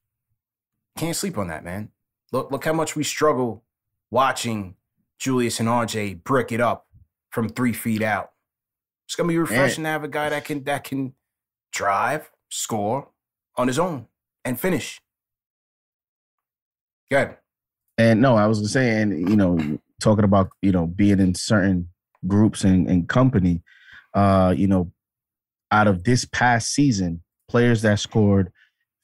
Can't 0.96 1.16
sleep 1.16 1.40
on 1.40 1.48
that, 1.48 1.64
man. 1.64 1.90
Look, 2.32 2.52
look 2.52 2.66
how 2.66 2.74
much 2.74 2.96
we 2.96 3.04
struggle 3.04 3.64
watching 4.12 4.76
Julius 5.18 5.60
and 5.60 5.68
RJ 5.68 6.24
brick 6.24 6.52
it 6.52 6.62
up 6.62 6.86
from 7.32 7.50
three 7.50 7.74
feet 7.74 8.04
out. 8.04 8.30
It's 9.08 9.16
gonna 9.16 9.30
be 9.30 9.40
refreshing 9.40 9.82
man. 9.82 9.90
to 9.90 9.94
have 9.94 10.04
a 10.04 10.08
guy 10.08 10.30
that 10.30 10.46
can 10.46 10.64
that 10.66 10.84
can 10.84 11.16
drive, 11.72 12.30
score 12.50 13.10
on 13.58 13.68
his 13.68 13.80
own, 13.80 14.06
and 14.44 14.60
finish. 14.60 15.02
Good. 17.10 17.38
And 17.98 18.22
no, 18.22 18.36
I 18.36 18.46
was 18.46 18.72
saying, 18.72 19.28
you 19.28 19.36
know, 19.36 19.80
talking 20.00 20.26
about 20.26 20.50
you 20.62 20.72
know 20.72 20.86
being 20.86 21.20
in 21.20 21.34
certain 21.34 21.90
groups 22.28 22.64
and, 22.64 22.88
and 22.88 23.10
company, 23.10 23.64
uh, 24.14 24.54
you 24.56 24.68
know, 24.68 24.92
out 25.72 25.88
of 25.88 26.04
this 26.04 26.26
past 26.26 26.74
season, 26.74 27.24
players 27.50 27.82
that 27.84 28.00
scored 28.00 28.52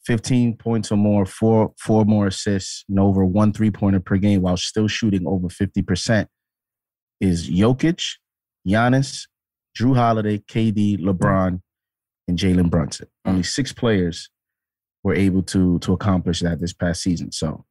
15 0.06 0.58
points 0.58 0.92
or 0.92 0.98
more, 0.98 1.26
four 1.26 1.74
four 1.78 2.06
more 2.06 2.28
assists, 2.28 2.84
and 2.90 3.00
over 3.00 3.24
one 3.24 3.54
three 3.54 3.72
pointer 3.72 4.00
per 4.00 4.18
game 4.18 4.42
while 4.42 4.58
still 4.58 4.88
shooting 4.88 5.28
over 5.28 5.48
50% 5.48 6.28
is 7.20 7.50
Jokic, 7.50 8.04
Giannis, 8.68 9.28
Jrue 9.78 9.96
Holiday, 9.96 10.40
KD, 10.40 11.00
LeBron, 11.00 11.62
and 12.28 12.38
Jalen 12.38 12.70
Brunson. 12.70 13.08
Only 13.26 13.44
six 13.44 13.72
players 13.72 14.30
were 15.04 15.14
able 15.14 15.44
to 15.44 15.80
to 15.80 15.94
accomplish 15.94 16.40
that 16.42 16.60
this 16.60 16.74
past 16.74 17.02
season. 17.02 17.32
So, 17.32 17.66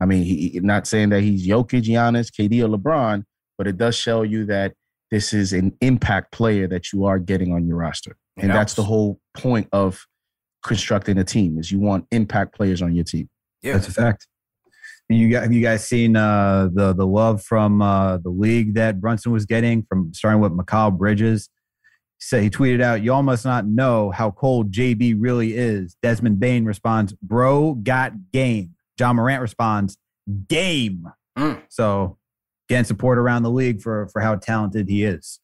I 0.00 0.06
mean, 0.06 0.22
he, 0.22 0.58
not 0.62 0.86
saying 0.86 1.10
that 1.10 1.22
he's 1.22 1.46
Jokic, 1.46 1.84
Giannis, 1.84 2.30
KD, 2.30 2.62
or 2.64 2.78
LeBron, 2.78 3.24
but 3.58 3.66
it 3.66 3.76
does 3.76 3.94
show 3.94 4.22
you 4.22 4.46
that 4.46 4.74
this 5.14 5.32
is 5.32 5.52
an 5.52 5.76
impact 5.80 6.32
player 6.32 6.66
that 6.66 6.92
you 6.92 7.04
are 7.04 7.20
getting 7.20 7.52
on 7.52 7.68
your 7.68 7.76
roster, 7.76 8.16
and 8.36 8.50
that's 8.50 8.74
the 8.74 8.82
whole 8.82 9.20
point 9.32 9.68
of 9.72 10.04
constructing 10.66 11.18
a 11.18 11.24
team 11.24 11.56
is 11.56 11.70
you 11.70 11.78
want 11.78 12.04
impact 12.10 12.56
players 12.56 12.82
on 12.82 12.96
your 12.96 13.04
team. 13.04 13.28
Yeah, 13.62 13.74
that's 13.74 13.86
a 13.86 13.92
fact. 13.92 14.26
You 15.08 15.30
got, 15.30 15.44
have 15.44 15.52
you 15.52 15.62
guys 15.62 15.86
seen 15.86 16.16
uh, 16.16 16.68
the 16.72 16.92
the 16.94 17.06
love 17.06 17.44
from 17.44 17.80
uh, 17.80 18.18
the 18.18 18.30
league 18.30 18.74
that 18.74 19.00
Brunson 19.00 19.30
was 19.30 19.46
getting 19.46 19.84
from 19.88 20.12
starting 20.12 20.40
with 20.40 20.50
Mikal 20.50 20.98
Bridges? 20.98 21.48
Said 22.18 22.42
he 22.42 22.50
tweeted 22.50 22.82
out, 22.82 23.04
"Y'all 23.04 23.22
must 23.22 23.44
not 23.44 23.66
know 23.66 24.10
how 24.10 24.32
cold 24.32 24.72
JB 24.72 25.14
really 25.18 25.54
is." 25.54 25.96
Desmond 26.02 26.40
Bane 26.40 26.64
responds, 26.64 27.12
"Bro, 27.22 27.74
got 27.84 28.32
game." 28.32 28.74
Ja 28.98 29.12
Morant 29.12 29.42
responds, 29.42 29.96
"Game." 30.48 31.06
So, 31.68 32.18
getting 32.74 32.84
support 32.84 33.18
around 33.18 33.44
the 33.44 33.50
league 33.50 33.80
for 33.80 34.08
for 34.08 34.20
how 34.20 34.34
talented 34.34 34.88
he 34.88 35.04
is. 35.04 35.38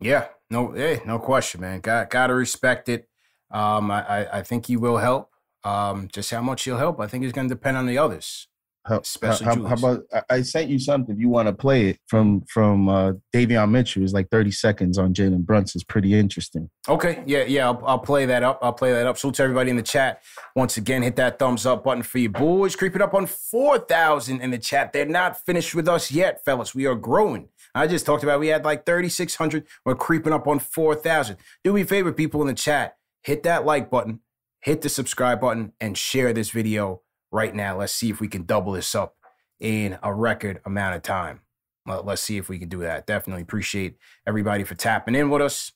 Yeah, 0.00 0.28
no, 0.50 0.72
hey, 0.72 1.00
no 1.06 1.18
question, 1.18 1.62
man. 1.62 1.80
Got 1.80 2.10
got 2.10 2.26
to 2.26 2.34
respect 2.34 2.88
it. 2.88 3.08
Um, 3.50 3.90
I, 3.90 4.02
I 4.06 4.38
I 4.38 4.42
think 4.42 4.66
he 4.66 4.76
will 4.76 4.98
help. 4.98 5.30
Um, 5.64 6.08
just 6.12 6.30
how 6.30 6.42
much 6.42 6.64
he'll 6.64 6.76
help, 6.76 7.00
I 7.00 7.06
think 7.06 7.24
is 7.24 7.32
going 7.32 7.48
to 7.48 7.54
depend 7.54 7.76
on 7.76 7.86
the 7.86 7.98
others. 7.98 8.46
How, 8.88 9.02
how, 9.22 9.66
how 9.66 9.74
about 9.74 10.02
I- 10.30 10.42
sent 10.42 10.70
you 10.70 10.78
something 10.78 11.14
if 11.14 11.20
you 11.20 11.28
want 11.28 11.46
to 11.46 11.52
play 11.52 11.90
it 11.90 11.98
from 12.06 12.40
from 12.48 12.88
uh, 12.88 13.12
Davion 13.34 13.70
Mitchell. 13.70 14.02
It's 14.02 14.14
like 14.14 14.30
30 14.30 14.50
seconds 14.50 14.96
on 14.96 15.12
Jalen 15.12 15.44
Brunson. 15.44 15.78
It's 15.78 15.84
pretty 15.84 16.14
interesting. 16.14 16.70
Okay, 16.88 17.22
yeah, 17.26 17.44
yeah, 17.44 17.66
I'll, 17.66 17.82
I'll 17.84 17.98
play 17.98 18.24
that 18.24 18.42
up. 18.42 18.58
I'll 18.62 18.72
play 18.72 18.92
that 18.92 19.06
up. 19.06 19.18
Salute 19.18 19.34
to 19.34 19.42
everybody 19.42 19.70
in 19.70 19.76
the 19.76 19.82
chat. 19.82 20.22
Once 20.56 20.78
again, 20.78 21.02
hit 21.02 21.16
that 21.16 21.38
thumbs 21.38 21.66
up 21.66 21.84
button 21.84 22.02
for 22.02 22.18
your 22.18 22.30
boys. 22.30 22.76
Creeping 22.76 23.02
up 23.02 23.12
on 23.12 23.26
4,000 23.26 24.40
in 24.40 24.50
the 24.50 24.58
chat. 24.58 24.92
They're 24.92 25.04
not 25.04 25.44
finished 25.44 25.74
with 25.74 25.88
us 25.88 26.10
yet, 26.10 26.42
fellas. 26.44 26.74
We 26.74 26.86
are 26.86 26.94
growing. 26.94 27.48
I 27.74 27.86
just 27.86 28.06
talked 28.06 28.22
about 28.22 28.40
we 28.40 28.48
had 28.48 28.64
like 28.64 28.86
3,600. 28.86 29.66
We're 29.84 29.94
creeping 29.96 30.32
up 30.32 30.46
on 30.46 30.58
4,000. 30.58 31.36
Do 31.62 31.72
me 31.72 31.82
a 31.82 31.84
favor, 31.84 32.12
people 32.12 32.40
in 32.40 32.46
the 32.46 32.54
chat. 32.54 32.96
Hit 33.22 33.42
that 33.42 33.66
like 33.66 33.90
button, 33.90 34.20
hit 34.60 34.80
the 34.80 34.88
subscribe 34.88 35.40
button, 35.40 35.72
and 35.80 35.98
share 35.98 36.32
this 36.32 36.50
video 36.50 37.02
right 37.30 37.54
now. 37.54 37.78
Let's 37.78 37.92
see 37.92 38.10
if 38.10 38.20
we 38.20 38.28
can 38.28 38.44
double 38.44 38.72
this 38.72 38.94
up 38.94 39.16
in 39.60 39.98
a 40.02 40.14
record 40.14 40.60
amount 40.64 40.96
of 40.96 41.02
time. 41.02 41.40
Let's 41.86 42.22
see 42.22 42.36
if 42.36 42.48
we 42.48 42.58
can 42.58 42.68
do 42.68 42.80
that. 42.80 43.06
Definitely 43.06 43.42
appreciate 43.42 43.96
everybody 44.26 44.62
for 44.64 44.74
tapping 44.74 45.14
in 45.14 45.30
with 45.30 45.40
us 45.40 45.72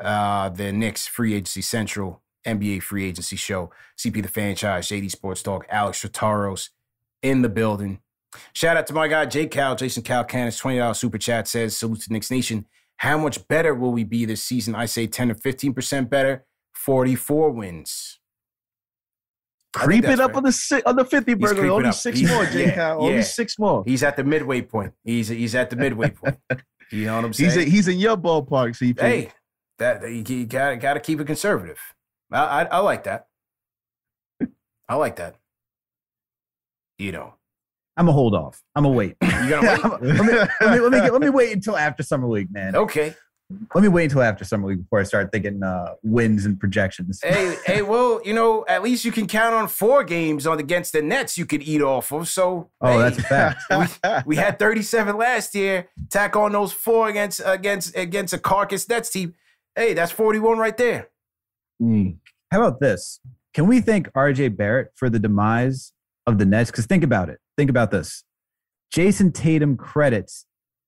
uh, 0.00 0.48
the 0.48 0.72
Knicks 0.72 1.06
Free 1.06 1.34
Agency 1.34 1.62
Central, 1.62 2.22
NBA 2.46 2.82
Free 2.82 3.06
Agency 3.06 3.36
Show, 3.36 3.70
CP 3.98 4.22
the 4.22 4.28
Fanchise, 4.28 4.86
JD 4.86 5.10
Sports 5.10 5.42
Talk, 5.42 5.66
Alex 5.68 6.02
Trataros 6.02 6.70
in 7.22 7.42
the 7.42 7.48
building. 7.48 8.00
Shout 8.52 8.76
out 8.76 8.86
to 8.88 8.92
my 8.92 9.08
guy, 9.08 9.26
Jay 9.26 9.46
Cal, 9.46 9.74
Jason 9.74 10.02
Cal 10.02 10.24
Canis, 10.24 10.60
$20 10.60 10.94
super 10.94 11.18
chat 11.18 11.48
says, 11.48 11.76
salute 11.76 12.02
to 12.02 12.12
Knicks 12.12 12.30
Nation. 12.30 12.66
How 12.98 13.16
much 13.18 13.46
better 13.48 13.74
will 13.74 13.92
we 13.92 14.04
be 14.04 14.24
this 14.24 14.42
season? 14.42 14.74
I 14.74 14.86
say 14.86 15.06
10 15.06 15.28
to 15.28 15.34
15% 15.34 16.10
better, 16.10 16.44
44 16.74 17.50
wins. 17.50 18.18
Creep 19.76 20.04
it 20.04 20.20
up 20.20 20.30
fair. 20.30 20.36
on 20.38 20.42
the 20.44 20.52
si- 20.52 20.82
on 20.86 20.96
the 20.96 21.04
50 21.04 21.32
He's 21.32 21.40
burger. 21.40 21.70
Only 21.70 21.92
six 21.92 22.18
He's- 22.18 22.30
more, 22.32 22.44
J. 22.52 22.66
yeah, 22.66 22.74
Cal. 22.74 23.00
Only 23.02 23.16
yeah. 23.16 23.20
six 23.22 23.58
more. 23.58 23.82
He's 23.86 24.02
at 24.02 24.16
the 24.16 24.24
midway 24.24 24.62
point. 24.62 24.92
He's 25.04 25.28
he's 25.28 25.54
at 25.54 25.70
the 25.70 25.76
midway 25.76 26.10
point. 26.10 26.36
You 26.92 27.06
know 27.06 27.16
what 27.16 27.24
I'm 27.24 27.32
saying? 27.32 27.50
He's 27.50 27.56
a, 27.56 27.64
he's 27.68 27.88
in 27.88 27.98
your 27.98 28.16
ballpark, 28.16 28.78
CP. 28.78 29.00
Hey, 29.00 29.32
that 29.78 30.02
you, 30.02 30.22
you 30.36 30.46
gotta 30.46 30.76
gotta 30.76 31.00
keep 31.00 31.18
it 31.20 31.24
conservative. 31.26 31.80
I, 32.30 32.38
I 32.44 32.62
I 32.66 32.78
like 32.78 33.02
that. 33.04 33.26
I 34.88 34.94
like 34.94 35.16
that. 35.16 35.34
You 36.98 37.10
know, 37.10 37.34
I'm 37.96 38.06
gonna 38.06 38.12
hold 38.12 38.34
off. 38.36 38.62
I'm 38.76 38.84
gonna 38.84 38.94
wait. 38.94 39.16
you 39.20 39.48
gonna 39.50 39.66
wait. 40.00 40.00
let, 40.00 40.24
me, 40.26 40.32
let, 40.32 40.48
me, 40.60 40.78
let, 40.80 40.92
me 40.92 41.10
let 41.10 41.20
me 41.20 41.30
wait 41.30 41.52
until 41.54 41.76
after 41.76 42.04
summer 42.04 42.28
league, 42.28 42.52
man. 42.52 42.76
Okay. 42.76 43.14
Let 43.74 43.82
me 43.82 43.88
wait 43.88 44.04
until 44.04 44.22
after 44.22 44.44
summer 44.44 44.68
league 44.68 44.82
before 44.82 44.98
I 44.98 45.04
start 45.04 45.30
thinking 45.30 45.62
uh, 45.62 45.94
wins 46.02 46.46
and 46.46 46.58
projections. 46.58 47.20
hey, 47.22 47.54
hey, 47.66 47.82
well, 47.82 48.20
you 48.24 48.34
know, 48.34 48.64
at 48.66 48.82
least 48.82 49.04
you 49.04 49.12
can 49.12 49.28
count 49.28 49.54
on 49.54 49.68
four 49.68 50.02
games 50.02 50.48
on 50.48 50.58
against 50.58 50.92
the 50.92 51.00
Nets 51.00 51.38
you 51.38 51.46
could 51.46 51.62
eat 51.62 51.80
off 51.80 52.10
of. 52.12 52.26
So, 52.28 52.70
Oh, 52.80 52.92
hey, 52.92 52.98
that's 52.98 53.18
a 53.18 53.22
fact. 53.22 53.62
we, 54.26 54.34
we 54.34 54.36
had 54.36 54.58
37 54.58 55.16
last 55.16 55.54
year. 55.54 55.88
Tack 56.10 56.34
on 56.34 56.52
those 56.52 56.72
four 56.72 57.08
against 57.08 57.40
against 57.44 57.96
against 57.96 58.34
a 58.34 58.38
carcass 58.38 58.88
Nets 58.88 59.10
team. 59.10 59.34
Hey, 59.76 59.94
that's 59.94 60.10
41 60.10 60.58
right 60.58 60.76
there. 60.76 61.10
Mm. 61.80 62.16
How 62.50 62.64
about 62.64 62.80
this? 62.80 63.20
Can 63.54 63.68
we 63.68 63.80
thank 63.80 64.10
RJ 64.12 64.56
Barrett 64.56 64.88
for 64.96 65.08
the 65.08 65.18
demise 65.20 65.92
of 66.26 66.38
the 66.38 66.46
Nets? 66.46 66.70
Because 66.72 66.86
think 66.86 67.04
about 67.04 67.28
it. 67.28 67.38
Think 67.56 67.70
about 67.70 67.90
this. 67.92 68.24
Jayson 68.92 69.32
Tatum 69.32 69.76
credits 69.76 70.46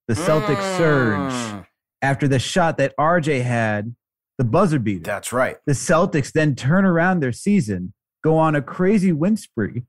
the 0.09 0.15
Celtics 0.15 0.57
Mm. 0.57 0.77
surge 0.79 1.65
after 2.03 2.29
the 2.29 2.39
shot 2.39 2.79
that 2.79 2.95
RJ 2.99 3.43
had, 3.43 3.95
the 4.39 4.45
buzzer 4.45 4.79
beater. 4.79 5.03
That's 5.03 5.33
right. 5.33 5.57
The 5.67 5.73
Celtics 5.73 6.33
then 6.33 6.55
turn 6.55 6.85
around 6.85 7.21
their 7.21 7.33
season, 7.33 7.93
go 8.23 8.37
on 8.39 8.55
a 8.55 8.63
crazy 8.63 9.13
win 9.13 9.37
spree, 9.37 9.83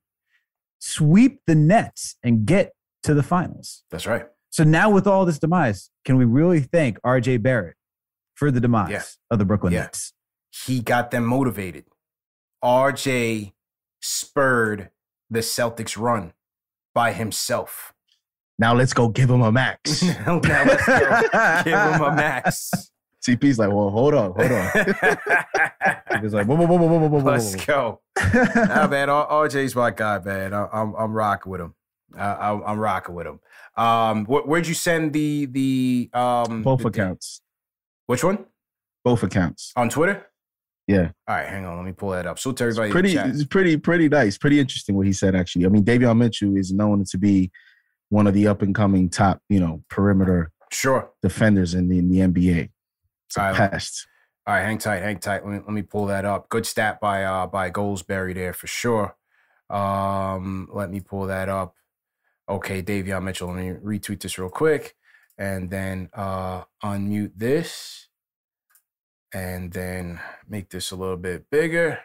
sweep 0.80 1.42
the 1.46 1.56
Nets, 1.56 2.16
and 2.24 2.46
get 2.46 2.74
to 3.04 3.14
the 3.14 3.24
finals. 3.24 3.84
That's 3.92 4.08
right. 4.08 4.26
So 4.50 4.64
now, 4.64 4.90
with 4.90 5.06
all 5.06 5.26
this 5.26 5.38
demise, 5.38 5.92
can 6.04 6.18
we 6.18 6.26
really 6.26 6.62
thank 6.62 7.00
RJ 7.04 7.44
Barrett 7.44 7.76
for 8.34 8.50
the 8.50 8.60
demise 8.60 8.90
Yeah. 8.90 9.04
of 9.30 9.38
the 9.38 9.46
Brooklyn 9.46 9.74
Yeah. 9.74 9.82
Nets? 9.84 10.14
He 10.52 10.82
got 10.82 11.12
them 11.12 11.26
motivated. 11.26 11.86
RJ 12.64 13.54
spurred 14.02 14.90
the 15.30 15.40
Celtics 15.40 15.96
run 16.02 16.34
by 16.96 17.14
himself. 17.14 17.94
Now 18.60 18.76
let's 18.76 18.94
go 18.94 19.08
give 19.08 19.30
him 19.30 19.42
a 19.42 19.52
max. 19.52 20.04
now 20.26 20.40
let's 20.42 20.86
go 20.86 21.62
give 21.64 21.74
him 21.74 22.02
a 22.02 22.14
max. 22.14 22.72
CP's 23.26 23.58
like, 23.58 23.70
well, 23.70 23.90
hold 23.90 24.14
on, 24.14 24.34
hold 24.34 24.52
on. 24.52 26.22
He's 26.22 26.34
like, 26.34 26.48
whoa, 26.48 26.56
whoa, 26.56 26.66
whoa, 26.66 26.78
whoa, 26.78 27.00
whoa, 27.00 27.08
whoa, 27.08 27.32
Let's 27.32 27.56
go. 27.66 28.02
man, 28.16 29.08
RJ's 29.10 29.76
my 29.76 29.92
guy, 29.92 30.20
man. 30.20 30.54
I, 30.54 30.68
am 30.74 30.94
I'm 30.98 31.14
rocking 31.14 31.52
with 31.52 31.62
him. 31.62 31.74
I, 32.18 32.52
am 32.52 32.80
rocking 32.80 33.16
with 33.16 33.28
him. 33.28 33.40
Um, 33.76 34.26
wh- 34.26 34.48
where'd 34.48 34.68
you 34.68 34.74
send 34.74 35.14
the 35.14 35.46
the 35.46 36.10
um 36.14 36.64
both 36.64 36.82
the, 36.82 36.88
accounts? 36.88 37.42
which 38.08 38.24
one? 38.24 38.46
Both 39.04 39.24
accounts 39.24 39.74
on 39.76 39.90
Twitter. 39.90 40.26
Yeah. 40.88 41.12
All 41.28 41.36
right, 41.36 41.48
hang 41.48 41.66
on. 41.66 41.78
Let 41.78 41.86
me 41.86 41.92
pull 41.92 42.10
that 42.12 42.26
up. 42.26 42.40
So 42.40 42.52
to 42.52 42.64
everybody, 42.64 42.88
it's 42.88 42.94
pretty, 42.94 43.16
it's 43.16 43.44
pretty, 43.46 43.78
pretty 43.78 44.10
nice. 44.10 44.38
Pretty 44.38 44.60
interesting 44.60 44.96
what 44.96 45.06
he 45.06 45.14
said 45.14 45.36
actually. 45.36 45.66
I 45.66 45.70
mean, 45.70 45.84
Davion 45.84 46.18
Mitchell 46.18 46.58
is 46.58 46.74
known 46.74 47.04
to 47.06 47.18
be 47.18 47.52
one 48.10 48.28
of 48.28 48.34
the 48.34 48.48
up 48.48 48.62
and 48.62 48.76
coming 48.76 49.10
top 49.10 49.42
you 49.50 49.60
know 49.60 49.84
perimeter 49.90 50.52
Sure. 50.72 51.10
defenders 51.22 51.74
in 51.74 51.90
the 51.90 51.98
in 52.00 52.10
the 52.10 52.20
nba 52.20 52.70
it's 53.28 53.38
a 53.38 53.42
All 53.42 53.48
right. 53.52 53.72
past 53.72 54.08
All 54.48 54.56
right, 54.56 54.64
hang 54.64 54.80
tight, 54.80 55.04
hang 55.04 55.20
tight. 55.20 55.46
Let 55.46 55.52
me 55.54 55.60
let 55.60 55.74
me 55.74 55.84
pull 55.84 56.08
that 56.08 56.26
up. 56.26 56.50
Good 56.50 56.66
stat 56.66 57.00
by 57.00 57.24
uh 57.24 57.46
by 57.46 57.70
Goldsberry 57.70 58.34
there 58.34 58.54
for 58.54 58.66
sure. 58.66 59.16
Um, 59.70 60.68
let 60.74 60.90
me 60.90 61.02
pull 61.02 61.28
that 61.28 61.50
up. 61.50 61.76
Okay, 62.50 62.82
Davion 62.82 63.22
Mitchell. 63.24 63.50
Let 63.50 63.58
me 63.58 63.70
retweet 63.74 64.22
this 64.22 64.40
real 64.40 64.50
quick 64.50 64.96
and 65.38 65.70
then 65.70 66.10
uh 66.14 66.64
unmute 66.84 67.34
this 67.36 68.08
and 69.32 69.72
then 69.72 70.20
make 70.48 70.70
this 70.72 70.90
a 70.90 70.96
little 70.96 71.18
bit 71.18 71.46
bigger. 71.52 72.00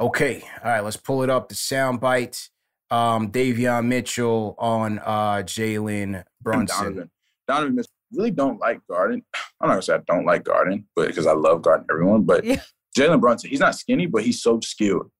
Okay, 0.00 0.42
all 0.64 0.70
right, 0.70 0.82
let's 0.82 0.96
pull 0.96 1.22
it 1.22 1.30
up. 1.30 1.48
The 1.48 1.54
sound 1.54 2.00
bite. 2.00 2.48
Um, 2.90 3.30
Davion 3.32 3.86
Mitchell 3.86 4.54
on 4.58 4.98
uh 5.00 5.42
Jalen 5.42 6.24
Brunson. 6.40 6.84
Donovan. 6.84 7.10
Donovan 7.48 7.74
Mitchell 7.76 7.92
really 8.12 8.30
don't 8.30 8.60
like 8.60 8.80
Garden. 8.88 9.22
I'm 9.60 9.68
not 9.68 9.74
gonna 9.74 9.82
say 9.82 9.94
I 9.94 10.00
don't 10.06 10.26
like 10.26 10.44
Garden, 10.44 10.86
but 10.94 11.08
because 11.08 11.26
I 11.26 11.32
love 11.32 11.62
Garden 11.62 11.86
everyone. 11.90 12.22
But 12.22 12.44
yeah. 12.44 12.60
Jalen 12.96 13.20
Brunson, 13.20 13.50
he's 13.50 13.60
not 13.60 13.74
skinny, 13.74 14.06
but 14.06 14.22
he's 14.22 14.42
so 14.42 14.60
skilled. 14.60 15.10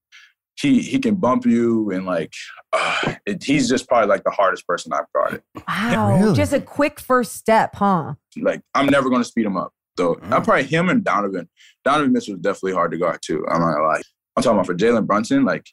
He 0.59 0.81
he 0.81 0.99
can 0.99 1.17
bump 1.17 1.45
you 1.45 1.91
and 1.91 2.07
like 2.07 2.33
uh, 2.73 3.15
it, 3.27 3.45
he's 3.45 3.69
just 3.69 3.87
probably 3.89 4.09
like 4.09 4.25
the 4.25 4.31
hardest 4.31 4.67
person 4.67 4.93
I've 4.93 5.13
guarded. 5.15 5.43
Wow. 5.69 6.33
Just 6.35 6.55
a 6.55 6.61
quick 6.61 6.99
first 6.99 7.35
step, 7.35 7.75
huh? 7.75 8.15
Like 8.41 8.63
I'm 8.75 8.87
never 8.87 9.11
gonna 9.11 9.25
speed 9.25 9.45
him 9.47 9.57
up. 9.57 9.73
though. 9.97 10.15
Mm. 10.15 10.33
I'm 10.33 10.43
probably 10.43 10.65
him 10.65 10.89
and 10.89 11.05
Donovan. 11.05 11.49
Donovan 11.85 12.13
Mitchell 12.13 12.35
is 12.35 12.41
definitely 12.41 12.73
hard 12.73 12.93
to 12.93 12.99
guard 12.99 13.19
too. 13.23 13.45
I'm 13.49 13.61
not 13.61 13.75
gonna 13.75 13.87
lie. 13.87 14.03
I'm 14.37 14.43
talking 14.43 14.57
about 14.59 14.67
for 14.67 14.75
Jalen 14.75 15.07
Brunson, 15.07 15.45
like 15.45 15.67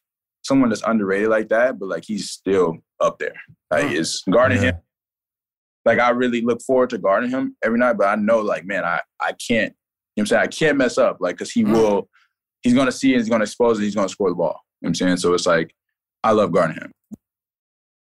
someone 0.44 0.70
that's 0.70 0.84
underrated 0.84 1.30
like 1.30 1.49
that, 1.49 1.80
but 1.80 1.90
like 1.90 2.03
he's 2.06 2.30
still 2.30 2.78
up 2.99 3.20
there. 3.20 3.36
Like 3.72 3.91
it's 3.91 4.24
guarding 4.30 4.61
him. 4.61 4.76
Like 5.86 5.99
I 5.99 6.11
really 6.11 6.41
look 6.41 6.61
forward 6.61 6.91
to 6.91 6.98
guarding 6.98 7.30
him 7.30 7.56
every 7.64 7.80
night, 7.80 7.98
but 7.98 8.07
I 8.07 8.15
know 8.15 8.40
like 8.40 8.65
man, 8.65 8.86
I 8.86 9.02
I 9.20 9.34
can't. 9.34 9.74
You 10.15 10.22
know 10.22 10.22
what 10.22 10.24
I'm 10.24 10.26
saying 10.28 10.41
I 10.41 10.48
can't 10.48 10.78
mess 10.78 10.98
up 10.98 11.18
like 11.20 11.36
because 11.36 11.52
he 11.52 11.64
will 11.64 12.07
he's 12.64 12.74
going 12.74 12.88
to 12.88 12.91
see 12.91 13.14
it, 13.14 13.18
he's 13.18 13.30
going 13.30 13.41
to 13.41 13.44
expose 13.44 13.80
it, 13.80 13.84
he's 13.84 13.95
going 13.95 14.07
to 14.07 14.11
score 14.11 14.30
the 14.30 14.36
ball. 14.36 14.61
You 14.82 14.86
know 14.86 14.88
what 14.88 14.90
I'm 14.90 14.95
saying? 14.95 15.18
So 15.18 15.34
it's 15.34 15.45
like, 15.45 15.76
I 16.24 16.32
love 16.32 16.52
guarding 16.52 16.78
him. 16.78 16.91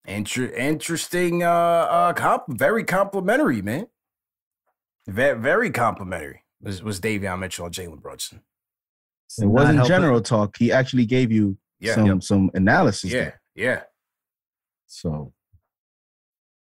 Inter- 0.05 0.53
interesting, 0.55 1.43
uh, 1.43 1.49
uh, 1.49 2.13
comp- 2.13 2.45
very 2.57 2.83
complimentary, 2.83 3.61
man. 3.61 3.87
Very, 5.07 5.39
very 5.39 5.69
complimentary 5.69 6.43
was, 6.61 6.83
was 6.83 6.99
Davion 6.99 7.39
Mitchell 7.39 7.65
and 7.65 7.75
Jalen 7.75 8.01
Brunson. 8.01 8.41
It 9.39 9.45
wasn't 9.45 9.85
general 9.85 10.21
talk. 10.21 10.57
He 10.57 10.71
actually 10.71 11.05
gave 11.05 11.31
you 11.31 11.57
Yeah. 11.79 11.95
some 11.95 12.05
Yep. 12.05 12.23
some 12.23 12.51
analysis. 12.53 13.11
Yeah, 13.11 13.19
there. 13.21 13.39
yeah. 13.55 13.81
So 14.87 15.33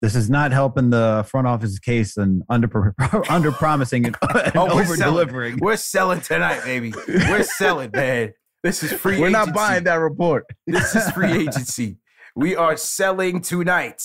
This 0.02 0.16
is 0.16 0.30
not 0.30 0.52
helping 0.52 0.90
the 0.92 1.26
front 1.28 1.48
office 1.48 1.78
case 1.80 2.16
and 2.18 2.44
under 2.50 2.94
under 3.30 3.52
promising 3.52 4.06
and, 4.06 4.16
oh, 4.22 4.40
and 4.40 4.58
Oh, 4.58 4.66
we're 4.68 4.82
over 4.84 4.96
selling. 4.96 5.14
delivering. 5.14 5.58
We're 5.62 5.76
selling 5.78 6.22
tonight, 6.22 6.64
baby. 6.64 6.94
We're 7.08 7.44
selling, 7.44 7.92
man. 7.94 8.34
This 8.64 8.84
is 8.84 8.92
free. 8.94 9.20
We're 9.20 9.30
not 9.30 9.54
buying 9.54 9.86
that 9.86 9.96
report. 9.96 10.46
This 10.68 10.96
is 10.96 11.10
free 11.14 11.32
agency. 11.32 11.98
We 12.36 12.56
are 12.56 12.76
selling 12.78 13.42
tonight. 13.42 14.02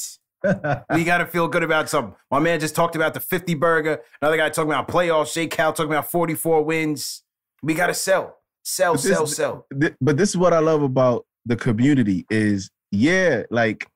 we 0.91 1.05
got 1.05 1.19
to 1.19 1.27
feel 1.27 1.49
good 1.49 1.63
about 1.63 1.89
something. 1.89 2.15
My 2.31 2.39
man 2.39 2.61
just 2.61 2.75
talked 2.77 2.95
about 2.97 3.15
the 3.15 3.21
50 3.21 3.55
burger. 3.55 4.01
Another 4.21 4.37
guy 4.37 4.51
talking 4.51 4.71
about 4.71 4.87
playoffs. 4.89 5.33
Jay 5.35 5.47
Cal 5.47 5.73
talking 5.73 5.91
about 5.93 6.11
44 6.11 6.63
wins. 6.63 7.23
We 7.63 7.75
got 7.75 7.87
to 7.89 7.95
sell, 7.95 8.37
sell, 8.65 8.95
But 8.95 9.03
this- 9.03 9.13
sell, 9.13 9.27
sell. 9.27 9.67
Th- 9.81 9.95
but 10.01 10.17
this 10.17 10.31
is 10.31 10.37
what 10.37 10.53
I 10.53 10.59
love 10.59 10.83
about 10.83 11.27
the 11.47 11.57
community 11.57 12.27
is 12.31 12.71
yeah, 12.91 13.43
like 13.51 13.87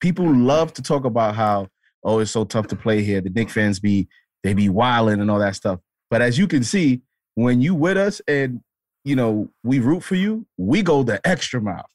people 0.00 0.26
love 0.32 0.72
to 0.74 0.82
talk 0.82 1.04
about 1.04 1.34
how 1.34 1.68
oh 2.02 2.18
it's 2.18 2.30
so 2.30 2.44
tough 2.44 2.66
to 2.68 2.76
play 2.76 3.02
here. 3.02 3.20
The 3.20 3.30
Knick 3.30 3.50
fans 3.50 3.80
be 3.80 4.08
they 4.42 4.54
be 4.54 4.68
wilding 4.68 5.20
and 5.20 5.30
all 5.30 5.38
that 5.38 5.56
stuff. 5.56 5.80
But 6.10 6.20
as 6.22 6.36
you 6.38 6.46
can 6.46 6.62
see, 6.64 7.00
when 7.34 7.60
you 7.62 7.74
with 7.74 7.96
us 7.96 8.20
and 8.28 8.60
you 9.04 9.16
know 9.16 9.50
we 9.62 9.78
root 9.80 10.02
for 10.02 10.14
you, 10.16 10.46
we 10.58 10.82
go 10.82 11.02
the 11.02 11.20
extra 11.26 11.60
mile. 11.60 11.88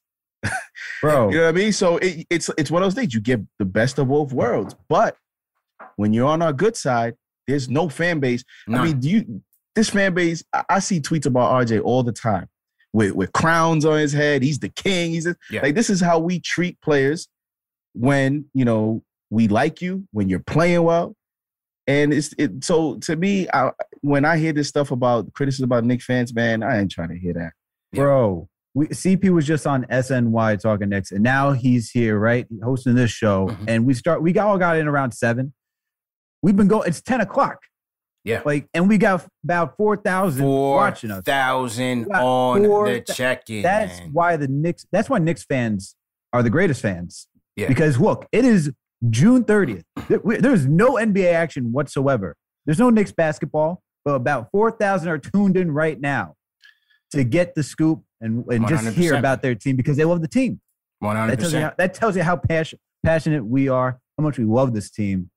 Bro. 1.02 1.30
You 1.30 1.38
know 1.38 1.44
what 1.44 1.50
I 1.50 1.52
mean? 1.52 1.74
So 1.74 1.98
it, 1.98 2.26
it's 2.30 2.50
it's 2.58 2.72
one 2.72 2.82
of 2.82 2.88
those 2.88 2.96
things 2.96 3.14
you 3.14 3.20
get 3.22 3.42
the 3.60 3.66
best 3.66 4.00
of 4.00 4.08
both 4.08 4.32
worlds. 4.34 4.76
But 4.88 5.18
when 5.98 6.14
you're 6.14 6.28
on 6.28 6.42
our 6.42 6.54
good 6.54 6.76
side, 6.78 7.16
there's 7.48 7.70
no 7.70 7.90
fan 7.90 8.20
base. 8.20 8.44
I 8.70 8.84
mean, 8.84 9.00
do 9.00 9.10
you 9.10 9.42
this 9.76 9.90
fan 9.90 10.14
base? 10.14 10.44
I, 10.54 10.64
I 10.70 10.80
see 10.80 11.00
tweets 11.00 11.26
about 11.26 11.52
RJ 11.66 11.82
all 11.84 12.04
the 12.04 12.12
time 12.12 12.48
with 12.94 13.14
with 13.14 13.32
crowns 13.34 13.86
on 13.86 13.98
his 14.00 14.14
head. 14.14 14.42
He's 14.44 14.60
the 14.60 14.70
king. 14.70 15.12
He's 15.12 15.26
a, 15.26 15.36
Yeah. 15.52 15.62
like 15.62 15.76
this 15.76 15.90
is 15.90 16.02
how 16.02 16.20
we 16.20 16.40
treat 16.40 16.80
players 16.82 17.28
when 17.94 18.46
you 18.54 18.66
know 18.66 19.04
we 19.30 19.48
like 19.48 19.82
you 19.82 20.08
when 20.12 20.30
you're 20.30 20.40
playing 20.40 20.84
well. 20.84 21.16
And 21.88 22.14
it's 22.14 22.34
it, 22.38 22.64
so 22.64 22.98
to 23.00 23.16
me, 23.16 23.48
I, 23.52 23.72
when 24.02 24.24
I 24.24 24.38
hear 24.38 24.54
this 24.54 24.68
stuff 24.68 24.92
about 24.92 25.34
criticism 25.34 25.66
about 25.66 25.86
Knick 25.86 26.02
fans, 26.04 26.34
man, 26.36 26.62
I 26.62 26.80
ain't 26.80 26.92
trying 26.92 27.10
to 27.10 27.18
hear 27.18 27.34
that. 27.34 27.54
Bro, 27.94 28.48
we, 28.76 28.88
CP 28.90 29.30
was 29.32 29.48
just 29.48 29.66
on 29.66 29.86
SNY 29.86 30.60
talking 30.62 30.90
next, 30.90 31.12
and 31.12 31.24
now 31.24 31.52
he's 31.54 31.90
here, 31.90 32.20
right, 32.20 32.46
hosting 32.64 32.94
this 32.94 33.10
show. 33.10 33.48
Mm-hmm. 33.48 33.66
And 33.68 33.86
we 33.88 33.96
start, 33.96 34.22
we 34.22 34.32
got 34.32 34.46
all 34.48 34.60
got 34.60 34.78
in 34.78 34.88
around 34.88 35.14
seven. 35.14 35.52
We've 36.44 36.56
been 36.56 36.68
going. 36.68 36.88
It's 36.88 37.02
ten 37.02 37.22
o'clock. 37.22 37.58
Yeah, 38.30 38.42
like, 38.46 38.68
and 38.74 38.88
we 38.88 38.98
got 38.98 39.26
about 39.44 39.76
four 39.76 39.98
thousand 39.98 40.46
watching 40.46 41.10
us. 41.12 41.24
4,000 41.26 42.12
on 42.14 42.64
four 42.64 42.90
the 42.90 43.02
check-in, 43.02 43.64
That's 43.64 44.00
man. 44.00 44.14
why 44.14 44.38
the 44.38 44.48
Knicks. 44.48 44.86
That's 44.92 45.10
why 45.10 45.18
Knicks 45.18 45.44
fans 45.44 45.96
are 46.32 46.44
the 46.44 46.50
greatest 46.50 46.82
fans. 46.82 47.28
Yeah. 47.56 47.68
Because 47.68 48.00
look, 48.00 48.28
it 48.32 48.46
is 48.46 48.72
June 49.10 49.44
thirtieth. 49.44 49.84
There's 50.08 50.68
no 50.68 50.94
NBA 50.94 51.34
action 51.34 51.72
whatsoever. 51.72 52.36
There's 52.66 52.80
no 52.80 52.90
Knicks 52.90 53.12
basketball, 53.12 53.82
but 54.06 54.14
about 54.14 54.50
four 54.52 54.70
thousand 54.72 55.10
are 55.10 55.18
tuned 55.18 55.58
in 55.58 55.72
right 55.72 56.00
now 56.00 56.36
to 57.12 57.24
get 57.24 57.56
the 57.56 57.64
scoop 57.64 58.04
and, 58.22 58.46
and 58.48 58.68
just 58.68 58.96
hear 58.96 59.16
about 59.16 59.42
their 59.42 59.56
team 59.56 59.76
because 59.76 59.98
they 59.98 60.06
love 60.06 60.22
the 60.22 60.28
team. 60.28 60.62
That 61.02 61.40
tells 61.40 61.54
you 61.54 61.60
100%. 61.60 61.62
how, 61.64 61.74
that 61.78 61.94
tells 61.94 62.16
you 62.16 62.24
how 62.24 62.36
passion, 62.36 62.78
passionate 63.04 63.46
we 63.46 63.70
are, 63.70 64.00
how 64.18 64.24
much 64.24 64.38
we 64.38 64.46
love 64.46 64.74
this 64.74 64.92
team. 64.92 65.32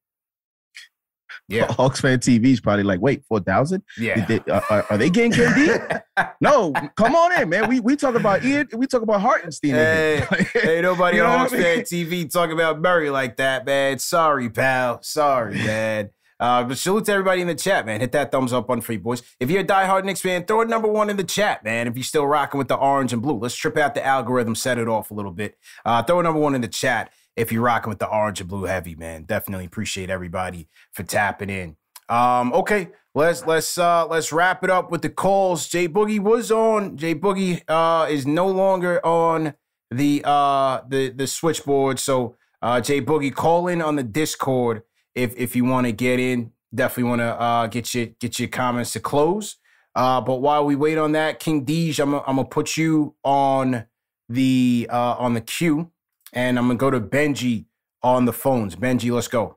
Yeah. 1.49 1.71
Hawks 1.71 2.01
fan 2.01 2.19
TV 2.19 2.47
is 2.47 2.61
probably 2.61 2.85
like, 2.85 3.01
wait, 3.01 3.25
four 3.27 3.41
thousand? 3.41 3.83
Yeah. 3.99 4.39
are, 4.71 4.87
are 4.89 4.97
they 4.97 5.11
getting 5.11 5.33
KD? 5.33 6.03
no, 6.41 6.73
come 6.97 7.15
on 7.15 7.41
in, 7.41 7.49
man. 7.49 7.69
We 7.69 7.81
we 7.81 7.95
talk 7.95 8.15
about 8.15 8.45
Ian. 8.45 8.69
We 8.75 8.87
talk 8.87 9.03
about 9.03 9.21
Hartenstein. 9.21 9.71
in 9.71 9.77
Hey, 9.77 10.27
hey, 10.55 10.81
nobody 10.81 11.19
You 11.19 11.25
know 11.25 11.31
on 11.31 11.39
Hawks 11.41 11.53
I 11.53 11.57
mean? 11.57 11.65
Fan 11.65 11.85
TV 11.85 12.33
talking 12.33 12.55
about 12.55 12.81
Murray 12.81 13.11
like 13.11 13.37
that, 13.37 13.67
man. 13.67 13.99
Sorry, 13.99 14.49
pal. 14.49 15.03
Sorry, 15.03 15.55
man. 15.55 16.11
Uh, 16.43 16.65
but 16.65 16.77
salute 16.77 17.05
to 17.05 17.13
everybody 17.13 17.41
in 17.41 17.47
the 17.47 17.55
chat, 17.55 17.87
man. 17.87 18.01
Hit 18.01 18.11
that 18.11 18.33
thumbs 18.33 18.53
up 18.53 18.69
on 18.69 18.81
Free 18.81 18.97
Boys. 18.97 19.23
If 19.39 19.49
you're 19.49 19.61
a 19.61 19.65
diehard 19.65 20.05
Knicks 20.05 20.23
fan, 20.23 20.45
throw 20.45 20.63
a 20.63 20.65
number 20.65 20.89
one 20.89 21.09
in 21.09 21.17
the 21.17 21.23
chat, 21.23 21.63
man. 21.63 21.87
If 21.87 21.95
you're 21.95 22.03
still 22.03 22.27
rocking 22.27 22.59
with 22.59 22.67
the 22.67 22.75
orange 22.75 23.13
and 23.13 23.23
blue, 23.23 23.39
let's 23.39 23.55
trip 23.55 23.77
out 23.77 23.95
the 23.95 24.05
algorithm, 24.05 24.57
set 24.57 24.77
it 24.77 24.89
off 24.89 25.13
a 25.13 25.15
little 25.15 25.31
bit. 25.31 25.57
Uh, 25.85 26.03
throw 26.03 26.19
a 26.19 26.23
number 26.25 26.41
one 26.41 26.57
in 26.57 26.61
the 26.61 26.67
chat 26.67 27.13
if 27.37 27.53
you're 27.53 27.63
rocking 27.63 27.91
with 27.91 27.99
the 27.99 28.09
orange 28.09 28.41
and 28.41 28.49
blue 28.49 28.65
heavy, 28.65 28.95
man. 28.95 29.25
Definitely 29.25 29.67
appreciate 29.67 30.11
everybody 30.11 30.69
for 30.93 31.03
tapping 31.03 31.51
in. 31.51 31.77
Um, 32.09 32.53
okay, 32.53 32.91
let's 33.15 33.47
let's 33.47 33.79
uh 33.79 34.07
let's 34.07 34.33
wrap 34.33 34.63
it 34.65 34.71
up 34.71 34.91
with 34.91 35.03
the 35.03 35.09
calls. 35.09 35.69
Jay 35.69 35.89
Boogie 35.89 36.21
was 36.21 36.51
on. 36.51 36.97
Jay 36.97 37.15
Boogie 37.15 37.63
uh 37.69 38.07
is 38.11 38.27
no 38.27 38.49
longer 38.49 39.05
on 39.05 39.55
the 39.91 40.23
uh 40.25 40.83
the 40.89 41.11
the 41.11 41.27
switchboard. 41.27 41.99
So 41.99 42.37
uh 42.61 42.81
Jay 42.81 43.01
Boogie, 43.01 43.35
call 43.35 43.69
in 43.69 43.81
on 43.81 43.97
the 43.97 44.03
Discord 44.03 44.83
if 45.15 45.35
if 45.37 45.57
you 45.57 45.65
want 45.65 45.87
to 45.87 45.93
get 45.93 46.21
in. 46.21 46.53
Definitely 46.75 47.05
want 47.05 47.21
to 47.21 47.41
uh 47.41 47.67
get 47.69 47.95
your 47.95 48.07
get 48.21 48.39
your 48.39 48.49
comments 48.49 48.93
to 48.93 49.01
close. 49.01 49.57
Uh 49.95 50.21
but 50.21 50.37
while 50.37 50.65
we 50.67 50.77
wait 50.77 50.99
on 50.99 51.13
that, 51.13 51.39
King 51.39 51.65
Deej, 51.65 51.99
I'm 51.99 52.15
I'm 52.15 52.37
gonna 52.37 52.45
put 52.45 52.77
you 52.77 53.15
on 53.25 53.87
the 54.29 54.89
uh 54.91 55.17
on 55.19 55.35
the 55.35 55.41
queue 55.41 55.92
and 56.33 56.59
I'm 56.59 56.67
gonna 56.67 56.79
go 56.79 56.91
to 56.91 57.01
Benji 57.01 57.67
on 58.03 58.25
the 58.25 58.33
phones. 58.33 58.77
Benji, 58.77 59.11
let's 59.13 59.29
go. 59.29 59.57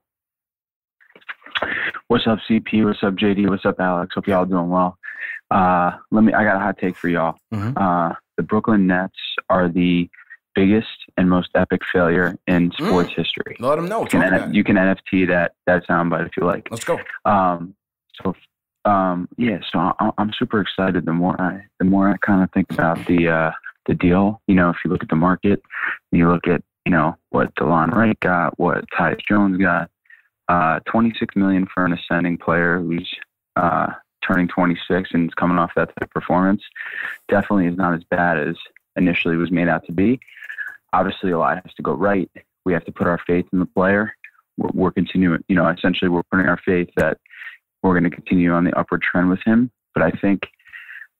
What's 2.07 2.27
up, 2.27 2.39
CP? 2.47 2.85
What's 2.85 3.03
up, 3.03 3.15
JD? 3.15 3.49
What's 3.49 3.65
up, 3.65 3.79
Alex? 3.79 4.13
Hope 4.13 4.27
y'all 4.27 4.45
doing 4.45 4.69
well. 4.69 4.97
Uh, 5.49 5.91
let 6.11 6.23
me. 6.23 6.33
I 6.33 6.43
got 6.43 6.57
a 6.57 6.59
hot 6.59 6.77
take 6.77 6.95
for 6.95 7.09
y'all. 7.09 7.35
Uh, 7.77 8.13
the 8.37 8.43
Brooklyn 8.43 8.85
Nets 8.85 9.17
are 9.49 9.69
the 9.69 10.09
biggest 10.53 10.87
and 11.17 11.29
most 11.29 11.49
epic 11.55 11.81
failure 11.91 12.37
in 12.47 12.71
sports 12.73 13.11
history. 13.15 13.57
Let 13.59 13.75
them 13.75 13.87
know. 13.87 14.01
You 14.01 14.07
can, 14.07 14.53
you 14.53 14.63
can 14.63 14.75
NFT 14.75 15.27
that 15.27 15.53
that 15.65 15.87
soundbite 15.87 16.27
if 16.27 16.37
you 16.37 16.45
like. 16.45 16.67
Let's 16.69 16.83
go. 16.83 16.99
Um, 17.25 17.75
so, 18.21 18.35
um, 18.85 19.27
yeah, 19.37 19.59
so 19.71 19.79
I, 19.79 20.11
I'm 20.17 20.31
super 20.37 20.61
excited. 20.61 21.05
The 21.05 21.13
more 21.13 21.39
I, 21.41 21.61
the 21.79 21.85
more 21.85 22.09
I 22.09 22.17
kind 22.17 22.43
of 22.43 22.51
think 22.51 22.71
about 22.71 23.03
the 23.07 23.27
uh, 23.29 23.51
the 23.85 23.93
deal. 23.93 24.41
You 24.47 24.55
know, 24.55 24.69
if 24.69 24.77
you 24.83 24.91
look 24.91 25.03
at 25.03 25.09
the 25.09 25.15
market, 25.15 25.61
you 26.11 26.29
look 26.29 26.47
at 26.47 26.63
you 26.85 26.91
know 26.91 27.17
what 27.29 27.53
Delon 27.55 27.91
Wright 27.91 28.19
got, 28.19 28.57
what 28.59 28.85
Tyus 28.91 29.21
Jones 29.27 29.57
got, 29.57 29.89
uh, 30.47 30.79
26 30.85 31.35
million 31.35 31.67
for 31.73 31.85
an 31.85 31.93
ascending 31.93 32.37
player 32.37 32.79
who's 32.79 33.09
uh, 33.55 33.87
turning 34.25 34.47
26 34.47 35.09
and 35.13 35.29
is 35.29 35.33
coming 35.33 35.57
off 35.57 35.71
that 35.75 35.87
type 35.87 36.03
of 36.03 36.09
performance. 36.09 36.63
Definitely 37.27 37.67
is 37.67 37.77
not 37.77 37.93
as 37.93 38.03
bad 38.03 38.37
as 38.37 38.55
initially 38.95 39.35
was 39.35 39.51
made 39.51 39.67
out 39.67 39.85
to 39.85 39.91
be. 39.91 40.19
Obviously, 40.93 41.31
a 41.31 41.37
lot 41.37 41.61
has 41.63 41.73
to 41.75 41.81
go 41.81 41.93
right. 41.93 42.29
We 42.63 42.73
have 42.73 42.85
to 42.85 42.91
put 42.91 43.07
our 43.07 43.19
faith 43.27 43.45
in 43.51 43.59
the 43.59 43.65
player. 43.65 44.15
We're, 44.57 44.69
we're 44.73 44.91
continuing, 44.91 45.43
you 45.47 45.55
know, 45.55 45.67
essentially 45.67 46.09
we're 46.09 46.23
putting 46.23 46.47
our 46.47 46.59
faith 46.65 46.89
that 46.95 47.17
we're 47.83 47.99
going 47.99 48.09
to 48.09 48.15
continue 48.15 48.53
on 48.53 48.63
the 48.63 48.77
upward 48.77 49.01
trend 49.01 49.29
with 49.29 49.41
him. 49.45 49.71
But 49.93 50.03
I 50.03 50.11
think, 50.11 50.47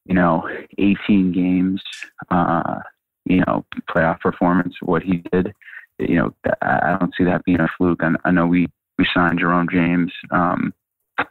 you 0.06 0.14
know, 0.14 0.48
18 0.78 1.32
games, 1.32 1.82
uh, 2.30 2.80
you 3.26 3.44
know, 3.46 3.66
playoff 3.90 4.20
performance, 4.20 4.76
what 4.82 5.04
he 5.04 5.24
did, 5.32 5.54
you 6.00 6.16
know, 6.16 6.34
I 6.62 6.98
don't 7.00 7.14
see 7.18 7.24
that 7.24 7.44
being 7.46 7.60
a 7.60 7.68
fluke. 7.78 8.02
I, 8.04 8.12
I 8.26 8.32
know 8.32 8.46
we, 8.46 8.68
we 8.98 9.08
signed 9.14 9.40
Jerome 9.40 9.68
James, 9.72 10.12
um, 10.32 10.74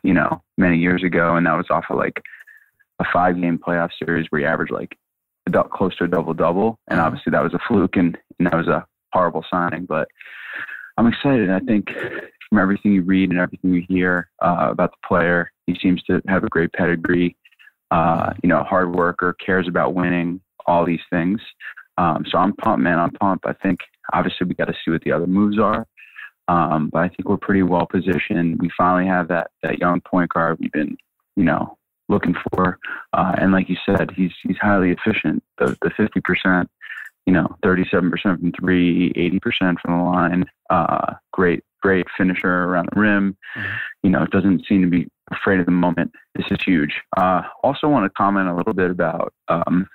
you 0.03 0.15
know, 0.15 0.43
many 0.59 0.79
years 0.79 1.05
ago, 1.05 1.37
and 1.37 1.47
that 1.47 1.57
was 1.57 1.67
off 1.71 1.85
of 1.91 1.99
like 1.99 2.21
a 3.01 3.05
five 3.13 3.41
game 3.41 3.59
playoff 3.59 3.91
series 3.99 4.27
where 4.31 4.41
he 4.41 4.47
averaged 4.47 4.73
like 4.73 4.97
close 5.73 5.95
to 5.97 6.05
a 6.05 6.09
double 6.09 6.35
double. 6.35 6.79
And 6.89 7.01
obviously 7.01 7.31
that 7.31 7.43
was 7.43 7.55
a 7.55 7.61
fluke 7.69 7.97
and, 7.97 8.17
and 8.39 8.47
that 8.47 8.57
was 8.57 8.69
a 8.69 8.87
horrible 9.13 9.45
signing. 9.51 9.85
But 9.87 10.09
I'm 10.97 11.07
excited. 11.07 11.51
I 11.51 11.61
think 11.61 11.89
from 12.49 12.59
everything 12.59 12.93
you 12.93 13.03
read 13.03 13.31
and 13.31 13.39
everything 13.39 13.75
you 13.75 13.85
hear 13.89 14.31
uh, 14.43 14.69
about 14.71 14.93
the 14.93 15.07
player, 15.07 15.53
he 15.67 15.77
seems 15.81 16.03
to 16.05 16.23
have 16.29 16.45
a 16.45 16.49
great 16.49 16.73
pedigree. 16.73 17.37
Uh, 17.95 18.33
you 18.43 18.49
know, 18.49 18.65
hard 18.65 18.93
worker, 18.93 19.35
cares 19.35 19.69
about 19.69 19.95
winning, 19.95 20.41
all 20.67 20.85
these 20.85 21.07
things. 21.11 21.41
Um, 21.97 22.25
so 22.29 22.39
I'm 22.39 22.53
pumped, 22.55 22.83
man. 22.83 22.99
I'm 22.99 23.13
pumped. 23.13 23.47
I 23.47 23.53
think 23.53 23.79
obviously 24.13 24.49
we 24.49 24.55
got 24.55 24.65
to 24.65 24.75
see 24.85 24.91
what 24.91 25.03
the 25.03 25.13
other 25.13 25.29
moves 25.29 25.61
are. 25.61 25.87
Um, 26.49 26.91
but 26.93 27.03
I 27.03 27.09
think 27.09 27.29
we're 27.29 27.37
pretty 27.37 27.63
well 27.63 27.87
positioned. 27.87 28.61
We 28.61 28.69
finally 28.77 29.07
have 29.09 29.29
that 29.29 29.53
that 29.63 29.79
young 29.79 30.01
point 30.01 30.31
guard 30.31 30.59
we've 30.59 30.73
been, 30.73 30.97
you 31.37 31.45
know, 31.45 31.79
looking 32.09 32.35
for. 32.51 32.81
Uh, 33.13 33.37
and 33.39 33.53
like 33.53 33.69
you 33.69 33.77
said, 33.87 34.11
he's 34.11 34.33
he's 34.43 34.59
highly 34.59 34.91
efficient. 34.91 35.45
The 35.59 35.77
the 35.81 35.91
fifty 35.97 36.21
percent, 36.21 36.69
you 37.27 37.33
know, 37.33 37.57
thirty 37.63 37.87
seven 37.93 38.11
percent 38.11 38.41
from 38.41 38.51
three, 38.59 39.13
80 39.15 39.39
percent 39.39 39.79
from 39.81 39.99
the 39.99 40.05
line. 40.05 40.45
Uh, 40.69 41.15
great 41.33 41.63
great 41.85 42.07
finisher 42.17 42.65
around 42.65 42.89
the 42.93 43.01
rim. 43.01 43.37
You 44.03 44.11
know, 44.11 44.27
doesn't 44.27 44.67
seem 44.67 44.81
to 44.83 44.89
be 44.89 45.07
afraid 45.31 45.61
of 45.61 45.67
the 45.67 45.73
moment. 45.73 46.13
This 46.35 46.47
is 46.51 46.59
huge. 46.65 46.95
Uh, 47.17 47.43
also, 47.63 47.89
want 47.89 48.07
to 48.07 48.11
comment 48.17 48.49
a 48.49 48.55
little 48.55 48.73
bit 48.73 48.91
about. 48.91 49.35
Um, 49.49 49.87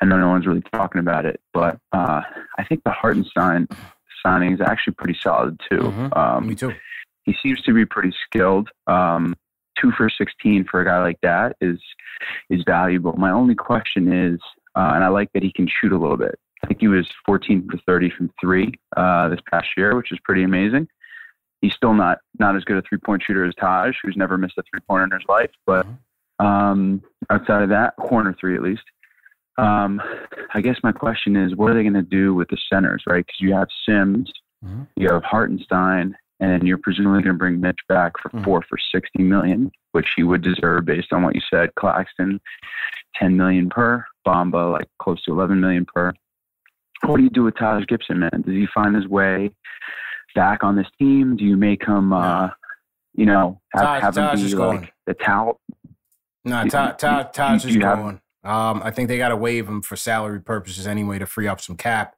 I 0.00 0.04
know 0.04 0.18
no 0.18 0.28
one's 0.28 0.46
really 0.46 0.62
talking 0.72 1.00
about 1.00 1.26
it, 1.26 1.40
but 1.52 1.78
uh, 1.92 2.22
I 2.58 2.64
think 2.64 2.82
the 2.84 2.90
Hartenstein 2.90 3.66
signing 4.24 4.54
is 4.54 4.60
actually 4.60 4.94
pretty 4.94 5.18
solid 5.20 5.60
too. 5.68 5.92
Um, 6.12 6.48
Me 6.48 6.54
too. 6.54 6.72
He 7.24 7.34
seems 7.42 7.60
to 7.62 7.74
be 7.74 7.84
pretty 7.84 8.14
skilled. 8.26 8.68
Um, 8.86 9.34
two 9.80 9.92
for 9.92 10.08
16 10.08 10.64
for 10.70 10.80
a 10.80 10.84
guy 10.84 11.00
like 11.00 11.18
that 11.22 11.56
is 11.60 11.80
is 12.50 12.62
valuable. 12.64 13.14
My 13.14 13.30
only 13.30 13.54
question 13.54 14.12
is, 14.12 14.38
uh, 14.76 14.92
and 14.94 15.02
I 15.04 15.08
like 15.08 15.30
that 15.34 15.42
he 15.42 15.52
can 15.52 15.66
shoot 15.68 15.92
a 15.92 15.98
little 15.98 16.16
bit. 16.16 16.38
I 16.62 16.66
think 16.68 16.80
he 16.80 16.88
was 16.88 17.08
14 17.26 17.68
for 17.70 17.78
30 17.86 18.10
from 18.10 18.30
three 18.40 18.72
uh, 18.96 19.28
this 19.28 19.40
past 19.50 19.68
year, 19.76 19.96
which 19.96 20.12
is 20.12 20.18
pretty 20.24 20.44
amazing. 20.44 20.88
He's 21.60 21.74
still 21.74 21.94
not 21.94 22.18
not 22.38 22.56
as 22.56 22.64
good 22.64 22.76
a 22.76 22.82
three 22.82 22.98
point 22.98 23.22
shooter 23.22 23.44
as 23.44 23.54
Taj, 23.54 23.94
who's 24.02 24.16
never 24.16 24.36
missed 24.36 24.58
a 24.58 24.62
three 24.70 24.80
pointer 24.88 25.04
in 25.04 25.10
his 25.12 25.28
life. 25.28 25.50
But 25.66 25.86
um, 26.38 27.02
outside 27.30 27.62
of 27.62 27.68
that, 27.70 27.94
corner 27.96 28.34
three 28.38 28.56
at 28.56 28.62
least. 28.62 28.82
Um, 29.58 30.00
I 30.54 30.60
guess 30.60 30.76
my 30.82 30.92
question 30.92 31.36
is, 31.36 31.54
what 31.54 31.70
are 31.70 31.74
they 31.74 31.82
going 31.82 31.92
to 31.94 32.02
do 32.02 32.34
with 32.34 32.48
the 32.48 32.56
centers, 32.72 33.02
right? 33.06 33.24
Because 33.24 33.40
you 33.40 33.52
have 33.52 33.68
Sims, 33.86 34.32
you 34.96 35.08
have 35.12 35.22
Hartenstein, 35.24 36.16
and 36.40 36.66
you're 36.66 36.78
presumably 36.78 37.22
going 37.22 37.34
to 37.34 37.38
bring 37.38 37.60
Mitch 37.60 37.78
back 37.88 38.12
for 38.20 38.30
four 38.42 38.62
for 38.68 38.78
60 38.78 39.22
million, 39.22 39.70
which 39.92 40.08
he 40.16 40.22
would 40.22 40.42
deserve 40.42 40.86
based 40.86 41.12
on 41.12 41.22
what 41.22 41.34
you 41.34 41.40
said. 41.48 41.74
Claxton, 41.76 42.40
10 43.16 43.36
million 43.36 43.68
per. 43.70 44.04
Bamba, 44.26 44.72
like 44.72 44.88
close 44.98 45.22
to 45.24 45.32
11 45.32 45.60
million 45.60 45.84
per. 45.84 46.12
What 47.06 47.16
do 47.16 47.22
you 47.24 47.30
do 47.30 47.42
with 47.44 47.56
Taj 47.56 47.84
Gibson, 47.88 48.20
man? 48.20 48.30
Does 48.44 48.54
he 48.54 48.66
find 48.74 48.94
his 48.94 49.08
way 49.08 49.50
back 50.34 50.62
on 50.62 50.76
this 50.76 50.86
team? 50.98 51.36
Do 51.36 51.44
you 51.44 51.56
make 51.56 51.84
him, 51.86 52.12
uh, 52.12 52.50
you 53.14 53.26
know, 53.26 53.60
have, 53.72 53.82
Taj- 53.82 54.02
have 54.02 54.16
him 54.16 54.24
Taj 54.24 54.36
be 54.40 54.48
like 54.48 54.56
going. 54.56 54.88
the 55.06 55.14
talent? 55.14 55.56
No, 56.44 56.64
Taj, 56.66 56.96
Taj, 56.96 57.26
Taj 57.32 57.64
is 57.64 57.74
have- 57.74 57.98
going. 57.98 58.20
Um, 58.44 58.82
I 58.84 58.90
think 58.90 59.08
they 59.08 59.18
got 59.18 59.28
to 59.28 59.36
waive 59.36 59.68
him 59.68 59.82
for 59.82 59.94
salary 59.94 60.40
purposes 60.40 60.84
anyway 60.86 61.20
to 61.20 61.26
free 61.26 61.46
up 61.46 61.60
some 61.60 61.76
cap. 61.76 62.16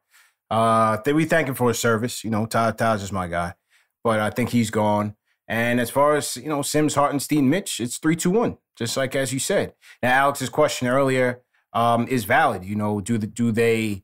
Uh, 0.51 0.97
they, 1.05 1.13
we 1.13 1.27
thank 1.27 1.49
him 1.49 1.55
for 1.55 1.69
his 1.69 1.79
service. 1.79 2.25
You 2.25 2.31
know, 2.31 2.47
Taj, 2.47 2.77
Taj 2.77 3.03
is 3.03 3.13
my 3.13 3.27
guy, 3.29 3.53
but 4.03 4.21
I 4.21 4.31
think 4.31 4.49
he's 4.51 4.71
gone. 4.71 5.17
And 5.49 5.81
as 5.81 5.91
far 5.91 6.15
as 6.17 6.37
you 6.39 6.49
know, 6.49 6.63
Sims, 6.63 6.95
Hartenstein, 6.95 7.51
Mitch, 7.51 7.79
it's 7.79 7.99
three, 7.99 8.17
two, 8.17 8.31
one, 8.31 8.57
just 8.77 8.97
like 8.97 9.15
as 9.15 9.35
you 9.35 9.39
said. 9.39 9.75
Now, 10.03 10.13
Alex's 10.13 10.49
question 10.49 10.89
earlier 10.89 11.43
um, 11.75 12.09
is 12.09 12.25
valid. 12.25 12.65
You 12.65 12.77
know, 12.77 13.03
do 13.03 13.19
the 13.19 13.27
do 13.27 13.53
they 13.53 14.04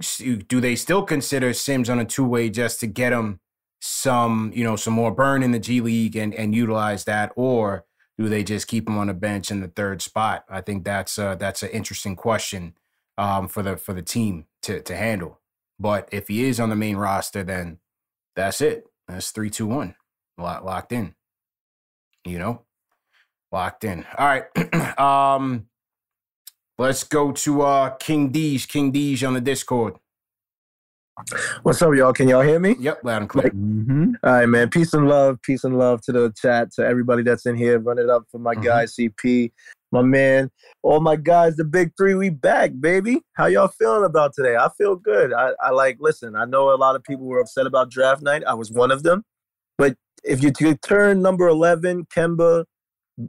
do 0.00 0.60
they 0.60 0.76
still 0.76 1.02
consider 1.02 1.52
Sims 1.52 1.88
on 1.88 1.98
a 1.98 2.04
two 2.04 2.24
way 2.24 2.50
just 2.50 2.80
to 2.80 2.86
get 2.86 3.12
him 3.12 3.40
some 3.80 4.50
you 4.54 4.64
know 4.64 4.76
some 4.76 4.94
more 4.94 5.14
burn 5.14 5.42
in 5.42 5.52
the 5.52 5.58
G 5.58 5.80
League 5.80 6.16
and 6.16 6.34
and 6.34 6.54
utilize 6.54 7.04
that, 7.04 7.32
or 7.36 7.84
do 8.18 8.28
they 8.28 8.42
just 8.42 8.66
keep 8.66 8.88
him 8.88 8.96
on 8.96 9.08
the 9.08 9.14
bench 9.14 9.50
in 9.50 9.60
the 9.60 9.68
third 9.68 10.00
spot? 10.00 10.44
I 10.48 10.60
think 10.60 10.84
that's 10.84 11.18
uh, 11.18 11.34
that's 11.34 11.62
an 11.62 11.70
interesting 11.70 12.16
question 12.16 12.74
um, 13.18 13.48
for 13.48 13.62
the 13.62 13.76
for 13.76 13.92
the 13.92 14.02
team 14.02 14.46
to 14.62 14.80
to 14.80 14.96
handle. 14.96 15.40
But 15.78 16.08
if 16.12 16.28
he 16.28 16.44
is 16.44 16.60
on 16.60 16.70
the 16.70 16.76
main 16.76 16.96
roster, 16.96 17.42
then 17.42 17.78
that's 18.36 18.60
it. 18.60 18.86
That's 19.08 19.30
three, 19.30 19.50
two, 19.50 19.66
one, 19.66 19.96
Lock, 20.38 20.64
locked 20.64 20.92
in. 20.92 21.14
You 22.24 22.38
know, 22.38 22.62
locked 23.52 23.84
in. 23.84 24.06
All 24.16 24.26
right. 24.26 24.98
um, 24.98 25.66
let's 26.78 27.04
go 27.04 27.32
to 27.32 27.62
uh 27.62 27.90
King 27.96 28.30
D's. 28.30 28.66
King 28.66 28.90
D's 28.90 29.22
on 29.24 29.34
the 29.34 29.40
Discord. 29.40 29.94
What's 31.62 31.80
up, 31.80 31.94
y'all? 31.94 32.12
Can 32.12 32.28
y'all 32.28 32.42
hear 32.42 32.58
me? 32.58 32.74
Yep, 32.80 33.04
loud 33.04 33.22
and 33.22 33.28
clear. 33.28 33.50
All 34.24 34.32
right, 34.32 34.46
man. 34.46 34.68
Peace 34.68 34.92
and 34.94 35.08
love. 35.08 35.40
Peace 35.42 35.62
and 35.62 35.78
love 35.78 36.02
to 36.02 36.12
the 36.12 36.32
chat, 36.36 36.72
to 36.72 36.84
everybody 36.84 37.22
that's 37.22 37.46
in 37.46 37.56
here. 37.56 37.78
Run 37.78 37.98
it 37.98 38.10
up 38.10 38.24
for 38.32 38.38
my 38.38 38.56
guy, 38.56 38.84
CP, 38.84 39.52
my 39.92 40.02
man. 40.02 40.50
All 40.82 40.98
my 40.98 41.14
guys, 41.14 41.54
the 41.54 41.64
big 41.64 41.92
three, 41.96 42.14
we 42.14 42.30
back, 42.30 42.72
baby. 42.80 43.20
How 43.34 43.46
y'all 43.46 43.68
feeling 43.68 44.04
about 44.04 44.34
today? 44.34 44.56
I 44.56 44.68
feel 44.76 44.96
good. 44.96 45.32
I, 45.32 45.52
I 45.62 45.70
like, 45.70 45.98
listen, 46.00 46.34
I 46.34 46.46
know 46.46 46.74
a 46.74 46.76
lot 46.76 46.96
of 46.96 47.04
people 47.04 47.26
were 47.26 47.40
upset 47.40 47.66
about 47.66 47.90
draft 47.90 48.20
night. 48.20 48.42
I 48.44 48.54
was 48.54 48.72
one 48.72 48.90
of 48.90 49.04
them. 49.04 49.24
But 49.78 49.96
if 50.24 50.42
you 50.42 50.50
could 50.50 50.82
turn 50.82 51.22
number 51.22 51.46
11, 51.46 52.06
Kemba, 52.06 52.64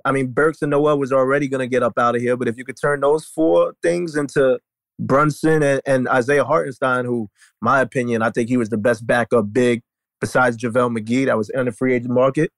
I 0.03 0.11
mean, 0.11 0.27
Burks 0.27 0.61
and 0.61 0.71
Noel 0.71 0.97
was 0.97 1.11
already 1.11 1.47
going 1.47 1.59
to 1.59 1.67
get 1.67 1.83
up 1.83 1.97
out 1.97 2.15
of 2.15 2.21
here. 2.21 2.37
But 2.37 2.47
if 2.47 2.57
you 2.57 2.65
could 2.65 2.79
turn 2.79 3.01
those 3.01 3.25
four 3.25 3.73
things 3.81 4.15
into 4.15 4.59
Brunson 4.99 5.61
and, 5.63 5.81
and 5.85 6.07
Isaiah 6.07 6.43
Hartenstein, 6.43 7.05
who, 7.05 7.29
my 7.61 7.81
opinion, 7.81 8.21
I 8.21 8.31
think 8.31 8.49
he 8.49 8.57
was 8.57 8.69
the 8.69 8.77
best 8.77 9.05
backup 9.05 9.53
big 9.53 9.81
besides 10.21 10.57
JaVale 10.57 10.97
McGee 10.97 11.25
that 11.25 11.37
was 11.37 11.49
in 11.49 11.65
the 11.65 11.71
free 11.71 11.93
agent 11.93 12.13
market. 12.13 12.51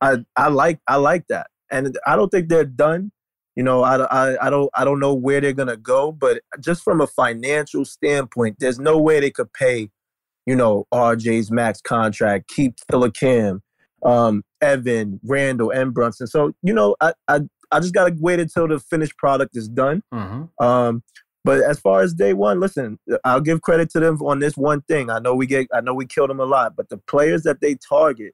I, 0.00 0.24
I 0.36 0.48
like 0.48 0.80
I 0.86 0.96
like 0.96 1.26
that. 1.28 1.46
And 1.70 1.98
I 2.06 2.16
don't 2.16 2.28
think 2.28 2.48
they're 2.48 2.64
done. 2.64 3.12
You 3.56 3.62
know, 3.62 3.82
I, 3.82 4.02
I, 4.04 4.46
I 4.46 4.50
don't 4.50 4.70
I 4.74 4.84
don't 4.84 4.98
know 5.00 5.14
where 5.14 5.40
they're 5.40 5.52
gonna 5.52 5.76
go, 5.76 6.12
but 6.12 6.42
just 6.60 6.82
from 6.82 7.00
a 7.00 7.06
financial 7.06 7.84
standpoint, 7.84 8.56
there's 8.58 8.80
no 8.80 8.98
way 8.98 9.20
they 9.20 9.30
could 9.30 9.52
pay, 9.52 9.90
you 10.44 10.56
know, 10.56 10.86
RJ's 10.92 11.50
max 11.50 11.80
contract, 11.80 12.48
keep 12.48 12.74
Killer 12.90 13.10
Kim, 13.10 13.62
um, 14.04 14.42
Evan, 14.64 15.20
Randle, 15.24 15.70
and 15.70 15.92
Brunson. 15.94 16.26
So, 16.26 16.52
you 16.62 16.72
know, 16.72 16.96
I 17.00 17.12
I, 17.28 17.40
I 17.70 17.80
just 17.80 17.94
gotta 17.94 18.14
wait 18.18 18.40
until 18.40 18.66
the 18.68 18.78
finished 18.78 19.16
product 19.18 19.56
is 19.56 19.68
done. 19.68 20.02
Um, 20.60 21.02
but 21.44 21.60
as 21.60 21.78
far 21.78 22.00
as 22.00 22.14
day 22.14 22.32
one, 22.32 22.58
listen, 22.58 22.98
I'll 23.24 23.40
give 23.40 23.60
credit 23.60 23.90
to 23.90 24.00
them 24.00 24.16
on 24.22 24.38
this 24.38 24.56
one 24.56 24.80
thing. 24.82 25.10
I 25.10 25.18
know 25.18 25.34
we 25.34 25.46
get, 25.46 25.66
I 25.74 25.82
know 25.82 25.92
we 25.92 26.06
killed 26.06 26.30
them 26.30 26.40
a 26.40 26.46
lot, 26.46 26.74
but 26.74 26.88
the 26.88 26.96
players 26.96 27.42
that 27.42 27.60
they 27.60 27.74
target, 27.86 28.32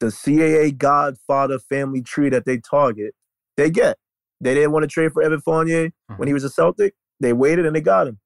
the 0.00 0.06
CAA 0.06 0.76
Godfather 0.76 1.58
family 1.58 2.00
tree 2.00 2.30
that 2.30 2.46
they 2.46 2.58
target, 2.58 3.14
they 3.58 3.70
get. 3.70 3.98
They 4.40 4.54
didn't 4.54 4.72
want 4.72 4.84
to 4.84 4.88
trade 4.88 5.12
for 5.12 5.22
Evan 5.22 5.40
Fournier 5.40 5.90
when 6.16 6.28
he 6.28 6.34
was 6.34 6.44
a 6.44 6.50
Celtic. 6.50 6.94
They 7.20 7.34
waited 7.34 7.66
and 7.66 7.76
they 7.76 7.80
got 7.82 8.06
him. 8.06 8.18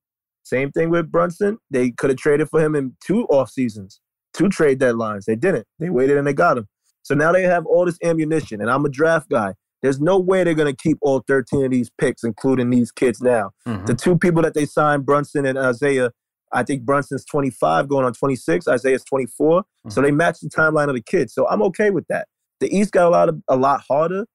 Same 0.44 0.70
thing 0.70 0.90
with 0.90 1.10
Brunson. 1.10 1.58
They 1.70 1.90
could 1.90 2.10
have 2.10 2.18
traded 2.18 2.48
for 2.48 2.60
him 2.60 2.74
in 2.76 2.96
two 3.04 3.24
off 3.26 3.50
seasons, 3.50 4.00
two 4.32 4.48
trade 4.48 4.78
deadlines. 4.80 5.24
They 5.24 5.36
didn't. 5.36 5.66
They 5.80 5.90
waited 5.90 6.18
and 6.18 6.26
they 6.26 6.34
got 6.34 6.58
him. 6.58 6.68
So 7.02 7.14
now 7.14 7.32
they 7.32 7.42
have 7.42 7.66
all 7.66 7.84
this 7.84 7.98
ammunition, 8.02 8.60
and 8.60 8.70
I'm 8.70 8.84
a 8.84 8.90
draft 8.90 9.28
guy. 9.30 9.54
There's 9.82 10.00
no 10.00 10.18
way 10.18 10.44
they're 10.44 10.54
going 10.54 10.74
to 10.74 10.76
keep 10.76 10.98
all 11.00 11.24
13 11.26 11.64
of 11.64 11.70
these 11.70 11.90
picks, 11.98 12.22
including 12.22 12.70
these 12.70 12.92
kids 12.92 13.20
now. 13.20 13.50
Mm-hmm. 13.66 13.86
The 13.86 13.94
two 13.94 14.18
people 14.18 14.42
that 14.42 14.54
they 14.54 14.66
signed, 14.66 15.06
Brunson 15.06 15.46
and 15.46 15.56
Isaiah, 15.56 16.10
I 16.52 16.62
think 16.62 16.82
Brunson's 16.82 17.24
25 17.24 17.88
going 17.88 18.04
on 18.04 18.12
26, 18.12 18.68
Isaiah's 18.68 19.04
24. 19.04 19.62
So 19.88 19.88
mm-hmm. 19.88 20.02
they 20.04 20.10
match 20.10 20.40
the 20.40 20.50
timeline 20.50 20.88
of 20.88 20.94
the 20.94 21.02
kids. 21.02 21.32
So 21.32 21.48
I'm 21.48 21.62
okay 21.62 21.90
with 21.90 22.06
that. 22.08 22.28
The 22.60 22.74
East 22.76 22.92
got 22.92 23.06
a 23.06 23.08
lot 23.08 23.30
of 23.30 23.40
a 23.48 23.56
lot 23.56 23.82
harder, 23.88 24.26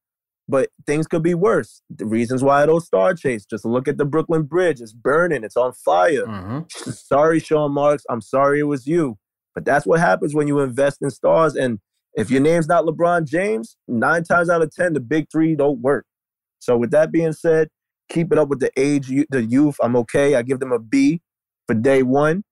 but 0.48 0.70
things 0.88 1.06
could 1.06 1.22
be 1.22 1.36
worse. 1.36 1.84
The 1.92 2.08
reasons 2.08 2.44
why 2.44 2.64
I 2.64 2.66
don't 2.66 2.82
star 2.82 3.14
chase. 3.14 3.46
Just 3.46 3.66
look 3.66 3.88
at 3.88 3.98
the 3.98 4.06
Brooklyn 4.06 4.44
Bridge. 4.44 4.82
It's 4.82 4.94
burning. 4.94 5.44
It's 5.44 5.58
on 5.58 5.74
fire. 5.74 6.26
Mm-hmm. 6.26 6.62
Sorry, 6.92 7.40
Sean 7.40 7.72
Marks. 7.72 8.04
I'm 8.10 8.22
sorry 8.22 8.62
it 8.62 8.64
was 8.64 8.88
you. 8.88 9.18
But 9.54 9.64
that's 9.64 9.86
what 9.86 10.00
happens 10.00 10.34
when 10.34 10.48
you 10.48 10.60
invest 10.60 11.02
in 11.02 11.12
stars. 11.12 11.56
And 11.56 11.80
if 12.16 12.32
your 12.32 12.42
name's 12.42 12.68
not 12.68 12.86
LeBron 12.86 13.28
James, 13.28 13.78
nine 13.88 14.24
times 14.24 14.50
out 14.50 14.62
of 14.62 14.74
ten, 14.74 14.94
the 14.94 15.00
big 15.00 15.28
three 15.32 15.56
don't 15.56 15.82
work. 15.82 16.06
So 16.60 16.78
with 16.78 16.92
that 16.92 17.12
being 17.12 17.34
said, 17.34 17.68
keep 18.10 18.32
it 18.32 18.38
up 18.38 18.50
with 18.50 18.60
the 18.60 18.72
age, 18.78 19.12
the 19.30 19.44
youth. 19.44 19.76
I'm 19.82 19.96
okay. 19.98 20.36
I 20.36 20.42
give 20.42 20.60
them 20.60 20.72
a 20.72 20.80
B 20.80 21.22
for 21.68 21.74
day 21.74 22.04
one. 22.04 22.44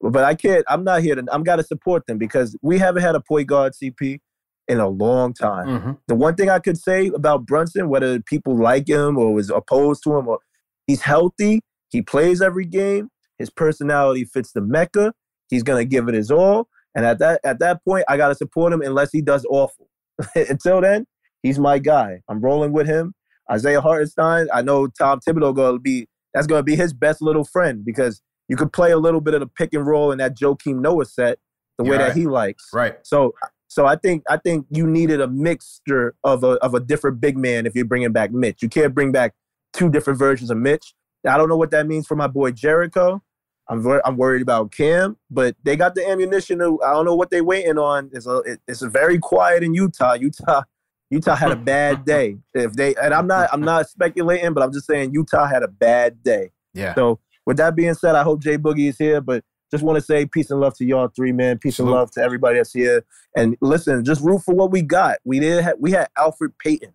But 0.00 0.24
I 0.24 0.34
can't. 0.34 0.64
I'm 0.68 0.82
not 0.82 1.02
here 1.02 1.14
to. 1.14 1.24
I'm 1.30 1.42
got 1.42 1.56
to 1.56 1.62
support 1.62 2.06
them 2.06 2.16
because 2.16 2.56
we 2.62 2.78
haven't 2.78 3.02
had 3.02 3.14
a 3.14 3.20
point 3.20 3.48
guard 3.48 3.74
CP 3.74 4.18
in 4.66 4.78
a 4.80 4.88
long 4.88 5.34
time. 5.34 5.66
Mm-hmm. 5.66 5.92
The 6.06 6.14
one 6.14 6.36
thing 6.36 6.48
I 6.48 6.58
could 6.58 6.78
say 6.78 7.08
about 7.08 7.44
Brunson, 7.44 7.90
whether 7.90 8.18
people 8.20 8.56
like 8.56 8.88
him 8.88 9.18
or 9.18 9.34
was 9.34 9.50
opposed 9.50 10.02
to 10.04 10.16
him, 10.16 10.26
or 10.26 10.38
he's 10.86 11.02
healthy, 11.02 11.60
he 11.90 12.00
plays 12.00 12.40
every 12.40 12.64
game. 12.64 13.10
His 13.38 13.50
personality 13.50 14.24
fits 14.24 14.52
the 14.52 14.62
Mecca. 14.62 15.12
He's 15.50 15.62
gonna 15.62 15.84
give 15.84 16.08
it 16.08 16.14
his 16.14 16.30
all. 16.30 16.68
And 16.94 17.04
at 17.04 17.18
that 17.18 17.40
at 17.44 17.58
that 17.60 17.84
point, 17.84 18.04
I 18.08 18.16
gotta 18.16 18.34
support 18.34 18.72
him 18.72 18.82
unless 18.82 19.12
he 19.12 19.22
does 19.22 19.46
awful. 19.48 19.88
Until 20.34 20.80
then, 20.80 21.06
he's 21.42 21.58
my 21.58 21.78
guy. 21.78 22.20
I'm 22.28 22.40
rolling 22.40 22.72
with 22.72 22.86
him. 22.86 23.14
Isaiah 23.50 23.80
Hartenstein, 23.80 24.48
I 24.52 24.62
know 24.62 24.86
Tom 24.86 25.20
Thibodeau 25.20 25.54
gonna 25.54 25.78
be 25.78 26.08
that's 26.34 26.46
gonna 26.46 26.62
be 26.62 26.76
his 26.76 26.92
best 26.92 27.22
little 27.22 27.44
friend 27.44 27.84
because 27.84 28.22
you 28.48 28.56
could 28.56 28.72
play 28.72 28.90
a 28.90 28.98
little 28.98 29.20
bit 29.20 29.34
of 29.34 29.40
the 29.40 29.46
pick 29.46 29.72
and 29.72 29.86
roll 29.86 30.12
in 30.12 30.18
that 30.18 30.36
Joakim 30.36 30.80
Noah 30.80 31.04
set 31.04 31.38
the 31.78 31.84
way 31.84 31.96
that 31.96 32.16
he 32.16 32.26
likes. 32.26 32.68
Right. 32.72 32.96
So 33.02 33.34
so 33.68 33.86
I 33.86 33.96
think 33.96 34.24
I 34.28 34.36
think 34.36 34.66
you 34.70 34.86
needed 34.86 35.20
a 35.20 35.28
mixture 35.28 36.14
of 36.24 36.42
a 36.42 36.52
of 36.54 36.74
a 36.74 36.80
different 36.80 37.20
big 37.20 37.38
man 37.38 37.66
if 37.66 37.74
you're 37.74 37.84
bringing 37.84 38.12
back 38.12 38.32
Mitch. 38.32 38.62
You 38.62 38.68
can't 38.68 38.94
bring 38.94 39.12
back 39.12 39.34
two 39.72 39.88
different 39.88 40.18
versions 40.18 40.50
of 40.50 40.58
Mitch. 40.58 40.92
I 41.26 41.36
don't 41.36 41.48
know 41.48 41.56
what 41.56 41.70
that 41.70 41.86
means 41.86 42.06
for 42.06 42.16
my 42.16 42.26
boy 42.26 42.50
Jericho. 42.50 43.22
I'm 43.70 43.80
ver- 43.82 44.02
I'm 44.04 44.16
worried 44.16 44.42
about 44.42 44.72
Cam, 44.72 45.16
but 45.30 45.54
they 45.62 45.76
got 45.76 45.94
the 45.94 46.06
ammunition. 46.06 46.58
To, 46.58 46.80
I 46.82 46.92
don't 46.92 47.04
know 47.04 47.14
what 47.14 47.30
they're 47.30 47.44
waiting 47.44 47.78
on. 47.78 48.10
It's 48.12 48.26
a 48.26 48.38
it- 48.38 48.60
it's 48.66 48.82
very 48.82 49.18
quiet 49.18 49.62
in 49.62 49.74
Utah. 49.74 50.14
Utah 50.14 50.62
Utah 51.08 51.36
had 51.36 51.52
a 51.52 51.56
bad 51.74 52.04
day. 52.04 52.38
If 52.52 52.72
they 52.74 52.94
and 52.96 53.14
I'm 53.14 53.26
not 53.28 53.48
I'm 53.52 53.60
not 53.60 53.88
speculating, 53.88 54.52
but 54.52 54.62
I'm 54.64 54.72
just 54.72 54.86
saying 54.86 55.12
Utah 55.14 55.46
had 55.46 55.62
a 55.62 55.68
bad 55.68 56.22
day. 56.22 56.50
Yeah. 56.74 56.94
So 56.94 57.20
with 57.46 57.56
that 57.58 57.76
being 57.76 57.94
said, 57.94 58.16
I 58.16 58.22
hope 58.24 58.42
Jay 58.42 58.58
Boogie 58.58 58.88
is 58.88 58.98
here. 58.98 59.20
But 59.20 59.44
just 59.70 59.84
want 59.84 59.96
to 59.96 60.02
say 60.02 60.26
peace 60.26 60.50
and 60.50 60.60
love 60.60 60.76
to 60.78 60.84
y'all 60.84 61.08
three, 61.08 61.30
man. 61.32 61.58
Peace 61.58 61.78
and 61.78 61.88
love 61.88 62.10
to 62.12 62.20
everybody 62.20 62.56
that's 62.58 62.72
here. 62.72 63.04
And 63.36 63.56
listen, 63.60 64.04
just 64.04 64.20
root 64.20 64.40
for 64.42 64.52
what 64.52 64.72
we 64.72 64.82
got. 64.82 65.18
We 65.24 65.38
did. 65.38 65.62
Have, 65.62 65.76
we 65.78 65.92
had 65.92 66.08
Elfrid 66.18 66.54
Payton. 66.58 66.92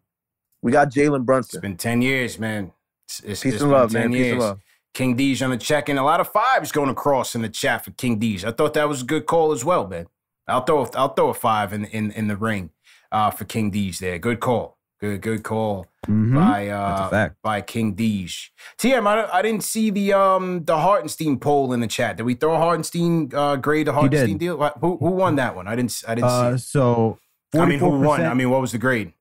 We 0.62 0.74
got 0.74 0.92
Jalen 0.92 1.24
Brunson. 1.24 1.60
It's 1.60 1.62
been 1.62 1.78
ten 1.78 2.02
years, 2.02 2.38
man. 2.38 2.74
It's, 3.08 3.20
it's, 3.22 3.44
Peace 3.44 3.54
it's 3.54 3.62
and 3.62 3.72
love, 3.72 3.92
10 3.92 4.02
man. 4.02 4.12
Peace 4.12 4.18
Years. 4.20 4.32
and 4.32 4.42
love. 4.42 4.60
King 4.96 5.16
D's 5.16 5.44
on 5.44 5.52
the 5.52 5.58
check 5.58 5.90
in. 5.90 5.98
A 6.00 6.04
lot 6.04 6.20
of 6.20 6.30
fives 6.32 6.72
going 6.72 6.90
across 6.90 7.36
in 7.36 7.44
the 7.44 7.50
chat 7.50 7.86
for 7.86 7.92
King 7.92 8.18
D's. 8.18 8.44
I 8.44 8.52
thought 8.52 8.74
that 8.74 8.90
was 8.90 9.04
a 9.04 9.06
good 9.06 9.28
call 9.28 9.52
as 9.52 9.64
well, 9.64 9.86
man. 9.88 10.08
I'll 10.48 10.62
throw 10.64 10.88
I'll 10.96 11.10
throw 11.14 11.30
a 11.30 11.34
five 11.36 11.72
in 11.74 11.86
in 11.86 12.10
in 12.12 12.28
the 12.28 12.36
ring 12.38 12.72
uh, 13.12 13.30
for 13.30 13.46
King 13.46 13.70
D's 13.70 14.00
there. 14.00 14.18
Good 14.18 14.40
call. 14.40 14.78
Good 15.02 15.22
good 15.22 15.44
call 15.44 15.88
Mhm. 16.08 16.36
by 16.36 16.70
uh 16.70 17.30
by 17.44 17.60
King 17.62 17.94
D's. 17.96 18.50
TM, 18.78 19.06
I, 19.06 19.28
I 19.40 19.42
didn't 19.42 19.64
see 19.64 19.90
the 19.90 20.14
um 20.14 20.64
the 20.64 20.78
Hartenstein 20.78 21.38
poll 21.40 21.74
in 21.74 21.82
the 21.82 21.88
chat. 21.88 22.16
Did 22.18 22.24
we 22.24 22.34
throw 22.34 22.54
a 22.56 22.58
Hartenstein 22.58 23.30
uh 23.36 23.58
grade 23.58 23.88
the. 23.88 23.94
Hartenstein 23.94 24.38
deal? 24.38 24.58
Who 24.80 24.98
who 24.98 25.10
won 25.12 25.36
that 25.36 25.56
one? 25.56 25.68
I 25.68 25.76
didn't 25.76 26.02
I 26.08 26.16
didn't 26.16 26.30
Uh, 26.30 26.52
see. 26.52 26.56
it. 26.56 26.60
so 26.68 27.20
I 27.54 27.66
mean, 27.66 27.80
who 27.80 27.90
won? 27.90 28.22
I 28.26 28.34
mean, 28.34 28.50
what 28.50 28.62
was 28.62 28.72
the 28.72 28.78
grade? 28.78 29.12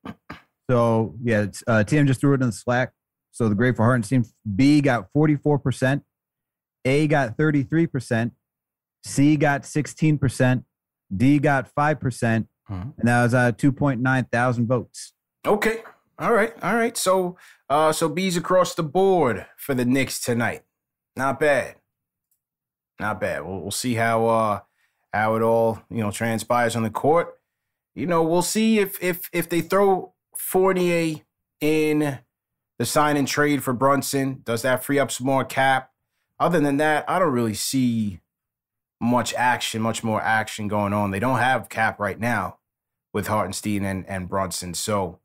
So 0.70 1.14
yeah, 1.22 1.42
it's, 1.42 1.62
uh, 1.66 1.84
TM 1.86 2.06
just 2.06 2.20
threw 2.20 2.32
it 2.34 2.40
in 2.40 2.46
the 2.46 2.52
Slack. 2.52 2.92
So 3.34 3.48
the 3.48 3.56
grade 3.56 3.74
for 3.74 3.82
Hartenstein, 3.84 4.24
B 4.54 4.80
got 4.80 5.12
44%, 5.12 6.02
A 6.84 7.08
got 7.08 7.36
33%, 7.36 8.30
C 9.02 9.36
got 9.36 9.62
16%, 9.62 10.64
D 11.14 11.38
got 11.40 11.74
5%, 11.74 12.46
and 12.68 12.94
that 12.98 13.22
was 13.24 13.34
uh, 13.34 13.50
2.9 13.50 14.30
thousand 14.30 14.68
votes. 14.68 15.12
Okay. 15.44 15.82
All 16.18 16.32
right. 16.32 16.54
All 16.62 16.76
right. 16.76 16.96
So 16.96 17.36
uh 17.68 17.92
so 17.92 18.08
B's 18.08 18.36
across 18.36 18.74
the 18.74 18.84
board 18.84 19.46
for 19.56 19.74
the 19.74 19.84
Knicks 19.84 20.20
tonight. 20.20 20.62
Not 21.16 21.40
bad. 21.40 21.74
Not 23.00 23.20
bad. 23.20 23.44
We'll, 23.44 23.60
we'll 23.60 23.70
see 23.72 23.94
how 23.94 24.26
uh 24.26 24.60
how 25.12 25.34
it 25.34 25.42
all, 25.42 25.82
you 25.90 25.98
know, 25.98 26.10
transpires 26.10 26.76
on 26.76 26.84
the 26.84 26.90
court. 26.90 27.34
You 27.96 28.06
know, 28.06 28.22
we'll 28.22 28.42
see 28.42 28.78
if 28.78 29.02
if 29.02 29.28
if 29.32 29.48
they 29.48 29.60
throw 29.60 30.14
Fournier 30.36 31.16
in 31.60 32.20
the 32.78 32.84
sign 32.84 33.16
and 33.16 33.28
trade 33.28 33.62
for 33.62 33.72
Brunson, 33.72 34.42
does 34.44 34.62
that 34.62 34.84
free 34.84 34.98
up 34.98 35.10
some 35.10 35.26
more 35.26 35.44
cap? 35.44 35.90
Other 36.40 36.60
than 36.60 36.76
that, 36.78 37.04
I 37.08 37.18
don't 37.18 37.32
really 37.32 37.54
see 37.54 38.20
much 39.00 39.34
action, 39.34 39.82
much 39.82 40.02
more 40.02 40.20
action 40.20 40.68
going 40.68 40.92
on. 40.92 41.10
They 41.10 41.20
don't 41.20 41.38
have 41.38 41.68
cap 41.68 42.00
right 42.00 42.18
now 42.18 42.58
with 43.12 43.28
Hartenstein 43.28 43.84
and, 43.84 44.06
and 44.08 44.28
Brunson. 44.28 44.74
So 44.74 45.20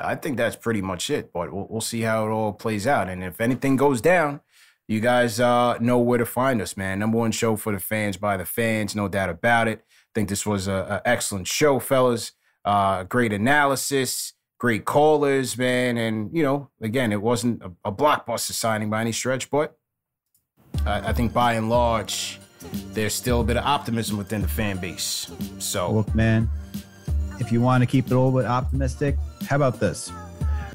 I 0.00 0.14
think 0.14 0.36
that's 0.36 0.56
pretty 0.56 0.82
much 0.82 1.10
it. 1.10 1.32
But 1.32 1.52
we'll, 1.52 1.66
we'll 1.68 1.80
see 1.80 2.02
how 2.02 2.26
it 2.26 2.30
all 2.30 2.52
plays 2.52 2.86
out. 2.86 3.08
And 3.08 3.24
if 3.24 3.40
anything 3.40 3.76
goes 3.76 4.00
down, 4.00 4.40
you 4.86 5.00
guys 5.00 5.38
uh, 5.40 5.76
know 5.80 5.98
where 5.98 6.18
to 6.18 6.24
find 6.24 6.62
us, 6.62 6.76
man. 6.76 6.98
Number 7.00 7.18
one 7.18 7.32
show 7.32 7.56
for 7.56 7.72
the 7.72 7.80
fans 7.80 8.16
by 8.16 8.36
the 8.36 8.46
fans, 8.46 8.94
no 8.94 9.08
doubt 9.08 9.28
about 9.28 9.68
it. 9.68 9.80
I 9.80 10.10
think 10.14 10.28
this 10.28 10.46
was 10.46 10.66
a, 10.66 11.02
a 11.04 11.08
excellent 11.08 11.46
show, 11.46 11.78
fellas. 11.78 12.32
Uh, 12.64 13.04
great 13.04 13.32
analysis, 13.32 14.32
great 14.58 14.84
callers, 14.84 15.56
man. 15.56 15.96
And, 15.96 16.36
you 16.36 16.42
know, 16.42 16.70
again, 16.80 17.12
it 17.12 17.22
wasn't 17.22 17.62
a, 17.62 17.72
a 17.84 17.92
blockbuster 17.92 18.52
signing 18.52 18.90
by 18.90 19.00
any 19.00 19.12
stretch, 19.12 19.50
but 19.50 19.78
I, 20.84 21.08
I 21.08 21.12
think 21.12 21.32
by 21.32 21.54
and 21.54 21.70
large, 21.70 22.40
there's 22.92 23.14
still 23.14 23.40
a 23.40 23.44
bit 23.44 23.56
of 23.56 23.64
optimism 23.64 24.18
within 24.18 24.42
the 24.42 24.48
fan 24.48 24.78
base. 24.78 25.30
So, 25.58 25.92
Look, 25.92 26.14
man, 26.14 26.50
if 27.38 27.52
you 27.52 27.60
want 27.60 27.82
to 27.82 27.86
keep 27.86 28.06
it 28.06 28.12
a 28.12 28.18
little 28.18 28.38
bit 28.38 28.46
optimistic, 28.46 29.16
how 29.48 29.56
about 29.56 29.78
this? 29.78 30.12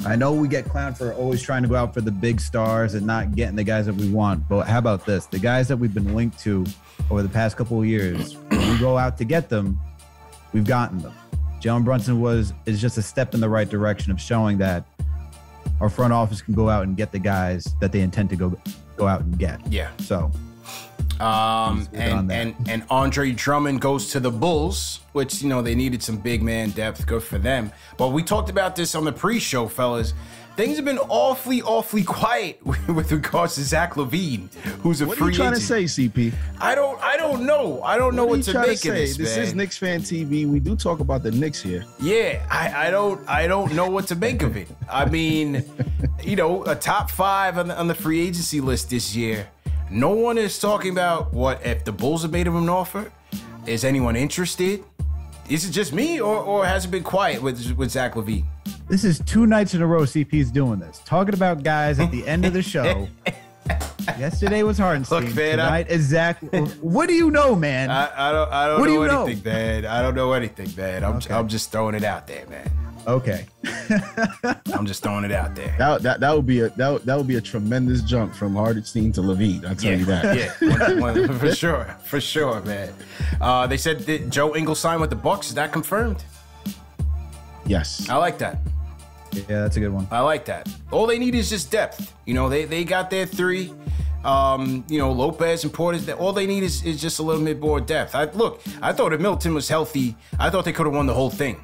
I 0.06 0.16
know 0.16 0.34
we 0.34 0.48
get 0.48 0.66
clowned 0.66 0.98
for 0.98 1.14
always 1.14 1.42
trying 1.42 1.62
to 1.64 1.70
go 1.70 1.76
out 1.76 1.94
for 1.94 2.02
the 2.02 2.12
big 2.12 2.42
stars 2.42 2.94
and 2.94 3.06
not 3.06 3.36
getting 3.36 3.56
the 3.56 3.64
guys 3.64 3.86
that 3.86 3.96
we 3.96 4.10
want, 4.10 4.48
but 4.50 4.66
how 4.68 4.80
about 4.80 5.06
this? 5.06 5.28
The 5.28 5.40
guys 5.40 5.68
that 5.68 5.78
we've 5.78 5.94
been 5.94 6.16
linked 6.16 6.40
to 6.40 6.66
over 7.12 7.22
the 7.22 7.30
past 7.30 7.58
couple 7.58 7.80
of 7.80 7.86
years, 7.86 8.36
we 8.50 8.78
go 8.80 8.98
out 8.98 9.18
to 9.20 9.24
get 9.24 9.50
them, 9.50 9.80
we've 10.52 10.66
gotten 10.66 11.00
them. 11.00 11.14
Jalen 11.64 11.86
Brunson 11.86 12.20
was 12.20 12.54
is 12.66 12.82
just 12.82 12.98
a 12.98 13.02
step 13.02 13.34
in 13.34 13.40
the 13.40 13.48
right 13.48 13.70
direction 13.70 14.12
of 14.12 14.20
showing 14.20 14.58
that 14.58 14.84
our 15.80 15.88
front 15.90 16.12
office 16.12 16.42
can 16.42 16.54
go 16.54 16.70
out 16.70 16.84
and 16.84 16.98
get 16.98 17.14
the 17.14 17.20
guys 17.20 17.66
that 17.80 17.94
they 17.94 18.02
intend 18.02 18.30
to 18.32 18.36
go 18.36 18.60
go 18.98 19.08
out 19.08 19.22
and 19.22 19.40
get. 19.40 19.66
Yeah. 19.72 19.90
So 20.00 20.30
Um, 21.22 21.78
Let's 21.80 21.88
get 21.90 22.12
on 22.12 22.32
and, 22.32 22.56
and 22.58 22.70
and 22.70 22.84
Andre 22.90 23.32
Drummond 23.32 23.80
goes 23.80 24.10
to 24.12 24.20
the 24.20 24.32
Bulls, 24.32 25.00
which 25.14 25.42
you 25.42 25.48
know 25.48 25.62
they 25.62 25.74
needed 25.74 26.04
some 26.04 26.18
big 26.18 26.42
man 26.44 26.72
depth. 26.72 27.06
Good 27.08 27.24
for 27.24 27.38
them. 27.38 27.72
But 27.98 28.10
we 28.10 28.24
talked 28.24 28.50
about 28.50 28.76
this 28.76 28.94
on 28.94 29.06
the 29.06 29.14
pre-show, 29.14 29.68
fellas. 29.70 30.14
Things 30.56 30.76
have 30.76 30.86
been 30.86 31.00
awfully, 31.00 31.64
awfully 31.64 32.04
quiet 32.04 32.64
with 32.88 33.12
regards 33.12 33.56
to 33.56 33.62
Zach 33.64 33.96
LaVine, 33.96 34.54
who's 34.82 35.02
a 35.02 35.08
What 35.08 35.20
are 35.20 35.30
you 35.30 35.36
trying 35.36 35.54
agent. 35.54 35.62
to 35.88 35.88
say, 35.90 36.08
CP? 36.08 36.32
I 36.62 36.76
don't, 36.76 37.02
I 37.02 37.18
don't 37.18 37.48
know. 37.48 37.82
I 37.82 37.98
don't 37.98 38.16
know 38.16 38.26
What 38.26 38.48
are 38.48 38.54
what, 38.54 38.64
to 38.66 38.68
make 38.68 38.80
to 38.82 38.90
of 38.90 38.96
say? 38.96 39.06
this. 39.06 39.18
This 39.18 39.36
man. 39.36 39.46
is 39.46 39.56
Knicks 39.56 39.78
fan 39.80 40.02
TV. 40.02 40.46
We 40.48 40.60
do 40.60 40.76
talk 40.76 41.00
about 41.00 41.24
the 41.24 41.32
Knicks 41.32 41.60
here. 41.60 41.84
Yeah, 42.00 42.46
I, 42.52 42.88
I 42.88 42.92
don't 42.92 43.28
I 43.28 43.48
don't 43.48 43.74
know 43.74 43.90
what 43.90 44.06
to 44.10 44.16
make 44.16 44.44
of 44.44 44.56
it. 44.56 44.68
I 44.88 45.06
mean, 45.06 45.64
you 46.24 46.36
know, 46.36 46.64
a 46.66 46.76
top 46.76 47.10
five 47.10 47.58
on 47.58 47.70
the, 47.70 47.80
on 47.80 47.88
the 47.88 47.96
free 47.96 48.22
agency 48.22 48.62
list 48.62 48.92
this 48.92 49.16
year. 49.16 49.48
No 49.90 50.10
one 50.12 50.38
is 50.38 50.60
talking 50.60 50.92
about 50.92 51.34
what 51.34 51.66
if 51.66 51.84
the 51.84 51.92
Bulls 51.92 52.22
have 52.22 52.32
made 52.32 52.46
him 52.46 52.56
an 52.58 52.70
offer. 52.70 53.12
Is 53.66 53.84
anyone 53.86 54.16
interested? 54.16 54.84
Is 55.50 55.66
it 55.68 55.72
just 55.72 55.94
me, 55.94 56.20
or 56.22 56.38
or 56.38 56.66
has 56.66 56.86
it 56.86 56.92
been 56.92 57.04
quiet 57.04 57.42
with 57.42 57.72
with 57.74 57.92
Zach 57.92 58.14
LaVine? 58.16 58.46
This 58.90 59.04
is 59.04 59.20
two 59.26 59.46
nights 59.46 59.74
in 59.74 59.82
a 59.82 59.88
row 59.88 60.02
CP's 60.02 60.52
doing 60.52 60.80
this. 60.80 61.02
Talking 61.06 61.34
about 61.34 61.64
guys 61.64 62.00
at 62.00 62.12
the 62.12 62.26
end 62.28 62.46
of 62.46 62.54
the 62.54 62.62
show. 62.62 63.08
Yesterday 64.20 64.64
was 64.64 64.78
Hartenstein. 64.78 65.26
Look, 65.26 65.36
man, 65.36 65.60
I- 65.60 65.84
Tonight 65.84 65.90
is 65.90 66.04
Zach. 66.08 66.40
What 66.82 67.08
do 67.08 67.14
you 67.14 67.32
know, 67.32 67.56
man? 67.56 67.90
I, 67.90 68.30
I 68.30 68.32
don't 68.32 68.52
I 68.52 68.68
don't 68.68 68.80
What 68.82 68.88
do 68.88 68.96
know 68.96 69.02
you 69.04 69.08
know? 69.08 69.26
anything, 69.26 69.44
man. 69.54 69.86
I 69.86 70.02
don't 70.02 70.16
know 70.16 70.32
anything, 70.34 70.70
man. 70.78 71.04
I'm 71.04 71.20
I'm 71.30 71.48
just 71.48 71.72
throwing 71.72 71.96
it 71.96 72.04
out 72.04 72.28
there, 72.28 72.46
man. 72.48 72.70
Okay. 73.08 73.46
I'm 74.74 74.86
just 74.86 75.04
throwing 75.04 75.26
it 75.26 75.32
out 75.32 75.56
there. 75.56 75.76
That, 75.78 76.02
that 76.04 76.20
that 76.22 76.36
would 76.36 76.46
be 76.46 76.62
a 76.62 76.70
that, 76.70 76.90
would- 76.90 77.04
that 77.04 77.18
would 77.18 77.28
be 77.28 77.36
a 77.36 77.42
tremendous 77.42 78.02
jump 78.02 78.34
from 78.34 78.56
Hartenstein 78.56 79.12
to 79.14 79.22
LaVine. 79.22 79.66
I 79.66 79.74
tell 79.74 79.92
yeah, 79.92 79.98
you 79.98 80.06
that. 80.06 80.58
Yeah, 80.62 81.00
one- 81.00 81.18
one- 81.28 81.38
for 81.40 81.54
sure, 81.54 81.96
for 82.06 82.22
sure, 82.22 82.62
man. 82.62 82.94
Uh, 83.42 83.68
they 83.68 83.78
said 83.78 84.00
that 84.02 84.30
Joe 84.30 84.56
Ingles 84.56 84.80
signed 84.80 85.02
with 85.02 85.10
the 85.10 85.16
Bucks. 85.16 85.50
Is 85.50 85.56
that 85.56 85.72
confirmed? 85.72 86.24
Yes. 87.66 88.10
I 88.10 88.16
like 88.18 88.38
that. 88.40 88.60
Yeah, 89.34 89.62
that's 89.62 89.78
a 89.78 89.80
good 89.80 89.92
one. 89.94 90.08
I 90.12 90.20
like 90.20 90.46
that. 90.46 90.70
All 90.92 91.08
they 91.08 91.18
need 91.18 91.34
is 91.36 91.50
just 91.50 91.72
depth. 91.72 92.14
You 92.26 92.34
know, 92.34 92.50
they 92.50 92.66
they 92.66 92.84
got 92.84 93.10
their 93.10 93.26
three. 93.26 93.74
Um, 94.24 94.86
you 94.88 95.00
know, 95.00 95.12
Lopez 95.12 95.66
and 95.66 95.74
Portis. 95.74 96.18
All 96.18 96.32
they 96.32 96.48
need 96.48 96.64
is, 96.64 96.84
is 96.86 97.02
just 97.02 97.20
a 97.20 97.24
little 97.24 97.44
bit 97.44 97.60
more 97.60 97.82
depth. 97.82 98.16
I 98.16 98.26
look. 98.26 98.62
I 98.82 98.94
thought 98.94 99.12
if 99.12 99.20
Middleton 99.20 99.54
was 99.54 99.68
healthy, 99.68 100.16
I 100.40 100.50
thought 100.50 100.64
they 100.66 100.72
could 100.72 100.86
have 100.86 100.96
won 100.96 101.08
the 101.08 101.14
whole 101.14 101.30
thing. 101.30 101.62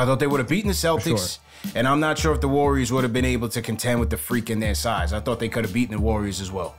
I 0.00 0.04
thought 0.04 0.20
they 0.20 0.26
would 0.26 0.40
have 0.40 0.48
beaten 0.48 0.68
the 0.68 0.74
Celtics. 0.74 1.38
And 1.74 1.88
I'm 1.88 1.98
not 1.98 2.16
sure 2.18 2.32
if 2.32 2.40
the 2.40 2.48
Warriors 2.48 2.92
would 2.92 3.02
have 3.02 3.12
been 3.12 3.24
able 3.24 3.48
to 3.48 3.60
contend 3.60 3.98
with 3.98 4.10
the 4.10 4.16
freak 4.16 4.48
in 4.48 4.60
their 4.60 4.74
size. 4.76 5.12
I 5.12 5.18
thought 5.20 5.40
they 5.40 5.48
could 5.48 5.64
have 5.64 5.74
beaten 5.74 5.96
the 5.96 6.00
Warriors 6.00 6.40
as 6.40 6.52
well. 6.52 6.76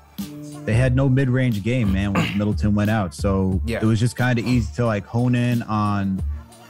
They 0.66 0.74
had 0.74 0.96
no 0.96 1.10
mid-range 1.10 1.64
game, 1.64 1.92
man, 1.92 2.14
when 2.14 2.38
Middleton 2.38 2.76
went 2.76 2.90
out. 2.90 3.14
So 3.14 3.60
Yeah. 3.66 3.80
it 3.82 3.86
was 3.86 4.00
just 4.00 4.16
kind 4.16 4.40
of 4.40 4.46
easy 4.48 4.70
to 4.76 4.86
like 4.86 5.06
hone 5.06 5.36
in 5.36 5.64
on 5.64 6.22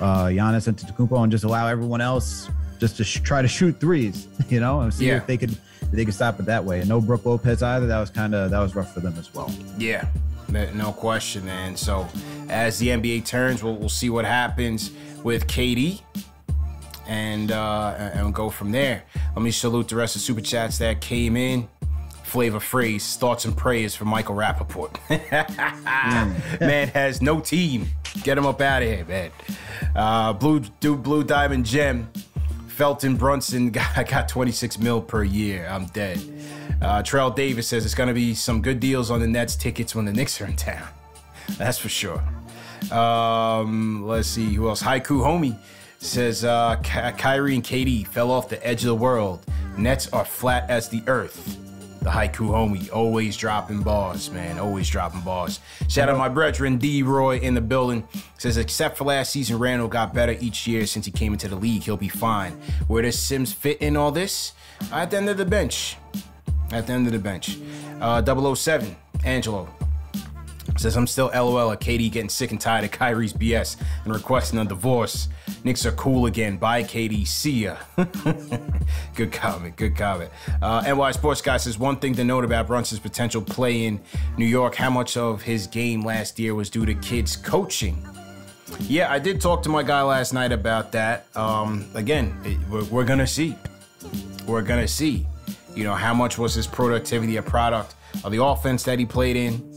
uh 0.02 0.26
Giannis 0.28 0.72
Antetokounmpo 0.72 1.22
and 1.24 1.32
just 1.32 1.44
allow 1.44 1.68
everyone 1.68 2.00
else 2.02 2.50
just 2.80 2.96
to 2.98 3.04
sh- 3.04 3.20
try 3.22 3.42
to 3.42 3.48
shoot 3.50 3.80
threes, 3.80 4.28
you 4.50 4.60
know, 4.60 4.80
and 4.82 4.94
see 4.94 5.08
Yeah. 5.08 5.18
if 5.18 5.28
they 5.28 5.38
could 5.38 5.52
if 5.52 5.92
they 5.92 6.06
could 6.06 6.14
stop 6.14 6.40
it 6.40 6.46
that 6.46 6.64
way. 6.64 6.80
And 6.80 6.88
no 6.90 7.02
Brook 7.02 7.26
Lopez 7.26 7.62
either. 7.62 7.86
That 7.88 8.00
was 8.00 8.10
kind 8.10 8.34
of 8.34 8.50
that 8.52 8.60
was 8.60 8.74
rough 8.76 8.94
for 8.94 9.02
them 9.02 9.16
as 9.20 9.32
well. 9.34 9.54
Yeah, 9.78 10.06
no 10.48 10.68
no 10.74 10.92
question, 10.94 11.46
man. 11.46 11.76
So 11.76 12.08
as 12.50 12.80
the 12.80 12.88
NBA 12.90 13.26
turns, 13.26 13.62
we'll, 13.62 13.76
we'll 13.76 13.90
see 13.90 14.10
what 14.10 14.26
happens 14.26 14.92
with 15.24 15.46
KD. 15.48 16.02
And 17.10 17.52
uh, 17.52 18.12
and 18.14 18.36
go 18.36 18.52
from 18.52 18.72
there. 18.72 19.02
Let 19.36 19.42
me 19.42 19.50
salute 19.50 19.88
the 19.88 19.96
rest 19.96 20.16
of 20.16 20.22
the 20.22 20.26
super 20.26 20.42
chats 20.42 20.78
that 20.78 21.02
came 21.02 21.36
in. 21.36 21.68
Flavor 22.22 22.60
phrase, 22.60 23.18
thoughts 23.18 23.46
and 23.46 23.58
prayers 23.58 23.96
for 23.96 24.06
Michael 24.06 24.36
Rapaport. 24.36 25.00
Man 26.60 26.88
has 26.90 27.20
no 27.24 27.40
team. 27.40 27.88
Get 28.22 28.38
him 28.38 28.46
up 28.46 28.62
out 28.62 28.84
of 28.84 28.88
here, 28.88 29.06
man. 29.06 29.32
Uh, 29.96 30.34
blue, 30.34 30.60
dude, 30.80 31.02
blue 31.02 31.24
diamond 31.24 31.66
gem. 31.66 32.08
Felton 32.68 33.16
Brunson 33.16 33.70
got, 33.72 34.08
got 34.08 34.30
26 34.30 34.78
mil 34.78 35.02
per 35.02 35.24
year. 35.24 35.68
I'm 35.68 35.88
dead. 35.88 36.20
Uh, 36.82 37.02
Trell 37.02 37.36
Davis 37.36 37.68
says 37.68 37.84
it's 37.86 37.96
going 37.96 38.08
to 38.08 38.14
be 38.14 38.36
some 38.36 38.62
good 38.62 38.80
deals 38.80 39.10
on 39.10 39.20
the 39.20 39.28
Nets 39.28 39.56
tickets 39.56 39.96
when 39.96 40.06
the 40.06 40.14
Knicks 40.14 40.40
are 40.40 40.46
in 40.46 40.56
town. 40.56 40.88
That's 41.58 41.80
for 41.80 41.90
sure. 41.90 42.24
Um, 42.92 44.06
let's 44.08 44.28
see 44.28 44.54
who 44.54 44.70
else. 44.70 44.82
Haiku 44.82 45.22
Homie 45.22 45.58
says 46.00 46.44
uh, 46.44 46.78
Ky- 46.78 47.12
Kyrie 47.18 47.56
and 47.56 47.64
KD 47.64 48.08
fell 48.08 48.32
off 48.32 48.50
the 48.50 48.66
edge 48.66 48.82
of 48.82 48.88
the 48.88 48.96
world. 48.96 49.46
Nets 49.78 50.12
are 50.12 50.26
flat 50.26 50.70
as 50.70 50.90
the 50.90 51.04
earth. 51.08 51.58
The 52.02 52.10
Haiku 52.10 52.48
Homie 52.50 52.92
always 52.94 53.36
dropping 53.36 53.84
bars, 53.84 54.32
man. 54.32 54.58
Always 54.58 54.90
dropping 54.90 55.20
bars. 55.22 55.60
Shout 55.90 56.08
out 56.08 56.18
my 56.18 56.30
brethren 56.30 56.78
D 56.78 57.04
Roy 57.04 57.40
in 57.40 57.54
the 57.54 57.62
building. 57.62 58.08
Says 58.38 58.56
except 58.56 58.98
for 58.98 59.04
last 59.04 59.32
season, 59.32 59.60
Randle 59.60 59.90
got 59.90 60.14
better 60.14 60.38
each 60.40 60.66
year 60.66 60.86
since 60.86 61.06
he 61.06 61.12
came 61.12 61.34
into 61.34 61.50
the 61.50 61.58
league. 61.58 61.84
He'll 61.84 61.98
be 61.98 62.08
fine. 62.08 62.54
Where 62.88 63.02
does 63.02 63.20
Sims 63.20 63.52
fit 63.52 63.80
in 63.82 63.98
all 63.98 64.12
this? 64.12 64.54
At 64.94 65.12
the 65.12 65.18
end 65.18 65.28
of 65.30 65.36
the 65.36 65.46
bench. 65.46 65.98
At 66.72 66.88
the 66.88 66.94
end 66.94 67.06
of 67.08 67.12
the 67.12 67.20
bench. 67.20 67.58
Uh, 68.00 68.56
007, 68.56 68.96
Angelo 69.26 69.68
Says 70.78 70.96
I'm 70.96 71.08
still 71.08 71.32
LOL 71.34 71.72
at 71.72 71.82
KD 71.82 72.12
getting 72.12 72.30
sick 72.30 72.52
and 72.52 72.60
tired 72.60 72.86
of 72.86 72.92
Kyrie's 72.92 73.34
BS 73.34 73.78
and 74.06 74.14
requesting 74.14 74.60
a 74.60 74.66
divorce. 74.66 75.28
Knicks 75.64 75.86
are 75.86 75.92
cool 75.94 76.26
again. 76.26 76.58
Bye, 76.58 76.84
KD. 76.84 77.28
See 77.28 77.66
ya. 77.66 77.78
good 79.16 79.32
comment. 79.32 79.76
Good 79.76 79.96
comment. 79.96 80.32
Uh, 80.62 80.82
NY 80.82 81.12
Sports 81.12 81.42
Guy 81.42 81.58
says 81.58 81.78
one 81.78 81.98
thing 81.98 82.14
to 82.16 82.24
note 82.24 82.46
about 82.46 82.68
Brunson's 82.68 83.00
potential 83.00 83.42
play 83.42 83.86
in 83.86 84.00
New 84.38 84.46
York. 84.46 84.76
How 84.76 84.90
much 84.90 85.18
of 85.18 85.42
his 85.42 85.68
game 85.68 86.04
last 86.04 86.40
year 86.40 86.56
was 86.56 86.70
due 86.70 86.86
to 86.86 86.94
Kidd's 86.94 87.36
coaching? 87.36 88.06
Yeah, 88.82 89.12
I 89.12 89.20
did 89.20 89.42
talk 89.42 89.64
to 89.64 89.70
my 89.70 89.84
guy 89.84 90.02
last 90.02 90.34
night 90.34 90.52
about 90.52 90.92
that. 90.92 91.26
Um, 91.36 91.86
again, 91.96 92.38
we're, 92.70 92.84
we're 92.86 93.04
gonna 93.04 93.28
see. 93.28 93.56
We're 94.48 94.62
gonna 94.62 94.88
see. 94.88 95.26
You 95.76 95.84
know, 95.84 95.96
how 95.96 96.14
much 96.14 96.38
was 96.38 96.54
his 96.54 96.68
productivity 96.68 97.38
a 97.38 97.42
product 97.42 97.96
of 98.24 98.32
the 98.32 98.44
offense 98.44 98.84
that 98.84 99.00
he 99.00 99.06
played 99.06 99.36
in? 99.36 99.69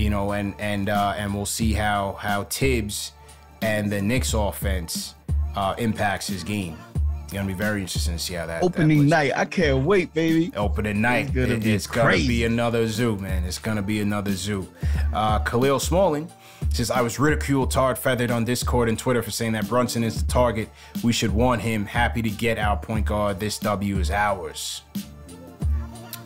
You 0.00 0.08
know, 0.08 0.32
and 0.32 0.54
and 0.58 0.88
uh, 0.88 1.12
and 1.16 1.34
we'll 1.34 1.44
see 1.44 1.72
how 1.74 2.16
how 2.18 2.44
Thibs 2.44 3.12
and 3.60 3.92
the 3.92 4.00
Knicks 4.00 4.32
offense 4.32 5.14
uh, 5.54 5.74
impacts 5.76 6.26
his 6.26 6.42
game. 6.42 6.78
It's 7.24 7.34
gonna 7.34 7.46
be 7.46 7.52
very 7.52 7.82
interesting 7.82 8.14
to 8.14 8.18
see 8.18 8.32
how 8.34 8.46
that 8.46 8.62
Opening 8.62 9.08
night. 9.08 9.32
I 9.36 9.44
can't 9.44 9.84
wait, 9.84 10.12
baby. 10.14 10.52
Opening 10.56 11.02
night. 11.02 11.26
It's 11.26 11.34
gonna 11.34 11.52
It- 11.54 11.62
be 11.62 11.72
it's 11.74 11.86
gonna 11.86 12.16
be 12.16 12.44
another 12.44 12.86
zoo, 12.88 13.16
man. 13.18 13.44
It's 13.44 13.58
gonna 13.58 13.82
be 13.82 14.00
another 14.00 14.32
zoo. 14.32 14.66
Uh, 15.12 15.38
Khalil 15.40 15.78
Smalling 15.78 16.28
says 16.72 16.90
I 16.90 17.02
was 17.02 17.18
ridiculed, 17.18 17.70
tarred, 17.70 17.98
feathered 17.98 18.30
on 18.30 18.44
Discord 18.46 18.88
and 18.88 18.98
Twitter 18.98 19.22
for 19.22 19.30
saying 19.30 19.52
that 19.52 19.68
Brunson 19.68 20.02
is 20.02 20.22
the 20.22 20.32
target. 20.32 20.70
We 21.04 21.12
should 21.12 21.32
want 21.32 21.60
him. 21.60 21.84
Happy 21.84 22.22
to 22.22 22.30
get 22.30 22.58
our 22.58 22.76
point 22.78 23.04
guard. 23.06 23.38
This 23.38 23.58
W 23.58 23.98
is 23.98 24.10
ours. 24.10 24.82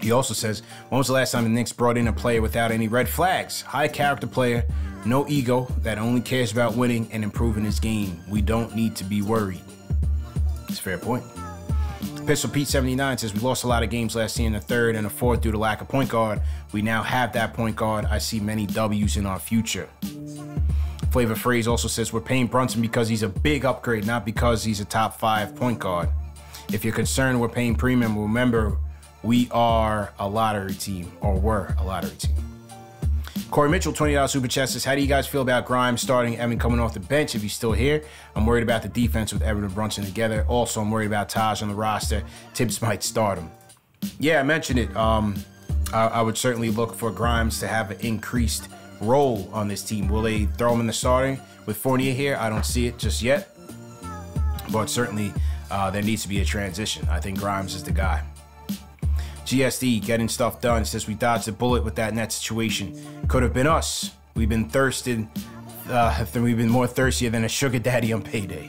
He 0.04 0.12
also 0.12 0.34
says, 0.34 0.60
when 0.90 0.98
was 0.98 1.06
the 1.06 1.14
last 1.14 1.32
time 1.32 1.44
the 1.44 1.48
Knicks 1.48 1.72
brought 1.72 1.96
in 1.96 2.08
a 2.08 2.12
player 2.12 2.42
without 2.42 2.70
any 2.70 2.88
red 2.88 3.08
flags? 3.08 3.62
High 3.62 3.88
character 3.88 4.26
player, 4.26 4.62
no 5.06 5.26
ego, 5.28 5.66
that 5.78 5.96
only 5.96 6.20
cares 6.20 6.52
about 6.52 6.76
winning 6.76 7.08
and 7.10 7.24
improving 7.24 7.64
his 7.64 7.80
game. 7.80 8.22
We 8.28 8.42
don't 8.42 8.76
need 8.76 8.96
to 8.96 9.04
be 9.04 9.22
worried. 9.22 9.62
It's 10.68 10.78
a 10.78 10.82
fair 10.82 10.98
point. 10.98 11.24
Pistol 12.26 12.50
Pete 12.50 12.68
79 12.68 13.16
says 13.16 13.32
we 13.32 13.40
lost 13.40 13.64
a 13.64 13.66
lot 13.66 13.82
of 13.82 13.88
games 13.88 14.14
last 14.14 14.38
year 14.38 14.46
in 14.46 14.52
the 14.52 14.60
third 14.60 14.94
and 14.94 15.06
the 15.06 15.10
fourth 15.10 15.40
due 15.40 15.50
to 15.50 15.56
lack 15.56 15.80
of 15.80 15.88
point 15.88 16.10
guard. 16.10 16.42
We 16.72 16.82
now 16.82 17.02
have 17.02 17.32
that 17.32 17.54
point 17.54 17.74
guard. 17.74 18.04
I 18.04 18.18
see 18.18 18.40
many 18.40 18.66
W's 18.66 19.16
in 19.16 19.24
our 19.24 19.38
future. 19.38 19.88
Flavor 21.12 21.34
Phrase 21.34 21.66
also 21.66 21.88
says 21.88 22.12
we're 22.12 22.20
paying 22.20 22.46
Brunson 22.46 22.82
because 22.82 23.08
he's 23.08 23.22
a 23.22 23.28
big 23.30 23.64
upgrade, 23.64 24.06
not 24.06 24.26
because 24.26 24.64
he's 24.64 24.80
a 24.80 24.84
top 24.84 25.18
five 25.18 25.56
point 25.56 25.78
guard. 25.78 26.10
If 26.70 26.84
you're 26.84 26.92
concerned 26.92 27.40
we're 27.40 27.48
paying 27.48 27.74
premium, 27.74 28.18
remember 28.18 28.76
we 29.24 29.48
are 29.50 30.12
a 30.18 30.28
lottery 30.28 30.74
team, 30.74 31.10
or 31.20 31.34
were 31.40 31.74
a 31.78 31.84
lottery 31.84 32.14
team. 32.18 32.36
Corey 33.50 33.70
Mitchell, 33.70 33.92
$20 33.92 34.28
super 34.28 34.48
chat 34.48 34.68
says, 34.68 34.84
How 34.84 34.94
do 34.94 35.00
you 35.00 35.06
guys 35.06 35.26
feel 35.26 35.40
about 35.40 35.64
Grimes 35.64 36.02
starting 36.02 36.36
Evan 36.38 36.58
coming 36.58 36.78
off 36.78 36.92
the 36.92 37.00
bench 37.00 37.34
if 37.34 37.42
he's 37.42 37.54
still 37.54 37.72
here? 37.72 38.04
I'm 38.36 38.44
worried 38.44 38.62
about 38.62 38.82
the 38.82 38.88
defense 38.88 39.32
with 39.32 39.42
Evan 39.42 39.64
and 39.64 39.74
Brunson 39.74 40.04
together. 40.04 40.44
Also, 40.48 40.80
I'm 40.80 40.90
worried 40.90 41.06
about 41.06 41.28
Taj 41.28 41.62
on 41.62 41.68
the 41.68 41.74
roster. 41.74 42.22
Thibs 42.52 42.82
might 42.82 43.02
start 43.02 43.38
him. 43.38 43.50
Yeah, 44.20 44.40
I 44.40 44.42
mentioned 44.42 44.78
it. 44.78 44.94
Um, 44.96 45.36
I, 45.92 46.08
I 46.08 46.22
would 46.22 46.36
certainly 46.36 46.70
look 46.70 46.94
for 46.94 47.10
Grimes 47.10 47.60
to 47.60 47.66
have 47.66 47.90
an 47.92 48.00
increased 48.00 48.68
role 49.00 49.48
on 49.52 49.68
this 49.68 49.82
team. 49.82 50.08
Will 50.08 50.22
they 50.22 50.44
throw 50.44 50.74
him 50.74 50.80
in 50.80 50.86
the 50.86 50.92
starting 50.92 51.40
with 51.64 51.76
Fournier 51.78 52.12
here? 52.12 52.36
I 52.38 52.50
don't 52.50 52.66
see 52.66 52.86
it 52.88 52.98
just 52.98 53.22
yet. 53.22 53.56
But 54.70 54.90
certainly, 54.90 55.32
uh, 55.70 55.90
there 55.90 56.02
needs 56.02 56.22
to 56.22 56.28
be 56.28 56.40
a 56.40 56.44
transition. 56.44 57.06
I 57.08 57.20
think 57.20 57.38
Grimes 57.38 57.74
is 57.74 57.84
the 57.84 57.92
guy. 57.92 58.22
GSD 59.44 60.04
getting 60.04 60.28
stuff 60.28 60.60
done 60.60 60.84
says 60.84 61.06
we 61.06 61.14
dodged 61.14 61.48
a 61.48 61.52
bullet 61.52 61.84
with 61.84 61.94
that 61.96 62.14
net 62.14 62.32
situation. 62.32 62.98
Could 63.28 63.42
have 63.42 63.52
been 63.52 63.66
us. 63.66 64.12
We've 64.34 64.48
been 64.48 64.68
thirsted. 64.68 65.28
Uh, 65.88 66.24
we've 66.34 66.56
been 66.56 66.70
more 66.70 66.86
thirstier 66.86 67.30
than 67.30 67.44
a 67.44 67.48
sugar 67.48 67.78
daddy 67.78 68.12
on 68.12 68.22
payday. 68.22 68.68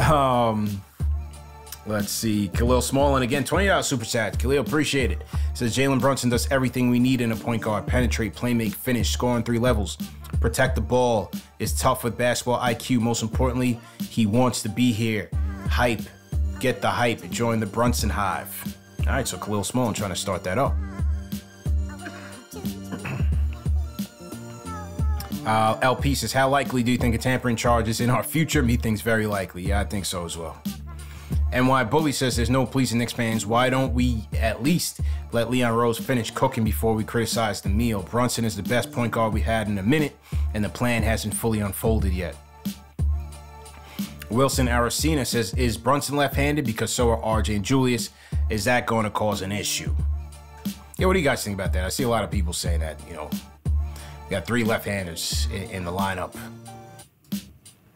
um, 0.00 0.82
let's 1.86 2.10
see. 2.10 2.48
Khalil 2.48 2.80
Smallin 2.80 3.22
again, 3.22 3.44
twenty 3.44 3.66
dollars 3.66 3.86
super 3.86 4.06
chat. 4.06 4.38
Khalil, 4.38 4.60
appreciate 4.60 5.10
it. 5.10 5.22
Says 5.52 5.76
Jalen 5.76 6.00
Brunson 6.00 6.30
does 6.30 6.50
everything 6.50 6.88
we 6.88 6.98
need 6.98 7.20
in 7.20 7.32
a 7.32 7.36
point 7.36 7.60
guard: 7.60 7.86
penetrate, 7.86 8.34
play 8.34 8.54
make, 8.54 8.72
finish, 8.72 9.10
score 9.10 9.32
on 9.32 9.42
three 9.42 9.58
levels, 9.58 9.98
protect 10.40 10.76
the 10.76 10.80
ball. 10.80 11.30
Is 11.58 11.78
tough 11.78 12.04
with 12.04 12.16
basketball 12.16 12.58
IQ. 12.60 13.00
Most 13.00 13.22
importantly, 13.22 13.78
he 14.08 14.24
wants 14.24 14.62
to 14.62 14.70
be 14.70 14.92
here. 14.92 15.28
Hype, 15.68 16.00
get 16.60 16.80
the 16.80 16.90
hype. 16.90 17.22
And 17.22 17.32
join 17.32 17.60
the 17.60 17.66
Brunson 17.66 18.10
Hive. 18.10 18.76
All 19.00 19.06
right, 19.06 19.26
so 19.26 19.38
Khalil 19.38 19.62
Smallin 19.62 19.94
trying 19.94 20.10
to 20.10 20.16
start 20.16 20.44
that 20.44 20.58
up. 20.58 20.74
Uh, 25.46 25.78
LP 25.80 26.14
says, 26.14 26.30
How 26.30 26.46
likely 26.46 26.82
do 26.82 26.92
you 26.92 26.98
think 26.98 27.14
a 27.14 27.18
tampering 27.18 27.56
charge 27.56 27.88
is 27.88 28.02
in 28.02 28.10
our 28.10 28.22
future? 28.22 28.62
Me 28.62 28.76
thinks 28.76 29.00
very 29.00 29.26
likely. 29.26 29.62
Yeah, 29.62 29.80
I 29.80 29.84
think 29.84 30.04
so 30.04 30.26
as 30.26 30.36
well. 30.36 30.60
NY 31.54 31.84
Bully 31.84 32.12
says, 32.12 32.36
There's 32.36 32.50
no 32.50 32.66
pleasing 32.66 32.98
Knicks 32.98 33.14
fans. 33.14 33.46
Why 33.46 33.70
don't 33.70 33.94
we 33.94 34.28
at 34.38 34.62
least 34.62 35.00
let 35.32 35.48
Leon 35.48 35.72
Rose 35.72 35.96
finish 35.96 36.30
cooking 36.30 36.64
before 36.64 36.92
we 36.92 37.02
criticize 37.02 37.62
the 37.62 37.70
meal? 37.70 38.02
Brunson 38.02 38.44
is 38.44 38.56
the 38.56 38.62
best 38.62 38.92
point 38.92 39.12
guard 39.12 39.32
we 39.32 39.40
had 39.40 39.68
in 39.68 39.78
a 39.78 39.82
minute, 39.82 40.18
and 40.52 40.62
the 40.62 40.68
plan 40.68 41.02
hasn't 41.02 41.32
fully 41.32 41.60
unfolded 41.60 42.12
yet. 42.12 42.36
Wilson 44.30 44.66
Aracena 44.66 45.26
says, 45.26 45.54
Is 45.54 45.76
Brunson 45.76 46.16
left 46.16 46.34
handed? 46.34 46.66
Because 46.66 46.92
so 46.92 47.10
are 47.10 47.42
RJ 47.42 47.56
and 47.56 47.64
Julius. 47.64 48.10
Is 48.50 48.64
that 48.64 48.86
going 48.86 49.04
to 49.04 49.10
cause 49.10 49.42
an 49.42 49.52
issue? 49.52 49.94
Yeah, 50.98 51.06
what 51.06 51.14
do 51.14 51.18
you 51.18 51.24
guys 51.24 51.44
think 51.44 51.54
about 51.54 51.72
that? 51.74 51.84
I 51.84 51.88
see 51.88 52.02
a 52.02 52.08
lot 52.08 52.24
of 52.24 52.30
people 52.30 52.52
saying 52.52 52.80
that, 52.80 53.00
you 53.08 53.14
know, 53.14 53.30
we 53.64 54.30
got 54.30 54.46
three 54.46 54.64
left-handers 54.64 55.48
in, 55.52 55.62
in 55.70 55.84
the 55.84 55.92
lineup. 55.92 56.34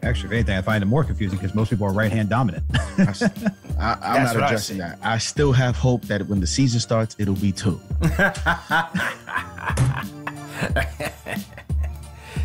Actually, 0.02 0.26
if 0.26 0.32
anything, 0.32 0.56
I 0.56 0.62
find 0.62 0.82
it 0.82 0.86
more 0.86 1.04
confusing 1.04 1.38
because 1.38 1.54
most 1.54 1.70
people 1.70 1.86
are 1.86 1.92
right 1.92 2.10
hand 2.10 2.28
dominant. 2.28 2.64
I, 2.74 2.78
I'm 2.98 2.98
That's 2.98 3.20
not 3.20 3.30
what 3.80 4.42
I 4.42 4.46
addressing 4.46 4.78
that. 4.78 4.98
I 5.02 5.18
still 5.18 5.52
have 5.52 5.76
hope 5.76 6.02
that 6.02 6.26
when 6.26 6.40
the 6.40 6.46
season 6.46 6.80
starts, 6.80 7.14
it'll 7.18 7.34
be 7.34 7.52
two. 7.52 7.80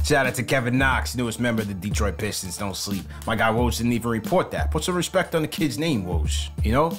Shout 0.08 0.26
out 0.26 0.36
to 0.36 0.44
Kevin 0.44 0.78
Knox, 0.78 1.18
newest 1.18 1.38
member 1.42 1.64
of 1.64 1.68
the 1.68 1.74
Detroit 1.74 2.18
Pistons. 2.18 2.58
Don't 2.58 2.78
sleep. 2.78 3.04
My 3.26 3.36
guy 3.36 3.50
Woj 3.52 3.76
didn't 3.76 3.92
even 3.92 4.10
report 4.10 4.52
that. 4.52 4.72
Put 4.72 4.86
some 4.86 4.96
respect 4.96 5.36
on 5.36 5.42
the 5.42 5.50
kid's 5.50 5.78
name, 5.78 6.06
Woj. 6.06 6.48
You 6.64 6.72
know, 6.72 6.98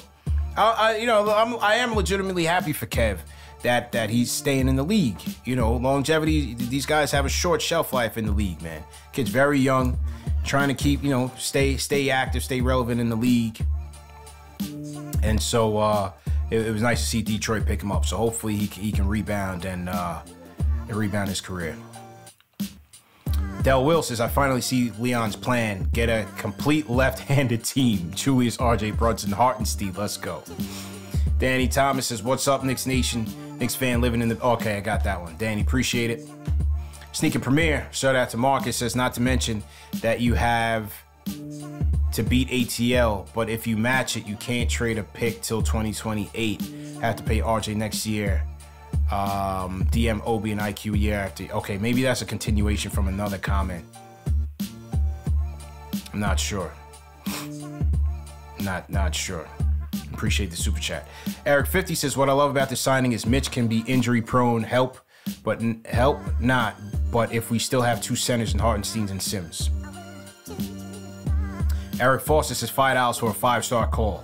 I, 0.55 0.75
I 0.77 0.95
you 0.97 1.07
know, 1.07 1.27
I'm, 1.27 1.57
I 1.59 1.77
am 1.77 1.95
legitimately 1.95 2.43
happy 2.43 2.71
for 2.71 2.85
Kev 2.85 3.17
that 3.63 3.91
that 3.93 4.11
he's 4.11 4.31
staying 4.31 4.67
in 4.67 4.75
the 4.75 4.83
league. 4.83 5.19
You 5.43 5.55
know, 5.55 5.73
longevity. 5.73 6.53
These 6.53 6.85
guys 6.85 7.11
have 7.11 7.25
a 7.25 7.29
short 7.29 7.63
shelf 7.63 7.93
life 7.93 8.15
in 8.15 8.27
the 8.27 8.31
league, 8.31 8.61
man. 8.61 8.83
Kid's 9.11 9.31
very 9.31 9.57
young, 9.57 9.97
trying 10.45 10.67
to 10.67 10.75
keep 10.75 11.03
you 11.03 11.09
know 11.09 11.31
stay 11.35 11.77
stay 11.77 12.11
active, 12.11 12.43
stay 12.43 12.61
relevant 12.61 13.01
in 13.01 13.09
the 13.09 13.15
league. 13.15 13.59
And 15.23 15.41
so 15.41 15.79
uh, 15.79 16.11
it, 16.51 16.59
it 16.59 16.71
was 16.71 16.83
nice 16.83 17.01
to 17.01 17.07
see 17.07 17.23
Detroit 17.23 17.65
pick 17.65 17.81
him 17.81 17.91
up. 17.91 18.05
So 18.05 18.17
hopefully 18.17 18.55
he, 18.55 18.67
he 18.67 18.91
can 18.91 19.07
rebound 19.07 19.65
and 19.65 19.89
uh, 19.89 20.21
and 20.87 20.95
rebound 20.95 21.29
his 21.29 21.41
career. 21.41 21.75
Del 23.61 23.83
Will 23.83 24.01
says, 24.01 24.21
I 24.21 24.27
finally 24.29 24.61
see 24.61 24.91
Leon's 24.99 25.35
plan. 25.35 25.89
Get 25.91 26.09
a 26.09 26.25
complete 26.37 26.89
left-handed 26.89 27.63
team. 27.63 28.11
Julius, 28.15 28.55
RJ, 28.57 28.97
Brunson, 28.97 29.31
Hart, 29.31 29.57
and 29.57 29.67
Steve. 29.67 29.97
Let's 29.97 30.15
go. 30.15 30.43
Danny 31.39 31.67
Thomas 31.67 32.07
says, 32.07 32.23
What's 32.23 32.47
up, 32.47 32.63
Knicks 32.63 32.85
Nation? 32.85 33.27
Knicks 33.59 33.75
fan 33.75 33.99
living 33.99 34.21
in 34.21 34.29
the. 34.29 34.41
Okay, 34.41 34.77
I 34.77 34.79
got 34.79 35.03
that 35.03 35.21
one. 35.21 35.35
Danny, 35.37 35.61
appreciate 35.61 36.09
it. 36.09 36.27
Sneaker 37.11 37.39
Premiere, 37.39 37.87
shout 37.91 38.15
out 38.15 38.29
to 38.29 38.37
Marcus, 38.37 38.77
says, 38.77 38.95
Not 38.95 39.13
to 39.15 39.21
mention 39.21 39.61
that 40.01 40.21
you 40.21 40.35
have 40.35 40.93
to 42.13 42.23
beat 42.23 42.49
ATL, 42.49 43.27
but 43.33 43.49
if 43.49 43.67
you 43.67 43.75
match 43.75 44.15
it, 44.15 44.25
you 44.25 44.35
can't 44.37 44.69
trade 44.69 44.97
a 44.97 45.03
pick 45.03 45.41
till 45.41 45.61
2028. 45.61 46.61
Have 47.01 47.15
to 47.17 47.23
pay 47.23 47.39
RJ 47.39 47.75
next 47.75 48.05
year. 48.05 48.43
Um, 49.11 49.85
DM 49.91 50.21
OB 50.27 50.45
and 50.45 50.59
IQ 50.59 50.99
year 50.99 51.15
after. 51.15 51.45
Okay, 51.45 51.77
maybe 51.79 52.03
that's 52.03 52.21
a 52.21 52.25
continuation 52.25 52.91
from 52.91 53.07
another 53.07 53.39
comment. 53.39 53.83
I'm 56.13 56.19
not 56.19 56.39
sure. 56.39 56.71
Not 58.59 58.89
not 58.89 59.15
sure. 59.15 59.47
Appreciate 60.13 60.51
the 60.51 60.57
super 60.57 60.79
chat. 60.79 61.07
Eric 61.45 61.67
50 61.67 61.95
says, 61.95 62.17
What 62.17 62.29
I 62.29 62.33
love 62.33 62.51
about 62.51 62.69
this 62.69 62.81
signing 62.81 63.13
is 63.13 63.25
Mitch 63.25 63.51
can 63.51 63.67
be 63.67 63.83
injury 63.87 64.21
prone, 64.21 64.63
help, 64.63 64.99
but 65.43 65.61
n- 65.61 65.81
help 65.85 66.19
not. 66.39 66.75
But 67.11 67.31
if 67.33 67.49
we 67.49 67.57
still 67.57 67.81
have 67.81 68.01
two 68.01 68.15
centers 68.15 68.53
in 68.53 68.59
Hartenstein 68.59 69.07
and 69.09 69.21
Sims. 69.21 69.69
Eric 71.99 72.21
Foster 72.21 72.53
says 72.53 72.69
five 72.69 72.95
dollars 72.95 73.17
for 73.17 73.29
a 73.29 73.33
five 73.33 73.65
star 73.65 73.87
call. 73.87 74.23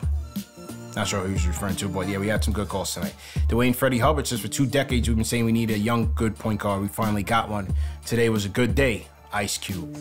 Not 0.96 1.08
sure 1.08 1.22
who 1.22 1.34
he's 1.34 1.46
referring 1.46 1.76
to, 1.78 1.90
but 1.90 2.08
yeah, 2.08 2.18
we 2.18 2.28
had 2.28 2.44
some 2.44 2.54
good 2.54 2.70
calls 2.70 2.94
tonight. 2.94 3.16
Dwayne 3.50 3.76
Freddie 3.76 4.00
Hubbard 4.00 4.28
says 4.28 4.40
for 4.40 4.48
two 4.48 4.66
decades 4.66 5.08
we've 5.08 5.18
been 5.18 5.26
saying 5.26 5.44
we 5.44 5.52
need 5.52 5.72
a 5.72 5.78
young, 5.78 6.12
good 6.16 6.38
point 6.38 6.62
guard. 6.62 6.82
We 6.82 6.88
finally 6.88 7.24
got 7.24 7.50
one. 7.50 7.74
Today 8.06 8.30
was 8.30 8.46
a 8.46 8.50
good 8.50 8.76
day. 8.76 9.08
Ice 9.34 9.58
Cube. 9.58 9.94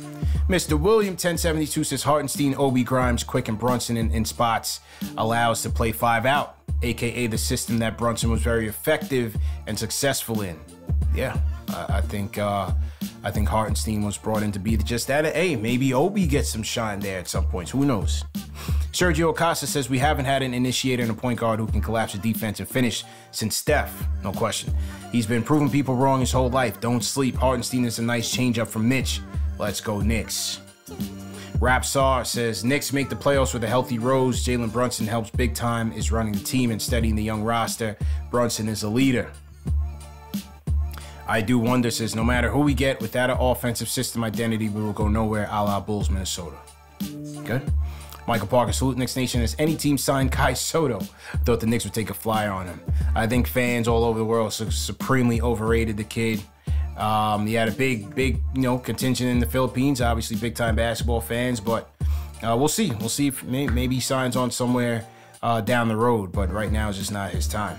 Mr. 0.48 0.78
William 0.78 1.14
1072 1.14 1.82
says 1.82 2.04
Hartenstein, 2.04 2.54
Obi 2.56 2.84
Grimes, 2.84 3.24
Quick, 3.24 3.48
and 3.48 3.58
Brunson 3.58 3.96
in, 3.96 4.12
in 4.12 4.24
spots 4.24 4.78
allows 5.18 5.62
to 5.62 5.70
play 5.70 5.90
five 5.90 6.24
out, 6.24 6.58
aka 6.82 7.26
the 7.26 7.38
system 7.38 7.78
that 7.80 7.98
Brunson 7.98 8.30
was 8.30 8.42
very 8.42 8.68
effective 8.68 9.36
and 9.66 9.76
successful 9.76 10.42
in. 10.42 10.60
Yeah, 11.12 11.36
I, 11.68 11.96
I 11.96 12.00
think 12.00 12.38
uh, 12.38 12.72
I 13.22 13.30
think 13.30 13.48
Hartenstein 13.48 14.02
was 14.02 14.18
brought 14.18 14.42
in 14.42 14.52
to 14.52 14.58
be 14.58 14.76
just 14.76 15.06
that. 15.08 15.24
Hey, 15.24 15.56
maybe 15.56 15.94
Obi 15.94 16.26
gets 16.26 16.48
some 16.48 16.62
shine 16.62 17.00
there 17.00 17.20
at 17.20 17.28
some 17.28 17.46
points. 17.46 17.70
Who 17.70 17.84
knows? 17.84 18.24
Sergio 18.92 19.30
Acosta 19.30 19.66
says 19.66 19.90
we 19.90 19.98
haven't 19.98 20.26
had 20.26 20.42
an 20.42 20.54
initiator 20.54 21.02
and 21.02 21.10
a 21.10 21.14
point 21.14 21.40
guard 21.40 21.58
who 21.58 21.66
can 21.66 21.80
collapse 21.80 22.14
a 22.14 22.18
defense 22.18 22.60
and 22.60 22.68
finish 22.68 23.02
since 23.32 23.56
Steph. 23.56 24.06
No 24.22 24.30
question. 24.30 24.72
He's 25.10 25.26
been 25.26 25.42
proving 25.42 25.68
people 25.68 25.96
wrong 25.96 26.20
his 26.20 26.30
whole 26.30 26.50
life. 26.50 26.80
Don't 26.80 27.02
sleep. 27.02 27.34
Hartenstein 27.34 27.84
is 27.84 27.98
a 27.98 28.02
nice 28.02 28.30
change 28.30 28.58
up 28.58 28.68
from 28.68 28.88
Mitch. 28.88 29.20
Let's 29.58 29.80
go, 29.80 30.00
Knicks. 30.00 30.60
Rapsar 31.58 32.26
says 32.26 32.64
Knicks 32.64 32.92
make 32.92 33.08
the 33.08 33.16
playoffs 33.16 33.54
with 33.54 33.64
a 33.64 33.68
healthy 33.68 33.98
Rose. 33.98 34.44
Jalen 34.44 34.70
Brunson 34.70 35.06
helps 35.06 35.30
big 35.30 35.54
time, 35.54 35.92
is 35.92 36.12
running 36.12 36.34
the 36.34 36.40
team 36.44 36.70
and 36.70 36.80
steadying 36.80 37.16
the 37.16 37.22
young 37.22 37.42
roster. 37.42 37.96
Brunson 38.30 38.68
is 38.68 38.82
a 38.82 38.88
leader. 38.88 39.32
I 41.26 41.40
do 41.40 41.58
wonder, 41.58 41.90
says 41.90 42.14
no 42.14 42.24
matter 42.24 42.50
who 42.50 42.60
we 42.60 42.74
get, 42.74 43.00
without 43.00 43.30
an 43.30 43.38
offensive 43.38 43.88
system 43.88 44.22
identity, 44.24 44.68
we 44.68 44.82
will 44.82 44.92
go 44.92 45.08
nowhere 45.08 45.48
a 45.50 45.64
la 45.64 45.80
Bulls, 45.80 46.10
Minnesota. 46.10 46.56
Good. 47.44 47.62
Michael 48.26 48.46
Parker, 48.46 48.72
salute 48.72 48.96
Knicks 48.96 49.16
Nation. 49.16 49.40
Has 49.40 49.54
any 49.58 49.76
team 49.76 49.98
signed 49.98 50.32
Kai 50.32 50.54
Sotto? 50.54 51.00
Thought 51.44 51.60
the 51.60 51.66
Knicks 51.66 51.84
would 51.84 51.92
take 51.92 52.10
a 52.10 52.14
flyer 52.14 52.50
on 52.50 52.66
him. 52.66 52.80
I 53.14 53.26
think 53.26 53.46
fans 53.46 53.86
all 53.86 54.04
over 54.04 54.18
the 54.18 54.24
world 54.24 54.52
supremely 54.52 55.40
overrated 55.40 55.96
the 55.96 56.04
kid. 56.04 56.42
Um, 56.96 57.46
he 57.46 57.54
had 57.54 57.68
a 57.68 57.72
big, 57.72 58.14
big, 58.14 58.40
you 58.54 58.62
know, 58.62 58.78
contingent 58.78 59.28
in 59.28 59.40
the 59.40 59.46
Philippines. 59.46 60.00
Obviously, 60.00 60.36
big 60.36 60.54
time 60.54 60.76
basketball 60.76 61.20
fans, 61.20 61.60
but 61.60 61.90
uh, 62.42 62.56
we'll 62.56 62.68
see. 62.68 62.92
We'll 62.92 63.08
see 63.08 63.26
if 63.26 63.42
may- 63.44 63.66
maybe 63.66 63.96
he 63.96 64.00
signs 64.00 64.36
on 64.36 64.50
somewhere 64.50 65.04
uh, 65.42 65.60
down 65.60 65.88
the 65.88 65.96
road. 65.96 66.32
But 66.32 66.50
right 66.50 66.70
now 66.70 66.88
is 66.88 66.96
just 66.96 67.12
not 67.12 67.30
his 67.30 67.46
time. 67.46 67.78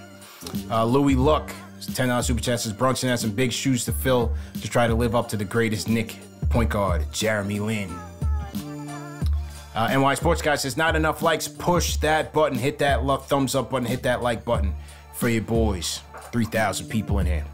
Uh, 0.70 0.86
Louis 0.86 1.16
Luck, 1.16 1.52
ten 1.94 2.10
dollars 2.10 2.26
super 2.28 2.42
chat 2.42 2.60
says 2.60 2.74
Brunson 2.74 3.10
has 3.10 3.22
some 3.22 3.32
big 3.32 3.52
shoes 3.52 3.86
to 3.86 3.92
fill 3.92 4.34
to 4.62 4.70
try 4.70 4.88
to 4.88 4.96
live 4.96 5.16
up 5.16 5.30
to 5.30 5.38
the 5.38 5.46
greatest 5.46 5.88
Knick 5.88 6.18
point 6.50 6.70
guard, 6.70 7.06
Jeremy 7.12 7.60
Lin. 7.60 7.90
Uh, 9.76 9.90
NY 9.90 10.14
Sports 10.16 10.42
Guy 10.42 10.56
says, 10.56 10.78
not 10.78 10.96
enough 10.96 11.22
likes. 11.22 11.50
Push 11.50 11.98
that 11.98 12.32
button. 12.32 12.58
Hit 12.58 12.80
that 12.80 13.04
lo- 13.04 13.18
thumbs 13.18 13.56
up 13.56 13.70
button. 13.70 13.86
Hit 13.86 14.04
that 14.04 14.22
like 14.22 14.46
button 14.46 14.74
for 15.14 15.28
your 15.28 15.42
boys. 15.42 16.00
3,000 16.32 16.88
people 16.88 17.20
in 17.20 17.26
here. 17.26 17.46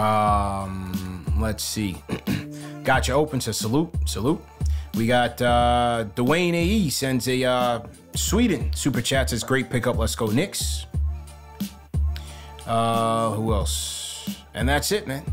Um, 0.00 1.24
let's 1.40 1.64
see. 1.64 1.96
got 2.84 3.08
you 3.08 3.14
open, 3.14 3.40
so 3.40 3.50
salute. 3.50 3.90
Salute. 4.06 4.40
We 4.94 5.08
got 5.08 5.42
uh, 5.42 6.04
Dwayne 6.14 6.54
AE 6.54 6.90
sends 6.90 7.26
a 7.26 7.42
uh, 7.42 7.80
Sweden 8.14 8.72
super 8.72 9.00
chat 9.00 9.30
says, 9.30 9.42
great 9.42 9.68
pickup. 9.68 9.98
Let's 9.98 10.14
go, 10.14 10.26
Knicks. 10.26 10.86
Uh, 12.66 13.32
who 13.32 13.52
else? 13.52 14.28
And 14.54 14.68
that's 14.68 14.92
it, 14.92 15.06
man. 15.06 15.24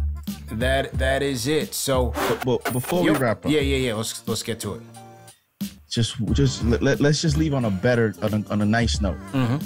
That 0.51 0.93
that 0.93 1.21
is 1.23 1.47
it. 1.47 1.73
So, 1.73 2.13
but, 2.43 2.71
before 2.73 3.03
we 3.03 3.11
wrap 3.11 3.45
up, 3.45 3.51
yeah, 3.51 3.61
yeah, 3.61 3.77
yeah. 3.77 3.93
Let's 3.93 4.27
let's 4.27 4.43
get 4.43 4.59
to 4.61 4.75
it. 4.75 4.81
Just 5.89 6.17
just 6.33 6.63
let, 6.65 6.81
let, 6.81 7.01
us 7.01 7.21
just 7.21 7.37
leave 7.37 7.53
on 7.53 7.65
a 7.65 7.71
better 7.71 8.13
on 8.21 8.33
a, 8.33 8.43
on 8.49 8.61
a 8.61 8.65
nice 8.65 9.01
note. 9.01 9.17
Mm-hmm. 9.31 9.57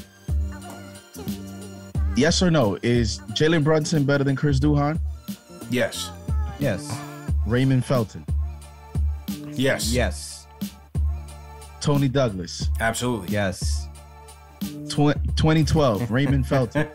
Yes 2.15 2.41
or 2.41 2.49
no? 2.49 2.77
Is 2.81 3.19
Jalen 3.33 3.63
Brunson 3.63 4.05
better 4.05 4.23
than 4.23 4.35
Chris 4.35 4.59
Duhon? 4.59 4.99
Yes. 5.69 6.11
Yes. 6.59 6.97
Raymond 7.45 7.83
Felton. 7.83 8.25
Yes. 9.51 9.91
Yes. 9.91 10.47
Tony 11.81 12.07
Douglas. 12.07 12.69
Absolutely. 12.79 13.29
Yes. 13.29 13.84
Tw- 14.89 15.17
2012, 15.35 16.09
Raymond 16.11 16.47
Felton. 16.47 16.87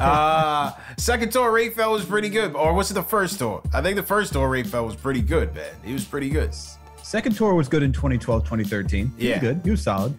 uh, 0.00 0.72
second 0.96 1.32
tour, 1.32 1.50
Ray 1.52 1.70
Rayfeld 1.70 1.92
was 1.92 2.04
pretty 2.04 2.28
good. 2.28 2.54
Or 2.54 2.72
was 2.74 2.90
it 2.90 2.94
the 2.94 3.02
first 3.02 3.38
tour? 3.38 3.62
I 3.72 3.80
think 3.82 3.96
the 3.96 4.02
first 4.02 4.32
tour, 4.32 4.48
Ray 4.48 4.62
Rayfeld 4.62 4.86
was 4.86 4.96
pretty 4.96 5.20
good, 5.22 5.54
man. 5.54 5.70
He 5.84 5.92
was 5.92 6.04
pretty 6.04 6.28
good. 6.28 6.54
Second 7.02 7.34
tour 7.36 7.54
was 7.54 7.68
good 7.68 7.82
in 7.82 7.92
2012, 7.92 8.42
2013. 8.44 9.12
He 9.16 9.28
Yeah. 9.28 9.34
was 9.34 9.40
good. 9.40 9.60
He 9.64 9.70
was 9.70 9.82
solid. 9.82 10.14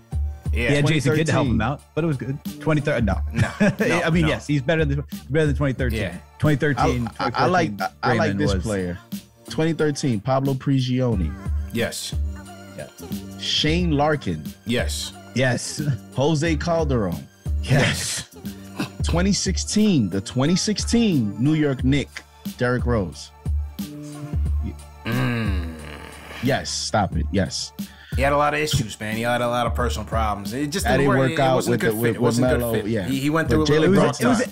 Yeah. 0.52 0.70
he 0.70 0.76
had 0.78 0.88
Jason 0.88 1.16
Kidd 1.16 1.28
to 1.28 1.32
help 1.32 1.48
him 1.48 1.62
out, 1.62 1.82
but 1.94 2.04
it 2.04 2.08
was 2.08 2.18
good. 2.18 2.38
2013, 2.46 3.06
no. 3.06 3.16
No. 3.34 3.50
no, 3.88 4.02
I 4.02 4.10
mean, 4.10 4.24
no. 4.24 4.30
yes, 4.30 4.48
he's 4.48 4.64
better 4.64 4.84
than 4.86 5.04
better 5.30 5.46
than 5.46 5.56
2013. 5.56 6.00
Yeah. 6.00 6.14
2013. 6.40 7.08
I, 7.20 7.26
I- 7.26 7.32
I 7.36 7.46
like 7.46 7.72
I, 7.80 7.90
I 8.02 8.14
like 8.16 8.38
this 8.38 8.54
was- 8.56 8.64
player. 8.64 8.98
2013, 9.50 10.20
Pablo 10.22 10.54
Prigioni. 10.56 11.32
Yes. 11.74 12.16
Shane 13.40 13.92
Larkin. 13.92 14.44
Yes. 14.66 15.14
Yes. 15.36 15.82
Jose 16.16 16.56
Calderon. 16.58 17.28
Yes. 17.64 18.30
2016, 19.04 20.10
the 20.10 20.22
2016 20.22 21.36
New 21.44 21.54
York 21.54 21.84
Knick, 21.84 22.10
Derrick 22.58 22.86
Rose. 22.86 23.32
Mm. 25.06 25.74
Yes, 26.44 26.70
stop 26.70 27.16
it. 27.16 27.26
Yes. 27.32 27.72
He 28.16 28.22
had 28.22 28.34
a 28.34 28.38
lot 28.38 28.54
of 28.54 28.60
issues, 28.60 29.00
man. 29.00 29.16
He 29.16 29.22
had 29.24 29.42
a 29.42 29.48
lot 29.48 29.66
of 29.66 29.76
personal 29.76 30.06
problems. 30.08 30.54
It 30.54 30.68
just 30.72 30.86
didn't, 30.86 31.00
didn't 31.00 31.10
work. 31.10 31.18
work 31.20 31.32
it, 31.32 31.40
out 31.40 31.56
wasn't 31.56 31.72
with 31.74 31.82
good 31.82 31.92
the- 31.94 31.96
with- 31.98 32.16
it 32.16 32.22
wasn't 32.22 32.48
with 32.48 32.52
a 32.52 32.56
good 32.56 32.60
Melo, 32.60 32.74
fit. 32.74 32.86
yeah. 32.88 33.08
He, 33.08 33.20
he 33.20 33.30
went 33.30 33.50
through 33.50 33.64
a 33.64 33.66
really 33.66 33.88
It 33.88 34.02
rough 34.02 34.22
was, 34.24 34.42
it 34.42 34.50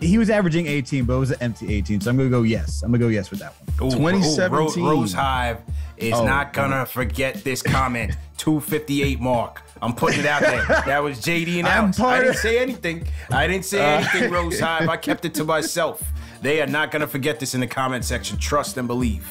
he 0.00 0.16
was 0.16 0.30
averaging 0.30 0.68
18, 0.68 1.06
but 1.06 1.14
it 1.14 1.18
was 1.18 1.30
an 1.32 1.38
empty 1.40 1.74
18. 1.74 2.00
So 2.02 2.10
I'm 2.10 2.16
gonna 2.16 2.28
go 2.30 2.42
yes. 2.42 2.82
I'm 2.82 2.90
gonna 2.92 2.98
go 3.02 3.08
yes 3.08 3.30
with 3.30 3.40
that 3.40 3.54
one. 3.78 3.90
Ooh, 3.90 3.94
ooh, 3.94 3.98
2017. 3.98 4.84
Ro- 4.84 4.90
Rose 4.90 5.12
Hive 5.12 5.58
is 5.96 6.14
Oh, 6.14 6.24
not 6.24 6.52
gonna 6.52 6.86
forget 6.86 7.42
this 7.42 7.62
comment. 7.62 8.14
258 8.38 9.20
mark. 9.20 9.62
I'm 9.82 9.94
putting 9.94 10.20
it 10.20 10.26
out 10.26 10.40
there. 10.42 10.64
That 10.86 11.02
was 11.02 11.18
JD 11.20 11.58
and 11.58 11.66
I'm 11.68 11.84
Alex. 11.84 12.00
I 12.00 12.18
didn't 12.18 12.30
of- 12.30 12.36
say 12.36 12.58
anything. 12.58 13.06
I 13.30 13.46
didn't 13.46 13.64
say 13.64 13.80
Uh, 13.80 13.98
anything, 14.00 14.30
Rose 14.32 14.58
Hive. 14.60 14.88
I 14.88 14.96
kept 14.96 15.24
it 15.24 15.34
to 15.34 15.44
myself. 15.44 16.02
They 16.42 16.60
are 16.62 16.66
not 16.66 16.90
gonna 16.90 17.06
forget 17.06 17.38
this 17.40 17.54
in 17.54 17.60
the 17.60 17.66
comment 17.66 18.04
section. 18.04 18.38
Trust 18.38 18.76
and 18.76 18.86
believe. 18.88 19.26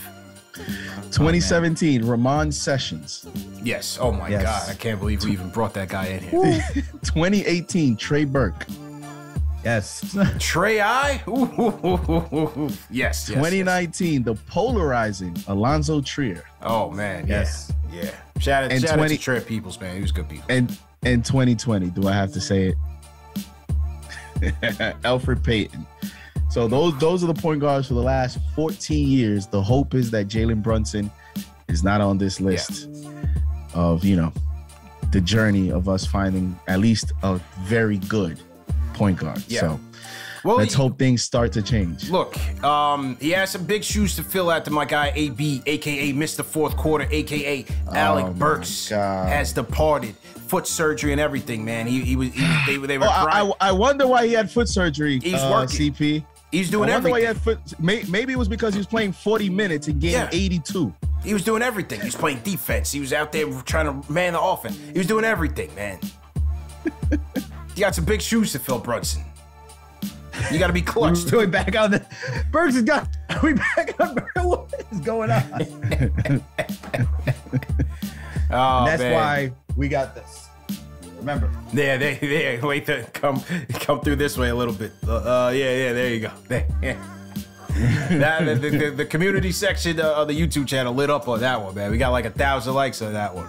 2017, 1.11 2.03
Ramon 2.05 2.51
Sessions. 2.51 3.27
Yes. 3.63 3.97
Oh 4.01 4.11
my 4.11 4.27
Yes. 4.29 4.43
God. 4.43 4.69
I 4.69 4.73
can't 4.75 4.99
believe 4.99 5.23
we 5.23 5.31
even 5.31 5.49
brought 5.49 5.73
that 5.75 5.87
guy 5.89 6.07
in 6.07 6.19
here. 6.23 6.63
2018, 7.03 7.95
Trey 7.97 8.25
Burke. 8.25 8.65
Yes. 9.63 10.15
Trey 10.39 10.79
I. 10.81 11.21
Ooh, 11.27 11.31
ooh, 11.31 11.79
ooh, 11.85 11.99
ooh, 12.09 12.27
ooh, 12.33 12.51
ooh. 12.57 12.69
Yes. 12.89 13.27
yes, 13.29 13.35
2019, 13.37 14.23
the 14.23 14.35
polarizing 14.47 15.35
Alonzo 15.47 16.01
Trier. 16.01 16.43
Oh 16.61 16.89
man. 16.91 17.27
Yes. 17.27 17.71
Yeah. 17.91 18.03
Yeah. 18.05 18.11
Shout 18.39 18.65
out, 18.65 18.71
And 18.71 18.81
shout 18.81 18.95
20 18.95 19.03
out 19.03 19.17
to 19.17 19.23
Trey 19.23 19.39
Peoples, 19.41 19.79
man. 19.79 19.95
He 19.95 20.01
was 20.01 20.11
good 20.11 20.29
people. 20.29 20.45
And 20.49 20.77
and 21.03 21.23
2020, 21.23 21.89
do 21.91 22.07
I 22.07 22.13
have 22.13 22.33
to 22.33 22.41
say 22.41 22.67
it? 22.69 22.75
Elfrid 25.03 25.43
Payton. 25.43 25.85
So 26.49 26.67
those 26.67 26.97
those 26.99 27.23
are 27.23 27.27
the 27.27 27.33
point 27.33 27.61
guards 27.61 27.87
for 27.87 27.93
the 27.93 28.01
last 28.01 28.39
14 28.55 29.07
years. 29.07 29.47
The 29.47 29.61
hope 29.61 29.93
is 29.93 30.11
that 30.11 30.27
Jalen 30.27 30.61
Brunson 30.61 31.11
is 31.67 31.83
not 31.83 32.01
on 32.01 32.17
this 32.17 32.39
list 32.39 32.89
of 33.73 34.03
you 34.05 34.15
know 34.15 34.31
the 35.11 35.21
journey 35.21 35.71
of 35.71 35.89
us 35.89 36.05
finding 36.05 36.57
at 36.67 36.79
least 36.79 37.13
a 37.23 37.39
very 37.61 37.97
good 37.97 38.39
point 38.93 39.19
guard. 39.19 39.43
Yeah. 39.47 39.61
So 39.61 39.79
Well, 40.47 40.57
let's 40.57 40.73
you- 40.73 40.77
hope 40.77 40.97
things 40.97 41.21
start 41.23 41.51
to 41.53 41.61
change. 41.61 42.09
Look, 42.09 42.37
um, 42.63 43.17
he 43.19 43.31
has 43.31 43.51
some 43.51 43.65
big 43.65 43.83
shoes 43.83 44.15
to 44.15 44.23
fill 44.23 44.49
after 44.49 44.71
my 44.71 44.85
guy 44.85 45.11
AB, 45.13 45.61
aka 45.65 46.13
Mr. 46.13 46.43
Fourth 46.45 46.77
Quarter, 46.77 47.07
aka 47.11 47.65
Alec 47.93 48.25
Oh 48.27 48.31
Burks, 48.31 48.87
has 48.89 49.51
departed. 49.51 50.15
Foot 50.47 50.65
surgery 50.65 51.11
and 51.11 51.19
everything, 51.19 51.65
man. 51.65 51.85
He 51.87 52.01
he 52.05 52.15
was 52.15 52.29
he, 52.31 52.39
they, 52.65 52.77
they 52.87 52.97
were 52.97 53.03
Oh, 53.03 53.09
I. 53.59 53.67
I, 53.67 53.71
wonder 53.73 54.07
why 54.07 54.25
he 54.25 54.31
had 54.31 54.49
foot 54.49 54.69
surgery. 54.69 55.19
He's 55.21 55.33
uh, 55.33 55.49
working. 55.51 55.91
CP. 55.91 56.25
He's 56.53 56.69
doing 56.71 56.89
I 56.89 56.93
wonder 56.93 57.09
why 57.09 57.19
he 57.19 57.25
everything. 57.25 57.57
had 57.57 57.69
foot. 57.71 57.79
May, 57.83 58.03
maybe 58.07 58.31
it 58.31 58.37
was 58.37 58.47
because 58.47 58.73
he 58.73 58.77
was 58.77 58.87
playing 58.87 59.11
40 59.11 59.49
minutes 59.49 59.89
in 59.89 59.99
game 59.99 60.13
Yeah. 60.13 60.29
82. 60.31 60.93
He 61.25 61.33
was 61.33 61.43
doing 61.43 61.61
everything. 61.61 61.99
He 61.99 62.05
was 62.05 62.15
playing 62.15 62.39
defense. 62.45 62.93
He 62.93 63.01
was 63.01 63.11
out 63.11 63.33
there 63.33 63.45
trying 63.63 64.01
to 64.01 64.09
man 64.09 64.31
the 64.31 64.41
offense. 64.41 64.79
He 64.93 64.97
was 64.97 65.07
doing 65.07 65.25
everything, 65.25 65.75
man. 65.75 65.99
he 67.75 67.81
got 67.81 67.93
some 67.93 68.05
big 68.05 68.21
shoes 68.21 68.53
to 68.53 68.59
fill, 68.59 68.79
Brunson. 68.79 69.23
You 70.51 70.59
got 70.59 70.67
to 70.67 70.73
be 70.73 70.81
clutch. 70.81 71.17
So 71.17 71.39
we 71.39 71.45
back 71.45 71.75
on 71.75 71.91
the 71.91 72.05
Burks 72.51 72.75
has 72.75 72.83
got 72.83 73.07
we 73.43 73.53
back 73.53 73.99
on 73.99 74.15
what 74.45 74.73
is 74.91 74.99
going 75.01 75.31
on? 75.31 76.41
Oh, 78.49 78.85
that's 78.85 79.01
man. 79.01 79.13
why 79.13 79.51
we 79.75 79.89
got 79.89 80.15
this. 80.15 80.47
Remember. 81.17 81.51
Yeah, 81.73 81.97
they, 81.97 82.15
they 82.15 82.59
wait 82.63 82.85
to 82.85 83.03
come 83.13 83.41
come 83.73 83.99
through 83.99 84.15
this 84.15 84.37
way 84.37 84.49
a 84.49 84.55
little 84.55 84.73
bit. 84.73 84.93
Uh, 85.05 85.47
uh, 85.47 85.49
yeah, 85.53 85.75
yeah, 85.75 85.93
there 85.93 86.13
you 86.13 86.19
go. 86.21 86.31
That, 88.09 88.59
the, 88.59 88.69
the, 88.71 88.89
the 88.89 89.05
community 89.05 89.51
section 89.51 89.99
of 89.99 90.27
the 90.27 90.33
YouTube 90.33 90.67
channel 90.67 90.95
lit 90.95 91.11
up 91.11 91.27
on 91.27 91.41
that 91.41 91.61
one, 91.61 91.75
man. 91.75 91.91
We 91.91 91.99
got 91.99 92.09
like 92.09 92.25
a 92.25 92.31
thousand 92.31 92.73
likes 92.73 93.03
on 93.03 93.13
that 93.13 93.35
one. 93.35 93.47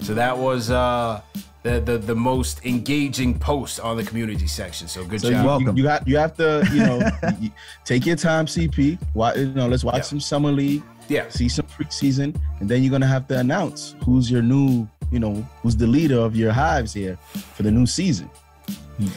So 0.00 0.14
that 0.14 0.38
was 0.38 0.70
uh 0.70 1.20
the, 1.66 1.80
the 1.80 1.98
the 1.98 2.14
most 2.14 2.64
engaging 2.64 3.38
post 3.38 3.80
on 3.80 3.96
the 3.96 4.04
community 4.04 4.46
section. 4.46 4.86
So 4.88 5.04
good 5.04 5.20
So 5.20 5.30
job. 5.30 5.60
you, 5.62 5.72
you 5.74 5.82
got 5.82 6.06
you 6.06 6.16
have 6.16 6.34
to 6.36 6.66
you 6.72 6.80
know 6.86 7.00
you- 7.40 7.50
take 7.84 8.06
your 8.06 8.16
time, 8.16 8.46
CP. 8.46 8.98
Watch, 9.14 9.36
you 9.36 9.46
know, 9.52 9.66
let's 9.68 9.84
watch 9.84 10.04
some 10.04 10.20
summer 10.20 10.52
league. 10.52 10.82
Yeah. 11.08 11.28
See 11.28 11.48
some 11.48 11.66
preseason, 11.66 12.34
and 12.60 12.68
then 12.68 12.82
you're 12.82 12.90
gonna 12.90 13.06
have 13.06 13.26
to 13.28 13.38
announce 13.38 13.94
who's 14.04 14.30
your 14.30 14.42
new, 14.42 14.88
you 15.10 15.18
know, 15.20 15.34
who's 15.62 15.76
the 15.76 15.86
leader 15.86 16.18
of 16.18 16.34
your 16.36 16.52
hives 16.52 16.92
here 16.92 17.16
for 17.54 17.62
the 17.62 17.70
new 17.70 17.86
season. 17.86 18.28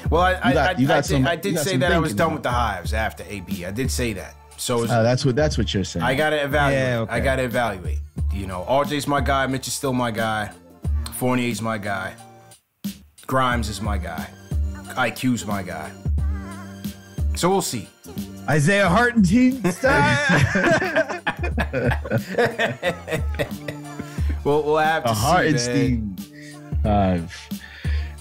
Well, 0.09 0.21
I, 0.21 0.33
I, 0.33 0.47
You 0.49 0.53
got- 0.53 0.75
I, 0.75 0.79
you 0.81 0.87
got 0.87 0.97
I, 0.97 1.01
some- 1.01 1.21
did, 1.23 1.27
I 1.29 1.33
you 1.33 1.41
did 1.41 1.55
got 1.55 1.65
say 1.65 1.77
that 1.77 1.91
I 1.91 1.99
was 1.99 2.13
done 2.13 2.33
with 2.33 2.43
the 2.43 2.51
hives 2.51 2.93
after 2.93 3.23
AB. 3.27 3.65
I 3.65 3.71
did 3.71 3.89
say 3.89 4.13
that. 4.13 4.35
So 4.57 4.83
it's, 4.83 4.91
Uh, 4.91 5.01
that's 5.03 5.23
what 5.25 5.35
that's 5.35 5.57
what 5.57 5.73
you're 5.73 5.83
saying. 5.85 6.03
I 6.03 6.15
gotta 6.15 6.43
evaluate. 6.43 6.83
Yeah, 6.83 6.99
okay. 6.99 7.13
I 7.13 7.19
gotta 7.21 7.43
evaluate. 7.43 7.99
You 8.33 8.45
know, 8.45 8.65
RJ's 8.67 9.07
my 9.07 9.21
guy. 9.21 9.47
Mitch 9.47 9.67
is 9.67 9.73
still 9.73 9.93
my 9.93 10.11
guy. 10.11 10.51
Fournier's 11.13 11.61
my 11.61 11.77
guy. 11.77 12.13
Grimes 13.29 13.69
is 13.69 13.79
my 13.79 13.99
guy. 13.99 14.27
IQ's 14.95 15.45
my 15.45 15.61
guy. 15.61 15.91
So 17.35 17.47
we'll 17.47 17.61
see. 17.61 17.87
Isaiah 18.49 18.89
Hartenstein 18.89 19.61
We'll, 24.43 24.63
we'll 24.63 24.77
have 24.77 25.03
to 25.03 25.11
A 25.11 25.13
see. 25.13 25.21
Hartenstein 25.21 26.17
hive. 26.81 27.49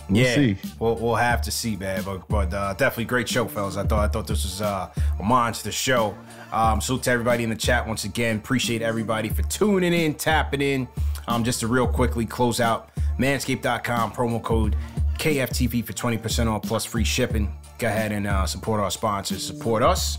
We'll 0.08 0.22
yeah, 0.22 0.34
see. 0.34 0.56
We'll, 0.78 0.96
we'll 0.96 1.14
have 1.16 1.42
to 1.42 1.50
see, 1.50 1.76
man. 1.76 2.02
But, 2.02 2.28
but 2.28 2.54
uh, 2.54 2.74
definitely 2.74 3.04
great 3.04 3.28
show, 3.28 3.46
fellas. 3.46 3.76
I 3.76 3.84
thought 3.84 4.04
I 4.04 4.08
thought 4.08 4.26
this 4.26 4.44
was 4.44 4.62
uh, 4.62 4.90
a 5.18 5.22
monster 5.22 5.70
show. 5.70 6.16
Um, 6.52 6.80
salute 6.80 7.02
to 7.04 7.10
everybody 7.10 7.44
in 7.44 7.50
the 7.50 7.56
chat 7.56 7.86
once 7.86 8.04
again. 8.04 8.36
Appreciate 8.36 8.80
everybody 8.80 9.28
for 9.28 9.42
tuning 9.42 9.92
in, 9.92 10.14
tapping 10.14 10.62
in. 10.62 10.88
Um, 11.26 11.44
just 11.44 11.60
to 11.60 11.66
real 11.66 11.86
quickly 11.86 12.24
close 12.24 12.58
out, 12.58 12.90
manscaped.com 13.18 14.12
promo 14.12 14.42
code 14.42 14.76
KFTV 15.18 15.84
for 15.84 15.92
20% 15.92 16.50
off 16.50 16.62
plus 16.62 16.84
free 16.86 17.04
shipping. 17.04 17.52
Go 17.78 17.88
ahead 17.88 18.12
and 18.12 18.26
uh, 18.26 18.46
support 18.46 18.80
our 18.80 18.90
sponsors. 18.90 19.44
Support 19.44 19.82
us. 19.82 20.18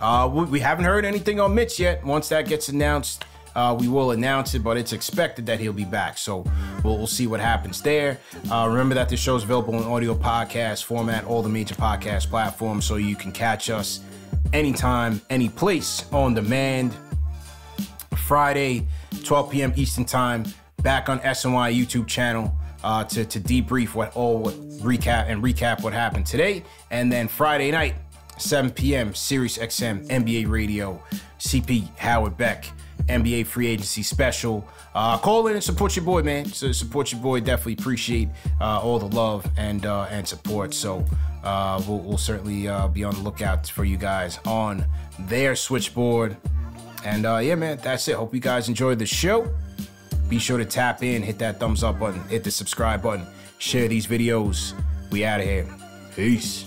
Uh, 0.00 0.30
we, 0.32 0.44
we 0.44 0.60
haven't 0.60 0.84
heard 0.84 1.04
anything 1.04 1.40
on 1.40 1.54
Mitch 1.54 1.80
yet. 1.80 2.04
Once 2.04 2.28
that 2.28 2.46
gets 2.46 2.68
announced, 2.68 3.24
uh, 3.54 3.76
we 3.78 3.88
will 3.88 4.10
announce 4.12 4.54
it, 4.54 4.60
but 4.60 4.76
it's 4.76 4.92
expected 4.92 5.46
that 5.46 5.60
he'll 5.60 5.72
be 5.72 5.84
back. 5.84 6.18
So 6.18 6.44
we'll, 6.82 6.98
we'll 6.98 7.06
see 7.06 7.26
what 7.26 7.40
happens 7.40 7.82
there. 7.82 8.18
Uh, 8.50 8.66
remember 8.68 8.94
that 8.94 9.08
this 9.08 9.20
show 9.20 9.36
is 9.36 9.44
available 9.44 9.74
in 9.74 9.84
audio 9.84 10.14
podcast 10.14 10.84
format, 10.84 11.24
all 11.24 11.42
the 11.42 11.48
major 11.48 11.74
podcast 11.74 12.28
platforms, 12.28 12.84
so 12.84 12.96
you 12.96 13.16
can 13.16 13.32
catch 13.32 13.70
us 13.70 14.00
anytime, 14.52 15.20
any 15.30 15.48
place 15.48 16.10
on 16.12 16.34
demand. 16.34 16.94
Friday, 18.16 18.86
12 19.24 19.50
p.m. 19.50 19.72
Eastern 19.76 20.04
Time, 20.04 20.44
back 20.82 21.08
on 21.08 21.18
SNY 21.20 21.74
YouTube 21.78 22.06
channel 22.06 22.54
uh, 22.82 23.04
to, 23.04 23.24
to 23.24 23.40
debrief 23.40 23.94
what 23.94 24.14
all 24.16 24.38
what 24.38 24.54
recap 24.80 25.28
and 25.28 25.42
recap 25.42 25.82
what 25.82 25.92
happened 25.92 26.26
today. 26.26 26.62
And 26.90 27.10
then 27.10 27.28
Friday 27.28 27.70
night, 27.70 27.94
7 28.38 28.70
p.m. 28.70 29.14
Sirius 29.14 29.58
XM 29.58 30.06
NBA 30.08 30.48
Radio, 30.48 31.02
CP 31.38 31.96
Howard 31.98 32.36
Beck, 32.36 32.66
NBA 33.08 33.46
free 33.46 33.66
agency 33.66 34.02
special. 34.02 34.66
Uh, 34.94 35.18
call 35.18 35.46
in 35.48 35.54
and 35.54 35.64
support 35.64 35.96
your 35.96 36.04
boy, 36.04 36.22
man. 36.22 36.46
So 36.46 36.72
support 36.72 37.12
your 37.12 37.20
boy. 37.20 37.40
Definitely 37.40 37.74
appreciate 37.74 38.28
uh, 38.60 38.80
all 38.80 38.98
the 38.98 39.14
love 39.14 39.46
and 39.56 39.84
uh, 39.86 40.06
and 40.10 40.26
support. 40.26 40.74
So 40.74 41.04
uh, 41.42 41.82
we'll, 41.86 42.00
we'll 42.00 42.18
certainly 42.18 42.68
uh, 42.68 42.88
be 42.88 43.04
on 43.04 43.14
the 43.14 43.20
lookout 43.20 43.66
for 43.68 43.84
you 43.84 43.96
guys 43.96 44.38
on 44.46 44.84
their 45.18 45.54
switchboard. 45.54 46.36
And 47.04 47.26
uh, 47.26 47.38
yeah, 47.38 47.54
man, 47.54 47.78
that's 47.82 48.08
it. 48.08 48.16
Hope 48.16 48.34
you 48.34 48.40
guys 48.40 48.68
enjoyed 48.68 48.98
the 48.98 49.06
show. 49.06 49.48
Be 50.28 50.38
sure 50.38 50.56
to 50.56 50.64
tap 50.64 51.02
in, 51.02 51.22
hit 51.22 51.38
that 51.38 51.60
thumbs 51.60 51.84
up 51.84 51.98
button, 51.98 52.26
hit 52.28 52.44
the 52.44 52.50
subscribe 52.50 53.02
button, 53.02 53.26
share 53.58 53.88
these 53.88 54.06
videos. 54.06 54.72
We 55.10 55.24
out 55.24 55.40
of 55.40 55.46
here. 55.46 55.68
Peace. 56.16 56.66